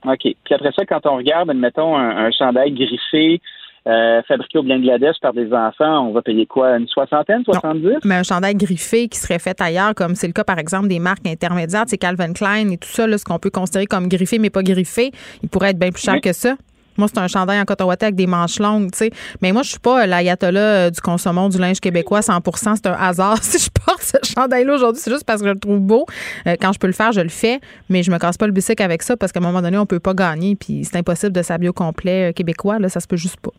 OK. 0.06 0.22
Puis 0.22 0.36
après 0.56 0.72
ça, 0.72 0.86
quand 0.86 1.06
on 1.06 1.18
regarde, 1.18 1.54
mettons, 1.54 1.96
un 1.96 2.32
chandail 2.32 2.72
griffé, 2.72 3.42
euh, 3.88 4.22
fabriqué 4.28 4.60
au 4.60 4.64
Bangladesh 4.64 5.16
par 5.22 5.34
des 5.34 5.52
enfants, 5.54 6.08
on 6.08 6.12
va 6.12 6.22
payer 6.22 6.46
quoi? 6.46 6.78
Une 6.78 6.88
soixantaine, 6.88 7.44
soixante-dix? 7.44 7.98
Mais 8.06 8.16
un 8.16 8.24
chandail 8.24 8.56
griffé 8.56 9.08
qui 9.08 9.18
serait 9.18 9.40
fait 9.40 9.60
ailleurs, 9.62 9.96
comme 9.96 10.16
c'est 10.16 10.28
le 10.28 10.34
cas, 10.34 10.44
par 10.44 10.60
exemple, 10.60 10.88
des 10.88 11.00
marques 11.00 11.28
intermédiaires, 11.28 11.86
c'est 11.88 11.98
Calvin 11.98 12.34
Klein 12.34 12.70
et 12.72 12.78
tout 12.78 12.90
ça, 12.90 13.06
ce 13.18 13.24
qu'on 13.24 13.40
peut 13.40 13.50
considérer 13.50 13.86
comme 13.86 14.08
griffé, 14.08 14.40
mais 14.40 14.50
pas 14.50 14.64
griffé, 14.64 15.12
il 15.44 15.50
pourrait 15.50 15.72
être 15.72 15.80
bien 15.80 15.92
plus 15.92 16.04
cher 16.04 16.20
que 16.22 16.34
ça. 16.34 16.56
Moi, 17.00 17.08
c'est 17.08 17.20
un 17.20 17.30
chandail 17.30 17.62
en 17.62 17.64
coton 17.64 17.86
ouaté 17.86 18.08
avec 18.08 18.16
des 18.16 18.28
manches 18.28 18.60
longues, 18.60 18.92
tu 18.92 18.98
sais. 18.98 19.12
Mais 19.42 19.54
moi, 19.54 19.64
je 19.64 19.70
suis 19.70 19.80
pas 19.80 20.06
l'ayatollah 20.06 20.60
euh, 20.60 20.90
du 20.90 21.00
consommant 21.00 21.48
du 21.48 21.58
linge 21.58 21.80
québécois 21.80 22.20
100% 22.20 22.76
C'est 22.76 22.88
un 22.88 22.94
hasard. 22.94 23.38
Si 23.50 23.58
je 23.58 23.70
porte 23.70 24.04
ce 24.04 24.18
chandail-là 24.36 24.76
aujourd'hui, 24.76 25.02
c'est 25.02 25.10
juste 25.10 25.24
parce 25.24 25.42
que 25.42 25.48
je 25.48 25.54
le 25.54 25.60
trouve 25.60 25.80
beau. 25.80 26.06
Euh, 26.46 26.56
quand 26.60 26.74
je 26.74 26.78
peux 26.78 26.88
le 26.88 26.94
faire, 26.94 27.14
je 27.14 27.22
le 27.22 27.30
fais. 27.30 27.62
Mais 27.88 28.04
je 28.04 28.12
me 28.12 28.18
casse 28.18 28.38
pas 28.38 28.48
le 28.48 28.52
bicycle 28.52 28.84
avec 28.84 29.02
ça 29.02 29.16
parce 29.16 29.32
qu'à 29.32 29.40
un 29.40 29.44
moment 29.44 29.62
donné, 29.62 29.78
on 29.78 29.86
peut 29.86 30.02
pas 30.02 30.14
gagner. 30.14 30.58
Puis 30.58 30.84
c'est 30.84 30.98
impossible 30.98 31.32
de 31.32 31.42
s'habiller 31.42 31.70
au 31.70 31.74
complet 31.74 32.34
québécois. 32.36 32.80
Là, 32.80 32.90
ça 32.90 33.00
se 33.00 33.08
peut 33.08 33.16
juste 33.16 33.40
pas 33.40 33.52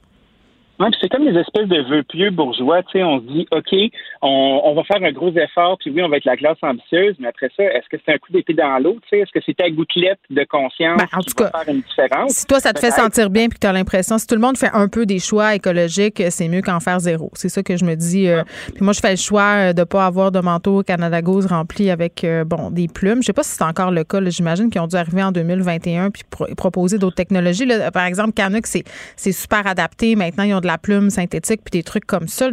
c'est 1.01 1.09
comme 1.09 1.25
des 1.25 1.39
espèces 1.39 1.69
de 1.69 1.83
vœux 1.83 2.03
pieux 2.05 2.31
bourgeois. 2.31 2.83
Tu 2.85 2.99
sais, 2.99 3.05
on 3.05 3.21
se 3.21 3.25
dit, 3.27 3.47
OK, 3.51 3.75
on, 4.23 4.75
va 4.75 4.85
faire 4.85 5.03
un 5.03 5.13
gros 5.13 5.33
effort, 5.37 5.77
puis 5.79 5.91
oui, 5.91 6.03
on 6.03 6.09
va 6.09 6.17
être 6.17 6.25
la 6.25 6.37
classe 6.37 6.59
ambitieuse, 6.63 7.17
mais 7.19 7.29
après 7.29 7.51
ça, 7.57 7.65
est-ce 7.65 7.89
que 7.91 8.03
c'est 8.05 8.15
un 8.15 8.19
coup 8.19 8.33
d'épée 8.33 8.55
dans 8.55 8.79
l'eau? 8.79 8.97
Tu 9.03 9.09
sais, 9.11 9.19
est-ce 9.19 9.31
que 9.33 9.41
c'est 9.45 9.57
ta 9.57 9.69
gouttelette 9.71 10.21
de 10.31 10.45
conscience 10.45 10.99
ben, 10.99 11.07
en 11.13 11.21
qui 11.21 11.35
tout 11.35 11.45
va 11.45 11.51
faire 11.51 11.75
une 11.75 11.83
différence? 11.83 12.33
Si 12.33 12.47
toi, 12.47 12.61
ça 12.61 12.73
te 12.73 12.79
fait 12.79 12.91
sentir 12.91 13.31
bien, 13.31 13.49
puis 13.49 13.59
que 13.59 13.61
tu 13.61 13.67
as 13.67 13.73
l'impression, 13.73 14.19
si 14.19 14.27
tout 14.27 14.35
le 14.35 14.41
monde 14.41 14.57
fait 14.57 14.71
un 14.73 14.89
peu 14.89 15.07
des 15.07 15.19
choix 15.19 15.55
écologiques, 15.55 16.23
c'est 16.31 16.49
mieux 16.49 16.63
qu'en 16.63 16.81
faire 16.81 17.01
zéro. 17.01 17.31
C'est 17.35 17.49
ça 17.49 17.63
que 17.63 17.77
je 17.77 17.85
me 17.85 17.95
dis. 17.95 18.29
Euh, 18.29 18.43
puis 18.75 18.85
moi, 18.85 18.93
je 18.93 19.01
fais 19.01 19.11
le 19.11 19.17
choix 19.17 19.73
de 19.73 19.81
ne 19.81 19.85
pas 19.85 20.07
avoir 20.07 20.33
de 20.33 20.41
manteau 20.41 20.83
Canada 20.83 21.21
Goose 21.21 21.47
rempli 21.47 21.91
avec, 21.91 22.25
euh, 22.25 22.45
bon, 22.45 22.71
des 22.71 22.89
plumes. 22.89 23.23
Je 23.23 23.27
sais 23.27 23.33
pas 23.33 23.43
si 23.43 23.57
c'est 23.57 23.65
encore 23.65 23.91
le 23.91 24.05
cas. 24.05 24.19
J'imagine 24.27 24.71
qu'ils 24.71 24.81
ont 24.81 24.87
dû 24.87 24.97
arriver 24.97 25.23
en 25.23 25.33
2021 25.33 26.11
puis 26.11 26.23
proposer 26.57 26.99
d'autres 26.99 27.17
technologies. 27.17 27.67
par 27.93 28.05
exemple, 28.05 28.33
Canuck, 28.33 28.67
c'est 28.67 29.33
super 29.33 29.67
adapté. 29.67 30.15
Maintenant, 30.17 30.45
ils 30.45 30.55
ont 30.55 30.61
de 30.61 30.70
la 30.71 30.79
plume 30.79 31.11
synthétique 31.11 31.61
puis 31.65 31.73
des 31.73 31.83
trucs 31.83 32.07
comme 32.07 32.29
ça, 32.29 32.49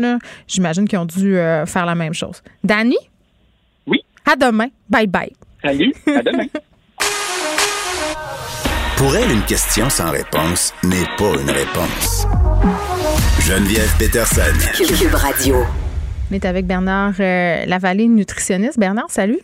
j'imagine 0.47 0.87
qu'ils 0.87 0.99
ont 0.99 1.05
dû 1.05 1.37
euh, 1.37 1.65
faire 1.65 1.85
la 1.85 1.95
même 1.95 2.13
chose. 2.13 2.41
Danny? 2.63 2.97
Oui. 3.85 3.99
À 4.25 4.35
demain. 4.35 4.67
Bye 4.89 5.07
bye. 5.07 5.31
Salut. 5.61 5.93
À 6.07 6.21
demain. 6.21 6.47
Pour 8.97 9.15
elle, 9.15 9.31
une 9.31 9.43
question 9.43 9.89
sans 9.91 10.09
réponse 10.09 10.73
n'est 10.83 11.05
pas 11.17 11.33
une 11.39 11.51
réponse. 11.51 12.25
Geneviève 13.41 13.95
Peterson. 13.99 14.41
Cube 14.75 15.13
Radio. 15.13 15.63
On 16.31 16.33
est 16.33 16.45
avec 16.45 16.65
Bernard 16.65 17.13
euh, 17.19 17.65
Lavallée, 17.67 18.07
nutritionniste. 18.07 18.79
Bernard, 18.79 19.09
salut. 19.09 19.39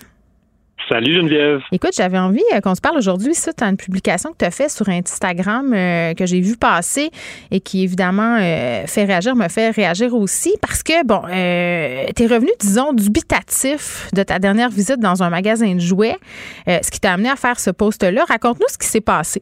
Salut 0.89 1.13
Geneviève. 1.13 1.61
Écoute, 1.71 1.91
j'avais 1.95 2.17
envie 2.17 2.43
euh, 2.53 2.59
qu'on 2.59 2.75
se 2.75 2.81
parle 2.81 2.97
aujourd'hui. 2.97 3.33
Ça, 3.33 3.53
tu 3.53 3.63
as 3.63 3.67
une 3.67 3.77
publication 3.77 4.31
que 4.31 4.37
tu 4.39 4.45
as 4.45 4.51
faite 4.51 4.69
sur 4.69 4.89
Instagram 4.89 5.73
euh, 5.73 6.13
que 6.13 6.25
j'ai 6.25 6.41
vu 6.41 6.57
passer 6.57 7.09
et 7.51 7.61
qui, 7.61 7.83
évidemment, 7.83 8.37
euh, 8.39 8.85
fait 8.85 9.05
réagir, 9.05 9.35
me 9.35 9.47
fait 9.47 9.71
réagir 9.71 10.13
aussi 10.13 10.55
parce 10.61 10.83
que, 10.83 11.05
bon, 11.05 11.21
tu 11.23 12.23
es 12.23 12.27
revenu, 12.27 12.51
disons, 12.59 12.91
dubitatif 12.93 14.09
de 14.13 14.23
ta 14.23 14.39
dernière 14.39 14.69
visite 14.69 14.99
dans 14.99 15.23
un 15.23 15.29
magasin 15.29 15.73
de 15.73 15.79
jouets, 15.79 16.17
ce 16.67 16.91
qui 16.91 16.99
t'a 16.99 17.13
amené 17.13 17.29
à 17.29 17.35
faire 17.35 17.59
ce 17.59 17.69
post-là. 17.69 18.25
Raconte-nous 18.27 18.67
ce 18.67 18.77
qui 18.77 18.87
s'est 18.87 19.01
passé. 19.01 19.41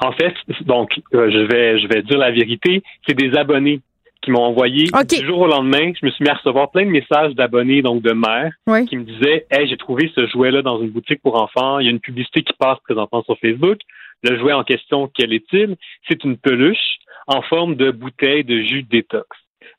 En 0.00 0.12
fait, 0.12 0.34
donc, 0.66 0.90
je, 1.12 1.46
vais, 1.46 1.80
je 1.80 1.86
vais 1.88 2.02
dire 2.02 2.18
la 2.18 2.30
vérité. 2.30 2.82
C'est 3.06 3.14
des 3.14 3.36
abonnés 3.36 3.80
qui 4.22 4.30
m'ont 4.30 4.44
envoyé 4.44 4.86
du 4.86 5.26
jour 5.26 5.40
au 5.40 5.46
lendemain. 5.46 5.92
Je 6.00 6.06
me 6.06 6.10
suis 6.10 6.24
mis 6.24 6.30
à 6.30 6.34
recevoir 6.34 6.70
plein 6.70 6.84
de 6.84 6.90
messages 6.90 7.34
d'abonnés, 7.34 7.82
donc 7.82 8.02
de 8.02 8.12
mères, 8.12 8.52
qui 8.88 8.96
me 8.96 9.04
disaient 9.04 9.46
Hey, 9.50 9.68
j'ai 9.68 9.76
trouvé 9.76 10.10
ce 10.14 10.26
jouet-là 10.28 10.62
dans 10.62 10.80
une 10.80 10.90
boutique 10.90 11.20
pour 11.22 11.40
enfants. 11.40 11.80
Il 11.80 11.86
y 11.86 11.88
a 11.88 11.92
une 11.92 12.00
publicité 12.00 12.42
qui 12.42 12.52
passe 12.58 12.78
présentement 12.84 13.22
sur 13.24 13.38
Facebook. 13.38 13.78
Le 14.22 14.38
jouet 14.38 14.52
en 14.52 14.62
question, 14.62 15.10
quel 15.12 15.32
est-il? 15.32 15.76
C'est 16.08 16.22
une 16.24 16.36
peluche 16.36 16.98
en 17.26 17.42
forme 17.42 17.74
de 17.74 17.90
bouteille 17.90 18.44
de 18.44 18.62
jus 18.62 18.84
détox. 18.84 19.26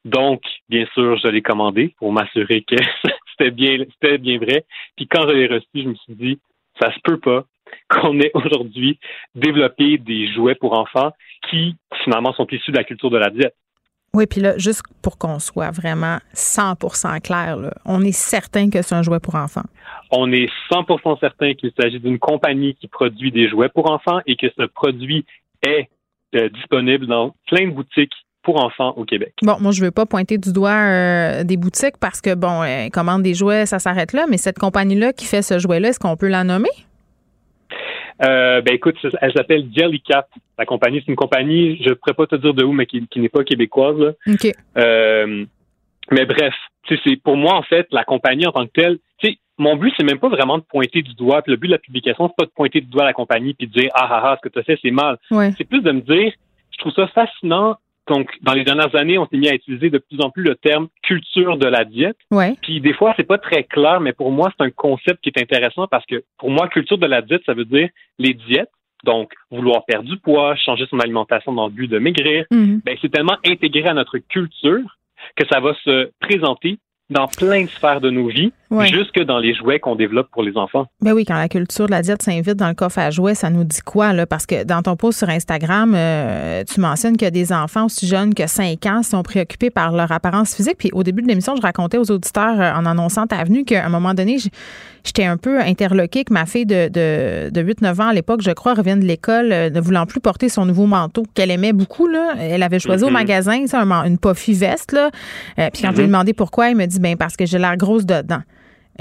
Donc, 0.06 0.42
bien 0.70 0.86
sûr, 0.94 1.18
je 1.18 1.28
l'ai 1.30 1.42
commandé 1.42 1.96
pour 1.98 2.12
m'assurer 2.12 2.62
que 2.62 2.76
c'était 3.32 3.52
bien, 3.52 3.78
c'était 3.94 4.18
bien 4.18 4.38
vrai. 4.38 4.66
Puis 4.98 5.08
quand 5.08 5.22
je 5.28 5.34
l'ai 5.34 5.48
reçu, 5.48 5.68
je 5.76 5.88
me 5.88 5.96
suis 5.96 6.16
dit, 6.16 6.40
ça 6.82 6.94
se 6.94 7.00
peut 7.04 7.20
pas 7.20 7.46
qu'on 7.90 8.20
ait 8.20 8.32
aujourd'hui 8.34 9.00
développé 9.36 9.98
des 9.98 10.32
jouets 10.34 10.56
pour 10.56 10.78
enfants 10.78 11.12
qui 11.50 11.76
finalement 12.04 12.34
sont 12.34 12.48
issus 12.48 12.72
de 12.72 12.78
la 12.78 12.84
culture 12.84 13.10
de 13.10 13.18
la 13.18 13.30
diète. 13.30 13.56
Oui, 14.16 14.28
puis 14.28 14.42
là, 14.42 14.56
juste 14.60 14.84
pour 15.02 15.18
qu'on 15.18 15.40
soit 15.40 15.72
vraiment 15.72 16.20
100% 16.36 17.20
clair, 17.22 17.58
on 17.84 18.02
est 18.02 18.12
certain 18.12 18.70
que 18.70 18.84
c'est 18.84 18.94
un 18.94 19.02
jouet 19.02 19.20
pour 19.20 19.34
enfants. 19.34 19.64
On 20.12 20.32
est 20.32 20.50
100% 20.72 21.20
certain 21.20 21.56
qu'il 21.56 21.72
s'agit 21.80 22.00
d'une 22.00 22.20
compagnie 22.20 22.76
qui 22.76 22.88
produit 22.88 23.32
des 23.32 23.50
jouets 23.50 23.70
pour 23.70 23.90
enfants 23.90 24.20
et 24.28 24.36
que 24.36 24.48
ce 24.56 24.66
produit 24.68 25.26
est 25.66 25.90
euh, 26.36 26.48
disponible 26.50 27.08
dans 27.08 27.34
plein 27.48 27.68
de 27.68 27.72
boutiques 27.72 28.14
pour 28.44 28.64
enfants 28.64 28.94
au 28.98 29.06
Québec. 29.06 29.34
Bon, 29.42 29.58
moi, 29.60 29.72
je 29.72 29.84
veux 29.84 29.92
pas 29.92 30.06
pointer 30.06 30.38
du 30.38 30.54
doigt 30.54 30.70
euh, 30.70 31.44
des 31.44 31.58
boutiques 31.58 31.98
parce 32.00 32.22
que, 32.22 32.36
bon, 32.36 32.62
euh, 32.62 32.90
commande 32.90 33.24
des 33.24 33.34
jouets, 33.34 33.66
ça 33.66 33.80
s'arrête 33.80 34.14
là, 34.14 34.26
mais 34.30 34.38
cette 34.38 34.60
compagnie-là 34.60 35.14
qui 35.14 35.26
fait 35.26 35.42
ce 35.42 35.58
jouet-là, 35.58 35.90
est-ce 35.90 36.00
qu'on 36.00 36.18
peut 36.18 36.28
la 36.28 36.44
nommer? 36.44 36.70
Euh, 38.22 38.62
ben 38.62 38.76
écoute, 38.76 38.96
elle 39.22 39.34
s'appelle 39.34 39.68
Jellycat. 39.76 40.28
La 40.58 40.66
compagnie, 40.66 41.02
c'est 41.02 41.12
une 41.12 41.16
compagnie, 41.16 41.82
je 41.84 41.90
ne 41.90 41.94
pourrais 41.96 42.14
pas 42.14 42.28
te 42.28 42.36
dire 42.36 42.54
de 42.54 42.64
où, 42.64 42.72
mais 42.72 42.86
qui, 42.86 43.08
n'est 43.16 43.30
pas 43.30 43.44
québécoise. 43.44 44.16
OK. 44.28 44.52
Euh, 44.78 45.46
mais 46.12 46.26
bref, 46.26 46.54
c'est 46.88 47.16
pour 47.24 47.38
moi 47.38 47.56
en 47.56 47.64
fait 47.64 47.88
la 47.92 48.04
compagnie 48.04 48.46
en 48.46 48.52
tant 48.52 48.66
que 48.66 48.72
telle. 48.74 49.00
Mon 49.60 49.76
but 49.76 49.94
c'est 49.96 50.04
même 50.04 50.18
pas 50.18 50.30
vraiment 50.30 50.58
de 50.58 50.64
pointer 50.64 51.04
du 51.04 51.14
doigt. 51.14 51.44
le 51.46 51.58
but 51.58 51.68
de 51.68 51.74
la 51.74 51.78
publication 51.78 52.28
c'est 52.28 52.36
pas 52.36 52.48
de 52.48 52.54
pointer 52.56 52.82
du 52.82 52.88
doigt 52.88 53.06
la 53.06 53.14
compagnie 53.14 53.54
puis 53.54 53.68
de 53.68 53.72
dire 53.72 53.92
ah 53.94 54.08
ah 54.10 54.22
ah 54.24 54.38
ce 54.38 54.50
que 54.50 54.52
tu 54.52 54.58
as 54.58 54.64
fait 54.64 54.80
c'est 54.82 54.90
mal. 54.90 55.20
C'est 55.30 55.64
plus 55.64 55.82
de 55.82 55.92
me 55.92 56.02
dire 56.02 56.34
je 56.72 56.78
trouve 56.80 56.92
ça 56.94 57.08
fascinant 57.08 57.78
donc, 58.08 58.30
dans 58.42 58.54
les 58.54 58.64
dernières 58.64 58.94
années, 58.96 59.18
on 59.18 59.28
s'est 59.28 59.38
mis 59.38 59.50
à 59.50 59.56
utiliser 59.56 59.90
de 59.90 59.98
plus 59.98 60.20
en 60.20 60.30
plus 60.30 60.44
le 60.44 60.56
terme 60.56 60.88
culture 61.04 61.58
de 61.58 61.68
la 61.68 61.86
diète. 61.86 62.18
Ouais. 62.32 62.56
Puis 62.62 62.82
des 62.82 62.94
fois, 62.94 63.14
c'est 63.16 63.24
pas 63.24 63.38
très 63.38 63.64
clair, 63.64 64.02
mais 64.02 64.14
pour 64.14 64.32
moi, 64.32 64.52
c'est 64.58 64.66
un 64.66 64.72
concept 64.72 65.22
qui 65.22 65.30
est 65.30 65.42
intéressant 65.42 65.88
parce 65.88 66.06
que 66.06 66.24
pour 66.38 66.50
moi, 66.50 66.68
culture 66.68 66.98
de 66.98 67.06
la 67.06 67.22
diète, 67.22 67.44
ça 67.46 67.54
veut 67.54 67.66
dire 67.66 67.90
les 68.20 68.34
diètes. 68.34 68.70
Donc, 69.06 69.34
vouloir 69.52 69.84
perdre 69.86 70.08
du 70.08 70.18
poids, 70.18 70.56
changer 70.56 70.86
son 70.90 71.00
alimentation 71.00 71.52
dans 71.52 71.68
le 71.68 71.74
but 71.74 71.88
de 71.88 72.00
maigrir, 72.00 72.46
mhm. 72.52 72.82
ben, 72.86 72.98
c'est 73.02 73.12
tellement 73.12 73.38
intégré 73.46 73.88
à 73.90 73.94
notre 73.94 74.18
culture 74.18 74.98
que 75.36 75.46
ça 75.52 75.60
va 75.60 75.74
se 75.84 76.10
présenter 76.20 76.78
dans 77.10 77.28
plein 77.28 77.64
de 77.64 77.70
sphères 77.70 78.02
de 78.02 78.10
nos 78.10 78.28
vies, 78.28 78.52
jusque 78.82 79.20
dans 79.20 79.40
les 79.40 79.54
jouets 79.54 79.80
qu'on 79.80 79.96
développe 79.96 80.30
pour 80.32 80.44
les 80.44 80.58
enfants. 80.58 80.86
Ben 81.02 81.14
oui, 81.14 81.26
quand 81.26 81.36
la 81.36 81.50
culture 81.50 81.86
de 81.86 81.92
la 81.92 82.02
diète 82.02 82.22
s'invite 82.22 82.56
dans 82.56 82.68
le 82.68 82.74
coffre 82.74 83.00
à 83.00 83.12
jouets, 83.12 83.36
ça 83.36 83.50
nous 83.50 83.64
dit 83.64 83.82
quoi? 83.82 84.14
Là? 84.14 84.26
Parce 84.26 84.46
que 84.46 84.64
dans 84.64 84.82
ton 84.82 84.96
post 84.96 85.20
sur 85.20 85.30
Instagram, 85.30 85.94
euh, 85.96 86.64
tu 86.64 86.80
mentionnes 86.80 87.18
que 87.18 87.30
des 87.30 87.54
enfants 87.54 87.86
aussi 87.86 88.08
jeunes 88.08 88.34
que 88.34 88.48
5 88.48 88.86
ans 88.88 89.04
sont 89.04 89.22
préoccupés 89.24 89.70
par 89.70 89.92
leur 89.92 90.12
apparence 90.12 90.56
physique. 90.56 90.78
Puis 90.78 90.90
au 90.94 91.04
début 91.04 91.22
de 91.22 91.28
l'émission, 91.28 91.56
je 91.56 91.62
racontais 91.62 91.98
aux 91.98 92.10
auditeurs 92.10 92.60
euh, 92.60 92.74
en 92.74 92.86
annonçant 92.86 93.28
ta 93.28 93.44
venue 93.44 93.64
qu'à 93.64 93.86
un 93.86 93.90
moment 93.90 94.14
donné, 94.14 94.38
j'étais 95.04 95.26
un 95.26 95.38
peu 95.38 95.60
interloquée 95.60 96.24
que 96.24 96.34
ma 96.34 96.46
fille 96.46 96.66
de, 96.66 96.88
de, 96.88 97.50
de 97.52 97.74
8-9 97.74 98.02
ans 98.02 98.08
à 98.08 98.14
l'époque, 98.14 98.42
je 98.42 98.52
crois, 98.52 98.74
revient 98.74 98.98
de 98.98 99.06
l'école 99.06 99.52
euh, 99.52 99.70
ne 99.70 99.80
voulant 99.80 100.06
plus 100.06 100.20
porter 100.20 100.50
son 100.50 100.66
nouveau 100.66 100.86
manteau 100.86 101.24
qu'elle 101.34 101.52
aimait 101.52 101.74
beaucoup. 101.74 102.08
Là. 102.08 102.34
Elle 102.40 102.64
avait 102.64 102.80
choisi 102.80 103.04
au 103.04 103.10
mm-hmm. 103.10 103.12
magasin 103.12 103.68
ça, 103.68 103.82
une 103.82 104.18
puffy 104.18 104.54
veste. 104.54 104.94
Là. 104.94 105.10
puis 105.72 105.84
quand 105.84 105.92
je 105.92 105.96
lui 105.98 106.02
ai 106.02 106.06
mm-hmm. 106.06 106.08
demandé 106.08 106.34
pourquoi, 106.34 106.72
elle 106.72 106.78
me 106.78 106.86
dit 106.86 106.93
ben 107.00 107.18
parce 107.18 107.36
que 107.36 107.46
j'ai 107.46 107.60
l'air 107.60 107.78
grosse 107.78 108.06
dedans. 108.06 108.42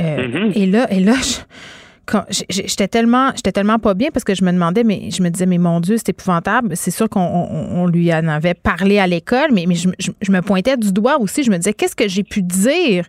Euh, 0.00 0.26
mm-hmm. 0.26 0.58
Et 0.58 0.66
là, 0.66 0.92
et 0.92 1.00
là, 1.00 1.14
j'étais 2.28 2.88
tellement 2.88 3.30
j'étais 3.34 3.52
tellement 3.52 3.78
pas 3.78 3.94
bien 3.94 4.10
parce 4.12 4.24
que 4.24 4.34
je 4.34 4.44
me 4.44 4.52
demandais 4.52 4.84
mais 4.84 5.10
je 5.10 5.22
me 5.22 5.30
disais 5.30 5.46
mais 5.46 5.58
mon 5.58 5.80
dieu 5.80 5.96
c'est 5.96 6.10
épouvantable 6.10 6.76
c'est 6.76 6.90
sûr 6.90 7.08
qu'on 7.08 7.86
lui 7.86 8.12
en 8.12 8.26
avait 8.28 8.54
parlé 8.54 8.98
à 8.98 9.06
l'école 9.06 9.52
mais, 9.52 9.64
mais 9.66 9.76
je, 9.76 9.88
me 10.32 10.40
pointais 10.40 10.76
du 10.76 10.92
doigt 10.92 11.18
aussi 11.20 11.42
je 11.42 11.50
me 11.50 11.56
disais 11.56 11.72
qu'est-ce 11.72 11.96
que 11.96 12.08
j'ai 12.08 12.24
pu 12.24 12.42
dire 12.42 13.06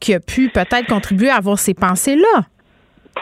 qui 0.00 0.14
a 0.14 0.20
pu 0.20 0.48
peut-être 0.48 0.86
contribuer 0.86 1.28
à 1.28 1.36
avoir 1.36 1.58
ces 1.58 1.74
pensées 1.74 2.16
là 2.16 2.44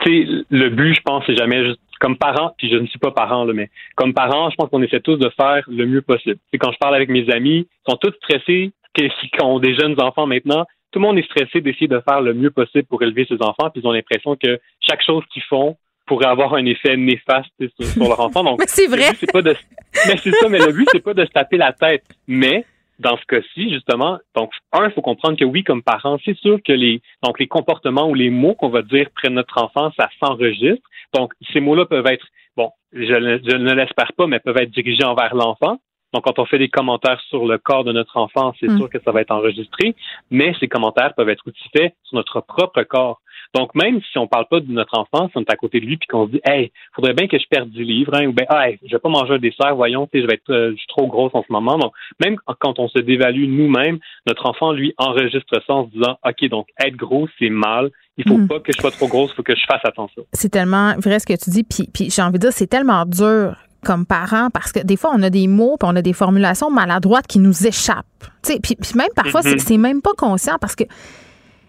le 0.04 0.68
but 0.68 0.94
je 0.94 1.00
pense 1.02 1.24
c'est 1.26 1.36
jamais 1.36 1.64
juste 1.64 1.80
comme 2.00 2.16
parent 2.18 2.54
puis 2.58 2.70
je 2.70 2.76
ne 2.76 2.86
suis 2.86 2.98
pas 2.98 3.10
parent 3.10 3.44
là, 3.44 3.54
mais 3.54 3.70
comme 3.96 4.12
parent 4.12 4.50
je 4.50 4.56
pense 4.56 4.68
qu'on 4.68 4.82
essaie 4.82 5.00
tous 5.00 5.16
de 5.16 5.30
faire 5.36 5.64
le 5.68 5.86
mieux 5.86 6.02
possible 6.02 6.36
c'est 6.52 6.58
quand 6.58 6.70
je 6.70 6.78
parle 6.78 6.94
avec 6.94 7.08
mes 7.08 7.28
amis 7.30 7.66
ils 7.66 7.90
sont 7.90 7.96
tous 7.96 8.12
stressés 8.22 8.72
qui 8.94 9.10
ont 9.42 9.58
des 9.58 9.74
jeunes 9.74 10.00
enfants 10.00 10.26
maintenant 10.26 10.66
tout 10.94 11.00
le 11.00 11.06
monde 11.08 11.18
est 11.18 11.24
stressé 11.24 11.60
d'essayer 11.60 11.88
de 11.88 12.00
faire 12.08 12.20
le 12.20 12.34
mieux 12.34 12.52
possible 12.52 12.84
pour 12.84 13.02
élever 13.02 13.26
ses 13.28 13.42
enfants, 13.42 13.68
puis 13.68 13.82
ils 13.82 13.86
ont 13.86 13.90
l'impression 13.90 14.36
que 14.36 14.60
chaque 14.78 15.02
chose 15.02 15.24
qu'ils 15.32 15.42
font 15.42 15.76
pourrait 16.06 16.28
avoir 16.28 16.54
un 16.54 16.64
effet 16.66 16.96
néfaste 16.96 17.50
sur, 17.80 18.08
leur 18.08 18.20
enfant. 18.20 18.44
Donc, 18.44 18.58
mais 18.60 18.66
c'est 18.68 18.86
vrai. 18.86 19.10
Pas 19.32 19.42
de, 19.42 19.56
mais 20.06 20.16
c'est 20.18 20.30
ça, 20.30 20.48
mais 20.48 20.60
le 20.60 20.70
but, 20.70 20.86
c'est 20.92 21.02
pas 21.02 21.14
de 21.14 21.24
se 21.24 21.30
taper 21.32 21.56
la 21.56 21.72
tête. 21.72 22.04
Mais, 22.28 22.64
dans 23.00 23.16
ce 23.16 23.24
cas-ci, 23.24 23.72
justement, 23.72 24.20
donc, 24.36 24.52
un, 24.72 24.86
il 24.86 24.92
faut 24.92 25.02
comprendre 25.02 25.36
que 25.36 25.44
oui, 25.44 25.64
comme 25.64 25.82
parents, 25.82 26.16
c'est 26.24 26.36
sûr 26.36 26.60
que 26.64 26.72
les, 26.72 27.02
donc, 27.24 27.40
les 27.40 27.48
comportements 27.48 28.08
ou 28.08 28.14
les 28.14 28.30
mots 28.30 28.54
qu'on 28.54 28.68
va 28.68 28.82
dire 28.82 29.08
près 29.16 29.30
de 29.30 29.34
notre 29.34 29.60
enfant, 29.60 29.90
ça 29.98 30.08
s'enregistre. 30.20 30.88
Donc, 31.12 31.32
ces 31.52 31.58
mots-là 31.58 31.86
peuvent 31.86 32.06
être, 32.06 32.26
bon, 32.56 32.70
je, 32.92 33.00
je 33.02 33.56
ne 33.56 33.74
l'espère 33.74 34.12
pas, 34.16 34.28
mais 34.28 34.38
peuvent 34.38 34.58
être 34.58 34.70
dirigés 34.70 35.04
envers 35.04 35.34
l'enfant. 35.34 35.80
Donc, 36.14 36.24
quand 36.24 36.38
on 36.38 36.46
fait 36.46 36.58
des 36.58 36.68
commentaires 36.68 37.20
sur 37.28 37.44
le 37.44 37.58
corps 37.58 37.82
de 37.82 37.92
notre 37.92 38.16
enfant, 38.16 38.54
c'est 38.60 38.68
mm. 38.68 38.78
sûr 38.78 38.88
que 38.88 38.98
ça 39.04 39.10
va 39.10 39.20
être 39.20 39.32
enregistré, 39.32 39.96
mais 40.30 40.54
ces 40.60 40.68
commentaires 40.68 41.12
peuvent 41.14 41.28
être 41.28 41.42
aussi 41.46 41.68
faits 41.76 41.92
sur 42.04 42.16
notre 42.16 42.40
propre 42.40 42.84
corps. 42.84 43.20
Donc, 43.52 43.74
même 43.74 44.00
si 44.10 44.18
on 44.18 44.28
parle 44.28 44.46
pas 44.48 44.60
de 44.60 44.70
notre 44.70 44.96
enfant, 44.96 45.28
si 45.28 45.36
on 45.36 45.40
est 45.40 45.50
à 45.50 45.56
côté 45.56 45.80
de 45.80 45.86
lui 45.86 45.96
puis 45.96 46.06
qu'on 46.06 46.26
se 46.26 46.32
dit, 46.32 46.40
hey, 46.44 46.70
faudrait 46.94 47.14
bien 47.14 47.26
que 47.26 47.38
je 47.38 47.46
perde 47.48 47.68
du 47.70 47.82
livre, 47.82 48.14
hein, 48.14 48.26
ou 48.26 48.32
bien, 48.32 48.46
hey, 48.50 48.78
je 48.84 48.94
vais 48.94 49.00
pas 49.00 49.08
manger 49.08 49.34
un 49.34 49.38
dessert, 49.38 49.74
voyons, 49.74 50.08
je 50.12 50.20
vais 50.20 50.34
être, 50.34 50.50
euh, 50.50 50.70
je 50.70 50.76
suis 50.76 50.86
trop 50.86 51.06
grosse 51.08 51.34
en 51.34 51.42
ce 51.42 51.52
moment. 51.52 51.78
Donc, 51.78 51.92
même 52.24 52.36
quand 52.60 52.78
on 52.78 52.88
se 52.88 53.00
dévalue 53.00 53.48
nous-mêmes, 53.48 53.98
notre 54.28 54.46
enfant, 54.46 54.72
lui, 54.72 54.94
enregistre 54.96 55.60
ça 55.66 55.72
en 55.72 55.86
se 55.86 55.90
disant, 55.90 56.16
OK, 56.24 56.48
donc, 56.48 56.68
être 56.84 56.96
gros, 56.96 57.28
c'est 57.40 57.50
mal. 57.50 57.90
Il 58.16 58.28
faut 58.28 58.38
mm. 58.38 58.46
pas 58.46 58.60
que 58.60 58.72
je 58.72 58.80
sois 58.80 58.92
trop 58.92 59.08
grosse, 59.08 59.32
il 59.32 59.34
faut 59.34 59.42
que 59.42 59.56
je 59.56 59.64
fasse 59.66 59.84
attention. 59.84 60.24
C'est 60.32 60.50
tellement 60.50 60.94
vrai 60.98 61.18
ce 61.18 61.26
que 61.26 61.36
tu 61.36 61.50
dis, 61.50 61.64
puis, 61.64 61.88
puis 61.92 62.10
j'ai 62.10 62.22
envie 62.22 62.38
de 62.38 62.44
dire, 62.44 62.52
c'est 62.52 62.68
tellement 62.68 63.04
dur 63.04 63.56
comme 63.84 64.06
parents 64.06 64.50
parce 64.50 64.72
que 64.72 64.80
des 64.80 64.96
fois, 64.96 65.12
on 65.14 65.22
a 65.22 65.30
des 65.30 65.46
mots 65.46 65.76
puis 65.78 65.88
on 65.90 65.96
a 65.96 66.02
des 66.02 66.12
formulations 66.12 66.70
maladroites 66.70 67.26
qui 67.26 67.38
nous 67.38 67.66
échappent. 67.66 68.06
Puis, 68.42 68.58
puis 68.60 68.76
même 68.96 69.08
parfois, 69.14 69.42
mm-hmm. 69.42 69.58
c'est 69.58 69.78
même 69.78 70.02
pas 70.02 70.12
conscient 70.16 70.56
parce 70.60 70.74
que 70.74 70.84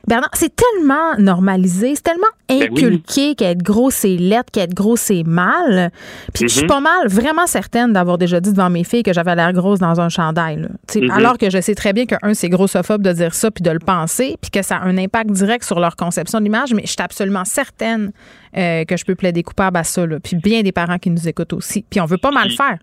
Bernard, 0.07 0.29
c'est 0.33 0.55
tellement 0.55 1.17
normalisé, 1.17 1.95
c'est 1.95 2.03
tellement 2.03 2.27
ben 2.47 2.63
inculqué 2.63 3.35
qu'être 3.35 3.63
gros, 3.63 3.89
c'est 3.89 4.17
lettre, 4.17 4.51
qu'être 4.51 4.73
gros, 4.73 4.95
c'est 4.95 5.23
mal. 5.23 5.91
Puis 6.33 6.43
je 6.43 6.47
suis 6.47 6.65
mm-hmm. 6.65 6.67
pas 6.67 6.79
mal, 6.79 7.07
vraiment 7.07 7.47
certaine 7.47 7.93
d'avoir 7.93 8.17
déjà 8.17 8.39
dit 8.39 8.51
devant 8.51 8.69
mes 8.69 8.83
filles 8.83 9.03
que 9.03 9.13
j'avais 9.13 9.35
l'air 9.35 9.51
grosse 9.53 9.79
dans 9.79 9.99
un 9.99 10.09
chandail. 10.09 10.67
Mm-hmm. 10.87 11.11
Alors 11.11 11.37
que 11.37 11.49
je 11.49 11.59
sais 11.59 11.75
très 11.75 11.93
bien 11.93 12.05
que, 12.05 12.15
un, 12.21 12.33
c'est 12.33 12.49
grossophobe 12.49 13.01
de 13.01 13.13
dire 13.13 13.33
ça 13.33 13.49
puis 13.49 13.63
de 13.63 13.71
le 13.71 13.79
penser, 13.79 14.37
puis 14.41 14.51
que 14.51 14.61
ça 14.61 14.77
a 14.77 14.85
un 14.85 14.97
impact 14.97 15.31
direct 15.31 15.63
sur 15.63 15.79
leur 15.79 15.95
conception 15.95 16.39
de 16.39 16.43
l'image, 16.43 16.73
mais 16.73 16.83
je 16.83 16.91
suis 16.91 17.01
absolument 17.01 17.45
certaine 17.45 18.11
euh, 18.57 18.85
que 18.85 18.97
je 18.97 19.05
peux 19.05 19.15
plaider 19.15 19.43
coupable 19.43 19.77
à 19.77 19.83
ça. 19.83 20.05
Là. 20.05 20.19
Puis 20.19 20.35
bien 20.35 20.61
des 20.61 20.71
parents 20.71 20.97
qui 20.97 21.09
nous 21.09 21.27
écoutent 21.27 21.53
aussi. 21.53 21.83
Puis 21.89 21.99
on 21.99 22.05
veut 22.05 22.17
pas 22.17 22.31
mal 22.31 22.51
faire. 22.51 22.77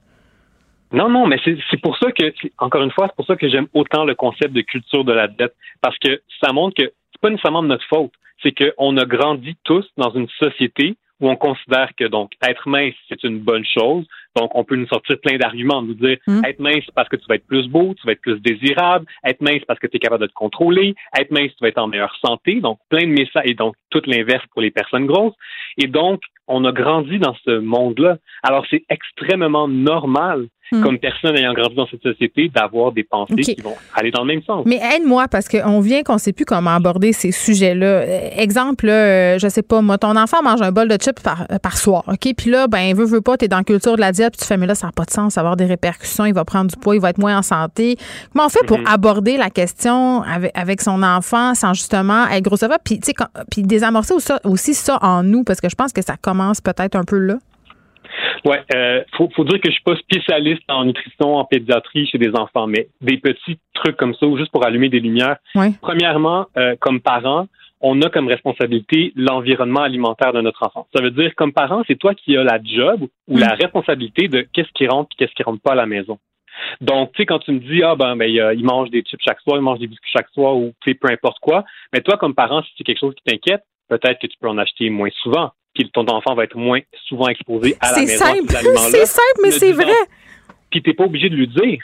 Non, 0.93 1.09
non, 1.09 1.27
mais 1.27 1.39
c'est 1.45 1.81
pour 1.81 1.97
ça 1.97 2.13
que, 2.13 2.25
encore 2.59 2.83
une 2.83 2.91
fois, 2.91 3.07
c'est 3.09 3.17
pour 3.17 3.27
ça 3.27 3.37
que 3.37 3.49
j'aime 3.49 3.67
autant 3.73 4.05
le 4.05 4.15
concept 4.15 4.53
de 4.53 4.61
culture 4.61 5.05
de 5.05 5.13
la 5.13 5.27
dette, 5.27 5.55
parce 5.81 5.97
que 5.99 6.21
ça 6.43 6.53
montre 6.53 6.75
que 6.77 6.93
pas 7.23 7.31
nécessairement 7.31 7.63
de 7.63 7.69
notre 7.69 7.87
faute. 7.87 8.13
C'est 8.43 8.53
qu'on 8.53 8.97
a 8.99 9.05
grandi 9.05 9.57
tous 9.65 9.87
dans 9.97 10.11
une 10.11 10.29
société 10.43 10.97
où 11.21 11.31
on 11.31 11.37
considère 11.37 11.91
que 11.97 12.05
donc 12.05 12.33
être 12.47 12.69
mince 12.69 12.95
c'est 13.09 13.23
une 13.23 13.39
bonne 13.39 13.65
chose. 13.65 14.05
Donc 14.35 14.51
on 14.55 14.65
peut 14.65 14.75
nous 14.75 14.89
sortir 14.89 15.17
plein 15.21 15.37
d'arguments, 15.37 15.81
nous 15.81 15.95
dire 15.95 16.19
mmh. 16.27 16.45
être 16.45 16.59
mince 16.59 16.85
parce 16.95 17.09
que 17.09 17.17
tu 17.17 17.25
vas 17.29 17.37
être 17.37 17.47
plus 17.47 17.69
beau, 17.69 17.95
tu 17.95 18.05
vas 18.05 18.13
être 18.13 18.21
plus 18.21 18.41
désirable, 18.41 19.07
être 19.25 19.41
mince 19.41 19.63
parce 19.67 19.79
que 19.79 19.87
tu 19.87 19.97
es 19.97 20.01
capable 20.01 20.23
de 20.23 20.27
te 20.27 20.35
contrôler, 20.35 20.95
être 21.17 21.31
mince 21.31 21.51
tu 21.57 21.63
vas 21.63 21.69
être 21.69 21.79
en 21.79 21.87
meilleure 21.87 22.17
santé. 22.25 22.61
Donc 22.61 22.79
plein 22.91 23.07
de 23.07 23.13
messages 23.13 23.45
et 23.47 23.55
donc 23.55 23.77
tout 23.91 24.03
l'inverse 24.07 24.45
pour 24.53 24.61
les 24.61 24.73
personnes 24.73 25.07
grosses. 25.07 25.37
Et 25.79 25.87
donc 25.87 26.21
on 26.49 26.65
a 26.65 26.73
grandi 26.73 27.19
dans 27.21 27.37
ce 27.45 27.59
monde-là. 27.59 28.19
Alors 28.43 28.67
c'est 28.69 28.85
extrêmement 28.91 29.69
normal 29.69 30.49
Hmm. 30.73 30.83
comme 30.83 30.99
personne 30.99 31.37
ayant 31.37 31.53
grandi 31.53 31.75
dans 31.75 31.87
cette 31.87 32.03
société, 32.03 32.49
d'avoir 32.49 32.93
des 32.93 33.05
pensées 33.05 33.35
qui 33.35 33.61
vont 33.61 33.75
aller 33.95 34.11
dans 34.11 34.23
le 34.23 34.29
même 34.29 34.43
sens. 34.43 34.65
Mais 34.67 34.81
aide-moi, 34.97 35.29
parce 35.29 35.47
qu'on 35.47 35.81
vient 35.81 36.03
qu'on 36.03 36.15
ne 36.15 36.19
sait 36.19 36.33
plus 36.33 36.47
comment 36.47 36.71
aborder 36.71 37.13
ces 37.13 37.31
sujets-là. 37.31 38.41
Exemple, 38.41 38.87
je 38.87 39.39
je 39.43 39.49
sais 39.49 39.63
pas, 39.63 39.83
moi, 39.83 39.99
ton 39.99 40.17
enfant 40.17 40.43
mange 40.43 40.63
un 40.63 40.73
bol 40.73 40.89
de 40.89 40.97
chips 40.97 41.21
par, 41.21 41.47
par 41.63 41.77
soir, 41.77 42.05
OK? 42.07 42.33
Puis 42.35 42.51
là, 42.51 42.69
ben, 42.69 42.97
veut, 42.97 43.05
veut 43.05 43.21
pas, 43.21 43.37
tu 43.37 43.45
es 43.45 43.49
dans 43.49 43.59
la 43.59 43.65
culture 43.65 43.97
de 43.97 44.01
la 44.01 44.13
diète, 44.13 44.33
puis 44.33 44.41
tu 44.41 44.47
fais, 44.47 44.57
mais 44.57 44.67
là, 44.67 44.75
ça 44.75 44.87
n'a 44.87 44.93
pas 44.93 45.05
de 45.05 45.11
sens, 45.11 45.35
ça 45.35 45.43
va 45.43 45.49
avoir 45.49 45.57
des 45.57 45.67
répercussions, 45.67 46.25
il 46.25 46.33
va 46.33 46.47
prendre 46.47 46.71
du 46.71 46.77
poids, 46.77 46.95
il 46.95 47.03
va 47.03 47.11
être 47.11 47.19
moins 47.19 47.37
en 47.37 47.43
santé. 47.43 47.97
Comment 48.33 48.47
on 48.47 48.49
fait 48.49 48.65
pour 48.67 48.79
mhm. 48.79 48.87
aborder 48.87 49.37
la 49.37 49.51
question 49.51 50.23
avec, 50.23 50.53
avec, 50.55 50.81
son 50.81 51.03
enfant 51.03 51.55
sans 51.55 51.75
justement 51.75 52.27
être 52.29 52.45
grosse 52.45 52.65
puis, 52.85 53.01
puis 53.51 53.63
désamorcer 53.63 54.15
aussi 54.45 54.73
ça 54.73 54.99
en 55.03 55.23
nous, 55.23 55.45
parce 55.45 55.61
que 55.61 55.69
je 55.69 55.75
pense 55.75 55.93
que 55.93 56.01
ça 56.01 56.17
commence 56.17 56.63
peut-être 56.63 56.97
un 56.97 57.05
peu 57.05 57.19
là? 57.19 57.37
Ouais, 58.45 58.63
euh, 58.75 59.03
faut, 59.17 59.29
faut 59.35 59.45
dire 59.45 59.61
que 59.61 59.69
je 59.69 59.75
suis 59.75 59.83
pas 59.85 59.97
spécialiste 59.97 60.63
en 60.69 60.85
nutrition, 60.85 61.37
en 61.37 61.45
pédiatrie 61.45 62.07
chez 62.07 62.19
des 62.19 62.35
enfants, 62.35 62.67
mais 62.67 62.89
des 63.01 63.19
petits 63.19 63.59
trucs 63.75 63.97
comme 63.97 64.15
ça, 64.15 64.27
juste 64.37 64.51
pour 64.51 64.67
allumer 64.67 64.89
des 64.89 65.01
lumières. 65.01 65.37
Premièrement, 65.81 66.47
euh, 66.57 66.75
comme 66.81 67.01
parent, 67.01 67.47
on 67.81 68.01
a 68.03 68.11
comme 68.11 68.29
responsabilité 68.29 69.13
l'environnement 69.17 69.83
alimentaire 69.83 70.33
de 70.33 70.41
notre 70.41 70.65
enfant. 70.65 70.87
Ça 70.95 71.03
veut 71.03 71.11
dire, 71.11 71.35
comme 71.37 71.53
parent, 71.53 71.83
c'est 71.87 71.99
toi 71.99 72.15
qui 72.15 72.37
as 72.37 72.45
la 72.45 72.59
job 72.63 73.07
ou 73.29 73.37
la 73.37 73.55
mm. 73.55 73.59
responsabilité 73.61 74.29
de 74.29 74.47
qu'est-ce 74.53 74.71
qui 74.75 74.87
rentre 74.87 75.11
et 75.13 75.17
qu'est-ce 75.19 75.35
qui 75.35 75.43
rentre 75.43 75.63
pas 75.63 75.73
à 75.73 75.77
la 75.77 75.87
maison. 75.87 76.19
Donc, 76.81 77.13
tu 77.13 77.23
sais, 77.23 77.27
quand 77.27 77.41
tu 77.41 77.53
me 77.53 77.59
dis, 77.61 77.83
ah 77.83 77.97
ben, 77.97 78.15
ben 78.17 78.29
il 78.29 78.65
mange 78.65 78.91
des 78.91 79.03
chips 79.03 79.23
chaque 79.25 79.41
soir, 79.41 79.57
il 79.57 79.63
mange 79.63 79.79
des 79.79 79.87
biscuits 79.87 80.13
chaque 80.15 80.29
soir, 80.31 80.57
ou 80.57 80.73
tu 80.83 80.91
sais, 80.91 80.95
peu 80.95 81.11
importe 81.11 81.39
quoi, 81.41 81.65
mais 81.93 82.01
toi, 82.03 82.17
comme 82.17 82.35
parent, 82.35 82.63
si 82.63 82.71
c'est 82.77 82.85
quelque 82.85 83.01
chose 83.01 83.15
qui 83.15 83.25
t'inquiète, 83.25 83.65
peut-être 83.89 84.21
que 84.21 84.27
tu 84.27 84.37
peux 84.41 84.49
en 84.49 84.59
acheter 84.59 84.91
moins 84.91 85.11
souvent 85.23 85.51
puis 85.75 85.91
ton 85.91 86.07
enfant 86.09 86.35
va 86.35 86.45
être 86.45 86.57
moins 86.57 86.81
souvent 87.07 87.29
exposé 87.29 87.77
à 87.81 87.93
la 87.93 88.01
maison. 88.01 88.25
C'est 88.91 89.07
simple, 89.07 89.41
mais 89.43 89.51
c'est 89.51 89.73
vrai. 89.73 89.93
Puis 90.71 90.83
t'es 90.83 90.95
pas 90.95 91.05
obligé 91.05 91.29
de 91.29 91.37
lui 91.37 91.49
dire. 91.49 91.79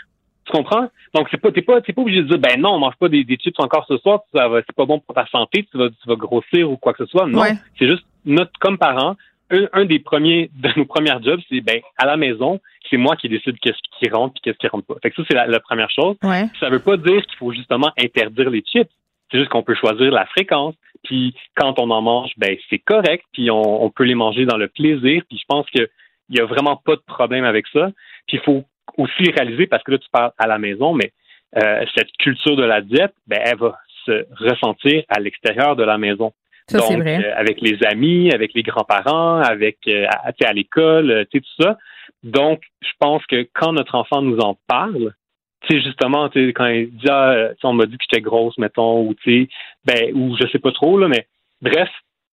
Tu 0.45 0.53
comprends? 0.53 0.89
Donc, 1.14 1.28
c'est 1.30 1.36
pas, 1.36 1.53
t'es 1.53 1.61
pas, 1.61 1.80
pas 1.80 2.03
obligé 2.03 2.22
de 2.22 2.28
dire, 2.28 2.39
ben 2.39 2.59
non, 2.59 2.74
on 2.74 2.78
mange 2.78 2.97
pas 2.99 3.09
des, 3.11 3.22
des 3.22 3.36
chips 3.36 3.59
encore 3.59 3.84
ce 3.86 3.99
soir, 3.99 4.20
c'est 4.32 4.72
pas 4.74 4.86
bon 4.86 4.99
pour 4.99 5.14
ta 5.14 5.26
santé, 5.26 5.66
tu 5.70 5.76
vas, 5.76 5.91
tu 5.91 6.09
vas 6.09 6.16
grossir 6.16 6.70
ou 6.70 6.78
quoi 6.78 6.95
que 6.95 7.05
ce 7.05 7.11
soit. 7.11 7.26
Non. 7.26 7.43
C'est 7.78 7.86
juste, 7.86 8.05
notre, 8.24 8.53
comme 8.59 8.78
parent, 8.78 9.16
un, 9.51 9.84
des 9.84 9.99
premiers, 9.99 10.51
de 10.57 10.70
nos 10.76 10.84
premières 10.84 11.22
jobs, 11.22 11.41
c'est, 11.49 11.61
ben, 11.61 11.80
à 11.97 12.07
la 12.07 12.16
maison, 12.16 12.61
c'est 12.89 12.97
moi 12.97 13.16
qui 13.16 13.28
décide 13.28 13.59
qu'est-ce 13.61 13.78
qui 13.99 14.11
rentre 14.11 14.34
et 14.36 14.41
qu'est-ce 14.43 14.59
qui 14.59 14.68
rentre 14.68 14.86
pas. 14.86 14.95
Fait 15.03 15.11
que 15.11 15.16
ça, 15.16 15.22
c'est 15.28 15.36
la, 15.36 15.61
première 15.61 15.91
chose. 15.91 16.16
Ouais. 16.22 16.47
Ça 16.61 16.70
veut 16.70 16.78
pas 16.78 16.97
dire 16.97 17.22
qu'il 17.26 17.36
faut 17.39 17.53
justement 17.53 17.91
interdire 17.99 18.51
les 18.51 18.62
chips. 18.62 18.91
C'est 19.30 19.39
juste 19.39 19.51
qu'on 19.51 19.62
peut 19.62 19.74
choisir 19.74 20.11
la 20.11 20.24
fréquence. 20.26 20.74
Puis 21.09 21.34
quand 21.56 21.80
on 21.80 21.90
en 21.90 22.02
mange, 22.02 22.32
ben 22.36 22.54
c'est 22.68 22.78
correct. 22.78 23.24
Puis 23.32 23.50
on, 23.50 23.90
peut 23.90 24.04
les 24.04 24.14
manger 24.14 24.44
dans 24.44 24.59
le 24.59 24.68
plaisir. 24.68 25.22
Puis 25.26 25.38
je 25.38 25.44
pense 25.48 25.66
qu'il 25.70 25.88
y 26.28 26.38
a 26.38 26.44
vraiment 26.44 26.76
pas 26.76 26.96
de 26.96 27.02
problème 27.06 27.44
avec 27.44 27.66
ça. 27.72 27.90
Puis 28.26 28.36
il 28.36 28.40
faut 28.40 28.62
aussi 28.98 29.30
réaliser, 29.30 29.66
parce 29.66 29.82
que 29.82 29.92
là, 29.92 29.98
tu 29.98 30.09
parles 30.12 30.32
à 30.36 30.46
la 30.46 30.59
maison, 30.59 30.92
mais 30.92 31.12
euh, 31.56 31.84
cette 31.96 32.12
culture 32.18 32.56
de 32.56 32.62
la 32.64 32.82
diète, 32.82 33.14
ben, 33.26 33.40
elle 33.42 33.56
va 33.56 33.78
se 34.04 34.26
ressentir 34.38 35.02
à 35.09 35.18
l'extérieur 35.18 35.76
de 35.76 35.82
la 35.82 35.96
maison. 35.96 36.34
Ça, 36.66 36.78
Donc, 36.78 37.00
vrai. 37.00 37.24
Euh, 37.24 37.32
avec 37.36 37.62
les 37.62 37.82
amis, 37.86 38.30
avec 38.30 38.52
les 38.52 38.62
grands-parents, 38.62 39.40
avec 39.40 39.78
euh, 39.88 40.06
à, 40.11 40.32
à 40.44 40.52
l'école, 40.52 41.26
tout 41.32 41.40
ça. 41.59 41.78
Donc, 42.22 42.61
je 42.82 42.92
pense 42.98 43.24
que 43.24 43.48
quand 43.54 43.72
notre 43.72 43.94
enfant 43.94 44.20
nous 44.20 44.40
en 44.40 44.59
parle, 44.66 45.14
tu 45.62 45.74
sais, 45.74 45.82
justement, 45.82 46.28
tu 46.28 46.46
sais, 46.46 46.52
quand 46.52 46.66
il 46.66 46.90
dit, 46.90 47.09
ah, 47.09 47.48
on 47.64 47.72
m'a 47.72 47.86
dit 47.86 47.96
que 47.96 48.04
j'étais 48.09 48.22
grosse, 48.22 48.56
mettons, 48.59 49.06
ou 49.06 49.14
tu 49.14 49.42
sais, 49.42 49.48
ben, 49.84 50.14
ou 50.14 50.36
je 50.36 50.46
sais 50.48 50.59
pas 50.59 50.72
trop, 50.72 50.98
là, 50.98 51.09
mais 51.09 51.26
bref, 51.61 51.88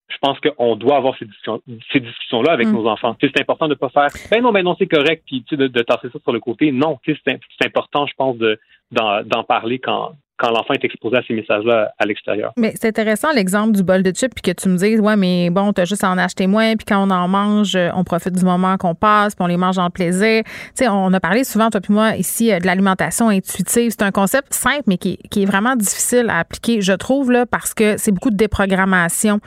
je 0.07 0.17
pense 0.21 0.38
qu'on 0.39 0.76
doit 0.76 0.97
avoir 0.97 1.17
ces 1.17 1.26
discussions, 1.26 1.61
ces 1.91 1.99
discussions-là 1.99 2.51
avec 2.51 2.67
mm. 2.67 2.73
nos 2.73 2.88
enfants. 2.88 3.15
Tu 3.15 3.26
sais, 3.28 3.34
c'est 3.36 3.41
important 3.41 3.67
de 3.67 3.73
pas 3.73 3.89
faire, 3.89 4.09
ben 4.30 4.41
non, 4.41 4.51
ben 4.51 4.63
non, 4.63 4.76
c'est 4.78 4.88
correct, 4.88 5.23
puis 5.26 5.43
tu 5.43 5.55
sais, 5.55 5.57
de, 5.57 5.67
de 5.67 5.82
tasser 5.82 6.09
ça 6.11 6.19
sur 6.21 6.32
le 6.32 6.39
côté. 6.39 6.71
Non, 6.71 6.99
tu 7.03 7.15
sais, 7.15 7.21
c'est 7.26 7.65
important, 7.65 8.05
je 8.05 8.13
pense, 8.15 8.38
de 8.38 8.59
d'en 8.91 9.43
parler 9.43 9.80
quand 9.80 10.13
quand 10.38 10.49
l'enfant 10.49 10.73
est 10.73 10.83
exposé 10.83 11.17
à 11.17 11.21
ces 11.27 11.33
messages-là 11.33 11.93
à 11.97 12.05
l'extérieur. 12.05 12.51
Mais 12.57 12.73
c'est 12.75 12.88
intéressant 12.88 13.31
l'exemple 13.33 13.71
du 13.71 13.83
bol 13.83 14.03
de 14.03 14.11
chips, 14.11 14.33
puis 14.33 14.53
que 14.53 14.59
tu 14.59 14.69
me 14.69 14.77
dises, 14.77 14.99
ouais, 14.99 15.15
mais 15.15 15.49
bon, 15.49 15.71
t'as 15.73 15.86
juste 15.86 16.03
à 16.03 16.09
en 16.09 16.17
acheter 16.17 16.47
moins, 16.47 16.75
puis 16.75 16.86
quand 16.86 17.05
on 17.05 17.11
en 17.11 17.27
mange, 17.27 17.77
on 17.93 18.03
profite 18.03 18.33
du 18.33 18.43
moment 18.43 18.77
qu'on 18.77 18.95
passe, 18.95 19.36
puis 19.36 19.43
on 19.43 19.47
les 19.47 19.57
mange 19.57 19.77
en 19.77 19.89
plaisir. 19.89 20.43
Tu 20.43 20.51
sais, 20.75 20.88
on 20.88 21.13
a 21.13 21.19
parlé 21.19 21.43
souvent, 21.43 21.69
toi 21.69 21.81
puis 21.81 21.93
moi, 21.93 22.15
ici, 22.15 22.51
de 22.51 22.65
l'alimentation 22.65 23.29
intuitive. 23.29 23.91
C'est 23.91 24.03
un 24.03 24.11
concept 24.11 24.53
simple, 24.53 24.83
mais 24.88 24.97
qui, 24.97 25.17
qui, 25.29 25.43
est 25.43 25.45
vraiment 25.45 25.75
difficile 25.75 26.29
à 26.29 26.39
appliquer, 26.39 26.81
je 26.81 26.93
trouve, 26.93 27.31
là, 27.31 27.45
parce 27.45 27.73
que 27.73 27.97
c'est 27.97 28.11
beaucoup 28.11 28.29
de 28.29 28.38
déprogrammation, 28.38 29.39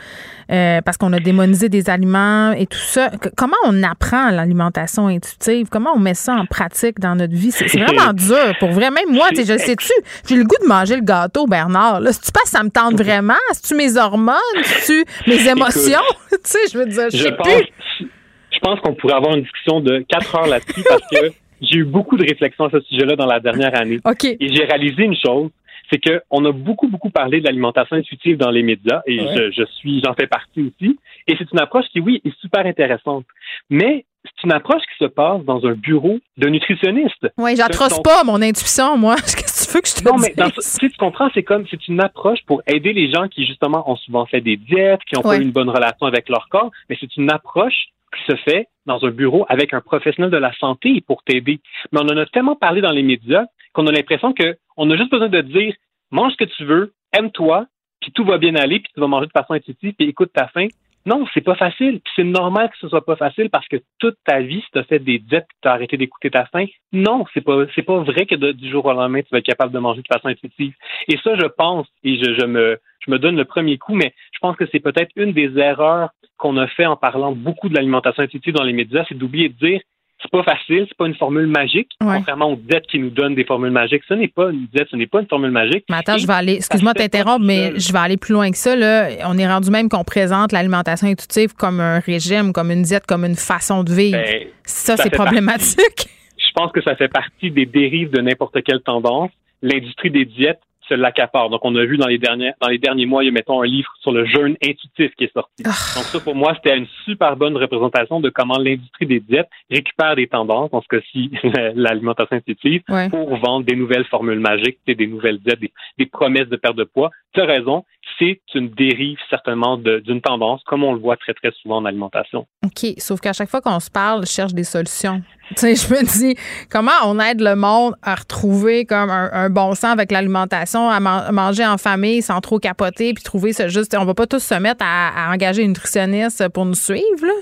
euh, 0.51 0.80
parce 0.82 0.97
qu'on 0.97 1.12
a 1.12 1.20
démonisé 1.20 1.68
des 1.68 1.91
aliments 1.91 2.53
et 2.53 2.66
tout 2.66 2.78
ça. 2.78 3.11
Comment 3.36 3.57
on 3.66 3.82
apprend 3.82 4.30
l'alimentation 4.30 5.09
intuitive? 5.09 5.68
Comment 5.70 5.91
on 5.95 5.99
met 5.99 6.14
ça 6.14 6.34
en 6.34 6.47
pratique 6.47 6.99
dans 7.01 7.14
notre 7.14 7.34
vie? 7.34 7.51
C'est 7.51 7.66
vraiment 7.66 8.12
dur, 8.14 8.55
pour 8.59 8.70
vrai. 8.70 8.91
Même 8.91 9.11
moi, 9.11 9.28
je 9.36 9.43
sais-tu, 9.43 9.93
j'ai 10.26 10.36
le 10.36 10.45
goût 10.45 10.57
de 10.62 10.68
manger 10.79 10.97
le 10.97 11.03
gâteau, 11.03 11.47
Bernard. 11.47 12.01
Là, 12.01 12.12
si 12.12 12.20
tu 12.20 12.33
penses 12.33 12.51
ça 12.51 12.62
me 12.62 12.70
tente 12.70 12.95
vraiment, 12.95 13.35
si 13.53 13.62
tu 13.62 13.74
mes 13.74 13.97
hormones, 13.97 14.37
si 14.62 15.05
tu 15.05 15.31
mes 15.31 15.49
émotions, 15.49 16.01
tu 16.31 16.39
sais, 16.44 16.59
je 16.73 16.78
veux 16.78 16.86
dire, 16.86 17.11
je, 17.11 17.16
sais 17.16 17.32
pense, 17.32 17.47
plus. 17.47 18.09
Je 18.53 18.59
pense 18.61 18.81
qu'on 18.81 18.94
pourrait 18.94 19.15
avoir 19.15 19.35
une 19.35 19.43
discussion 19.43 19.81
de 19.81 20.05
quatre 20.09 20.35
heures 20.36 20.47
là-dessus 20.47 20.82
parce 20.89 21.03
que 21.11 21.32
j'ai 21.61 21.78
eu 21.78 21.85
beaucoup 21.85 22.16
de 22.16 22.24
réflexions 22.27 22.66
à 22.66 22.70
ce 22.70 22.81
sujet-là 22.81 23.16
dans 23.16 23.27
la 23.27 23.40
dernière 23.40 23.74
année. 23.78 23.98
Et 24.23 24.55
j'ai 24.55 24.65
réalisé 24.65 25.05
une 25.05 25.16
chose, 25.16 25.51
c'est 25.90 26.01
qu'on 26.01 26.44
a 26.44 26.53
beaucoup, 26.53 26.89
beaucoup 26.89 27.11
parlé 27.11 27.40
de 27.40 27.47
l'alimentation 27.47 27.97
intuitive 27.97 28.36
dans 28.36 28.51
les 28.51 28.62
médias, 28.62 29.03
et 29.07 29.19
je, 29.19 29.51
je, 29.51 29.65
suis, 29.78 30.03
j'en 30.05 30.15
fais 30.15 30.27
partie 30.27 30.62
aussi. 30.62 30.98
Et 31.27 31.35
c'est 31.39 31.51
une 31.53 31.61
approche 31.61 31.86
qui, 31.93 32.01
oui, 32.01 32.20
est 32.24 32.36
super 32.40 32.66
intéressante. 32.66 33.24
Mais 33.70 34.05
c'est 34.37 34.47
une 34.47 34.53
approche 34.53 34.83
qui 34.83 35.05
se 35.05 35.09
passe 35.09 35.45
dans 35.45 35.65
un 35.67 35.73
bureau 35.73 36.19
de 36.37 36.49
nutritionniste. 36.49 37.29
Oui, 37.37 37.57
j'atroce 37.57 38.01
pas 38.03 38.25
mon 38.25 38.41
intuition, 38.43 38.97
moi. 38.97 39.17
Qu'est-ce 39.21 39.67
que 39.67 39.71
tu 39.71 39.75
veux 39.75 39.81
que 39.81 39.89
je 39.89 39.95
te 39.95 40.09
non, 40.09 40.17
dise? 40.17 40.33
mais 40.37 40.43
dans, 40.43 40.51
tu 40.51 40.91
comprends, 40.99 41.31
c'est 41.35 41.43
comme, 41.43 41.67
c'est 41.71 41.89
une 41.89 42.01
approche 42.01 42.41
pour 42.47 42.63
aider 42.67 42.93
les 42.93 43.11
gens 43.11 43.29
qui, 43.29 43.47
justement, 43.47 43.91
ont 43.91 43.97
souvent 43.97 44.27
fait 44.27 44.41
des 44.41 44.57
diètes, 44.57 45.01
qui 45.07 45.17
ont 45.17 45.23
pas 45.23 45.37
eu 45.37 45.43
une 45.43 45.53
bonne 45.53 45.71
relation 45.71 46.07
avec 46.07 46.29
leur 46.29 46.49
corps, 46.49 46.71
mais 46.89 46.97
c'est 47.01 47.17
une 47.17 47.31
approche 47.31 47.89
qui 48.17 48.33
se 48.33 48.37
fait 48.37 48.69
dans 48.87 49.05
un 49.05 49.11
bureau 49.11 49.45
avec 49.49 49.75
un 49.75 49.81
professionnel 49.81 50.31
de 50.31 50.39
la 50.39 50.53
santé 50.55 51.03
pour 51.07 51.23
t'aider. 51.23 51.61
Mais 51.93 52.01
on 52.03 52.07
en 52.07 52.17
a 52.17 52.27
tellement 52.27 52.57
parlé 52.57 52.81
dans 52.81 52.91
les 52.91 53.03
médias 53.03 53.45
qu'on 53.73 53.87
a 53.87 53.93
l'impression 53.93 54.35
qu'on 54.35 54.91
a 54.91 54.97
juste 54.97 55.11
besoin 55.11 55.29
de 55.29 55.41
dire 55.43 55.75
mange 56.11 56.33
ce 56.33 56.39
que 56.39 56.45
tu 56.45 56.65
veux, 56.65 56.95
aime-toi, 57.13 57.67
puis 58.01 58.13
tout 58.13 58.25
va 58.25 58.39
bien 58.39 58.55
aller, 58.55 58.81
puis 58.81 58.91
tu 58.95 59.01
vas 59.01 59.07
manger 59.07 59.27
de 59.27 59.33
façon 59.33 59.55
intuitive, 59.55 59.95
puis 59.99 60.09
écoute 60.09 60.33
ta 60.33 60.49
faim. 60.49 60.69
Non, 61.09 61.24
c'est 61.32 61.40
pas 61.40 61.55
facile. 61.55 62.01
Puis 62.01 62.12
c'est 62.16 62.24
normal 62.24 62.68
que 62.68 62.76
ce 62.78 62.89
soit 62.89 63.05
pas 63.05 63.16
facile 63.16 63.48
parce 63.48 63.66
que 63.66 63.76
toute 63.98 64.16
ta 64.26 64.40
vie, 64.40 64.60
si 64.60 64.78
as 64.78 64.85
fait 64.85 64.98
des 64.98 65.18
diètes 65.18 65.47
et 65.48 65.56
tu 65.62 65.68
as 65.68 65.72
arrêté 65.72 65.97
d'écouter 65.97 66.30
ta 66.30 66.44
faim, 66.44 66.66
non, 66.93 67.24
c'est 67.32 67.40
pas 67.40 67.64
c'est 67.74 67.82
pas 67.82 68.01
vrai 68.01 68.26
que 68.26 68.35
du 68.52 68.70
jour 68.70 68.85
au 68.85 68.93
lendemain, 68.93 69.22
tu 69.22 69.28
vas 69.32 69.39
être 69.39 69.47
capable 69.47 69.72
de 69.72 69.78
manger 69.78 70.02
de 70.02 70.14
façon 70.14 70.28
intuitive. 70.28 70.74
Et 71.09 71.16
ça, 71.24 71.35
je 71.35 71.47
pense, 71.47 71.86
et 72.05 72.18
je, 72.18 72.35
je 72.39 72.44
me 72.44 72.78
je 73.06 73.10
me 73.10 73.18
donne 73.18 73.36
le 73.36 73.47
premier 73.47 73.78
coup, 73.78 73.94
mais 73.94 74.12
je 74.32 74.39
pense 74.40 74.56
que 74.56 74.66
c'est 74.70 74.80
peut-être 74.80 75.10
une 75.16 75.32
des 75.32 75.59
erreurs 75.59 76.10
qu'on 76.36 76.59
a 76.59 76.66
fait 76.66 76.85
en 76.85 76.97
parlant 76.97 77.32
beaucoup 77.32 77.70
de 77.70 77.74
l'alimentation 77.74 78.22
intuitive 78.22 78.52
dans 78.52 78.64
les 78.64 78.74
médias, 78.74 79.06
c'est 79.09 79.16
d'oublier 79.16 79.48
de 79.48 79.55
dire 79.55 79.80
c'est 80.20 80.31
pas 80.31 80.43
facile, 80.43 80.85
c'est 80.89 80.97
pas 80.97 81.07
une 81.07 81.15
formule 81.15 81.47
magique. 81.47 81.90
Contrairement 82.01 82.53
aux 82.53 82.57
diètes 82.57 82.86
qui 82.90 82.99
nous 82.99 83.11
donnent 83.11 83.36
des 83.36 83.45
formules 83.45 83.70
magiques, 83.70 84.03
ce 84.09 84.15
n'est 84.15 84.28
pas 84.28 84.51
une 84.51 84.66
diète, 84.66 84.89
ce 84.90 84.97
n'est 84.97 85.07
pas 85.07 85.20
une 85.20 85.28
formule 85.28 85.53
magique. 85.53 85.85
Mais 85.89 85.97
attends, 85.97 86.19
je 86.19 86.27
vais 86.27 86.32
aller, 86.32 86.55
excuse-moi 86.55 86.93
de 86.93 86.99
t'interrompre, 86.99 87.45
mais 87.45 87.78
je 87.78 87.93
vais 87.93 87.99
aller 87.99 88.16
plus 88.16 88.32
loin 88.32 88.51
que 88.51 88.57
ça. 88.57 88.74
Là. 88.74 89.09
On 89.27 89.39
est 89.39 89.47
rendu 89.47 89.70
même 89.70 89.89
qu'on 89.89 90.03
présente 90.03 90.51
l'alimentation 90.51 91.07
intuitive 91.07 91.55
comme 91.55 91.81
un 91.81 92.01
régime, 92.01 92.53
comme 92.53 92.73
une 92.73 92.82
diète, 92.82 93.07
comme 93.07 93.24
une 93.24 93.36
façon 93.36 93.85
de 93.85 93.93
vivre. 93.93 94.19
Ben, 94.19 94.47
ça, 94.65 94.97
c'est 94.97 95.11
problématique. 95.11 96.09
je 96.36 96.53
pense 96.53 96.73
que 96.73 96.82
ça 96.82 96.97
fait 96.97 97.09
partie 97.09 97.53
des 97.53 97.66
dérives 97.66 98.11
de 98.11 98.20
n'importe 98.20 98.61
quelle 98.65 98.81
tendance. 98.81 99.31
L'industrie 99.62 100.11
des 100.11 100.24
diètes 100.24 100.61
se. 100.89 101.51
Donc, 101.51 101.65
on 101.65 101.74
a 101.77 101.85
vu 101.85 101.97
dans 101.97 102.06
les 102.06 102.19
derniers, 102.19 102.52
dans 102.60 102.69
les 102.69 102.78
derniers 102.78 103.06
mois, 103.06 103.23
il 103.23 103.27
y 103.27 103.28
a, 103.31 103.32
mettons, 103.32 103.62
un 103.62 103.66
livre 103.66 103.90
sur 104.01 104.12
le 104.12 104.24
jeûne 104.27 104.56
intuitif 104.62 105.15
qui 105.16 105.24
est 105.24 105.32
sorti. 105.32 105.62
Ah. 105.65 105.70
Donc, 105.97 106.05
ça, 106.05 106.20
pour 106.20 106.35
moi, 106.35 106.55
c'était 106.56 106.77
une 106.77 106.86
super 107.05 107.36
bonne 107.36 107.56
représentation 107.56 108.20
de 108.20 108.31
comment 108.31 108.59
l'industrie 108.59 109.06
des 109.06 109.20
diètes 109.20 109.48
récupère 109.70 110.16
des 110.16 110.27
tendances, 110.27 110.70
en 110.73 110.82
ce 110.82 110.89
cas-ci, 110.89 111.31
l'alimentation 111.74 112.36
intuitive, 112.36 112.82
pour 113.10 113.36
vendre 113.36 113.65
des 113.65 113.77
nouvelles 113.77 114.05
formules 114.06 114.40
magiques, 114.40 114.78
des 114.86 115.06
nouvelles 115.06 115.39
diètes, 115.39 115.60
des, 115.98 116.06
promesses 116.06 116.48
de 116.48 116.56
perte 116.56 116.77
de 116.77 116.85
poids. 116.85 117.10
Tu 117.35 117.40
as 117.40 117.44
raison, 117.44 117.85
c'est 118.18 118.40
une 118.55 118.70
dérive 118.70 119.18
certainement 119.30 119.76
d'une 119.76 120.20
tendance, 120.20 120.62
comme 120.64 120.85
on 120.85 120.93
le 120.93 121.01
voit 121.01 121.16
très, 121.16 121.35
très 121.35 121.52
souvent 121.62 121.76
en 121.76 121.85
alimentation. 121.85 122.47
OK. 122.64 122.94
Sauf 122.98 123.20
qu'à 123.20 123.32
chaque 123.32 123.48
fois 123.48 123.60
qu'on 123.60 123.80
se 123.80 123.90
parle, 123.90 124.26
je 124.26 124.32
cherche 124.32 124.55
des 124.55 124.64
solutions. 124.64 125.22
Tu 125.56 125.74
sais, 125.74 125.76
je 125.76 125.94
me 125.94 126.05
dis, 126.05 126.39
comment 126.70 126.90
on 127.06 127.18
aide 127.18 127.40
le 127.40 127.56
monde 127.56 127.94
à 128.02 128.16
retrouver 128.16 128.85
comme 128.85 129.09
un, 129.09 129.48
bon 129.48 129.74
sens 129.74 129.93
avec 129.93 130.12
l'alimentation, 130.12 130.90
à, 130.90 131.01
manger 131.01 131.64
en 131.64 131.78
famille 131.78 132.20
sans 132.20 132.43
trop 132.43 132.59
capoter, 132.59 133.14
puis 133.14 133.24
trouver 133.24 133.55
ce 133.55 133.68
juste. 133.68 133.97
On 133.98 134.05
va 134.05 134.12
pas 134.12 134.26
tous 134.26 134.43
se 134.43 134.55
mettre 134.56 134.85
à, 134.86 135.32
engager 135.32 135.62
une 135.62 135.68
nutritionniste 135.68 136.51
pour 136.51 136.66
nous 136.66 136.74
suivre, 136.74 137.22
là? 137.22 137.32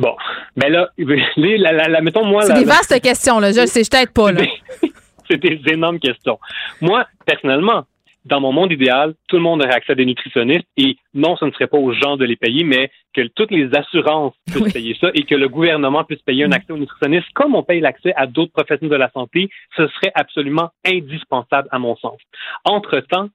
Bon, 0.00 0.16
ben 0.56 0.72
là, 0.72 0.88
la, 1.36 1.88
la, 1.88 2.00
mettons 2.00 2.24
moi. 2.24 2.42
C'est 2.42 2.54
des 2.54 2.64
vastes 2.64 3.00
questions, 3.00 3.38
là. 3.38 3.52
Je 3.52 3.66
sais, 3.66 3.84
je 3.84 3.90
t'aide 3.90 4.10
pas, 4.10 4.32
là. 4.32 4.42
C'est 5.30 5.36
des 5.36 5.60
énormes 5.72 6.00
questions. 6.00 6.40
Moi, 6.80 7.06
personnellement, 7.24 7.84
dans 8.24 8.40
mon 8.40 8.52
monde 8.52 8.72
idéal, 8.72 9.14
tout 9.28 9.36
le 9.36 9.42
monde 9.42 9.62
aurait 9.62 9.74
accès 9.74 9.92
à 9.92 9.94
des 9.94 10.04
nutritionnistes 10.04 10.66
et 10.76 10.96
non, 11.14 11.36
ce 11.36 11.44
ne 11.44 11.50
serait 11.52 11.66
pas 11.66 11.78
aux 11.78 11.92
gens 11.92 12.16
de 12.16 12.24
les 12.24 12.36
payer, 12.36 12.64
mais 12.64 12.90
que 13.14 13.26
toutes 13.34 13.50
les 13.50 13.74
assurances 13.74 14.34
puissent 14.50 14.72
payer 14.72 14.96
ça 15.00 15.08
et 15.14 15.24
que 15.24 15.34
le 15.34 15.48
gouvernement 15.48 16.04
puisse 16.04 16.22
payer 16.22 16.44
un 16.44 16.52
accès 16.52 16.72
aux 16.72 16.78
nutritionnistes 16.78 17.28
comme 17.34 17.54
on 17.54 17.62
paye 17.62 17.80
l'accès 17.80 18.12
à 18.16 18.26
d'autres 18.26 18.52
professionnels 18.52 18.90
de 18.90 18.96
la 18.96 19.10
santé, 19.10 19.48
ce 19.76 19.86
serait 19.88 20.12
absolument 20.14 20.70
indispensable 20.86 21.68
à 21.70 21.78
mon 21.78 21.96
sens. 21.96 22.18
Entre-temps, 22.64 23.28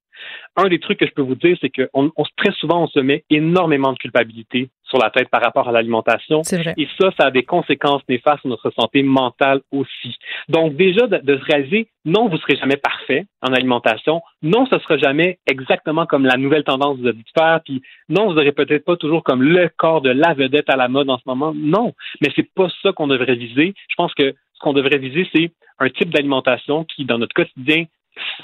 un 0.56 0.68
des 0.68 0.80
trucs 0.80 1.00
que 1.00 1.06
je 1.06 1.12
peux 1.12 1.22
vous 1.22 1.36
dire, 1.36 1.58
c'est 1.62 1.70
que 1.70 1.90
on, 1.94 2.12
très 2.38 2.52
souvent, 2.54 2.84
on 2.84 2.88
se 2.88 3.00
met 3.00 3.24
énormément 3.30 3.94
de 3.94 3.98
culpabilité 3.98 4.70
sur 4.84 5.00
la 5.00 5.10
tête 5.10 5.30
par 5.30 5.42
rapport 5.42 5.68
à 5.68 5.72
l'alimentation. 5.72 6.42
Et 6.78 6.88
ça, 7.00 7.10
ça 7.20 7.28
a 7.28 7.32
des 7.32 7.44
conséquences 7.44 8.04
néfastes 8.08 8.42
sur 8.42 8.50
notre 8.50 8.72
santé 8.72 9.04
mentale 9.04 9.62
aussi. 9.72 10.16
Donc, 10.48 10.76
déjà, 10.76 11.08
de, 11.08 11.18
de 11.18 11.38
se 11.38 11.44
réaliser, 11.44 11.88
non, 12.06 12.28
vous 12.28 12.36
ne 12.36 12.40
serez 12.40 12.56
jamais 12.56 12.78
parfait 12.78 13.26
en 13.42 13.52
alimentation. 13.52 14.22
Non, 14.44 14.66
ce 14.68 14.78
sera 14.80 14.98
jamais 14.98 15.40
exactement 15.48 16.06
comme 16.06 16.26
la 16.26 16.38
nouvelle 16.38 16.64
tendance 16.64 16.98
que 16.98 17.02
vous 17.02 17.08
avez 17.08 17.18
de 17.18 17.24
faire. 17.38 17.60
Puis, 17.66 17.82
non, 18.10 18.28
vous 18.28 18.34
n'aurez 18.34 18.52
peut-être 18.52 18.86
pas 18.86 18.96
toujours 18.96 19.24
comme 19.24 19.42
le 19.42 19.70
corps 19.76 20.02
de 20.02 20.12
la 20.12 20.34
vedette 20.34 20.70
à 20.70 20.76
la 20.76 20.88
mode 20.88 21.10
en 21.10 21.18
ce 21.18 21.24
moment. 21.26 21.54
Non. 21.56 21.94
Mais 22.22 22.30
c'est 22.36 22.50
pas 22.54 22.68
ça 22.84 22.92
qu'on 22.92 23.08
devrait 23.08 23.36
viser. 23.36 23.74
Je 23.90 23.96
pense 23.96 24.14
que 24.14 24.36
ce 24.54 24.60
qu'on 24.60 24.74
devrait 24.74 25.00
viser, 25.00 25.28
c'est 25.34 25.52
un 25.80 25.90
type 25.90 26.12
d'alimentation 26.12 26.86
qui, 26.86 27.06
dans 27.06 27.18
notre 27.18 27.34
quotidien, 27.34 27.86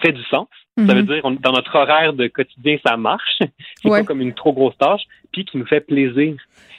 fait 0.02 0.12
du 0.12 0.24
sens. 0.24 0.48
Ça 0.78 0.94
veut 0.94 1.02
mhm. 1.02 1.08
dire, 1.08 1.22
dans 1.42 1.52
notre 1.52 1.76
horaire 1.76 2.14
de 2.14 2.28
quotidien, 2.28 2.78
ça 2.86 2.98
marche. 2.98 3.40
C'est 3.76 3.90
pas 3.90 4.04
comme 4.04 4.22
une 4.22 4.34
trop 4.34 4.54
grosse 4.54 4.78
tâche, 4.78 5.02
puis 5.32 5.46
qui 5.46 5.58
nous 5.58 5.66
fait 5.66 5.82
plaisir. 5.82 6.36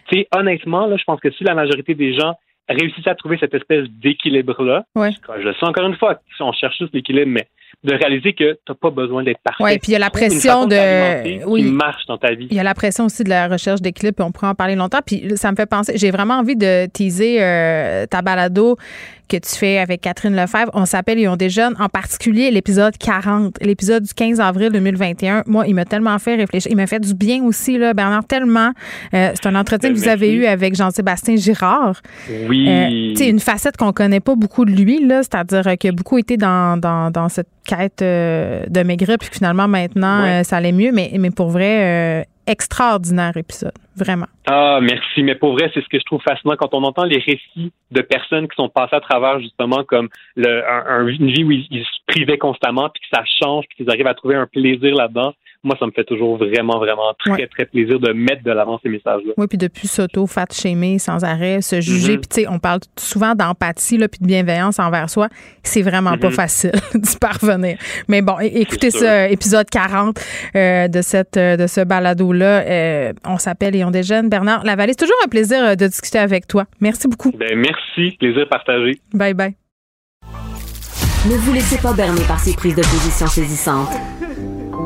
Tu 0.08 0.18
sais, 0.18 0.28
honnêtement, 0.34 0.86
là, 0.86 0.96
je 0.96 1.04
pense 1.04 1.20
que 1.20 1.30
si 1.30 1.44
la 1.44 1.54
majorité 1.54 1.94
des 1.94 2.14
gens 2.14 2.34
réussissent 2.68 3.06
à 3.06 3.14
trouver 3.14 3.36
cette 3.38 3.54
espèce 3.54 3.86
d'équilibre-là, 3.88 4.84
je 4.96 5.42
le 5.42 5.54
sais 5.54 5.66
encore 5.66 5.86
une 5.86 5.96
fois, 5.96 6.20
si 6.36 6.42
on 6.42 6.52
cherche 6.52 6.78
juste 6.78 6.94
l'équilibre, 6.94 7.30
mais 7.30 7.46
de 7.84 7.94
réaliser 7.94 8.32
que 8.32 8.52
tu 8.52 8.58
n'as 8.68 8.74
pas 8.74 8.90
besoin 8.90 9.24
d'être 9.24 9.40
parfait. 9.42 9.64
Oui, 9.64 9.78
puis 9.78 9.90
il 9.90 9.92
y 9.92 9.96
a 9.96 9.98
la 9.98 10.10
pression 10.10 10.66
de. 10.66 11.44
Oui. 11.46 11.64
Qui 11.64 11.70
marche 11.70 12.06
dans 12.06 12.18
ta 12.18 12.32
vie. 12.32 12.46
Il 12.50 12.56
y 12.56 12.60
a 12.60 12.62
la 12.62 12.74
pression 12.74 13.06
aussi 13.06 13.24
de 13.24 13.28
la 13.28 13.48
recherche 13.48 13.80
d'équilibre, 13.80 14.16
puis 14.16 14.24
on 14.24 14.30
pourrait 14.30 14.48
en 14.48 14.54
parler 14.54 14.76
longtemps. 14.76 15.00
Puis 15.04 15.36
ça 15.36 15.50
me 15.50 15.56
fait 15.56 15.66
penser, 15.66 15.94
j'ai 15.96 16.10
vraiment 16.10 16.34
envie 16.34 16.56
de 16.56 16.86
teaser 16.86 17.42
euh, 17.42 18.06
ta 18.06 18.22
balado 18.22 18.76
que 19.32 19.46
tu 19.46 19.56
fais 19.56 19.78
avec 19.78 20.02
Catherine 20.02 20.36
Lefebvre. 20.36 20.70
On 20.74 20.84
s'appelle 20.84 21.18
Ils 21.18 21.28
ont 21.28 21.36
des 21.36 21.48
jeunes, 21.48 21.74
en 21.78 21.88
particulier 21.88 22.50
l'épisode 22.50 22.96
40, 22.98 23.56
l'épisode 23.62 24.02
du 24.02 24.12
15 24.12 24.40
avril 24.40 24.70
2021. 24.70 25.44
Moi, 25.46 25.66
il 25.66 25.74
m'a 25.74 25.84
tellement 25.84 26.18
fait 26.18 26.36
réfléchir. 26.36 26.70
Il 26.70 26.76
m'a 26.76 26.86
fait 26.86 27.00
du 27.00 27.14
bien 27.14 27.42
aussi, 27.44 27.78
là, 27.78 27.94
Bernard, 27.94 28.24
tellement. 28.24 28.72
Euh, 29.14 29.30
c'est 29.34 29.46
un 29.46 29.54
entretien 29.54 29.90
que 29.90 29.96
vous 29.96 30.08
avez 30.08 30.32
eu 30.32 30.44
avec 30.44 30.74
Jean-Sébastien 30.74 31.36
Girard. 31.36 32.02
Oui. 32.48 32.68
Euh, 32.68 33.10
tu 33.12 33.16
sais, 33.16 33.28
une 33.28 33.40
facette 33.40 33.76
qu'on 33.76 33.92
connaît 33.92 34.20
pas 34.20 34.34
beaucoup 34.34 34.64
de 34.64 34.72
lui, 34.72 35.04
là, 35.06 35.22
c'est-à-dire 35.22 35.78
qu'il 35.78 35.90
a 35.90 35.92
beaucoup 35.92 36.18
été 36.18 36.36
dans, 36.36 36.78
dans, 36.78 37.10
dans 37.10 37.28
cette 37.28 37.48
quête 37.64 38.02
euh, 38.02 38.64
de 38.68 38.82
maigrir, 38.82 39.16
puis 39.18 39.30
finalement, 39.32 39.68
maintenant, 39.68 40.24
euh, 40.24 40.42
ça 40.42 40.56
allait 40.56 40.72
mieux. 40.72 40.92
Mais, 40.92 41.12
mais 41.18 41.30
pour 41.30 41.48
vrai, 41.48 42.26
extraordinaire 42.46 43.36
épisode, 43.36 43.72
vraiment. 43.96 44.26
Ah, 44.46 44.80
merci. 44.82 45.22
Mais 45.22 45.34
pour 45.34 45.52
vrai, 45.52 45.70
c'est 45.72 45.82
ce 45.82 45.88
que 45.88 45.98
je 45.98 46.04
trouve 46.04 46.22
fascinant 46.22 46.56
quand 46.56 46.74
on 46.74 46.82
entend 46.82 47.04
les 47.04 47.18
récits 47.18 47.72
de 47.90 48.00
personnes 48.00 48.48
qui 48.48 48.56
sont 48.56 48.68
passées 48.68 48.96
à 48.96 49.00
travers 49.00 49.40
justement 49.40 49.84
comme 49.84 50.08
le, 50.36 50.62
une 51.10 51.30
vie 51.30 51.44
où 51.44 51.52
ils, 51.52 51.66
ils, 51.70 51.84
se 51.84 52.00
privaient 52.06 52.38
constamment, 52.38 52.88
puis 52.90 53.02
que 53.02 53.16
ça 53.16 53.22
change, 53.40 53.66
puis 53.68 53.78
qu'ils 53.78 53.90
arrivent 53.90 54.06
à 54.06 54.14
trouver 54.14 54.34
un 54.34 54.46
plaisir 54.46 54.94
là-dedans 54.94 55.34
moi, 55.64 55.76
ça 55.78 55.86
me 55.86 55.92
fait 55.92 56.04
toujours 56.04 56.38
vraiment, 56.38 56.78
vraiment 56.78 57.14
très, 57.24 57.46
très 57.46 57.66
plaisir 57.66 58.00
de 58.00 58.12
mettre 58.12 58.42
de 58.42 58.50
l'avant 58.50 58.80
ces 58.82 58.88
messages-là. 58.88 59.32
Oui, 59.36 59.46
puis 59.46 59.58
depuis 59.58 59.86
s'auto-fat 59.86 60.46
shamer 60.50 60.98
sans 60.98 61.22
arrêt, 61.22 61.62
se 61.62 61.80
juger. 61.80 62.16
Mm-hmm. 62.16 62.20
Puis, 62.20 62.28
tu 62.28 62.40
sais, 62.42 62.48
on 62.48 62.58
parle 62.58 62.80
souvent 62.98 63.34
d'empathie, 63.34 63.98
puis 63.98 64.20
de 64.20 64.26
bienveillance 64.26 64.80
envers 64.80 65.08
soi. 65.08 65.28
C'est 65.62 65.82
vraiment 65.82 66.18
pas 66.18 66.30
mm-hmm. 66.30 66.32
facile 66.32 66.72
d'y 66.94 67.16
parvenir. 67.16 67.78
Mais 68.08 68.22
bon, 68.22 68.38
écoutez 68.40 68.90
ça, 68.90 69.28
épisode 69.28 69.70
40 69.70 70.18
euh, 70.56 70.88
de, 70.88 71.00
cette, 71.00 71.36
euh, 71.36 71.56
de 71.56 71.68
ce 71.68 71.80
balado-là. 71.82 72.62
Euh, 72.66 73.12
on 73.24 73.38
s'appelle 73.38 73.76
Et 73.76 73.84
on 73.84 73.90
déjeune. 73.92 74.28
Bernard 74.28 74.64
Lavallée, 74.64 74.94
c'est 74.98 75.04
toujours 75.04 75.20
un 75.24 75.28
plaisir 75.28 75.76
de 75.76 75.86
discuter 75.86 76.18
avec 76.18 76.48
toi. 76.48 76.64
Merci 76.80 77.06
beaucoup. 77.06 77.30
Ben, 77.32 77.56
merci. 77.56 78.16
Plaisir 78.18 78.48
partagé. 78.48 78.98
Bye 79.14 79.34
bye. 79.34 79.54
Ne 81.24 81.36
vous 81.36 81.52
laissez 81.52 81.80
pas 81.80 81.92
berner 81.92 82.22
par 82.26 82.40
ses 82.40 82.56
prises 82.56 82.74
de 82.74 82.82
position 82.82 83.28
saisissantes. 83.28 83.90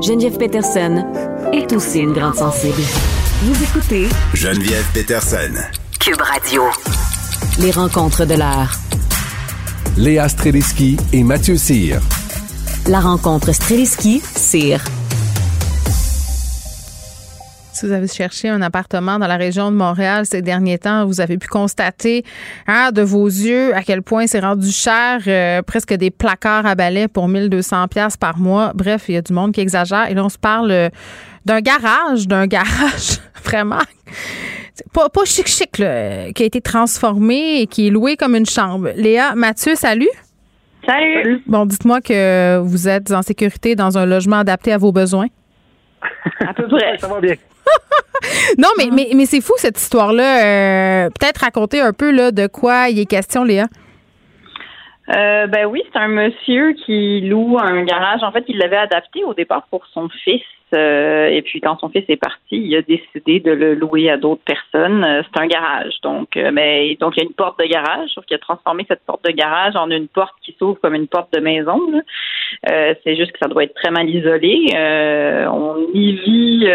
Geneviève 0.03 0.37
Peterson 0.37 1.05
est 1.53 1.73
aussi 1.73 2.01
une 2.01 2.13
grande 2.13 2.35
sensible. 2.35 2.83
Vous 3.43 3.63
écoutez 3.63 4.09
Geneviève 4.35 4.85
Peterson. 4.93 5.53
Cube 5.99 6.21
Radio. 6.21 6.65
Les 7.61 7.71
rencontres 7.71 8.27
de 8.27 8.35
l'heure. 8.35 8.73
Léa 9.97 10.29
Streliski 10.29 10.99
et 11.13 11.23
Mathieu 11.23 11.57
Cyr. 11.57 12.01
La 12.89 13.01
rencontre 13.01 13.53
Streliski-Cyr. 13.53 14.85
Si 17.77 17.85
vous 17.85 17.93
avez 17.93 18.09
cherché 18.09 18.49
un 18.49 18.63
appartement 18.63 19.19
dans 19.19 19.27
la 19.27 19.37
région 19.37 19.71
de 19.71 19.77
Montréal 19.77 20.25
ces 20.25 20.41
derniers 20.41 20.79
temps, 20.79 21.05
vous 21.05 21.21
avez 21.21 21.37
pu 21.37 21.47
constater 21.47 22.25
hein, 22.67 22.91
de 22.91 23.03
vos 23.03 23.27
yeux 23.27 23.77
à 23.77 23.83
quel 23.83 24.01
point 24.01 24.27
c'est 24.27 24.41
rendu 24.41 24.71
cher, 24.71 25.21
euh, 25.27 25.61
presque 25.61 25.93
des 25.93 26.11
placards 26.11 26.65
à 26.65 26.75
balai 26.75 27.07
pour 27.07 27.29
1200 27.29 27.89
pièces 27.89 28.17
par 28.17 28.39
mois. 28.39 28.73
Bref, 28.75 29.05
il 29.11 29.17
y 29.17 29.19
a 29.19 29.21
du 29.21 29.35
monde 29.35 29.53
qui 29.53 29.61
exagère. 29.61 30.11
Et 30.11 30.15
là, 30.15 30.25
on 30.25 30.31
se 30.31 30.39
parle 30.39 30.71
euh, 30.71 30.89
d'un 31.45 31.61
garage, 31.61 32.27
d'un 32.27 32.47
garage 32.47 33.19
vraiment 33.45 33.83
pas, 34.95 35.11
pas 35.11 35.25
chic 35.27 35.47
chic, 35.47 35.77
là, 35.77 36.33
qui 36.33 36.45
a 36.45 36.47
été 36.47 36.63
transformé 36.63 37.61
et 37.61 37.67
qui 37.67 37.89
est 37.89 37.91
loué 37.91 38.17
comme 38.17 38.37
une 38.37 38.47
chambre. 38.47 38.89
Léa, 38.97 39.35
Mathieu, 39.35 39.75
salut. 39.75 40.09
Salut. 40.87 41.43
Bon, 41.47 41.67
dites-moi 41.67 42.01
que 42.01 42.59
vous 42.59 42.89
êtes 42.89 43.11
en 43.11 43.21
sécurité 43.21 43.75
dans 43.75 43.99
un 43.99 44.07
logement 44.07 44.37
adapté 44.37 44.73
à 44.73 44.79
vos 44.79 44.93
besoins. 44.93 45.27
À 46.47 46.55
peu 46.55 46.67
près. 46.69 46.99
Ça 46.99 47.09
va 47.09 47.21
bien. 47.21 47.35
non, 48.59 48.69
mais, 48.79 48.89
mais, 48.93 49.11
mais 49.15 49.27
c'est 49.27 49.41
fou 49.41 49.55
cette 49.57 49.81
histoire-là. 49.81 50.45
Euh, 50.45 51.11
peut-être 51.19 51.39
raconter 51.39 51.81
un 51.81 51.93
peu 51.93 52.11
là, 52.11 52.31
de 52.31 52.47
quoi 52.47 52.89
il 52.89 52.99
est 52.99 53.07
question, 53.07 53.45
Léa? 53.45 53.67
Euh, 55.15 55.47
ben 55.47 55.67
oui, 55.67 55.83
c'est 55.93 55.99
un 55.99 56.09
monsieur 56.09 56.73
qui 56.73 57.21
loue 57.21 57.59
un 57.59 57.83
garage. 57.85 58.23
En 58.23 58.33
fait, 58.33 58.45
il 58.49 58.59
l'avait 58.59 58.77
adapté 58.77 59.25
au 59.25 59.35
départ 59.35 59.67
pour 59.71 59.87
son 59.87 60.09
fils. 60.09 60.43
Euh, 60.75 61.29
et 61.29 61.43
puis 61.43 61.61
quand 61.61 61.79
son 61.79 61.89
fils 61.91 62.05
est 62.09 62.17
parti, 62.17 62.57
il 62.57 62.75
a 62.75 62.83
décidé 62.83 63.39
de 63.39 63.53
le 63.53 63.75
louer 63.75 64.11
à 64.11 64.17
d'autres 64.17 64.43
personnes. 64.43 65.05
Euh, 65.05 65.23
c'est 65.23 65.41
un 65.41 65.47
garage, 65.47 65.95
donc 66.03 66.35
mais 66.35 66.97
donc 66.99 67.15
il 67.17 67.21
y 67.21 67.23
a 67.23 67.29
une 67.29 67.35
porte 67.35 67.57
de 67.61 67.67
garage, 67.67 68.11
sauf 68.13 68.25
qu'il 68.25 68.35
a 68.35 68.41
transformé 68.41 68.85
cette 68.89 69.05
porte 69.07 69.25
de 69.25 69.31
garage 69.31 69.77
en 69.77 69.89
une 69.91 70.09
porte 70.09 70.35
qui 70.43 70.57
s'ouvre 70.59 70.81
comme 70.83 70.97
une 70.97 71.07
porte 71.07 71.33
de 71.33 71.39
maison. 71.39 71.81
c'est 72.67 73.15
juste 73.15 73.31
que 73.31 73.39
ça 73.41 73.47
doit 73.47 73.63
être 73.63 73.75
très 73.75 73.93
mal 73.93 74.11
isolé. 74.11 74.67
on 75.49 75.87
y 75.95 76.17
vit 76.17 76.67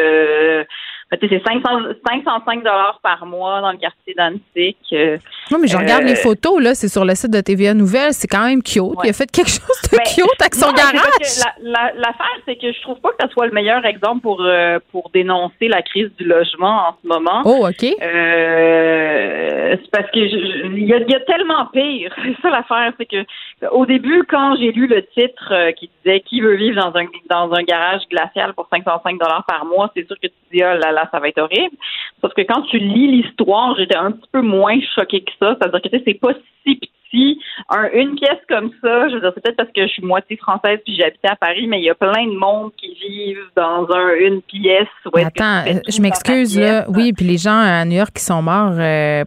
c'est 1.19 1.43
505 1.43 2.63
dollars 2.63 2.99
par 3.03 3.25
mois 3.25 3.61
dans 3.61 3.71
le 3.71 3.77
quartier 3.77 4.13
d'Antique. 4.13 4.77
non, 5.51 5.59
mais 5.59 5.67
je 5.67 5.77
regarde 5.77 6.03
les 6.03 6.15
photos, 6.15 6.61
là, 6.61 6.73
c'est 6.73 6.88
sur 6.88 7.03
le 7.03 7.15
site 7.15 7.31
de 7.31 7.41
TVA 7.41 7.73
Nouvelles, 7.73 8.13
c'est 8.13 8.27
quand 8.27 8.45
même 8.45 8.63
cute. 8.63 8.97
Il 9.03 9.09
a 9.09 9.13
fait 9.13 9.29
quelque 9.29 9.49
chose 9.49 9.81
de 9.91 9.97
ben, 9.97 10.03
cute 10.03 10.41
avec 10.41 10.55
son 10.55 10.71
garage. 10.71 11.01
L'affaire, 11.61 12.38
c'est 12.45 12.55
que 12.55 12.71
je 12.71 12.81
trouve 12.81 12.99
pas 13.01 13.09
que 13.09 13.17
ça 13.19 13.29
soit 13.29 13.47
le 13.47 13.51
meilleur 13.51 13.85
exemple 13.85 14.21
pour, 14.21 14.41
euh, 14.41 14.79
pour 14.91 15.09
dénoncer 15.13 15.67
la 15.67 15.81
crise 15.81 16.09
du 16.17 16.23
logement 16.23 16.89
en 16.89 16.95
ce 17.01 17.07
moment. 17.07 17.41
Oh, 17.45 17.67
OK. 17.67 17.83
Euh, 17.83 19.75
c'est 19.81 19.91
parce 19.91 20.09
que 20.11 20.19
il 20.19 20.88
y, 20.88 20.93
a 20.93 21.19
tellement 21.21 21.65
pire. 21.67 22.13
C'est 22.23 22.41
ça 22.41 22.49
l'affaire, 22.49 22.93
c'est 22.97 23.05
que 23.05 23.25
au 23.71 23.85
début, 23.85 24.23
quand 24.29 24.55
j'ai 24.57 24.71
lu 24.71 24.88
le 24.88 25.05
titre 25.07 25.51
euh, 25.51 25.71
qui 25.71 25.89
disait 26.03 26.21
Qui 26.21 26.41
veut 26.41 26.55
vivre 26.55 26.81
dans 26.81 26.97
un, 26.97 27.05
dans 27.29 27.53
un 27.53 27.63
garage 27.63 28.01
glacial 28.09 28.53
pour 28.53 28.67
505 28.69 29.19
dollars 29.19 29.45
par 29.47 29.65
mois, 29.65 29.91
c'est 29.95 30.05
sûr 30.07 30.17
que 30.19 30.27
tu 30.27 30.33
dis, 30.52 30.64
oh 30.64 30.78
là 30.78 30.91
là, 30.91 31.07
ça 31.11 31.19
va 31.19 31.30
être 31.30 31.41
horrible. 31.41 31.76
Sauf 32.22 32.34
que 32.34 32.41
quand 32.41 32.61
tu 32.64 32.78
lis 32.78 33.22
l'histoire, 33.22 33.76
j'étais 33.78 33.95
un 33.98 34.11
petit 34.11 34.30
peu 34.32 34.41
moins 34.41 34.78
choquée 34.95 35.22
que 35.22 35.32
ça. 35.40 35.56
C'est-à-dire 35.60 35.82
que 35.82 35.98
c'est 36.06 36.19
pas 36.19 36.34
si 36.65 36.80
petit. 37.11 37.40
Un, 37.69 37.90
une 37.94 38.15
pièce 38.15 38.40
comme 38.48 38.72
ça, 38.82 39.10
je 39.10 39.15
veux 39.15 39.22
dire, 39.22 39.32
c'est 39.36 39.44
peut-être 39.44 39.57
parce 39.57 39.72
que 39.72 39.82
je 39.82 39.91
suis 39.91 40.03
moitié 40.03 40.38
française 40.38 40.80
puis 40.86 40.95
j'habitais 40.95 41.30
à 41.30 41.36
Paris, 41.36 41.68
mais 41.68 41.80
il 41.80 41.84
y 41.86 41.90
a 41.90 41.95
plein 41.95 42.26
de 42.26 42.38
monde 42.38 42.72
qui 42.78 42.94
vivent 42.94 43.49
dans 43.56 43.88
un 43.91 44.14
une 44.15 44.41
pièce. 44.41 44.88
Attends, 45.14 45.64
je 45.88 46.02
m'excuse 46.02 46.60
là. 46.60 46.86
Oui, 46.90 47.14
puis 47.14 47.26
les 47.26 47.38
gens 47.38 47.57
à 47.57 47.84
New 47.86 47.98
York 47.98 48.11
qui 48.15 48.23
sont 48.23 48.41
morts 48.41 48.76
euh, 48.78 49.26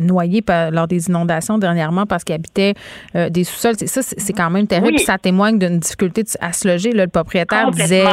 noyés 0.00 0.42
lors 0.72 0.86
des 0.86 1.08
inondations 1.08 1.58
dernièrement 1.58 2.06
parce 2.06 2.24
qu'ils 2.24 2.34
habitaient 2.34 2.74
euh, 3.14 3.28
des 3.28 3.44
sous-sols. 3.44 3.76
Ça, 3.76 4.02
c'est 4.02 4.32
quand 4.32 4.50
même 4.50 4.66
terrible. 4.66 4.98
Ça 4.98 5.18
témoigne 5.18 5.58
d'une 5.58 5.78
difficulté 5.78 6.22
à 6.40 6.52
se 6.52 6.68
loger. 6.68 6.92
le 6.92 7.06
propriétaire 7.06 7.70
disait, 7.70 8.04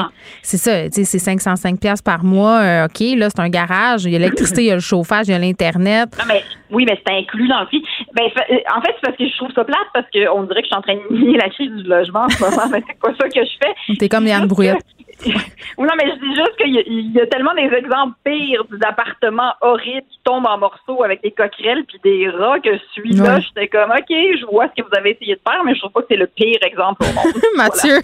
c'est 0.41 0.57
ça, 0.57 0.89
c'est 0.91 1.19
505 1.19 1.79
pièces 1.79 2.01
par 2.01 2.23
mois. 2.23 2.61
Euh, 2.61 2.85
OK, 2.85 2.99
là, 3.17 3.29
c'est 3.29 3.41
un 3.41 3.49
garage. 3.49 4.05
Il 4.05 4.11
y 4.11 4.15
a 4.15 4.19
l'électricité, 4.19 4.61
il 4.63 4.67
y 4.67 4.71
a 4.71 4.75
le 4.75 4.81
chauffage, 4.81 5.27
il 5.27 5.31
y 5.31 5.33
a 5.33 5.39
l'Internet. 5.39 6.09
oui, 6.71 6.85
mais 6.87 6.99
c'est 7.05 7.13
inclus 7.13 7.47
dans 7.47 7.61
le 7.61 7.65
prix. 7.65 7.83
Ben, 8.13 8.25
euh, 8.25 8.55
en 8.75 8.81
fait, 8.81 8.91
c'est 8.95 9.01
parce 9.01 9.17
que 9.17 9.27
je 9.27 9.37
trouve 9.37 9.51
ça 9.53 9.63
plate 9.63 9.77
parce 9.93 10.05
qu'on 10.11 10.43
dirait 10.43 10.61
que 10.61 10.67
je 10.67 10.73
suis 10.73 10.75
en 10.75 10.81
train 10.81 10.95
de 10.95 11.17
nier 11.17 11.37
la 11.37 11.49
crise 11.49 11.71
du 11.71 11.83
logement 11.83 12.23
en 12.25 12.29
ce 12.29 12.43
moment, 12.43 12.67
mais 12.71 12.83
c'est 12.87 12.99
pas 12.99 13.13
ça 13.19 13.29
que 13.29 13.39
je 13.43 13.57
fais. 13.61 13.95
T'es 13.97 14.09
comme 14.09 14.27
Yann 14.27 14.47
Brouillette. 14.47 14.83
Oui, 15.25 15.87
non, 15.87 15.93
mais 15.97 16.11
je 16.11 16.19
dis 16.19 16.35
juste 16.35 16.55
qu'il 16.57 17.11
y, 17.15 17.19
a 17.19 17.27
tellement 17.27 17.53
des 17.53 17.73
exemples 17.75 18.13
pires 18.23 18.63
d'appartements 18.71 19.53
horribles 19.61 20.05
qui 20.09 20.19
tombent 20.23 20.47
en 20.47 20.57
morceaux 20.57 21.03
avec 21.03 21.21
des 21.21 21.31
coquerelles 21.31 21.83
puis 21.85 21.99
des 22.03 22.29
rats 22.29 22.59
que 22.59 22.69
celui-là, 22.95 23.39
j'étais 23.39 23.67
comme, 23.67 23.91
OK, 23.91 24.09
je 24.09 24.45
vois 24.45 24.67
ce 24.69 24.81
que 24.81 24.87
vous 24.87 24.97
avez 24.97 25.11
essayé 25.11 25.35
de 25.35 25.41
faire, 25.47 25.63
mais 25.63 25.75
je 25.75 25.79
trouve 25.79 25.91
pas 25.91 26.01
que 26.01 26.07
c'est 26.09 26.17
le 26.17 26.27
pire 26.27 26.59
exemple 26.61 27.03
au 27.03 27.13
monde. 27.13 27.41
Mathieu. 27.55 27.97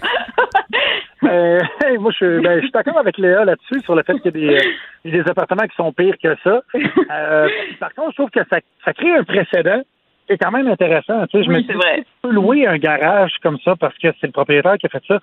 Euh, 1.24 1.58
moi, 1.98 2.12
je, 2.18 2.40
ben, 2.40 2.58
je 2.58 2.62
suis 2.62 2.70
d'accord 2.70 2.96
avec 2.96 3.18
Léa 3.18 3.44
là-dessus 3.44 3.80
sur 3.80 3.96
le 3.96 4.04
fait 4.04 4.14
qu'il 4.20 4.40
y 4.40 4.54
a 4.54 4.60
des, 5.04 5.10
des, 5.10 5.28
appartements 5.28 5.66
qui 5.66 5.74
sont 5.74 5.92
pires 5.92 6.14
que 6.22 6.36
ça. 6.44 6.62
Euh, 6.74 7.48
par 7.80 7.92
contre, 7.94 8.12
je 8.12 8.14
trouve 8.14 8.30
que 8.30 8.48
ça, 8.48 8.58
ça 8.84 8.92
crée 8.92 9.10
un 9.10 9.24
précédent 9.24 9.82
qui 10.28 10.34
est 10.34 10.38
quand 10.38 10.52
même 10.52 10.68
intéressant. 10.68 11.26
Tu 11.26 11.38
sais, 11.38 11.44
je 11.44 11.48
oui, 11.50 11.56
me 11.56 11.62
dis, 11.62 11.72
vrai. 11.72 11.98
tu 11.98 12.06
peux 12.22 12.30
louer 12.30 12.68
un 12.68 12.78
garage 12.78 13.32
comme 13.42 13.58
ça 13.64 13.74
parce 13.74 13.98
que 13.98 14.08
c'est 14.20 14.28
le 14.28 14.32
propriétaire 14.32 14.78
qui 14.78 14.86
a 14.86 14.90
fait 14.90 15.02
ça 15.08 15.18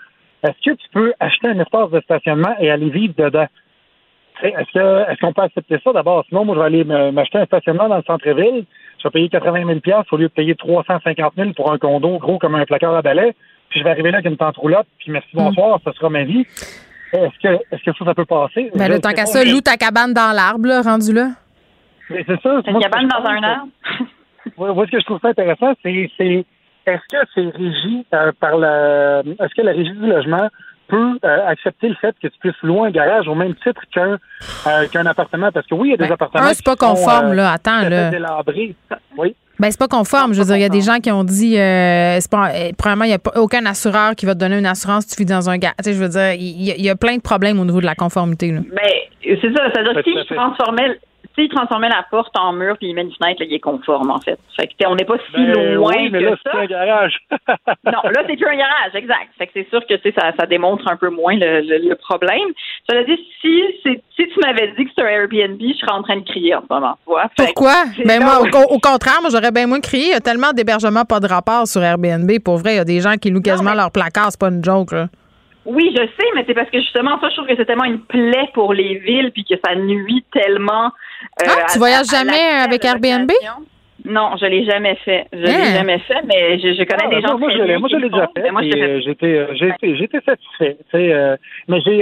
est-ce 0.45 0.71
que 0.71 0.75
tu 0.75 0.89
peux 0.91 1.13
acheter 1.19 1.47
un 1.47 1.59
espace 1.59 1.89
de 1.89 1.99
stationnement 2.01 2.55
et 2.59 2.69
aller 2.69 2.89
vivre 2.89 3.13
dedans? 3.17 3.47
Est-ce 4.43 4.71
que 4.73 5.11
est-ce 5.11 5.19
qu'on 5.19 5.33
peut 5.33 5.43
accepter 5.43 5.79
ça 5.83 5.93
d'abord? 5.93 6.25
Sinon, 6.27 6.45
moi, 6.45 6.55
je 6.55 6.59
vais 6.59 6.65
aller 6.65 7.11
m'acheter 7.11 7.37
un 7.37 7.45
stationnement 7.45 7.87
dans 7.87 7.97
le 7.97 8.03
centre-ville. 8.03 8.65
Je 8.99 9.03
vais 9.07 9.11
payer 9.11 9.29
80 9.29 9.79
000 9.83 10.01
au 10.11 10.17
lieu 10.17 10.27
de 10.27 10.33
payer 10.33 10.55
350 10.55 11.33
000 11.37 11.53
pour 11.53 11.71
un 11.71 11.77
condo 11.77 12.17
gros 12.17 12.37
comme 12.37 12.55
un 12.55 12.65
placard 12.65 12.95
à 12.95 13.01
balai. 13.01 13.33
Puis 13.69 13.79
je 13.79 13.83
vais 13.83 13.91
arriver 13.91 14.11
là 14.11 14.17
avec 14.17 14.29
une 14.29 14.37
tente 14.37 14.57
roulotte, 14.57 14.87
puis 14.99 15.11
merci, 15.11 15.29
hmm. 15.33 15.45
bonsoir, 15.45 15.79
ce 15.83 15.91
sera 15.93 16.09
ma 16.09 16.23
vie. 16.23 16.45
Est-ce 17.13 17.39
que, 17.41 17.63
est-ce 17.71 17.83
que 17.83 17.97
ça, 17.97 18.05
ça 18.05 18.13
peut 18.13 18.25
passer? 18.25 18.69
Ben, 18.75 18.89
le 18.89 18.99
temps 18.99 19.13
qu'à 19.13 19.25
ça, 19.25 19.43
loue 19.43 19.61
ta 19.61 19.77
cabane 19.77 20.13
dans 20.13 20.35
l'arbre, 20.35 20.67
là, 20.67 20.81
rendu 20.81 21.13
là. 21.13 21.29
Mais 22.09 22.23
c'est 22.27 22.39
ça. 22.41 22.61
Une 22.67 22.79
cabane 22.79 23.07
dans 23.07 23.25
un 23.25 23.43
arbre? 23.43 23.67
Moi, 24.57 24.85
ce 24.85 24.91
que 24.91 24.99
je 24.99 25.05
trouve 25.05 25.19
ça 25.21 25.29
intéressant, 25.29 25.73
c'est 25.81 26.45
est-ce 26.85 27.17
que 27.17 27.27
c'est 27.33 27.57
régi 27.57 28.05
euh, 28.13 28.31
par 28.39 28.57
la. 28.57 29.21
Est-ce 29.21 29.55
que 29.55 29.61
la 29.61 29.71
régie 29.71 29.91
du 29.91 30.07
logement 30.07 30.47
peut 30.87 31.17
euh, 31.23 31.47
accepter 31.47 31.89
le 31.89 31.95
fait 31.95 32.15
que 32.21 32.27
tu 32.27 32.37
puisses 32.39 32.61
louer 32.61 32.87
un 32.87 32.91
garage 32.91 33.27
au 33.27 33.33
même 33.33 33.55
titre 33.55 33.81
qu'un 33.91 34.17
euh, 34.67 34.87
qu'un 34.91 35.05
appartement? 35.05 35.51
Parce 35.51 35.65
que 35.65 35.73
oui, 35.73 35.89
il 35.89 35.91
y 35.91 35.93
a 35.93 35.97
des 35.97 36.07
ben, 36.07 36.13
appartements. 36.13 36.45
Un, 36.45 36.53
c'est 36.53 36.65
pas 36.65 36.75
conforme, 36.75 37.33
là. 37.33 37.51
Attends, 37.51 37.89
là. 37.89 38.11
Oui. 39.17 39.35
Ben, 39.57 39.71
c'est 39.71 39.79
pas 39.79 39.87
conforme. 39.87 40.33
Je 40.33 40.39
veux 40.39 40.45
dire, 40.45 40.57
il 40.57 40.61
y 40.61 40.65
a 40.65 40.69
des 40.69 40.81
gens 40.81 40.99
qui 40.99 41.11
ont 41.11 41.23
dit, 41.23 41.53
c'est 41.53 42.31
pas, 42.31 42.51
premièrement, 42.77 43.05
il 43.05 43.09
n'y 43.09 43.13
a 43.13 43.19
pas, 43.19 43.31
aucun 43.37 43.65
assureur 43.65 44.13
qui 44.15 44.25
va 44.25 44.35
te 44.35 44.39
donner 44.39 44.59
une 44.59 44.65
assurance 44.65 45.05
si 45.05 45.15
tu 45.15 45.23
vis 45.23 45.29
dans 45.29 45.49
un 45.49 45.57
garage. 45.57 45.77
Tu 45.79 45.85
sais, 45.85 45.93
je 45.93 46.03
veux 46.03 46.09
dire, 46.09 46.33
il 46.33 46.81
y, 46.85 46.89
a 46.89 46.95
plein 46.95 47.15
de 47.15 47.21
problèmes 47.21 47.59
au 47.59 47.65
niveau 47.65 47.79
de 47.79 47.85
la 47.85 47.95
conformité, 47.95 48.51
là. 48.51 48.59
Mais 48.71 49.09
c'est 49.23 49.53
ça. 49.53 49.63
C'est-à-dire 49.73 49.93
que 49.95 50.03
si 50.03 50.13
je 50.29 50.35
transformais 50.35 50.99
s'il 51.35 51.49
transformait 51.49 51.89
la 51.89 52.05
porte 52.09 52.35
en 52.37 52.53
mur 52.53 52.77
puis 52.77 52.89
il 52.89 52.95
met 52.95 53.01
une 53.01 53.13
fenêtre, 53.13 53.41
là, 53.41 53.45
il 53.49 53.53
est 53.53 53.59
conforme, 53.59 54.09
en 54.09 54.19
fait. 54.19 54.39
Fait 54.55 54.67
que, 54.67 54.73
on 54.87 54.95
n'est 54.95 55.05
pas 55.05 55.17
si 55.17 55.45
ben 55.45 55.75
loin 55.75 55.93
oui, 55.95 56.09
mais 56.09 56.19
que 56.19 56.25
là, 56.25 56.35
ça. 56.43 56.51
c'est 56.51 56.57
un 56.57 56.65
garage. 56.65 57.17
non, 57.85 58.01
là, 58.03 58.23
c'est 58.27 58.35
plus 58.35 58.47
un 58.47 58.57
garage, 58.57 58.95
exact. 58.95 59.29
Fait 59.37 59.47
que 59.47 59.51
c'est 59.53 59.69
sûr 59.69 59.85
que, 59.85 59.95
ça, 60.17 60.31
ça 60.37 60.45
démontre 60.45 60.87
un 60.87 60.95
peu 60.95 61.09
moins 61.09 61.35
le, 61.35 61.61
le, 61.61 61.95
problème. 61.95 62.49
Cela 62.89 63.03
dit, 63.03 63.17
si, 63.41 63.63
si 63.83 64.27
tu 64.27 64.39
m'avais 64.43 64.73
dit 64.77 64.85
que 64.85 64.89
c'était 64.89 65.03
un 65.03 65.21
Airbnb, 65.21 65.59
je 65.59 65.77
serais 65.77 65.91
en 65.91 66.03
train 66.03 66.17
de 66.17 66.25
crier 66.25 66.55
en 66.55 66.61
ce 66.61 66.73
moment, 66.73 66.93
tu 67.03 67.11
vois. 67.11 67.29
Pourquoi? 67.35 67.85
Ben, 68.05 68.23
moi, 68.23 68.41
au, 68.69 68.79
contraire, 68.79 69.19
moi, 69.21 69.29
j'aurais 69.31 69.51
bien 69.51 69.67
moins 69.67 69.81
crié. 69.81 70.05
Il 70.07 70.11
y 70.11 70.13
a 70.13 70.21
tellement 70.21 70.51
d'hébergements 70.53 71.05
pas 71.05 71.19
de 71.19 71.27
rapport 71.27 71.67
sur 71.67 71.83
Airbnb. 71.83 72.31
Pour 72.43 72.57
vrai, 72.57 72.73
il 72.73 72.77
y 72.77 72.79
a 72.79 72.85
des 72.85 73.01
gens 73.01 73.15
qui 73.15 73.29
louent 73.29 73.41
quasiment 73.41 73.73
leur 73.73 73.91
placard. 73.91 74.27
C'est 74.31 74.39
pas 74.39 74.49
une 74.49 74.63
joke, 74.63 74.91
là. 74.91 75.07
Oui, 75.65 75.91
je 75.95 76.01
sais, 76.01 76.29
mais 76.35 76.43
c'est 76.47 76.53
parce 76.53 76.69
que 76.69 76.79
justement, 76.79 77.19
ça, 77.19 77.29
je 77.29 77.35
trouve 77.35 77.47
que 77.47 77.55
c'est 77.55 77.65
tellement 77.65 77.85
une 77.85 78.01
plaie 78.01 78.49
pour 78.53 78.73
les 78.73 78.95
villes, 78.99 79.31
puis 79.31 79.43
que 79.43 79.55
ça 79.65 79.75
nuit 79.75 80.23
tellement. 80.31 80.91
Euh, 81.41 81.45
ah, 81.47 81.65
tu 81.71 81.79
voyages 81.79 82.07
jamais 82.07 82.39
avec 82.63 82.85
Airbnb? 82.85 83.31
Non, 84.05 84.35
je 84.39 84.45
l'ai 84.45 84.63
jamais 84.65 84.95
fait. 85.03 85.25
Je 85.33 85.39
l'ai 85.39 85.51
hein? 85.51 85.73
jamais 85.77 85.97
fait, 85.99 86.21
mais 86.27 86.59
je, 86.59 86.83
connais 86.83 87.05
ah, 87.05 87.15
des 87.15 87.21
gens. 87.21 87.39
Moi, 87.39 87.49
je 87.51 87.63
l'ai, 87.63 87.77
moi, 87.77 87.89
je 87.91 87.97
l'ai 87.97 88.09
déjà 88.09 88.29
fait. 88.35 88.51
Moi, 88.51 88.61
euh, 88.61 89.01
j'étais, 89.03 89.25
euh, 89.25 89.47
j'étais, 89.55 89.97
j'étais 89.97 90.21
satisfait. 90.21 90.77
Euh, 90.93 91.35
mais 91.67 91.81
j'ai, 91.81 91.97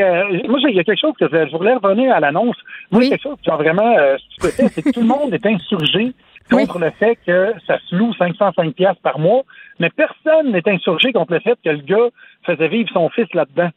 moi, 0.49 0.59
il 0.67 0.75
y 0.75 0.79
a 0.79 0.83
quelque 0.83 0.99
chose 0.99 1.13
que 1.17 1.27
je, 1.31 1.55
voulais 1.55 1.75
revenir 1.75 2.13
à 2.13 2.19
l'annonce. 2.19 2.57
Moi, 2.91 3.01
oui. 3.01 3.09
quelque 3.09 3.23
chose 3.23 3.37
qui 3.41 3.49
vraiment 3.49 3.95
stupéfait, 4.17 4.67
c'est 4.69 4.81
que 4.81 4.91
tout 4.91 5.01
le 5.01 5.07
monde 5.07 5.33
est 5.33 5.45
insurgé 5.45 6.11
contre 6.49 6.79
le 6.79 6.91
fait 6.91 7.17
que 7.25 7.53
ça 7.65 7.77
se 7.79 7.95
loue 7.95 8.13
505 8.13 8.73
pièces 8.73 8.97
par 9.01 9.19
mois, 9.19 9.43
mais 9.79 9.89
personne 9.89 10.51
n'est 10.51 10.67
insurgé 10.67 11.13
contre 11.13 11.33
le 11.33 11.39
fait 11.39 11.57
que 11.63 11.69
le 11.69 11.77
gars 11.77 12.09
faisait 12.45 12.67
vivre 12.67 12.89
son 12.93 13.09
fils 13.09 13.31
là-dedans. 13.33 13.69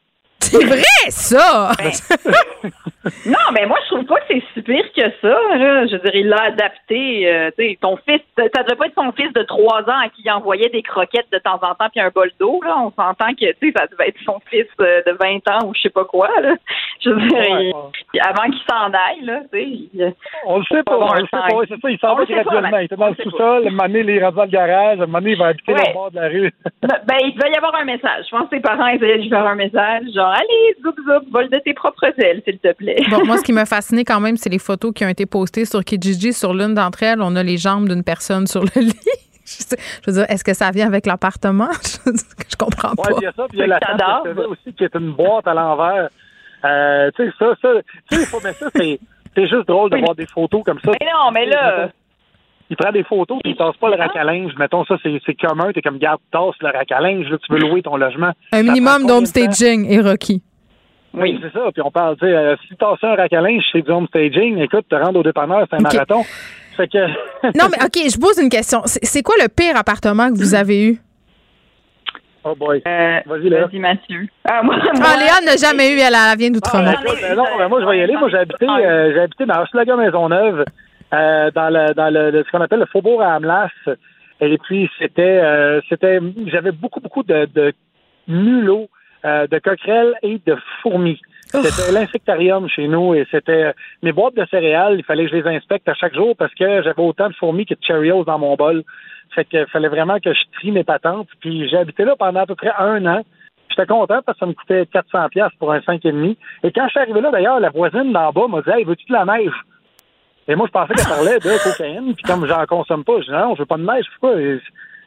C'est 0.50 0.64
vrai, 0.64 0.82
ça! 1.08 1.70
non, 3.26 3.38
mais 3.52 3.66
moi, 3.66 3.78
je 3.84 3.94
trouve 3.94 4.04
pas 4.06 4.16
que 4.20 4.24
c'est 4.28 4.42
si 4.54 4.62
pire 4.62 4.84
que 4.96 5.02
ça. 5.22 5.28
Là. 5.56 5.86
Je 5.86 5.92
veux 5.92 5.98
dire, 5.98 6.14
il 6.14 6.28
l'a 6.28 6.42
adapté. 6.44 7.28
Euh, 7.30 7.50
sais, 7.56 7.78
ton 7.80 7.96
fils, 8.08 8.20
ça 8.36 8.62
devait 8.62 8.76
pas 8.76 8.86
être 8.86 8.94
son 8.96 9.12
fils 9.12 9.32
de 9.32 9.42
trois 9.42 9.82
ans 9.82 10.00
à 10.04 10.08
qui 10.08 10.22
il 10.24 10.30
envoyait 10.30 10.68
des 10.70 10.82
croquettes 10.82 11.30
de 11.32 11.38
temps 11.38 11.60
en 11.62 11.74
temps 11.74 11.88
puis 11.90 12.00
un 12.00 12.10
bol 12.10 12.30
d'eau. 12.40 12.60
Là. 12.64 12.76
On 12.78 12.90
s'entend 12.90 13.32
que, 13.34 13.46
tu 13.60 13.68
sais, 13.68 13.72
ça 13.76 13.86
devait 13.86 14.08
être 14.08 14.18
son 14.24 14.40
fils 14.50 14.66
euh, 14.80 15.02
de 15.06 15.12
20 15.20 15.48
ans 15.54 15.66
ou 15.68 15.74
je 15.74 15.82
sais 15.82 15.90
pas 15.90 16.04
quoi. 16.04 16.28
Là. 16.40 16.54
Je 17.04 17.10
veux 17.10 17.20
dire, 17.28 17.60
il- 17.60 18.20
avant 18.20 18.44
qu'il 18.50 18.62
s'en 18.68 18.86
aille, 18.86 19.22
là, 19.24 19.40
tu 19.52 19.58
sais. 19.58 19.64
il- 19.64 20.14
On 20.46 20.58
le 20.58 20.64
sait 20.64 20.82
pas, 20.82 20.96
on 20.98 21.12
le 21.14 21.20
sait 21.20 21.26
pas. 21.30 21.54
Ouais, 21.54 21.66
c'est 21.68 21.80
ça, 21.80 21.90
il 21.90 21.98
s'en 21.98 22.14
va 22.14 22.24
le 22.24 22.34
graduellement. 22.34 22.78
Il 22.78 22.84
était 22.86 22.96
dans 22.96 23.08
le 23.08 23.14
sous-sol, 23.22 23.66
un 23.66 23.70
moment 23.70 23.82
donné, 23.84 24.00
il 24.00 24.10
est 24.10 24.22
rendu 24.24 24.36
dans 24.36 24.42
le 24.44 24.48
garage, 24.48 24.98
un 25.00 25.06
moment 25.06 25.18
donné, 25.18 25.32
il 25.32 25.38
va 25.38 25.46
habiter 25.48 25.72
Ouais. 25.72 25.90
au 25.90 25.92
bord 25.92 26.10
de 26.10 26.16
la 26.16 26.28
rue. 26.28 26.52
Ben, 26.82 27.16
il 27.22 27.34
devait 27.34 27.52
y 27.52 27.56
avoir 27.56 27.74
un 27.76 27.84
message. 27.84 28.24
Je 28.24 28.30
pense 28.30 28.48
que 28.48 28.56
ses 28.56 28.62
parents 28.62 28.86
essayaient 28.88 29.18
de 29.18 29.22
lui 29.22 29.28
faire 29.28 29.46
un 29.46 29.54
message, 29.54 30.02
genre, 30.14 30.34
allez, 30.36 30.76
zoup, 30.82 30.94
zoup, 30.96 31.30
vole 31.30 31.48
de 31.50 31.58
tes 31.58 31.74
propres 31.74 32.12
ailes, 32.18 32.42
s'il 32.44 32.58
te 32.58 32.72
plaît. 32.72 33.02
Bon, 33.10 33.24
moi, 33.24 33.38
ce 33.38 33.42
qui 33.42 33.52
m'a 33.52 33.66
fasciné 33.66 34.04
quand 34.04 34.20
même, 34.20 34.36
c'est 34.36 34.50
les 34.50 34.58
photos 34.58 34.92
qui 34.94 35.04
ont 35.04 35.08
été 35.08 35.26
postées 35.26 35.64
sur 35.64 35.84
Kijiji. 35.84 36.32
Sur 36.32 36.54
l'une 36.54 36.74
d'entre 36.74 37.02
elles, 37.02 37.20
on 37.20 37.34
a 37.36 37.42
les 37.42 37.56
jambes 37.56 37.88
d'une 37.88 38.04
personne 38.04 38.46
sur 38.46 38.62
le 38.62 38.80
lit. 38.80 38.94
Je, 39.46 40.10
veux 40.10 40.12
dire, 40.12 40.26
est-ce 40.28 40.42
que 40.42 40.54
ça 40.54 40.70
vient 40.72 40.86
avec 40.86 41.06
l'appartement? 41.06 41.68
Je, 42.04 42.56
comprends 42.58 42.94
pas. 42.96 43.10
Ouais, 43.10 43.18
il 43.20 43.24
y 43.24 43.26
a 43.26 43.32
ça, 43.32 43.46
puis 43.48 43.58
il 43.58 43.60
y 43.60 43.62
a 43.62 43.66
la 43.68 43.78
table 43.78 44.34
de 44.34 44.42
aussi 44.42 44.72
qui 44.74 44.84
est 44.84 44.94
une 44.94 45.12
boîte 45.12 45.46
à 45.46 45.54
l'envers. 45.54 46.08
Euh, 46.64 47.10
tu 47.14 47.24
sais, 47.24 47.32
ça, 47.38 47.54
ça, 47.62 47.68
tu 48.10 48.16
sais, 48.16 48.22
il 48.22 48.26
faut 48.26 48.40
mettre 48.40 48.58
ça, 48.58 48.70
c'est, 48.74 48.98
c'est 49.34 49.46
juste 49.46 49.68
drôle 49.68 49.90
de 49.90 49.98
voir 49.98 50.16
des 50.16 50.26
photos 50.26 50.64
comme 50.64 50.80
ça. 50.80 50.90
Mais 51.00 51.06
non, 51.06 51.30
mais 51.32 51.46
là- 51.46 51.90
Il 52.68 52.76
prend 52.76 52.90
des 52.90 53.04
photos, 53.04 53.38
puis 53.42 53.52
il 53.52 53.56
tasse 53.56 53.76
pas 53.76 53.90
le 53.90 53.96
rack 53.96 54.16
à 54.16 54.24
linge. 54.24 54.52
Mettons 54.58 54.84
ça, 54.84 54.96
c'est, 55.02 55.34
commun. 55.34 55.72
T'es 55.72 55.82
comme, 55.82 55.98
garde, 55.98 56.20
tasse 56.32 56.54
le 56.60 56.70
rack 56.76 56.90
à 56.90 57.00
linge, 57.00 57.28
là, 57.28 57.36
tu 57.38 57.52
veux 57.52 57.60
louer 57.60 57.82
ton 57.82 57.96
logement. 57.96 58.32
Un 58.52 58.56
Ça 58.56 58.62
minimum 58.62 59.06
d'homestaging 59.06 59.86
et 59.88 60.00
Rocky. 60.00 60.42
Oui, 61.14 61.38
c'est 61.42 61.52
ça. 61.52 61.70
Puis 61.72 61.82
on 61.82 61.90
parle, 61.90 62.16
tu 62.16 62.26
sais, 62.26 62.32
euh, 62.32 62.56
si 62.68 62.74
t'as 62.76 62.94
un 63.02 63.14
rack 63.14 63.32
à 63.32 63.40
linge, 63.40 63.62
c'est 63.72 63.82
du 63.82 63.90
homestaging, 63.90 64.58
écoute, 64.58 64.86
te 64.88 64.96
rendre 64.96 65.20
au 65.20 65.22
dépanneur, 65.22 65.66
c'est 65.70 65.76
un 65.76 65.80
marathon. 65.82 66.22
Fait 66.76 66.88
que. 66.88 66.98
Non, 67.58 67.66
mais 67.70 67.82
OK, 67.84 68.10
je 68.10 68.18
pose 68.18 68.38
une 68.38 68.50
question. 68.50 68.82
C'est 68.84 69.22
quoi 69.22 69.36
le 69.40 69.48
pire 69.48 69.76
appartement 69.76 70.28
que 70.30 70.36
vous 70.36 70.54
avez 70.54 70.88
eu? 70.88 71.00
Oh 72.44 72.54
boy. 72.54 72.80
Vas-y, 72.84 73.48
Léa. 73.48 73.66
Vas-y, 73.66 73.78
Mathieu. 73.78 74.28
Ah, 74.48 74.62
moi, 74.62 74.76
Ah, 74.80 75.16
Léa 75.18 75.40
n'a 75.44 75.56
jamais 75.56 75.90
eu, 75.92 75.98
elle, 75.98 76.14
elle 76.14 76.38
vient 76.38 76.50
d'Outremont. 76.50 76.94
Ah, 76.96 77.02
euh, 77.24 77.34
non, 77.34 77.44
ben, 77.58 77.68
moi, 77.68 77.80
je 77.80 77.86
vais 77.86 77.98
y 77.98 78.02
aller. 78.02 78.16
Moi, 78.16 78.28
j'ai 78.28 78.36
habité, 78.38 78.66
euh, 78.66 79.12
j'ai 79.14 79.20
habité 79.20 79.46
dans 79.46 79.62
Hochelaga 79.62 79.96
Maisonneuve, 79.96 80.64
euh, 81.16 81.50
dans 81.50 81.70
le, 81.70 81.94
dans 81.94 82.12
le, 82.12 82.44
ce 82.44 82.50
qu'on 82.50 82.60
appelle 82.60 82.80
le 82.80 82.86
faubourg 82.86 83.22
à 83.22 83.34
Amlas. 83.34 83.70
Et 84.40 84.58
puis, 84.58 84.90
c'était, 84.98 85.40
euh, 85.42 85.80
c'était, 85.88 86.20
j'avais 86.46 86.72
beaucoup, 86.72 87.00
beaucoup 87.00 87.22
de, 87.22 87.48
de 87.54 87.72
mulots, 88.28 88.88
euh, 89.24 89.46
de 89.46 89.58
coquerelles 89.58 90.14
et 90.22 90.40
de 90.44 90.56
fourmis. 90.82 91.20
C'était 91.46 91.92
l'insectarium 91.92 92.68
chez 92.68 92.88
nous 92.88 93.14
et 93.14 93.26
c'était 93.30 93.72
mes 94.02 94.12
boîtes 94.12 94.36
de 94.36 94.44
céréales. 94.50 94.96
Il 94.98 95.04
fallait 95.04 95.24
que 95.24 95.30
je 95.30 95.36
les 95.36 95.56
inspecte 95.56 95.88
à 95.88 95.94
chaque 95.94 96.14
jour 96.14 96.34
parce 96.36 96.52
que 96.54 96.82
j'avais 96.82 97.02
autant 97.02 97.28
de 97.28 97.34
fourmis 97.34 97.64
que 97.64 97.74
de 97.74 97.80
Cheerios 97.80 98.24
dans 98.24 98.38
mon 98.38 98.56
bol. 98.56 98.82
Fait 99.34 99.44
que 99.44 99.64
fallait 99.66 99.88
vraiment 99.88 100.18
que 100.18 100.34
je 100.34 100.40
trie 100.58 100.72
mes 100.72 100.84
patentes. 100.84 101.28
Puis 101.40 101.68
j'ai 101.68 101.76
habité 101.78 102.04
là 102.04 102.14
pendant 102.18 102.40
à 102.40 102.46
peu 102.46 102.56
près 102.56 102.72
un 102.78 103.04
an. 103.06 103.22
J'étais 103.70 103.86
content 103.86 104.20
parce 104.24 104.38
que 104.38 104.40
ça 104.40 104.46
me 104.46 104.54
coûtait 104.54 104.86
400 104.86 105.28
pièces 105.28 105.52
pour 105.58 105.72
un 105.72 105.78
5,5. 105.78 106.36
Et 106.64 106.72
quand 106.72 106.84
je 106.86 106.90
suis 106.90 107.00
arrivé 107.00 107.20
là, 107.20 107.30
d'ailleurs, 107.30 107.60
la 107.60 107.70
voisine 107.70 108.12
d'en 108.12 108.32
bas 108.32 108.48
m'a 108.48 108.62
dit 108.62 108.70
Hey, 108.70 108.84
veux-tu 108.84 109.06
de 109.06 109.12
la 109.12 109.24
neige? 109.24 109.54
Et 110.48 110.54
moi, 110.54 110.66
je 110.66 110.72
pensais 110.72 110.94
qu'elle 110.94 111.06
parlait 111.06 111.38
de 111.38 111.62
cocaïne. 111.64 112.14
Puis 112.14 112.22
comme 112.24 112.46
j'en 112.46 112.64
consomme 112.66 113.04
pas, 113.04 113.14
je 113.20 113.26
dis 113.26 113.32
Non, 113.32 113.54
je 113.54 113.60
veux 113.62 113.66
pas 113.66 113.76
de 113.76 113.82
neige. 113.84 114.06
Pourquoi? 114.20 114.38
Elle 114.40 114.58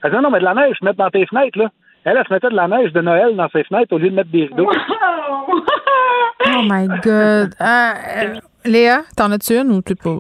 dit 0.04 0.18
Non, 0.22 0.30
mais 0.30 0.40
de 0.40 0.44
la 0.46 0.54
neige, 0.54 0.76
je 0.80 0.86
mets 0.86 0.94
dans 0.94 1.10
tes 1.10 1.26
fenêtres, 1.26 1.58
là. 1.60 1.70
Elle, 2.06 2.18
elle 2.18 2.26
se 2.28 2.34
mettait 2.34 2.50
de 2.50 2.56
la 2.56 2.68
neige 2.68 2.94
de 2.94 3.02
Noël 3.02 3.36
dans 3.36 3.50
ses 3.50 3.64
fenêtres 3.66 3.94
au 3.94 3.98
lieu 3.98 4.10
de 4.10 4.16
mettre 4.16 4.30
des 4.32 4.46
rideaux. 4.46 4.70
Oh 6.46 6.62
my 6.64 6.88
God. 7.04 7.54
Ah, 7.60 7.94
euh, 8.24 8.36
Léa, 8.66 9.02
t'en 9.18 9.32
as-tu 9.32 9.54
une 9.58 9.72
ou 9.72 9.82
t'es 9.82 9.96
pas? 9.96 10.18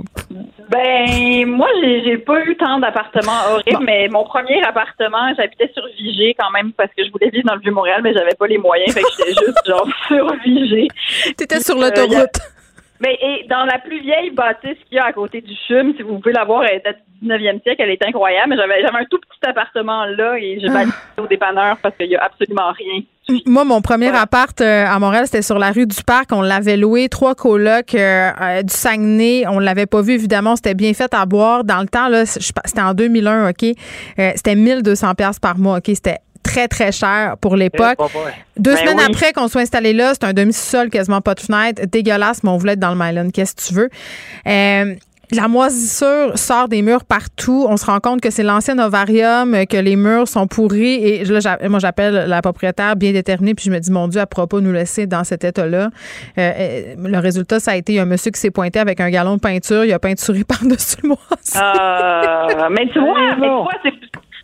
Ben, 0.69 1.45
moi, 1.47 1.67
j'ai 1.83 2.17
pas 2.19 2.41
eu 2.45 2.55
tant 2.57 2.79
d'appartements 2.79 3.31
horribles, 3.51 3.83
mais 3.85 4.07
mon 4.09 4.23
premier 4.25 4.61
appartement, 4.63 5.33
j'habitais 5.37 5.71
sur 5.73 5.83
Vigée 5.97 6.35
quand 6.37 6.51
même 6.51 6.71
parce 6.73 6.91
que 6.95 7.03
je 7.03 7.11
voulais 7.11 7.29
vivre 7.29 7.47
dans 7.47 7.55
le 7.55 7.61
Vieux-Montréal, 7.61 8.01
mais 8.03 8.13
j'avais 8.13 8.35
pas 8.37 8.47
les 8.47 8.57
moyens, 8.57 8.93
fait 8.93 9.01
que 9.01 9.07
j'étais 9.17 9.45
juste 9.45 9.65
genre 9.65 9.87
sur 10.07 10.33
Vigée. 10.43 10.87
T'étais 11.37 11.59
sur 11.61 11.75
Euh, 11.77 11.81
l'autoroute. 11.89 12.39
Mais 13.01 13.17
et 13.21 13.47
dans 13.47 13.63
la 13.65 13.79
plus 13.79 14.01
vieille 14.01 14.31
bâtisse 14.31 14.77
qu'il 14.87 14.97
y 14.97 14.99
a 14.99 15.05
à 15.05 15.13
côté 15.13 15.41
du 15.41 15.53
CHUM, 15.67 15.93
si 15.95 16.01
vous 16.03 16.19
pouvez 16.19 16.33
la 16.33 16.43
voir, 16.43 16.63
elle 16.65 16.81
est 16.85 16.93
du 17.21 17.27
19e 17.27 17.61
siècle, 17.63 17.81
elle 17.81 17.91
est 17.91 18.05
incroyable, 18.05 18.49
mais 18.49 18.57
j'avais 18.57 18.81
j'avais 18.81 18.97
un 18.97 19.05
tout 19.09 19.19
petit 19.19 19.49
appartement 19.49 20.05
là 20.05 20.37
et 20.37 20.59
je 20.59 20.67
Ah. 20.67 20.73
validé 20.73 20.93
au 21.17 21.27
dépanneur 21.27 21.77
parce 21.81 21.95
qu'il 21.95 22.07
y 22.09 22.15
a 22.15 22.23
absolument 22.23 22.71
rien. 22.77 23.01
Moi, 23.45 23.63
mon 23.63 23.81
premier 23.81 24.07
appart 24.07 24.59
euh, 24.59 24.85
à 24.87 24.97
Montréal, 24.97 25.25
c'était 25.27 25.43
sur 25.43 25.59
la 25.59 25.71
rue 25.71 25.85
du 25.85 26.03
Parc. 26.03 26.31
On 26.31 26.41
l'avait 26.41 26.77
loué, 26.77 27.09
trois 27.09 27.35
colocs 27.35 27.93
euh, 27.93 28.31
euh, 28.41 28.61
du 28.63 28.73
Saguenay. 28.73 29.45
On 29.47 29.59
l'avait 29.59 29.85
pas 29.85 30.01
vu, 30.01 30.13
évidemment. 30.13 30.55
C'était 30.55 30.73
bien 30.73 30.93
fait 30.95 31.13
à 31.13 31.27
boire. 31.27 31.63
Dans 31.63 31.79
le 31.79 31.87
temps, 31.87 32.07
là, 32.07 32.25
c'était 32.25 32.81
en 32.81 32.95
2001, 32.95 33.49
OK? 33.51 33.65
C'était 34.17 34.55
1200 34.55 35.13
pièces 35.13 35.39
par 35.39 35.59
mois, 35.59 35.77
OK? 35.77 35.85
C'était 35.87 36.17
très, 36.49 36.67
très 36.67 36.91
cher 36.91 37.35
pour 37.39 37.55
l'époque. 37.55 37.93
Eh, 37.93 37.95
pas 37.95 38.07
vrai. 38.07 38.33
Deux 38.57 38.73
Ben 38.73 38.79
semaines 38.79 38.97
oui. 38.97 39.05
après 39.07 39.33
qu'on 39.33 39.47
soit 39.47 39.61
installé 39.61 39.93
là, 39.93 40.13
c'est 40.13 40.25
un 40.25 40.33
demi-sol, 40.33 40.89
quasiment 40.89 41.21
pas 41.21 41.35
de 41.35 41.41
fenêtre. 41.41 41.81
Dégueulasse, 41.91 42.43
mais 42.43 42.49
on 42.49 42.57
voulait 42.57 42.73
être 42.73 42.79
dans 42.79 42.93
le 42.93 42.97
Myland. 42.99 43.29
Qu'est-ce 43.31 43.55
que 43.55 43.61
tu 43.61 43.73
veux? 43.73 43.89
Euh, 44.47 44.95
la 45.31 45.47
moisissure 45.47 46.37
sort 46.39 46.67
des 46.67 46.81
murs 46.81 47.05
partout. 47.05 47.67
On 47.69 47.77
se 47.77 47.85
rend 47.85 47.99
compte 47.99 48.19
que 48.19 48.31
c'est 48.31 48.41
l'ancien 48.41 48.79
ovarium, 48.79 49.53
euh, 49.53 49.65
que 49.65 49.77
les 49.77 49.95
murs 49.95 50.27
sont 50.27 50.47
pourris. 50.47 50.95
Et 50.95 51.23
là, 51.23 51.57
moi, 51.69 51.77
j'appelle 51.77 52.25
la 52.27 52.41
propriétaire 52.41 52.95
bien 52.95 53.11
déterminée, 53.11 53.53
puis 53.53 53.65
je 53.65 53.71
me 53.71 53.79
dis, 53.79 53.91
mon 53.91 54.07
Dieu, 54.07 54.17
elle 54.19 54.23
ne 54.23 54.25
pourra 54.27 54.47
pas 54.47 54.59
nous 54.59 54.71
laisser 54.71 55.05
dans 55.05 55.23
cet 55.23 55.43
état-là. 55.43 55.89
Euh, 56.39 56.95
le 56.97 57.19
résultat, 57.19 57.59
ça 57.59 57.71
a 57.71 57.75
été 57.75 57.93
il 57.93 57.95
y 57.97 57.99
a 57.99 58.03
un 58.03 58.05
monsieur 58.05 58.31
qui 58.31 58.39
s'est 58.39 58.49
pointé 58.49 58.79
avec 58.79 58.99
un 59.01 59.11
galon 59.11 59.35
de 59.35 59.39
peinture. 59.41 59.85
Il 59.85 59.93
a 59.93 59.99
peinturé 59.99 60.43
par-dessus 60.47 60.97
le 61.03 61.09
moisi. 61.09 61.57
Euh, 61.57 62.69
mais 62.71 62.87
tu 62.91 62.99
vois, 62.99 63.35
mais 63.37 63.47
tu 63.47 63.49
vois, 63.49 63.71
c'est 63.83 63.91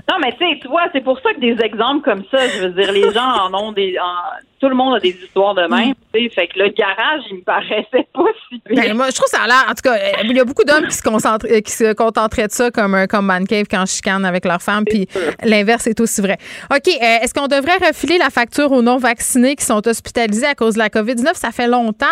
non, 0.10 0.18
mais 0.22 0.32
tu 0.34 0.38
sais, 0.40 0.60
tu 0.61 0.68
vois, 0.68 0.84
c'est 0.94 1.02
pour 1.03 1.19
ça 1.19 1.34
que 1.34 1.40
des 1.40 1.60
exemples 1.64 2.02
comme 2.03 2.23
ça, 2.32 2.48
je 2.48 2.68
veux 2.68 2.69
dire, 2.69 2.91
les 2.91 3.11
gens 3.11 3.27
en 3.49 3.53
ont 3.53 3.72
des, 3.72 3.98
en- 3.99 4.40
tout 4.60 4.69
le 4.69 4.76
monde 4.76 4.95
a 4.95 4.99
des 4.99 5.10
histoires 5.10 5.56
de 5.56 5.61
même, 5.61 5.94
tu 6.14 6.23
sais, 6.23 6.30
fait 6.30 6.48
que 6.48 6.60
le 6.60 6.69
garage, 6.69 7.23
il 7.30 7.38
me 7.38 7.41
paraissait 7.41 8.07
pas 8.14 8.26
si 8.49 8.60
pire. 8.60 8.76
Ben, 8.76 8.94
moi, 8.95 9.10
je 9.10 9.15
trouve 9.15 9.27
ça 9.27 9.44
a 9.44 9.48
l'air. 9.48 9.65
En 9.68 9.73
tout 9.73 9.82
cas, 9.84 9.95
euh, 9.95 10.23
il 10.23 10.36
y 10.36 10.40
a 10.40 10.45
beaucoup 10.45 10.64
d'hommes 10.64 10.88
qui 10.88 10.95
se 10.95 11.03
concentrent, 11.03 11.48
euh, 11.49 11.61
qui 11.61 11.72
se 11.72 11.94
contenteraient 11.94 12.48
de 12.48 12.52
ça 12.52 12.72
comme 12.72 12.95
un 12.95 13.07
comme 13.07 13.26
man 13.26 13.45
cave 13.48 13.65
quand 13.69 13.86
je 13.86 13.94
chicane 13.94 14.26
avec 14.26 14.45
leur 14.45 14.61
femme, 14.61 14.86
puis 14.86 15.07
l'inverse 15.44 15.88
est 15.88 15.99
aussi 15.99 16.22
vrai. 16.22 16.38
OK, 16.72 16.88
euh, 16.88 17.23
est-ce 17.23 17.34
qu'on 17.34 17.48
devrait 17.48 17.77
refiler 17.88 18.18
la 18.18 18.30
facture 18.30 18.72
aux 18.72 18.82
non-vaccinés 18.82 19.56
qui 19.56 19.65
sont 19.65 19.86
hospitalisés 19.88 20.45
à 20.45 20.56
cause 20.56 20.76
de 20.76 20.80
la 20.80 20.90
COVID-19? 20.90 21.36
Ça 21.36 21.52
fait 21.52 21.68
longtemps 21.68 22.06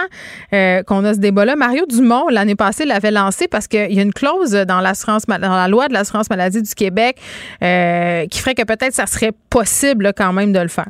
euh, 0.54 0.84
qu'on 0.84 1.04
a 1.06 1.14
ce 1.14 1.20
débat-là. 1.20 1.56
Mario 1.56 1.86
Dumont, 1.86 2.28
l'année 2.30 2.56
passée, 2.56 2.86
l'avait 2.86 3.12
lancé 3.12 3.48
parce 3.48 3.68
qu'il 3.68 3.94
y 3.94 4.00
a 4.00 4.02
une 4.02 4.14
clause 4.14 4.52
dans 4.52 4.80
l'assurance 4.80 5.26
dans 5.26 5.38
la 5.40 5.68
loi 5.68 5.88
de 5.88 5.94
l'assurance 5.94 6.30
maladie 6.30 6.62
du 6.62 6.76
Québec 6.76 7.18
euh, 7.62 8.26
qui 8.28 8.40
ferait 8.40 8.56
que 8.56 8.64
peut-être 8.64 8.94
ça 8.94 9.06
serait 9.06 9.32
possible 9.50 10.06
là, 10.06 10.14
quand 10.14 10.34
même 10.34 10.54
de 10.54 10.60
le 10.60 10.68
faire. 10.68 10.88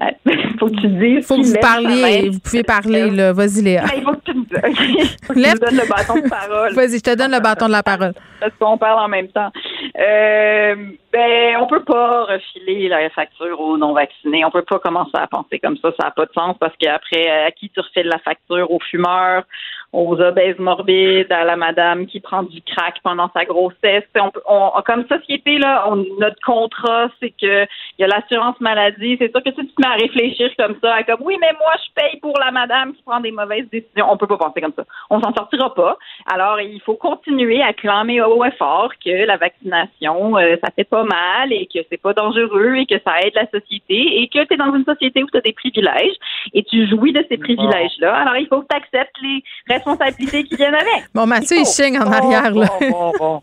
faut 0.58 0.66
que 0.66 0.80
tu 0.80 0.88
dises. 0.88 1.26
Faut 1.26 1.36
que 1.36 1.46
vous 1.46 1.60
parliez. 1.60 2.30
Vous 2.30 2.40
pouvez 2.40 2.62
parler, 2.62 3.10
là. 3.10 3.32
Vas-y, 3.32 3.62
Léa. 3.62 3.84
Mais 3.86 3.98
il 3.98 4.02
faut 4.02 4.12
que 4.12 4.24
tu 4.24 4.34
me 4.34 4.44
faut 5.24 5.32
que 5.32 5.40
tu 5.40 5.40
me 5.40 5.58
donnes 5.58 5.76
le 5.76 5.88
bâton 5.88 6.14
de 6.16 6.28
parole. 6.28 6.72
Vas-y, 6.74 6.98
je 6.98 7.02
te 7.02 7.14
donne 7.14 7.32
le 7.32 7.40
bâton 7.40 7.66
de 7.66 7.72
la 7.72 7.82
parole. 7.82 8.12
Parce 8.40 8.52
qu'on 8.58 8.78
parle 8.78 9.00
en 9.00 9.08
même 9.08 9.28
temps. 9.28 9.50
Euh, 9.98 10.74
ben, 11.12 11.56
on 11.60 11.66
peut 11.66 11.84
pas 11.84 12.24
refiler 12.24 12.88
la 12.88 13.08
facture 13.10 13.60
aux 13.60 13.76
non-vaccinés. 13.76 14.44
On 14.44 14.50
peut 14.50 14.62
pas 14.62 14.78
commencer 14.78 15.14
à 15.14 15.26
penser 15.26 15.58
comme 15.58 15.76
ça. 15.78 15.90
Ça 15.98 16.06
n'a 16.06 16.10
pas 16.10 16.26
de 16.26 16.32
sens 16.32 16.56
parce 16.58 16.74
qu'après, 16.78 17.28
à 17.46 17.50
qui 17.50 17.70
tu 17.70 17.80
refiles 17.80 18.08
la 18.08 18.18
facture? 18.18 18.70
Aux 18.70 18.80
fumeurs, 18.80 19.44
aux 19.92 20.20
obèses 20.20 20.58
morbides, 20.58 21.32
à 21.32 21.44
la 21.44 21.56
madame 21.56 22.06
qui 22.06 22.20
prend 22.20 22.42
du 22.42 22.60
crack 22.62 22.96
pendant 23.02 23.30
sa 23.34 23.44
grossesse. 23.46 24.04
On, 24.20 24.30
peut- 24.30 24.42
on- 24.46 24.70
comme 24.84 25.06
société, 25.08 25.58
là, 25.58 25.84
on- 25.90 26.04
notre 26.20 26.40
contrat, 26.44 27.08
c'est 27.20 27.30
que 27.30 27.64
il 27.64 28.02
y 28.02 28.04
a 28.04 28.06
l'assurance 28.06 28.60
maladie. 28.60 29.16
C'est 29.18 29.30
sûr 29.30 29.42
que 29.42 29.50
si 29.50 29.56
tu 29.66 29.74
te 29.74 29.80
mets 29.80 29.88
à 29.94 29.96
réfléchir 29.96 30.50
comme 30.58 30.76
ça, 30.82 30.94
à 30.94 31.02
comme 31.04 31.20
oui, 31.22 31.36
mais 31.40 31.52
moi, 31.58 31.72
je 31.82 32.00
paye 32.02 32.20
pour 32.20 32.38
la 32.38 32.50
madame 32.50 32.92
qui 32.94 33.02
prend 33.02 33.20
des 33.20 33.32
mauvaises 33.32 33.68
décisions. 33.70 34.06
On 34.10 34.16
peut 34.18 34.26
pas 34.26 34.36
penser 34.36 34.60
comme 34.60 34.74
ça. 34.76 34.84
On 35.08 35.20
s'en 35.22 35.32
sortira 35.34 35.74
pas. 35.74 35.96
Alors, 36.30 36.60
il 36.60 36.80
faut 36.82 36.94
continuer 36.94 37.62
à 37.62 37.72
clamer 37.72 38.20
haut 38.20 38.44
et 38.44 38.50
fort 38.52 38.92
que 39.02 39.24
la 39.26 39.36
vaccination, 39.38 40.36
euh, 40.36 40.56
ça 40.62 40.70
fait 40.76 40.84
pas 40.84 41.04
mal 41.04 41.52
et 41.52 41.66
que 41.66 41.78
c'est 41.90 42.00
pas 42.00 42.12
dangereux 42.12 42.76
et 42.76 42.86
que 42.86 42.98
ça 43.04 43.20
aide 43.22 43.34
la 43.34 43.46
société 43.50 44.20
et 44.20 44.28
que 44.28 44.44
tu 44.44 44.54
es 44.54 44.56
dans 44.56 44.74
une 44.74 44.84
société 44.84 45.22
où 45.22 45.28
tu 45.30 45.38
as 45.38 45.40
des 45.40 45.52
privilèges 45.54 46.14
et 46.52 46.62
tu 46.62 46.86
jouis 46.88 47.12
de 47.12 47.24
ces 47.30 47.38
privilèges-là. 47.38 48.14
Alors, 48.14 48.36
il 48.36 48.46
faut 48.48 48.60
que 48.62 48.66
tu 48.70 48.76
acceptes 48.76 49.16
les 49.22 49.42
responsabilités 49.78 50.44
qui 50.44 50.56
viennent 50.56 50.74
avec. 50.74 51.06
Bon, 51.14 51.26
Mathieu, 51.26 51.56
il 51.58 51.66
chigne 51.66 51.98
en 51.98 52.10
arrière, 52.12 52.50
là. 52.54 52.66
Bon, 52.80 52.90
bon, 52.90 53.12
bon. 53.18 53.42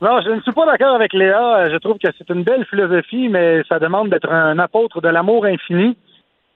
Non, 0.00 0.20
je 0.20 0.30
ne 0.30 0.40
suis 0.40 0.52
pas 0.52 0.66
d'accord 0.66 0.94
avec 0.96 1.12
Léa. 1.12 1.68
Je 1.70 1.76
trouve 1.76 1.98
que 1.98 2.08
c'est 2.18 2.28
une 2.30 2.42
belle 2.42 2.64
philosophie, 2.66 3.28
mais 3.28 3.62
ça 3.68 3.78
demande 3.78 4.10
d'être 4.10 4.30
un 4.30 4.58
apôtre 4.58 5.00
de 5.00 5.08
l'amour 5.08 5.44
infini, 5.44 5.96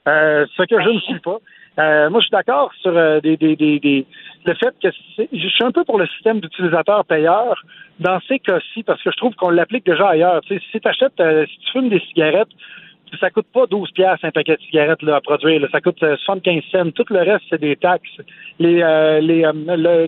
euh, 0.09 0.47
ce 0.57 0.63
que 0.65 0.81
je 0.83 0.89
ne 0.89 0.99
suis 1.01 1.21
pas. 1.21 1.39
Euh, 1.79 2.09
moi, 2.11 2.21
je 2.21 2.27
suis 2.27 2.33
d'accord 2.33 2.71
sur 2.81 2.97
euh, 2.97 3.21
des, 3.21 3.37
des, 3.37 3.55
des, 3.55 3.79
des- 3.79 4.07
le 4.47 4.55
fait 4.55 4.75
que 4.83 4.89
je 5.33 5.49
suis 5.49 5.65
un 5.65 5.71
peu 5.73 5.85
pour 5.85 5.99
le 5.99 6.07
système 6.07 6.41
d'utilisateur-payeur 6.41 7.55
dans 8.01 8.19
ces 8.29 8.39
cas-ci, 8.39 8.83
parce 8.83 9.03
que 9.03 9.11
je 9.11 9.17
trouve 9.17 9.35
qu'on 9.35 9.51
l'applique 9.51 9.85
déjà 9.85 10.09
ailleurs. 10.09 10.41
Tu 10.43 10.55
sais, 10.55 10.63
si 10.73 10.81
tu 10.81 10.89
achètes, 10.89 11.21
si 11.51 11.59
tu 11.59 11.71
fumes 11.73 11.89
des 11.89 12.01
cigarettes, 12.09 12.49
ça 13.21 13.31
coûte 13.31 13.47
pas 13.53 13.67
12 13.67 13.91
pièces 13.93 14.19
un 14.23 14.31
paquet 14.31 14.57
de 14.57 14.63
cigarettes 14.63 15.03
là, 15.03 15.17
à 15.17 15.21
produire. 15.21 15.67
Ça 15.71 15.81
coûte 15.81 15.99
75 15.99 16.63
cents. 16.73 16.91
Tout 16.91 17.05
le 17.11 17.21
reste, 17.21 17.45
c'est 17.49 17.61
des 17.61 17.77
taxes. 17.77 18.21
Les, 18.59 18.77
les, 19.21 19.43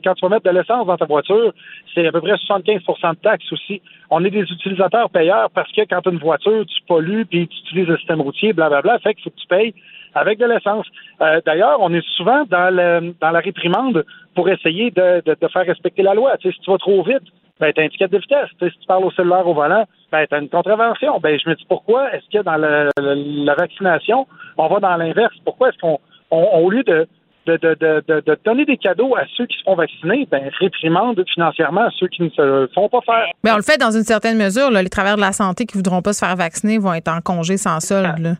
quand 0.04 0.14
tu 0.14 0.26
vas 0.26 0.28
mettre 0.28 0.50
de 0.50 0.56
l'essence 0.56 0.86
dans 0.86 0.96
ta 0.96 1.04
voiture, 1.04 1.52
c'est 1.94 2.06
à 2.06 2.12
peu 2.12 2.20
près 2.20 2.34
75% 2.34 3.10
de 3.10 3.16
taxes 3.16 3.52
aussi. 3.52 3.80
On 4.10 4.24
est 4.24 4.30
des 4.30 4.42
utilisateurs 4.42 5.10
payeurs 5.10 5.50
parce 5.50 5.70
que 5.72 5.82
quand 5.82 6.00
tu 6.02 6.08
as 6.08 6.12
une 6.12 6.18
voiture, 6.18 6.64
tu 6.66 6.82
pollues 6.86 7.26
puis 7.26 7.48
tu 7.48 7.58
utilises 7.66 7.88
le 7.88 7.96
système 7.98 8.20
routier, 8.20 8.52
blablabla. 8.52 8.98
Fait 9.00 9.14
qu'il 9.14 9.24
faut 9.24 9.30
que 9.30 9.40
tu 9.40 9.46
payes 9.46 9.74
avec 10.14 10.38
de 10.38 10.46
l'essence. 10.46 10.86
Euh, 11.20 11.40
d'ailleurs, 11.44 11.78
on 11.80 11.92
est 11.92 12.06
souvent 12.16 12.44
dans, 12.44 12.74
le, 12.74 13.14
dans 13.20 13.30
la 13.30 13.40
réprimande 13.40 14.04
pour 14.34 14.48
essayer 14.48 14.90
de, 14.90 15.22
de, 15.24 15.48
faire 15.48 15.66
respecter 15.66 16.02
la 16.02 16.14
loi. 16.14 16.36
Tu 16.38 16.48
sais, 16.48 16.54
si 16.54 16.60
tu 16.60 16.70
vas 16.70 16.78
trop 16.78 17.02
vite, 17.02 17.22
ben, 17.60 17.72
tu 17.72 17.80
as 17.80 17.84
un 17.84 17.88
ticket 17.88 18.08
de 18.08 18.18
vitesse. 18.18 18.48
Si 18.60 18.78
tu 18.78 18.86
parles 18.86 19.04
au 19.04 19.10
cellulaire 19.10 19.46
au 19.46 19.54
volant, 19.54 19.84
ben, 20.12 20.26
tu 20.26 20.34
as 20.34 20.38
une 20.38 20.48
contravention. 20.48 21.18
Ben, 21.20 21.38
je 21.42 21.48
me 21.48 21.54
dis 21.54 21.66
pourquoi 21.68 22.12
est-ce 22.12 22.38
que 22.38 22.42
dans 22.42 22.56
la 22.56 23.54
vaccination, 23.54 24.26
on 24.56 24.68
va 24.68 24.80
dans 24.80 24.96
l'inverse? 24.96 25.34
Pourquoi 25.44 25.70
est-ce 25.70 25.78
qu'on, 25.78 25.98
au 26.30 26.70
lieu 26.70 26.82
de, 26.82 27.08
de, 27.46 27.56
de, 27.56 28.02
de, 28.06 28.38
donner 28.44 28.64
des 28.64 28.76
cadeaux 28.76 29.16
à 29.16 29.22
ceux 29.36 29.46
qui 29.46 29.56
se 29.56 29.62
font 29.62 29.74
vacciner, 29.74 30.28
ben, 30.30 30.50
réprimande 30.60 31.22
financièrement 31.32 31.88
ceux 31.98 32.08
qui 32.08 32.22
ne 32.22 32.28
se 32.30 32.68
font 32.74 32.88
pas 32.88 33.00
faire. 33.00 33.26
Mais 33.42 33.52
on 33.52 33.56
le 33.56 33.62
fait 33.62 33.78
dans 33.78 33.90
une 33.90 34.02
certaine 34.02 34.36
mesure. 34.36 34.70
Là. 34.70 34.82
Les 34.82 34.90
travailleurs 34.90 35.16
de 35.16 35.22
la 35.22 35.32
santé 35.32 35.64
qui 35.64 35.76
ne 35.76 35.82
voudront 35.82 36.02
pas 36.02 36.12
se 36.12 36.24
faire 36.24 36.36
vacciner 36.36 36.78
vont 36.78 36.92
être 36.92 37.08
en 37.08 37.20
congé 37.20 37.56
sans 37.56 37.80
solde. 37.80 38.18
Là. 38.18 38.32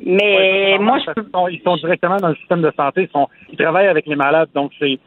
Mais 0.00 0.78
moi, 0.80 0.98
je 0.98 1.22
Ils 1.50 1.60
sont 1.62 1.76
directement 1.76 2.16
dans 2.16 2.28
le 2.28 2.36
système 2.36 2.62
de 2.62 2.72
santé. 2.76 3.02
Ils, 3.02 3.12
sont, 3.12 3.28
ils 3.50 3.58
travaillent 3.58 3.88
avec 3.88 4.06
les 4.06 4.16
malades. 4.16 4.48
Donc, 4.54 4.72
c'est 4.78 4.98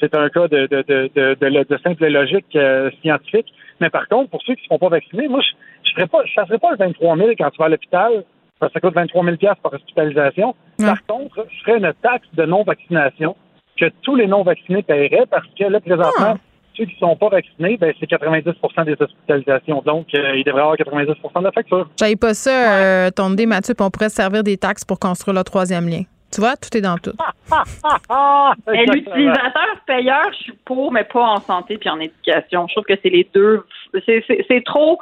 c'est 0.00 0.14
un 0.14 0.28
cas 0.28 0.48
de, 0.48 0.66
de, 0.66 1.64
de, 1.64 1.78
simple 1.82 2.06
logique 2.06 2.56
euh, 2.56 2.90
scientifique. 3.00 3.52
Mais 3.80 3.90
par 3.90 4.08
contre, 4.08 4.30
pour 4.30 4.42
ceux 4.42 4.54
qui 4.54 4.62
ne 4.62 4.74
sont 4.74 4.78
pas 4.78 4.88
vaccinés, 4.88 5.28
moi, 5.28 5.40
je 5.40 5.90
ne 5.90 5.94
ferais 5.94 6.06
pas, 6.06 6.24
je 6.24 6.32
ferais 6.32 6.58
pas 6.58 6.70
le 6.70 6.76
23 6.76 7.16
000 7.16 7.28
quand 7.38 7.50
tu 7.50 7.58
vas 7.58 7.64
à 7.66 7.68
l'hôpital, 7.68 8.24
parce 8.58 8.72
que 8.72 8.80
ça 8.80 8.80
coûte 8.80 8.94
23 8.94 9.24
000 9.24 9.36
par 9.62 9.72
hospitalisation. 9.72 10.54
Par 10.78 11.04
contre, 11.06 11.46
je 11.50 11.64
ferais 11.64 11.78
une 11.78 11.92
taxe 12.02 12.28
de 12.34 12.44
non-vaccination 12.44 13.36
que 13.76 13.86
tous 14.02 14.16
les 14.16 14.26
non-vaccinés 14.26 14.82
paieraient 14.82 15.26
parce 15.28 15.46
que 15.58 15.64
là, 15.64 15.80
présentement, 15.80 16.12
ah 16.18 16.36
ceux 16.76 16.84
qui 16.84 16.94
ne 16.94 17.08
sont 17.08 17.16
pas 17.16 17.28
vaccinés, 17.28 17.76
ben, 17.76 17.92
c'est 18.00 18.08
90% 18.08 18.84
des 18.84 18.96
hospitalisations. 18.98 19.82
Donc, 19.84 20.06
euh, 20.14 20.36
il 20.36 20.44
devrait 20.44 20.60
y 20.60 20.64
avoir 20.64 20.76
90% 20.76 21.40
de 21.40 21.44
la 21.44 21.52
facture. 21.52 21.88
J'avais 21.98 22.16
pas 22.16 22.34
ça, 22.34 22.78
euh, 22.78 23.10
ton 23.10 23.32
idée, 23.32 23.46
Mathieu, 23.46 23.74
puis 23.74 23.84
on 23.84 23.90
pourrait 23.90 24.08
servir 24.08 24.42
des 24.42 24.56
taxes 24.56 24.84
pour 24.84 24.98
construire 24.98 25.36
le 25.36 25.44
troisième 25.44 25.88
lien. 25.88 26.02
Tu 26.32 26.40
vois, 26.40 26.56
tout 26.56 26.76
est 26.76 26.80
dans 26.80 26.96
tout. 26.96 27.12
L'utilisateur 28.66 29.76
payeur, 29.86 30.32
je 30.32 30.38
suis 30.38 30.52
pour, 30.64 30.90
mais 30.90 31.04
pas 31.04 31.20
en 31.20 31.40
santé 31.40 31.76
puis 31.76 31.90
en 31.90 32.00
éducation. 32.00 32.66
Je 32.68 32.74
trouve 32.74 32.84
que 32.84 32.98
c'est 33.02 33.10
les 33.10 33.28
deux. 33.34 33.64
C'est 34.06 34.64
trop 34.64 34.98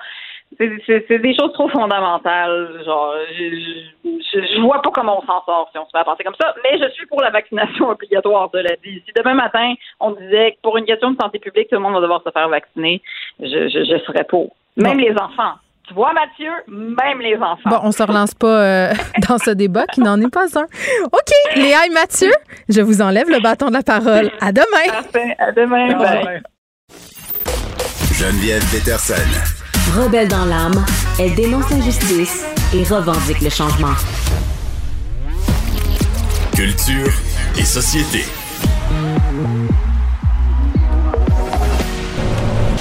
c'est 0.59 1.19
des 1.19 1.35
choses 1.35 1.52
trop 1.52 1.69
fondamentales. 1.69 2.82
Genre, 2.85 3.15
je, 3.39 3.81
je, 4.05 4.61
vois 4.61 4.82
pas 4.82 4.90
comment 4.90 5.23
on 5.23 5.27
s'en 5.27 5.44
sort 5.44 5.69
si 5.73 5.78
on 5.78 5.86
se 5.86 5.90
fait 5.97 6.05
penser 6.05 6.24
comme 6.24 6.35
ça. 6.40 6.55
Mais 6.65 6.78
je 6.78 6.90
suis 6.93 7.07
pour 7.07 7.20
la 7.20 7.31
vaccination 7.31 7.89
obligatoire, 7.90 8.51
de 8.51 8.59
la 8.59 8.77
dit. 8.77 9.02
Si 9.07 9.12
demain 9.16 9.35
matin, 9.35 9.74
on 10.01 10.12
disait 10.12 10.52
que 10.52 10.57
pour 10.62 10.77
une 10.77 10.85
question 10.85 11.12
de 11.12 11.16
santé 11.20 11.39
publique, 11.39 11.69
tout 11.69 11.77
le 11.77 11.82
monde 11.82 11.94
va 11.94 12.01
devoir 12.01 12.23
se 12.24 12.31
faire 12.31 12.48
vacciner, 12.48 13.01
je, 13.39 13.69
je, 13.69 13.98
serais 14.05 14.24
pour. 14.24 14.55
Même 14.77 14.98
les 14.98 15.12
enfants. 15.12 15.55
Tu 15.91 15.95
vois, 15.95 16.12
Mathieu, 16.12 16.53
même 16.69 17.19
les 17.21 17.35
enfants. 17.35 17.69
Bon, 17.69 17.81
on 17.83 17.91
se 17.91 18.01
relance 18.05 18.33
pas 18.33 18.62
euh, 18.62 18.95
dans 19.29 19.39
ce 19.39 19.51
débat 19.51 19.87
qui 19.93 20.01
n'en 20.01 20.21
est 20.21 20.31
pas 20.31 20.47
un. 20.57 20.67
OK, 21.07 21.57
Léa 21.57 21.87
et 21.87 21.91
Mathieu, 21.91 22.31
je 22.69 22.81
vous 22.81 23.03
enlève 23.03 23.29
le 23.29 23.41
bâton 23.41 23.67
de 23.67 23.73
la 23.73 23.83
parole. 23.83 24.31
À 24.41 24.53
demain. 24.53 24.87
Parfait. 24.87 25.35
À 25.41 25.51
demain. 25.51 25.99
Bye. 25.99 26.43
Geneviève 28.12 28.65
Peterson. 28.71 29.15
Rebelle 29.97 30.29
dans 30.29 30.45
l'âme, 30.45 30.85
elle 31.19 31.35
dénonce 31.35 31.69
l'injustice 31.71 32.47
et 32.73 32.85
revendique 32.85 33.41
le 33.41 33.51
changement. 33.51 33.95
Culture 36.55 37.12
et 37.59 37.65
société. 37.65 38.25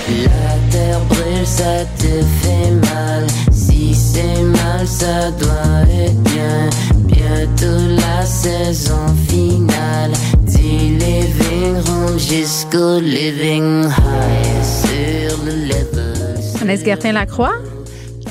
La 0.10 0.72
terre 0.72 1.00
ça 1.46 1.86
te 1.98 2.24
fait 2.42 2.72
mal. 2.90 3.28
Si 3.52 3.94
c'est 3.94 4.42
mal, 4.42 4.88
ça 4.88 5.32
doit 5.32 5.84
être 5.90 6.22
bien. 6.24 6.70
Bientôt 7.06 7.80
la 7.98 8.26
saison 8.26 9.06
finale. 9.28 10.12
Du 10.46 10.98
living 10.98 11.76
room 11.88 12.18
jusqu'au 12.20 13.00
living 13.00 13.86
high. 13.86 14.64
Sur 14.64 15.44
le 15.46 15.52
level. 15.52 16.40
Anaïs 16.62 16.84
Gertin-Lacroix? 16.84 17.54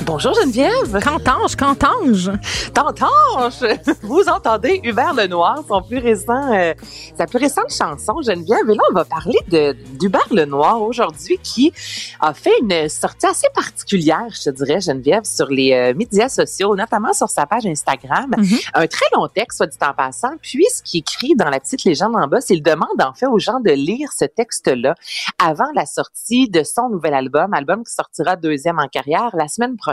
Bonjour 0.05 0.33
Geneviève. 0.33 0.99
Qu'entends-je? 1.03 1.57
Qu'entends-je? 1.57 2.31
T'entends-je? 2.73 3.91
Vous 4.01 4.23
entendez 4.29 4.79
Hubert 4.83 5.13
Lenoir, 5.13 5.63
son 5.67 5.81
plus 5.81 5.97
récent, 5.97 6.53
euh, 6.53 6.73
sa 7.17 7.25
plus 7.25 7.39
récente 7.39 7.71
chanson, 7.71 8.21
Geneviève. 8.21 8.69
Et 8.69 8.75
là, 8.75 8.81
on 8.89 8.93
va 8.93 9.05
parler 9.05 9.37
de 9.49 9.75
d'Hubert 9.99 10.27
Lenoir 10.31 10.81
aujourd'hui 10.81 11.37
qui 11.43 11.73
a 12.21 12.33
fait 12.33 12.53
une 12.61 12.87
sortie 12.87 13.27
assez 13.27 13.47
particulière, 13.53 14.27
je 14.31 14.49
te 14.49 14.49
dirais, 14.51 14.79
Geneviève, 14.79 15.23
sur 15.25 15.47
les 15.47 15.73
euh, 15.73 15.93
médias 15.93 16.29
sociaux, 16.29 16.75
notamment 16.75 17.13
sur 17.13 17.29
sa 17.29 17.45
page 17.45 17.65
Instagram. 17.65 18.31
Mm-hmm. 18.31 18.69
Un 18.75 18.87
très 18.87 19.05
long 19.13 19.27
texte, 19.27 19.57
soit 19.57 19.67
dit 19.67 19.77
en 19.81 19.93
passant. 19.93 20.31
Puis, 20.41 20.65
ce 20.73 20.81
qui 20.81 20.99
écrit 20.99 21.35
dans 21.35 21.49
la 21.49 21.59
petite 21.59 21.83
légende 21.83 22.15
en 22.15 22.27
bas, 22.27 22.41
c'est 22.41 22.53
il 22.53 22.63
demande 22.63 23.01
en 23.01 23.13
fait 23.13 23.27
aux 23.27 23.39
gens 23.39 23.59
de 23.59 23.71
lire 23.71 24.09
ce 24.17 24.25
texte-là 24.25 24.95
avant 25.43 25.71
la 25.75 25.85
sortie 25.85 26.49
de 26.49 26.63
son 26.63 26.89
nouvel 26.89 27.13
album, 27.13 27.53
album 27.53 27.83
qui 27.83 27.93
sortira 27.93 28.35
deuxième 28.35 28.79
en 28.79 28.87
carrière 28.87 29.29
la 29.33 29.47
semaine 29.47 29.75
prochaine. 29.77 29.88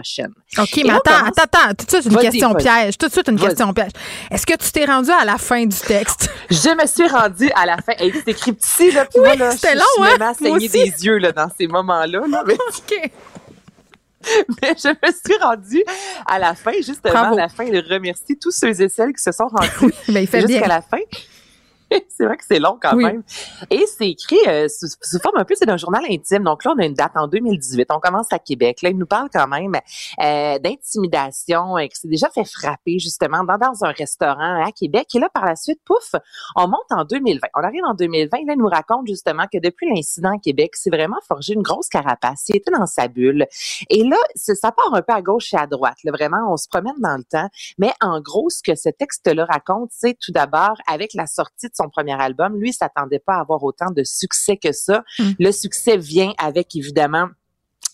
OK, 0.59 0.81
mais 0.85 0.91
attends, 0.91 1.27
attends, 1.27 1.43
attends, 1.43 1.75
tout 1.75 1.85
de 1.85 1.91
suite 1.91 2.13
une 2.13 2.19
question 2.19 2.55
piège. 2.55 2.99
Tout 2.99 3.07
de 3.07 3.13
suite 3.13 3.29
une 3.29 3.39
question 3.39 3.73
piège. 3.73 3.93
Est-ce 4.31 4.47
que 4.47 4.57
tu 4.57 4.71
t'es 4.73 4.85
rendu 4.85 5.11
à 5.11 5.25
la 5.25 5.39
fin 5.39 5.65
du 5.65 5.77
texte? 5.77 6.31
Je 6.51 6.81
me 6.81 6.87
suis 6.87 7.09
rendue 7.09 7.51
à 7.55 7.67
la 7.67 7.77
fin. 7.79 7.93
Et 7.99 8.13
c'est 8.13 8.29
écrit 8.29 8.53
petit, 8.53 8.91
là, 8.93 9.05
puis 9.05 9.21
oui, 9.21 9.31
c'était 9.53 9.75
long, 9.75 9.83
je, 9.99 10.23
hein? 10.23 10.33
Je 10.41 10.45
me 10.45 10.59
des 10.59 11.05
yeux, 11.05 11.19
là, 11.19 11.33
dans 11.33 11.49
ces 11.57 11.67
moments-là. 11.67 12.23
mais... 12.47 12.55
OK. 12.79 13.11
Mais 14.63 14.75
je 14.77 14.89
me 14.89 15.13
suis 15.13 15.43
rendue 15.43 15.85
à 16.27 16.39
la 16.39 16.55
fin, 16.55 16.73
justement, 16.73 17.33
à 17.33 17.35
la 17.35 17.49
fin, 17.49 17.65
de 17.65 17.83
remercier 17.93 18.37
tous 18.37 18.51
ceux 18.51 18.81
et 18.81 18.89
celles 18.89 19.13
qui 19.13 19.23
se 19.23 19.33
sont 19.33 19.49
rendus 19.49 19.95
jusqu'à 20.07 20.69
la 20.69 20.83
fin. 20.83 20.99
c'est 22.09 22.25
vrai 22.25 22.37
que 22.37 22.45
c'est 22.47 22.59
long 22.59 22.79
quand 22.81 22.97
même. 22.97 23.23
Et 23.71 23.85
c'est 23.87 24.11
écrit 24.11 24.39
euh, 24.49 24.69
sous, 24.69 25.19
forme 25.21 25.39
un 25.39 25.45
peu, 25.45 25.55
c'est 25.57 25.67
d'un 25.67 25.77
journal 25.77 26.03
intime. 26.09 26.45
Donc 26.45 26.65
là, 26.65 26.75
on 26.77 26.81
a 26.81 26.87
une 26.87 26.95
date 26.95 27.13
en 27.15 27.29
2018. 27.29 27.89
On 27.91 28.01
commence 28.01 28.33
à 28.33 28.39
Québec. 28.39 28.83
Là, 28.83 28.91
il 28.91 28.99
nous 28.99 29.07
parle 29.07 29.29
quand 29.33 29.47
même 29.47 29.75
euh, 30.23 30.59
d'intimidation, 30.59 31.79
et 31.79 31.89
que 31.89 31.97
c'est 31.97 32.09
déjà 32.09 32.29
fait 32.31 32.45
frapper 32.45 32.99
justement 32.99 33.45
dans, 33.45 33.59
dans 33.59 33.85
un 33.85 33.93
restaurant 33.93 34.65
à 34.65 34.73
Québec. 34.73 35.09
Et 35.15 35.19
là, 35.19 35.29
par 35.29 35.45
la 35.45 35.57
suite, 35.57 35.81
pouf, 35.85 36.15
on 36.57 36.69
monte 36.69 36.91
en 36.91 37.05
2020. 37.05 37.49
On 37.55 37.63
arrive 37.63 37.85
en 37.85 37.95
2020. 37.95 38.37
Là, 38.47 38.53
il 38.55 38.59
nous 38.59 38.69
raconte 38.69 39.07
justement 39.07 39.45
que 39.53 39.59
depuis 39.59 39.89
l'incident 39.95 40.35
à 40.35 40.39
Québec, 40.39 40.73
c'est 40.75 40.91
vraiment 40.91 41.19
forgé 41.27 41.55
une 41.55 41.63
grosse 41.63 41.89
carapace. 41.89 42.45
Il 42.49 42.57
était 42.57 42.71
dans 42.71 42.87
sa 42.87 43.09
bulle. 43.09 43.47
Et 43.91 44.03
là, 44.03 44.17
ça 44.35 44.73
part 44.73 44.93
un 44.95 45.03
peu 45.03 45.13
à 45.13 45.23
gauche 45.23 45.53
et 45.55 45.57
à 45.57 45.67
droite. 45.67 45.99
Là, 46.05 46.13
vraiment, 46.13 46.53
on 46.53 46.57
se 46.57 46.69
promène 46.69 46.99
dans 46.99 47.17
le 47.17 47.25
temps. 47.25 47.49
Mais 47.79 47.93
en 48.01 48.21
gros, 48.21 48.51
ce 48.51 48.63
que 48.63 48.75
ce 48.75 48.89
texte-là 48.89 49.45
raconte, 49.45 49.91
c'est 49.93 50.17
tout 50.19 50.33
d'abord 50.33 50.77
avec 50.89 51.15
la 51.15 51.27
sortie 51.27 51.69
de 51.69 51.76
son 51.77 51.89
premier 51.89 52.21
album, 52.21 52.59
lui 52.59 52.73
s'attendait 52.73 53.19
pas 53.19 53.35
à 53.35 53.41
avoir 53.41 53.63
autant 53.63 53.91
de 53.91 54.03
succès 54.05 54.57
que 54.57 54.73
ça. 54.73 55.05
Mm. 55.19 55.31
Le 55.39 55.53
succès 55.53 55.97
vient 55.97 56.33
avec 56.39 56.75
évidemment 56.75 57.29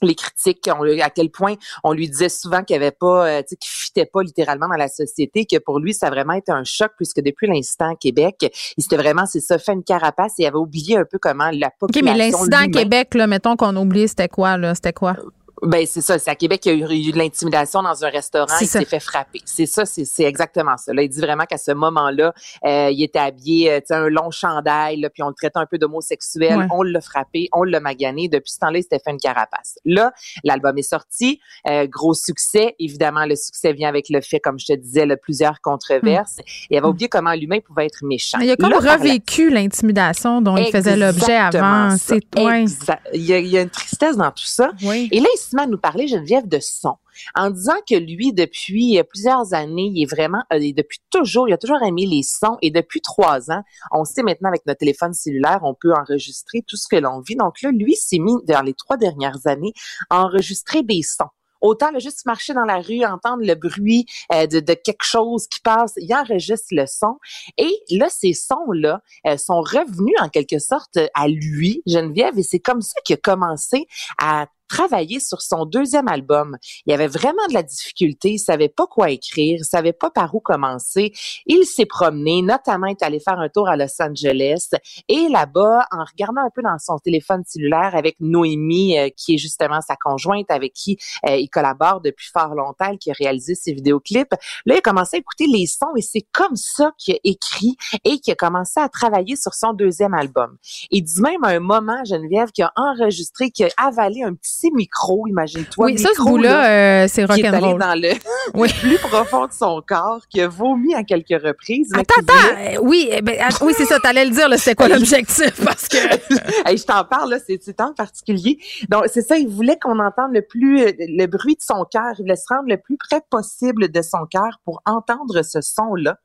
les 0.03 0.15
critiques, 0.15 0.69
à 0.69 1.11
quel 1.11 1.31
point 1.31 1.55
on 1.85 1.93
lui 1.93 2.09
disait 2.09 2.29
souvent 2.29 2.63
qu'il 2.63 2.77
avait 2.77 2.91
pas, 2.91 3.29
euh, 3.29 3.43
qu'il 3.43 3.57
fitait 3.63 4.07
pas 4.07 4.23
littéralement 4.23 4.69
dans 4.69 4.77
la 4.77 4.89
société, 4.89 5.47
que 5.47 5.59
pour 5.59 5.79
lui 5.79 5.95
ça 5.95 6.09
a 6.09 6.11
vraiment 6.11 6.33
été 6.33 6.53
un 6.53 6.65
choc 6.65 6.93
puisque 6.97 7.21
depuis 7.21 7.47
l'instant 7.47 7.93
à 7.93 7.95
Québec, 7.97 8.37
il 8.77 8.83
s'était 8.83 8.97
vraiment 8.97 9.27
c'est 9.27 9.41
ça 9.41 9.59
fait 9.59 9.73
une 9.73 9.85
carapace 9.85 10.33
et 10.39 10.43
il 10.43 10.47
avait 10.47 10.57
oublié 10.57 10.97
un 10.97 11.05
peu 11.05 11.19
comment 11.21 11.51
la 11.53 11.71
population. 11.71 12.13
Ok, 12.13 12.19
mais 12.19 12.31
l'incident 12.31 12.59
à 12.59 12.69
Québec 12.69 13.15
là, 13.15 13.27
mettons 13.27 13.57
qu'on 13.57 13.77
oublie, 13.77 14.09
c'était 14.09 14.29
quoi 14.29 14.57
là, 14.57 14.75
c'était 14.75 14.93
quoi? 14.93 15.17
Ben 15.63 15.87
c'est 15.87 16.01
ça, 16.01 16.19
c'est 16.19 16.31
à 16.31 16.35
Québec 16.35 16.61
qu'il 16.61 16.79
y 16.79 16.83
a 16.83 16.93
eu, 16.93 17.13
de 17.13 17.19
l'intimidation 17.19 17.83
dans 17.83 18.05
un 18.05 18.09
restaurant, 18.09 18.55
il 18.61 18.67
s'est 18.67 18.85
fait 18.85 18.99
frapper. 18.99 19.41
C'est 19.45 19.67
ça, 19.67 19.85
c'est 19.87 20.25
exactement 20.25 20.77
ça. 20.77 20.93
Là, 20.93 21.03
il 21.03 21.09
dit 21.09 21.21
vraiment 21.21 21.45
qu'à 21.45 21.59
ce 21.59 21.71
moment-là, 21.71 22.35
euh, 22.65 22.91
il 22.91 23.03
était 23.03 23.21
habillé, 23.21 23.71
euh, 23.71 23.81
tu 23.87 23.93
un 23.93 24.09
long 24.09 24.31
chandail, 24.31 25.01
là, 25.01 25.11
puis 25.11 25.23
on 25.23 25.29
le 25.29 25.35
traitait 25.35 25.59
un 25.59 25.67
peu 25.67 25.79
d'homosexuel, 25.79 26.67
on 26.73 26.83
l'a 26.83 27.01
frappé, 27.01 27.49
on 27.53 27.63
l'a 27.63 27.79
magané. 27.79 28.29
Depuis 28.29 28.51
ce 28.51 28.59
temps-là, 28.59 28.79
il 28.79 28.83
s'était 28.83 28.99
fait 28.99 29.13
une 29.13 29.21
carapace. 29.21 29.79
Là, 29.85 30.13
l'album 30.43 30.77
est 30.79 30.83
sorti, 30.83 31.41
euh, 31.69 31.87
gros 31.87 32.15
succès. 32.15 32.75
Évidemment, 32.81 33.25
le 33.25 33.37
succès 33.37 33.73
vient 33.73 33.89
avec 33.89 34.09
le 34.09 34.21
fait, 34.21 34.41
comme 34.41 34.59
je 34.59 34.67
te 34.67 34.73
disais, 34.73 35.07
le 35.07 35.17
plusieurs 35.17 35.61
controverses. 35.61 36.39
Mm. 36.39 36.43
Il 36.71 36.77
avait 36.79 36.89
oublié 36.89 37.09
comment 37.09 37.35
l'humain 37.35 37.61
pouvait 37.61 37.87
être 37.87 38.05
méchant. 38.05 38.39
Il 38.41 38.51
a 38.51 38.57
comme 38.57 38.73
revécu 38.73 39.51
l'intimidation 39.51 40.41
dont 40.41 40.57
il 40.57 40.73
faisait 40.73 40.97
l'objet 40.97 41.37
avant. 41.37 41.97
C'est 41.97 42.21
il, 42.37 43.23
y 43.23 43.33
a, 43.33 43.39
il 43.39 43.49
y 43.49 43.59
a 43.59 43.63
une 43.63 43.71
tristesse 43.71 44.17
dans 44.17 44.31
tout 44.31 44.45
ça. 44.45 44.71
Et 44.83 45.21
là, 45.21 45.29
à 45.61 45.67
nous 45.67 45.79
parler, 45.79 46.07
Geneviève, 46.07 46.49
de 46.49 46.59
son. 46.61 46.97
En 47.35 47.51
disant 47.51 47.77
que 47.89 47.95
lui, 47.95 48.33
depuis 48.33 48.99
euh, 48.99 49.03
plusieurs 49.03 49.55
années, 49.55 49.91
il 49.95 50.03
est 50.03 50.11
vraiment, 50.11 50.43
euh, 50.53 50.59
depuis 50.77 51.01
toujours, 51.11 51.49
il 51.49 51.53
a 51.53 51.59
toujours 51.59 51.83
aimé 51.83 52.07
les 52.07 52.23
sons 52.23 52.59
et 52.63 52.71
depuis 52.71 53.01
trois 53.01 53.51
ans, 53.51 53.63
on 53.91 54.05
sait 54.05 54.23
maintenant 54.23 54.49
avec 54.49 54.67
notre 54.67 54.79
téléphone 54.79 55.13
cellulaire, 55.13 55.61
on 55.63 55.75
peut 55.75 55.93
enregistrer 55.93 56.63
tout 56.67 56.77
ce 56.77 56.89
que 56.89 56.97
l'on 56.97 57.21
vit. 57.21 57.37
Donc 57.37 57.61
là, 57.63 57.71
lui 57.71 57.95
s'est 57.97 58.19
mis 58.19 58.35
dans 58.47 58.63
les 58.63 58.75
trois 58.75 58.97
dernières 58.97 59.47
années 59.47 59.73
à 60.11 60.23
enregistrer 60.23 60.83
des 60.83 61.03
sons 61.03 61.29
autant 61.65 61.93
le 61.93 62.01
juste 62.01 62.27
marcher 62.27 62.55
dans 62.55 62.65
la 62.65 62.81
rue, 62.81 63.05
entendre 63.05 63.45
le 63.45 63.55
bruit 63.55 64.05
euh, 64.33 64.49
de, 64.49 64.75
quelque 64.75 65.05
chose 65.05 65.47
qui 65.47 65.61
passe, 65.61 65.93
il 65.97 66.13
enregistre 66.13 66.67
le 66.73 66.87
son. 66.87 67.19
Et 67.57 67.71
là, 67.91 68.09
ces 68.09 68.33
sons-là 68.33 69.01
sont 69.39 69.61
revenus 69.61 70.17
en 70.21 70.29
quelque 70.29 70.59
sorte 70.59 70.99
à 71.15 71.29
lui, 71.29 71.81
Geneviève, 71.87 72.37
et 72.37 72.43
c'est 72.43 72.59
comme 72.59 72.83
ça 72.83 73.01
qu'il 73.05 73.15
a 73.15 73.19
commencé 73.19 73.87
à 74.19 74.49
travailler 74.73 75.21
sur 75.21 75.43
son 75.43 75.67
deuxième 75.67 76.09
album. 76.09 76.57
Il 76.87 76.95
avait 76.95 77.07
vraiment 77.07 77.47
de 77.49 77.53
la 77.53 77.63
difficulté, 77.63 78.33
il 78.33 78.39
savait 78.39 78.71
pas 78.71 78.87
quoi 78.87 79.11
écrire, 79.11 79.59
il 79.61 79.65
savait 79.65 79.93
pas 79.93 80.11
par 80.11 80.35
où 80.35 80.41
commencer. 80.41 81.13
Il 81.45 81.67
s'est 81.67 81.85
promené, 81.85 82.41
notamment 82.41 82.87
est 82.87 83.03
allé 83.03 83.21
faire 83.21 83.39
un 83.39 83.51
tour 83.51 83.69
à 83.69 83.77
Los 83.77 84.01
Angeles 84.01 84.71
et 85.09 85.29
là-bas, 85.29 85.87
en 85.91 86.05
regardant 86.05 86.41
un 86.41 86.51
peu 86.55 86.63
dans 86.63 86.79
son 86.79 86.99
téléphone 86.99 87.43
cellulaire 87.47 87.95
avec 87.95 88.17
Noémie, 88.21 88.99
euh, 88.99 89.11
qui 89.15 89.35
est 89.35 89.39
justement 89.39 89.83
sa 89.83 89.95
conjointe 89.97 90.51
avec 90.51 90.73
qui 90.73 90.97
euh, 91.29 91.37
il 91.37 91.51
collabore 91.51 92.01
depuis 92.01 92.31
fort 92.33 92.55
longtemps, 92.55 92.97
qui 92.97 93.11
a 93.11 93.15
réalisé 93.19 93.55
ses 93.55 93.75
vidéoclips, 93.75 94.33
là, 94.65 94.75
il 94.75 94.79
a 94.79 94.81
commencé 94.81 95.17
à 95.17 95.19
écouter 95.19 95.47
les 95.49 95.67
sons 95.67 95.95
et 95.97 96.03
c'est 96.03 96.27
comme 96.33 96.57
ça 96.57 96.93
qu'il 96.97 97.15
a 97.15 97.19
écrit 97.25 97.77
et 98.05 98.21
qu'il 98.21 98.33
a 98.33 98.37
commencé 98.37 98.81
à 98.81 98.89
travailler 98.89 99.37
sur 99.37 99.53
son 99.53 99.75
deuxième 99.75 100.15
album. 100.15 100.57
Il 100.91 101.03
dit 101.03 101.21
même 101.21 101.45
à 101.45 101.49
un 101.49 101.61
moment, 101.61 102.03
Geneviève, 102.07 102.53
qu'il 102.53 102.65
a 102.65 102.73
enregistré, 102.77 103.51
qu'il 103.51 103.67
a 103.67 103.71
avalé 103.77 104.23
un 104.23 104.35
petit 104.35 104.62
micro, 104.71 105.27
imagine-toi. 105.27 105.87
Oui, 105.87 105.99
ça, 105.99 106.09
ce 106.17 106.23
bout-là, 106.23 107.05
euh, 107.05 107.07
c'est 107.09 107.25
rock'n'roll. 107.25 107.79
dans 107.79 108.01
le 108.01 108.13
oui. 108.55 108.69
plus 108.81 108.99
profond 108.99 109.47
de 109.47 109.53
son 109.53 109.83
corps, 109.87 110.23
qui 110.29 110.41
a 110.41 110.49
vomi 110.49 110.95
à 110.95 111.05
quelques 111.05 111.43
reprises. 111.43 111.91
Attends, 111.95 112.15
attends. 112.21 112.59
Euh, 112.59 112.79
oui, 112.83 113.09
eh 113.11 113.23
ben, 113.23 113.37
oui, 113.63 113.73
c'est 113.77 113.87
ça, 113.87 113.99
t'allais 114.01 114.25
le 114.25 114.31
dire, 114.31 114.49
c'était 114.59 114.75
quoi 114.75 114.89
l'objectif? 114.97 115.65
Parce 115.65 115.89
que. 115.89 115.97
je 116.77 116.85
t'en 116.85 117.05
parle, 117.05 117.31
là, 117.31 117.39
c'est 117.47 117.59
temps 117.77 117.95
particulier. 117.95 118.59
Donc, 118.89 119.05
c'est 119.13 119.23
ça, 119.23 119.37
il 119.37 119.49
voulait 119.49 119.79
qu'on 119.81 119.99
entende 119.99 120.33
le 120.33 120.43
plus, 120.43 120.83
euh, 120.83 120.93
le 120.99 121.27
bruit 121.27 121.55
de 121.55 121.63
son 121.63 121.85
cœur. 121.91 122.13
Il 122.19 122.23
voulait 122.23 122.37
se 122.37 122.45
rendre 122.49 122.69
le 122.69 122.77
plus 122.77 122.97
près 122.97 123.21
possible 123.31 123.91
de 123.91 124.03
son 124.03 124.27
cœur 124.31 124.61
pour 124.65 124.83
entendre 124.87 125.43
ce 125.43 125.61
son-là. 125.61 126.19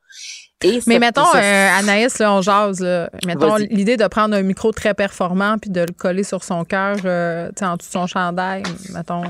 Mais 0.88 1.00
mettons, 1.00 1.36
euh, 1.36 1.80
Anaïs, 1.80 2.18
là, 2.18 2.34
on 2.34 2.42
jase. 2.42 2.86
Mettons 3.26 3.56
l'idée 3.58 3.98
de 3.98 4.08
prendre 4.08 4.36
un 4.36 4.42
micro 4.42 4.72
très 4.72 4.94
performant 4.94 5.58
puis 5.60 5.70
de 5.70 5.82
le 5.82 5.94
coller 5.96 6.24
sur 6.24 6.44
son 6.44 6.66
cœur, 6.66 6.98
euh, 7.06 7.50
en 7.62 7.76
dessous 7.76 7.90
de 7.90 7.94
son 7.94 8.08
chandail, 8.08 8.64
mettons 8.94 9.24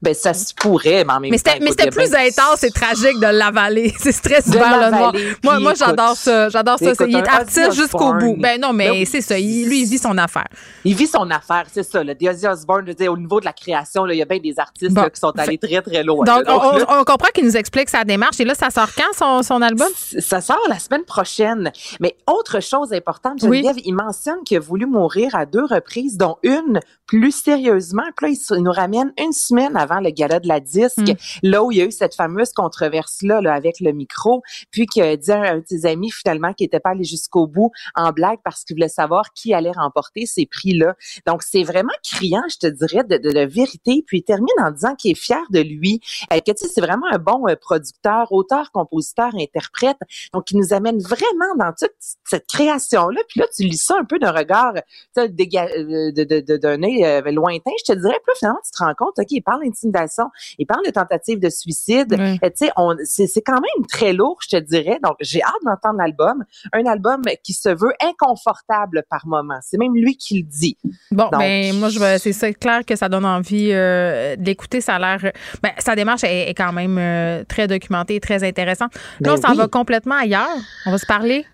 ben 0.00 0.14
ça 0.14 0.32
se 0.32 0.54
pourrait, 0.54 1.04
mais 1.04 1.12
en 1.12 1.20
même 1.20 1.30
mais 1.30 1.38
temps. 1.38 1.52
Mais 1.60 1.70
c'était 1.70 1.90
plus 1.90 2.14
intense 2.14 2.62
et 2.62 2.70
tragique 2.70 3.18
de 3.20 3.26
l'avaler. 3.26 3.92
C'est 3.98 4.12
stressant 4.12 4.52
le 4.52 4.90
noir. 4.90 5.12
Moi, 5.42 5.58
moi 5.60 5.74
j'adore 5.74 6.16
ça. 6.16 6.48
J'adore 6.48 6.78
ça. 6.78 6.92
il 7.06 7.16
est 7.16 7.28
artiste 7.28 7.72
jusqu'au 7.72 8.14
bout. 8.14 8.36
Ben 8.38 8.60
non, 8.60 8.72
mais 8.72 8.90
ben 8.90 9.06
c'est 9.06 9.20
ça. 9.20 9.36
lui, 9.36 9.82
il 9.82 9.88
vit 9.88 9.98
son 9.98 10.16
affaire. 10.18 10.48
Il 10.84 10.94
vit 10.94 11.06
son 11.06 11.28
affaire, 11.30 11.64
c'est 11.72 11.82
ça. 11.82 12.02
Le 12.04 12.14
Ozzy 12.28 12.46
Osbourne, 12.46 12.84
au 13.08 13.16
niveau 13.16 13.40
de 13.40 13.44
la 13.44 13.52
création, 13.52 14.06
il 14.06 14.16
y 14.16 14.22
a 14.22 14.24
bien 14.24 14.38
des 14.38 14.58
artistes 14.58 14.94
qui 14.94 15.20
sont 15.20 15.32
allés 15.38 15.58
très, 15.58 15.82
très 15.82 16.02
loin. 16.02 16.24
Donc, 16.24 16.44
on, 16.46 17.04
comprend 17.04 17.28
qu'il 17.34 17.44
nous 17.44 17.56
explique 17.56 17.88
sa 17.88 18.04
démarche. 18.04 18.38
Et 18.40 18.44
là, 18.44 18.54
ça 18.54 18.70
sort 18.70 18.90
quand, 18.94 19.16
son, 19.16 19.42
son 19.42 19.62
album? 19.62 19.88
Ça 20.18 20.40
sort 20.40 20.60
la 20.68 20.78
semaine 20.78 21.04
prochaine. 21.04 21.72
Mais 22.00 22.16
autre 22.26 22.60
chose 22.60 22.92
importante, 22.92 23.40
Geneviève, 23.40 23.76
il 23.84 23.94
mentionne 23.94 24.42
qu'il 24.44 24.58
a 24.58 24.60
voulu 24.60 24.86
mourir 24.86 25.34
à 25.34 25.46
deux 25.46 25.64
reprises, 25.64 26.16
dont 26.16 26.36
une 26.42 26.80
plus 27.06 27.32
sérieusement. 27.32 28.02
Puis 28.16 28.26
là, 28.26 28.36
il 28.56 28.62
nous 28.62 28.72
ramène 28.72 29.12
une 29.18 29.32
semaine 29.32 29.76
avant 29.76 29.87
le 30.00 30.10
gala 30.10 30.40
de 30.40 30.48
la 30.48 30.60
disque, 30.60 30.98
mm. 30.98 31.14
là 31.42 31.64
où 31.64 31.72
il 31.72 31.78
y 31.78 31.82
a 31.82 31.84
eu 31.84 31.92
cette 31.92 32.14
fameuse 32.14 32.52
controverse-là 32.52 33.40
là, 33.40 33.54
avec 33.54 33.80
le 33.80 33.92
micro, 33.92 34.42
puis 34.70 34.86
qu'il 34.86 35.16
dit 35.16 35.32
à 35.32 35.52
un 35.52 35.58
de 35.58 35.64
ses 35.66 35.86
amis 35.86 36.10
finalement 36.10 36.52
qui 36.52 36.64
n'était 36.64 36.80
pas 36.80 36.90
allé 36.90 37.04
jusqu'au 37.04 37.46
bout 37.46 37.70
en 37.94 38.12
blague 38.12 38.38
parce 38.44 38.64
qu'il 38.64 38.76
voulait 38.76 38.88
savoir 38.88 39.32
qui 39.32 39.54
allait 39.54 39.72
remporter 39.72 40.26
ces 40.26 40.46
prix-là. 40.46 40.94
Donc, 41.26 41.42
c'est 41.42 41.62
vraiment 41.62 41.92
criant, 42.02 42.42
je 42.48 42.58
te 42.58 42.66
dirais, 42.66 43.04
de, 43.04 43.16
de, 43.16 43.46
vérité. 43.46 44.04
Puis 44.06 44.18
il 44.18 44.22
termine 44.22 44.46
en 44.60 44.70
disant 44.70 44.94
qu'il 44.94 45.12
est 45.12 45.18
fier 45.18 45.42
de 45.50 45.60
lui, 45.60 46.00
euh, 46.32 46.40
que 46.40 46.52
tu 46.52 46.66
sais, 46.66 46.68
c'est 46.72 46.80
vraiment 46.80 47.06
un 47.10 47.18
bon 47.18 47.46
euh, 47.48 47.54
producteur, 47.56 48.32
auteur, 48.32 48.70
compositeur, 48.72 49.30
interprète. 49.38 49.98
Donc, 50.32 50.50
il 50.50 50.58
nous 50.58 50.72
amène 50.72 50.98
vraiment 50.98 51.54
dans 51.56 51.72
toute 51.72 51.94
cette 52.24 52.46
création-là. 52.46 53.20
Puis 53.28 53.40
là, 53.40 53.46
tu 53.54 53.62
lis 53.64 53.78
ça 53.78 53.96
un 53.98 54.04
peu 54.04 54.18
d'un 54.18 54.32
regard, 54.32 54.74
tu 55.16 55.22
sais, 55.22 55.28
d'un 55.28 56.82
œil 56.82 57.04
euh, 57.04 57.30
lointain, 57.30 57.70
je 57.78 57.92
te 57.92 57.98
dirais. 57.98 58.18
Puis 58.24 58.32
là, 58.32 58.34
finalement, 58.38 58.60
tu 58.64 58.70
te 58.72 58.82
rends 58.82 58.94
compte, 58.94 59.18
OK, 59.18 59.30
il 59.30 59.42
parle 59.42 59.64
d'intimidation, 59.86 60.24
il 60.58 60.66
parle 60.66 60.84
de 60.86 60.90
tentative 60.90 61.38
de 61.38 61.50
suicide. 61.50 62.14
Euh, 62.18 62.36
tu 62.56 62.66
sais, 63.04 63.26
c'est 63.26 63.42
quand 63.42 63.60
même 63.60 63.86
très 63.86 64.12
lourd, 64.12 64.38
je 64.42 64.56
te 64.56 64.62
dirais. 64.62 64.98
Donc, 65.02 65.16
j'ai 65.20 65.42
hâte 65.42 65.52
d'entendre 65.64 65.98
l'album. 65.98 66.44
Un 66.72 66.86
album 66.86 67.22
qui 67.42 67.52
se 67.52 67.68
veut 67.68 67.92
inconfortable 68.02 69.04
par 69.10 69.26
moment. 69.26 69.58
C'est 69.62 69.78
même 69.78 69.94
lui 69.94 70.16
qui 70.16 70.38
le 70.38 70.46
dit. 70.48 70.76
Bon, 71.10 71.28
ben 71.30 71.74
moi, 71.76 71.88
je 71.88 71.98
c'est 72.18 72.54
clair 72.54 72.84
que 72.86 72.96
ça 72.96 73.08
donne 73.08 73.24
envie 73.24 73.70
euh, 73.72 74.36
d'écouter. 74.36 74.80
Ça 74.80 74.96
a 74.96 74.98
l'air... 74.98 75.32
Ben, 75.62 75.72
sa 75.78 75.94
démarche 75.94 76.24
est, 76.24 76.54
quand 76.54 76.72
même 76.72 77.44
très 77.46 77.66
documentée 77.66 78.16
et 78.16 78.20
très 78.20 78.44
intéressante. 78.44 78.94
Là, 79.20 79.30
ben 79.30 79.32
on 79.32 79.36
s'en 79.36 79.54
va 79.54 79.68
complètement 79.68 80.16
ailleurs. 80.16 80.48
On 80.86 80.90
va 80.90 80.98
se 80.98 81.06
parler 81.06 81.44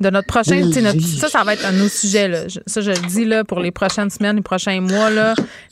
de 0.00 0.10
notre 0.10 0.26
prochain. 0.26 0.60
Notre, 0.60 1.00
ça, 1.00 1.28
ça 1.28 1.44
va 1.44 1.54
être 1.54 1.66
un 1.66 1.80
autre 1.80 1.92
sujet. 1.92 2.28
Là. 2.28 2.42
Ça, 2.66 2.80
je 2.80 2.90
le 2.90 3.08
dis 3.08 3.24
là, 3.24 3.44
pour 3.44 3.60
les 3.60 3.70
prochaines 3.70 4.10
semaines, 4.10 4.36
les 4.36 4.42
prochains 4.42 4.80
mois. 4.80 5.10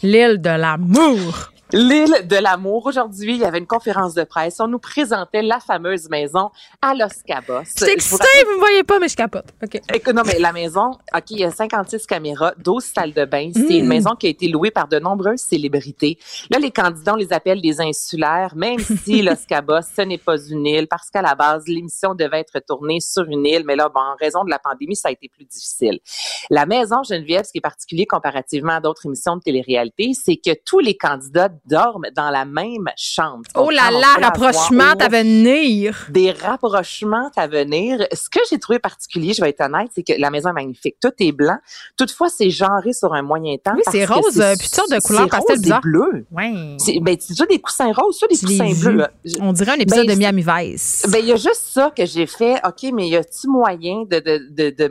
L'île 0.03 0.41
de 0.41 0.51
l'amour. 0.51 1.53
L'île 1.73 2.29
de 2.29 2.37
l'amour. 2.37 2.87
Aujourd'hui, 2.87 3.35
il 3.35 3.41
y 3.41 3.45
avait 3.45 3.59
une 3.59 3.67
conférence 3.67 4.15
de 4.15 4.23
presse. 4.23 4.61
On 4.61 4.69
nous 4.69 4.79
présentait 4.79 5.43
la 5.43 5.59
fameuse 5.59 6.09
maison 6.09 6.51
à 6.81 6.95
Los 6.95 7.23
Cabos. 7.27 7.65
Je 7.65 7.85
suis 7.85 7.93
excitée, 7.93 8.25
vous, 8.45 8.53
me 8.53 8.59
voyez 8.59 8.85
pas, 8.85 9.01
mais 9.01 9.09
je 9.09 9.17
capote. 9.17 9.47
OK. 9.61 9.81
Écoute, 9.93 10.15
non, 10.15 10.23
mais 10.25 10.39
la 10.39 10.53
maison, 10.53 10.93
OK, 11.13 11.31
il 11.31 11.41
y 11.41 11.45
a 11.45 11.51
56 11.51 12.07
caméras, 12.07 12.55
12 12.59 12.85
salles 12.85 13.13
de 13.13 13.25
bain. 13.25 13.51
C'est 13.53 13.79
une 13.79 13.87
mm. 13.87 13.89
maison 13.89 14.15
qui 14.15 14.29
a 14.29 14.31
été 14.31 14.47
louée 14.47 14.71
par 14.71 14.87
de 14.87 15.01
nombreuses 15.01 15.41
célébrités. 15.41 16.19
Là, 16.51 16.61
les 16.61 16.71
candidats, 16.71 17.15
on 17.15 17.17
les 17.17 17.33
appelle 17.33 17.61
des 17.61 17.81
insulaires, 17.81 18.55
même 18.55 18.79
si 19.05 19.23
Los 19.23 19.45
Cabos, 19.49 19.83
ce 19.97 20.03
n'est 20.03 20.19
pas 20.19 20.39
une 20.39 20.67
île, 20.67 20.87
parce 20.87 21.11
qu'à 21.11 21.23
la 21.23 21.35
base, 21.35 21.67
l'émission 21.67 22.15
devait 22.15 22.41
être 22.41 22.61
tournée 22.61 23.01
sur 23.01 23.25
une 23.25 23.45
île, 23.45 23.65
mais 23.67 23.75
là, 23.75 23.89
bon, 23.89 24.01
en 24.01 24.15
raison 24.21 24.45
de 24.45 24.51
la 24.51 24.61
pandémie, 24.61 24.95
ça 24.95 25.09
a 25.09 25.11
été 25.11 25.29
plus 25.29 25.45
difficile. 25.45 25.99
La 26.49 26.65
maison 26.65 27.03
Geneviève, 27.03 27.45
ce 27.45 27.51
qui 27.51 27.59
est 27.59 27.61
particulier 27.61 28.07
comparativement 28.07 28.75
à 28.75 28.81
d'autres 28.81 29.07
émissions 29.07 29.37
de 29.37 29.43
télé-réalité, 29.43 30.13
c'est 30.15 30.37
que 30.37 30.53
tous 30.65 30.79
les 30.79 30.97
candidats 30.97 31.49
dorment 31.65 32.07
dans 32.15 32.31
la 32.31 32.45
même 32.45 32.89
chambre. 32.97 33.43
Oh 33.55 33.71
là 33.71 33.91
là, 33.91 34.15
rapprochement 34.21 34.93
à 34.99 35.09
venir. 35.09 36.07
Des 36.11 36.31
rapprochements 36.31 37.31
à 37.37 37.47
venir. 37.47 38.07
Ce 38.13 38.29
que 38.29 38.41
j'ai 38.51 38.59
trouvé 38.59 38.79
particulier, 38.79 39.33
je 39.33 39.43
vais 39.43 39.51
être 39.51 39.63
honnête, 39.63 39.91
c'est 39.95 40.03
que 40.03 40.13
la 40.19 40.31
maison 40.31 40.51
est 40.51 40.55
magnifique. 40.55 40.97
Tout 41.01 41.13
est 41.19 41.33
blanc. 41.33 41.59
Toutefois, 41.97 42.29
c'est 42.29 42.51
genré 42.51 42.93
sur 42.93 43.15
un 43.15 43.23
moyen 43.23 43.57
temps. 43.57 43.75
Oui, 43.75 43.83
c'est 43.91 44.05
rose, 44.05 44.43
puis 44.59 44.69
sorte 44.69 44.91
de 44.91 45.01
couleur 45.01 45.29
pastel 45.29 45.61
bizarre. 45.61 45.81
C'est 45.83 45.89
bleu. 45.89 46.27
Oui. 46.31 46.77
C'est 46.79 47.01
ben, 47.01 47.17
soit 47.21 47.47
des 47.47 47.61
coussins 47.61 47.93
roses, 47.93 48.19
soit 48.19 48.29
des 48.29 48.39
coussins 48.39 48.73
bleus. 48.73 49.07
On 49.41 49.53
dirait 49.53 49.73
un 49.73 49.81
épisode 49.81 50.07
ben, 50.07 50.15
de 50.15 50.19
Miami 50.19 50.45
Vice. 50.47 51.07
Ben, 51.11 51.19
il 51.19 51.27
y 51.27 51.33
a 51.33 51.37
juste 51.37 51.65
ça 51.71 51.93
que 51.97 52.05
j'ai 52.05 52.27
fait. 52.27 52.57
OK, 52.67 52.91
mais 52.93 53.09
y 53.09 53.17
a-t-il 53.17 53.51
moyen 53.51 54.05
de, 54.05 54.19
de, 54.19 54.49
de, 54.51 54.71
de 54.71 54.91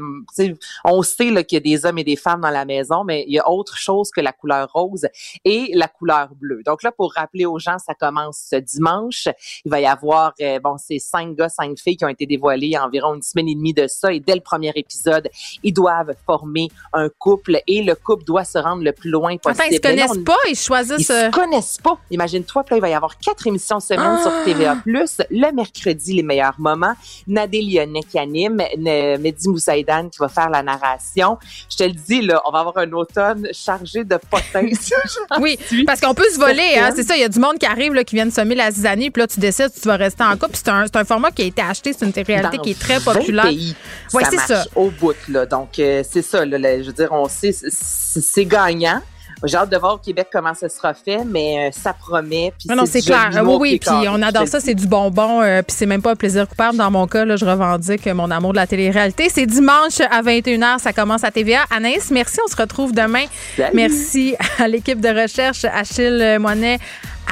on 0.83 1.01
sait 1.01 1.25
qu'il 1.45 1.55
y 1.55 1.57
a 1.57 1.59
des 1.59 1.85
hommes 1.85 1.97
et 1.97 2.03
des 2.03 2.15
femmes 2.15 2.41
dans 2.41 2.49
la 2.49 2.65
maison, 2.65 3.03
mais 3.03 3.25
il 3.27 3.33
y 3.33 3.39
a 3.39 3.49
autre 3.49 3.77
chose 3.77 4.11
que 4.11 4.21
la 4.21 4.31
couleur 4.31 4.71
rose 4.71 5.07
et 5.43 5.71
la 5.73 5.87
couleur 5.87 6.29
bleue. 6.35 6.54
Donc 6.63 6.83
là, 6.83 6.91
pour 6.91 7.13
rappeler 7.13 7.45
aux 7.45 7.59
gens, 7.59 7.77
ça 7.77 7.93
commence 7.93 8.47
ce 8.49 8.57
dimanche. 8.57 9.27
Il 9.63 9.71
va 9.71 9.79
y 9.79 9.85
avoir, 9.85 10.33
euh, 10.41 10.59
bon, 10.59 10.75
c'est 10.77 10.99
cinq 10.99 11.35
gars, 11.35 11.49
cinq 11.49 11.77
filles 11.79 11.97
qui 11.97 12.05
ont 12.05 12.09
été 12.09 12.25
dévoilés 12.25 12.67
il 12.67 12.71
y 12.71 12.75
a 12.75 12.85
environ 12.85 13.15
une 13.15 13.21
semaine 13.21 13.47
et 13.47 13.55
demie 13.55 13.73
de 13.73 13.87
ça. 13.87 14.13
Et 14.13 14.19
dès 14.19 14.35
le 14.35 14.41
premier 14.41 14.71
épisode, 14.75 15.29
ils 15.63 15.73
doivent 15.73 16.15
former 16.25 16.69
un 16.93 17.09
couple 17.09 17.61
et 17.67 17.83
le 17.83 17.95
couple 17.95 18.23
doit 18.23 18.43
se 18.43 18.57
rendre 18.57 18.83
le 18.83 18.91
plus 18.91 19.09
loin 19.09 19.37
possible. 19.37 19.61
Enfin, 19.61 19.69
ils 19.71 19.75
se 19.75 19.81
connaissent 19.81 20.23
pas, 20.25 20.37
ils 20.49 20.55
choisissent. 20.55 20.99
Ils 20.99 21.05
se 21.05 21.27
euh, 21.27 21.29
connaissent 21.31 21.77
pas. 21.81 21.97
Imagine-toi, 22.11 22.65
là, 22.69 22.77
il 22.77 22.81
va 22.81 22.89
y 22.89 22.93
avoir 22.93 23.17
quatre 23.17 23.47
émissions 23.47 23.79
semaine 23.79 24.21
sur 24.21 24.31
ah! 24.31 24.43
TVA+. 24.45 24.77
Le 24.85 25.51
mercredi, 25.51 26.13
les 26.13 26.23
meilleurs 26.23 26.59
moments. 26.59 26.93
Nadé 27.27 27.61
Lyonnais 27.61 28.03
qui 28.03 28.19
anime, 28.19 28.61
Mehdi 28.77 29.49
Moussaïdan 29.49 30.09
qui 30.09 30.19
va 30.19 30.27
faire 30.27 30.49
la 30.49 30.63
narration. 30.63 31.37
Je 31.69 31.77
te 31.77 31.83
le 31.83 31.93
dis, 31.93 32.21
là, 32.21 32.41
on 32.45 32.51
va 32.51 32.59
avoir 32.59 32.77
un 32.77 32.91
automne 32.91 33.47
chargé 33.51 34.03
de 34.03 34.17
potins. 34.17 34.67
oui, 35.39 35.57
parce 35.85 36.01
qu'on 36.01 36.13
peut 36.13 36.29
se 36.31 36.39
hein, 36.79 36.91
c'est 36.95 37.03
ça. 37.03 37.15
Il 37.15 37.21
y 37.21 37.23
a 37.23 37.29
du 37.29 37.39
monde 37.39 37.57
qui 37.57 37.65
arrive, 37.65 37.93
là, 37.93 38.03
qui 38.03 38.15
vient 38.15 38.25
de 38.25 38.33
semer 38.33 38.55
la 38.55 38.71
zizanie, 38.71 39.09
puis 39.09 39.21
là, 39.21 39.27
tu 39.27 39.39
décides 39.39 39.71
si 39.73 39.81
tu 39.81 39.87
vas 39.87 39.97
rester 39.97 40.23
en 40.23 40.37
couple. 40.37 40.53
C'est 40.53 40.69
un, 40.69 40.85
un, 40.93 41.03
format 41.05 41.31
qui 41.31 41.43
a 41.43 41.45
été 41.45 41.61
acheté, 41.61 41.93
c'est 41.93 42.05
une 42.05 42.23
réalité 42.25 42.57
qui 42.59 42.71
est 42.71 42.79
très 42.79 42.99
populaire. 42.99 43.45
Pays, 43.45 43.75
ouais, 44.13 44.23
ça. 44.23 44.65
Au 44.75 44.89
bout, 44.89 45.15
là. 45.27 45.45
Donc, 45.45 45.79
euh, 45.79 46.03
c'est 46.09 46.21
ça, 46.21 46.45
là, 46.45 46.57
je 46.81 46.87
veux 46.87 46.93
dire, 46.93 47.09
on 47.11 47.27
sait, 47.27 47.51
c'est 47.51 48.45
gagnant. 48.45 49.01
J'ai 49.45 49.57
hâte 49.57 49.69
de 49.69 49.77
voir 49.77 49.95
au 49.95 49.97
Québec 49.97 50.27
comment 50.31 50.53
ça 50.53 50.69
sera 50.69 50.93
fait, 50.93 51.23
mais 51.25 51.67
euh, 51.67 51.71
ça 51.71 51.93
promet. 51.93 52.53
non, 52.67 52.75
non, 52.75 52.85
c'est 52.85 53.01
clair. 53.01 53.29
Oui, 53.43 53.57
oui, 53.59 53.79
puis 53.79 54.07
on 54.09 54.21
adore 54.21 54.47
ça, 54.47 54.59
c'est 54.59 54.75
du 54.75 54.87
bonbon, 54.87 55.41
euh, 55.41 55.61
puis 55.61 55.75
c'est 55.77 55.85
même 55.85 56.01
pas 56.01 56.11
un 56.11 56.15
plaisir 56.15 56.47
coupable. 56.47 56.77
Dans 56.77 56.91
mon 56.91 57.07
cas, 57.07 57.25
là, 57.25 57.35
je 57.35 57.45
revendique 57.45 58.05
mon 58.07 58.31
amour 58.31 58.51
de 58.51 58.57
la 58.57 58.67
télé-réalité. 58.67 59.29
C'est 59.29 59.45
dimanche 59.45 59.99
à 60.09 60.21
21h, 60.21 60.79
ça 60.79 60.93
commence 60.93 61.23
à 61.23 61.31
TVA. 61.31 61.65
Anaïs, 61.69 62.11
merci, 62.11 62.39
on 62.45 62.49
se 62.49 62.55
retrouve 62.55 62.93
demain. 62.93 63.25
Merci 63.73 64.35
à 64.59 64.67
l'équipe 64.67 64.99
de 64.99 65.09
recherche, 65.09 65.65
Achille 65.65 66.37
Moinet, 66.39 66.79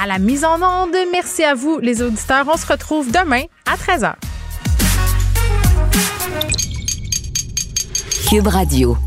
à 0.02 0.08
la 0.08 0.20
mise 0.20 0.44
en 0.46 0.56
onde. 0.56 0.96
Merci 1.12 1.44
à 1.44 1.54
vous, 1.54 1.80
les 1.80 2.02
auditeurs. 2.02 2.46
On 2.48 2.58
se 2.58 2.66
retrouve 2.66 3.12
demain 3.12 3.44
à 3.66 3.76
13h. 3.76 4.14
Cube 8.30 8.48
Radio. 8.48 8.98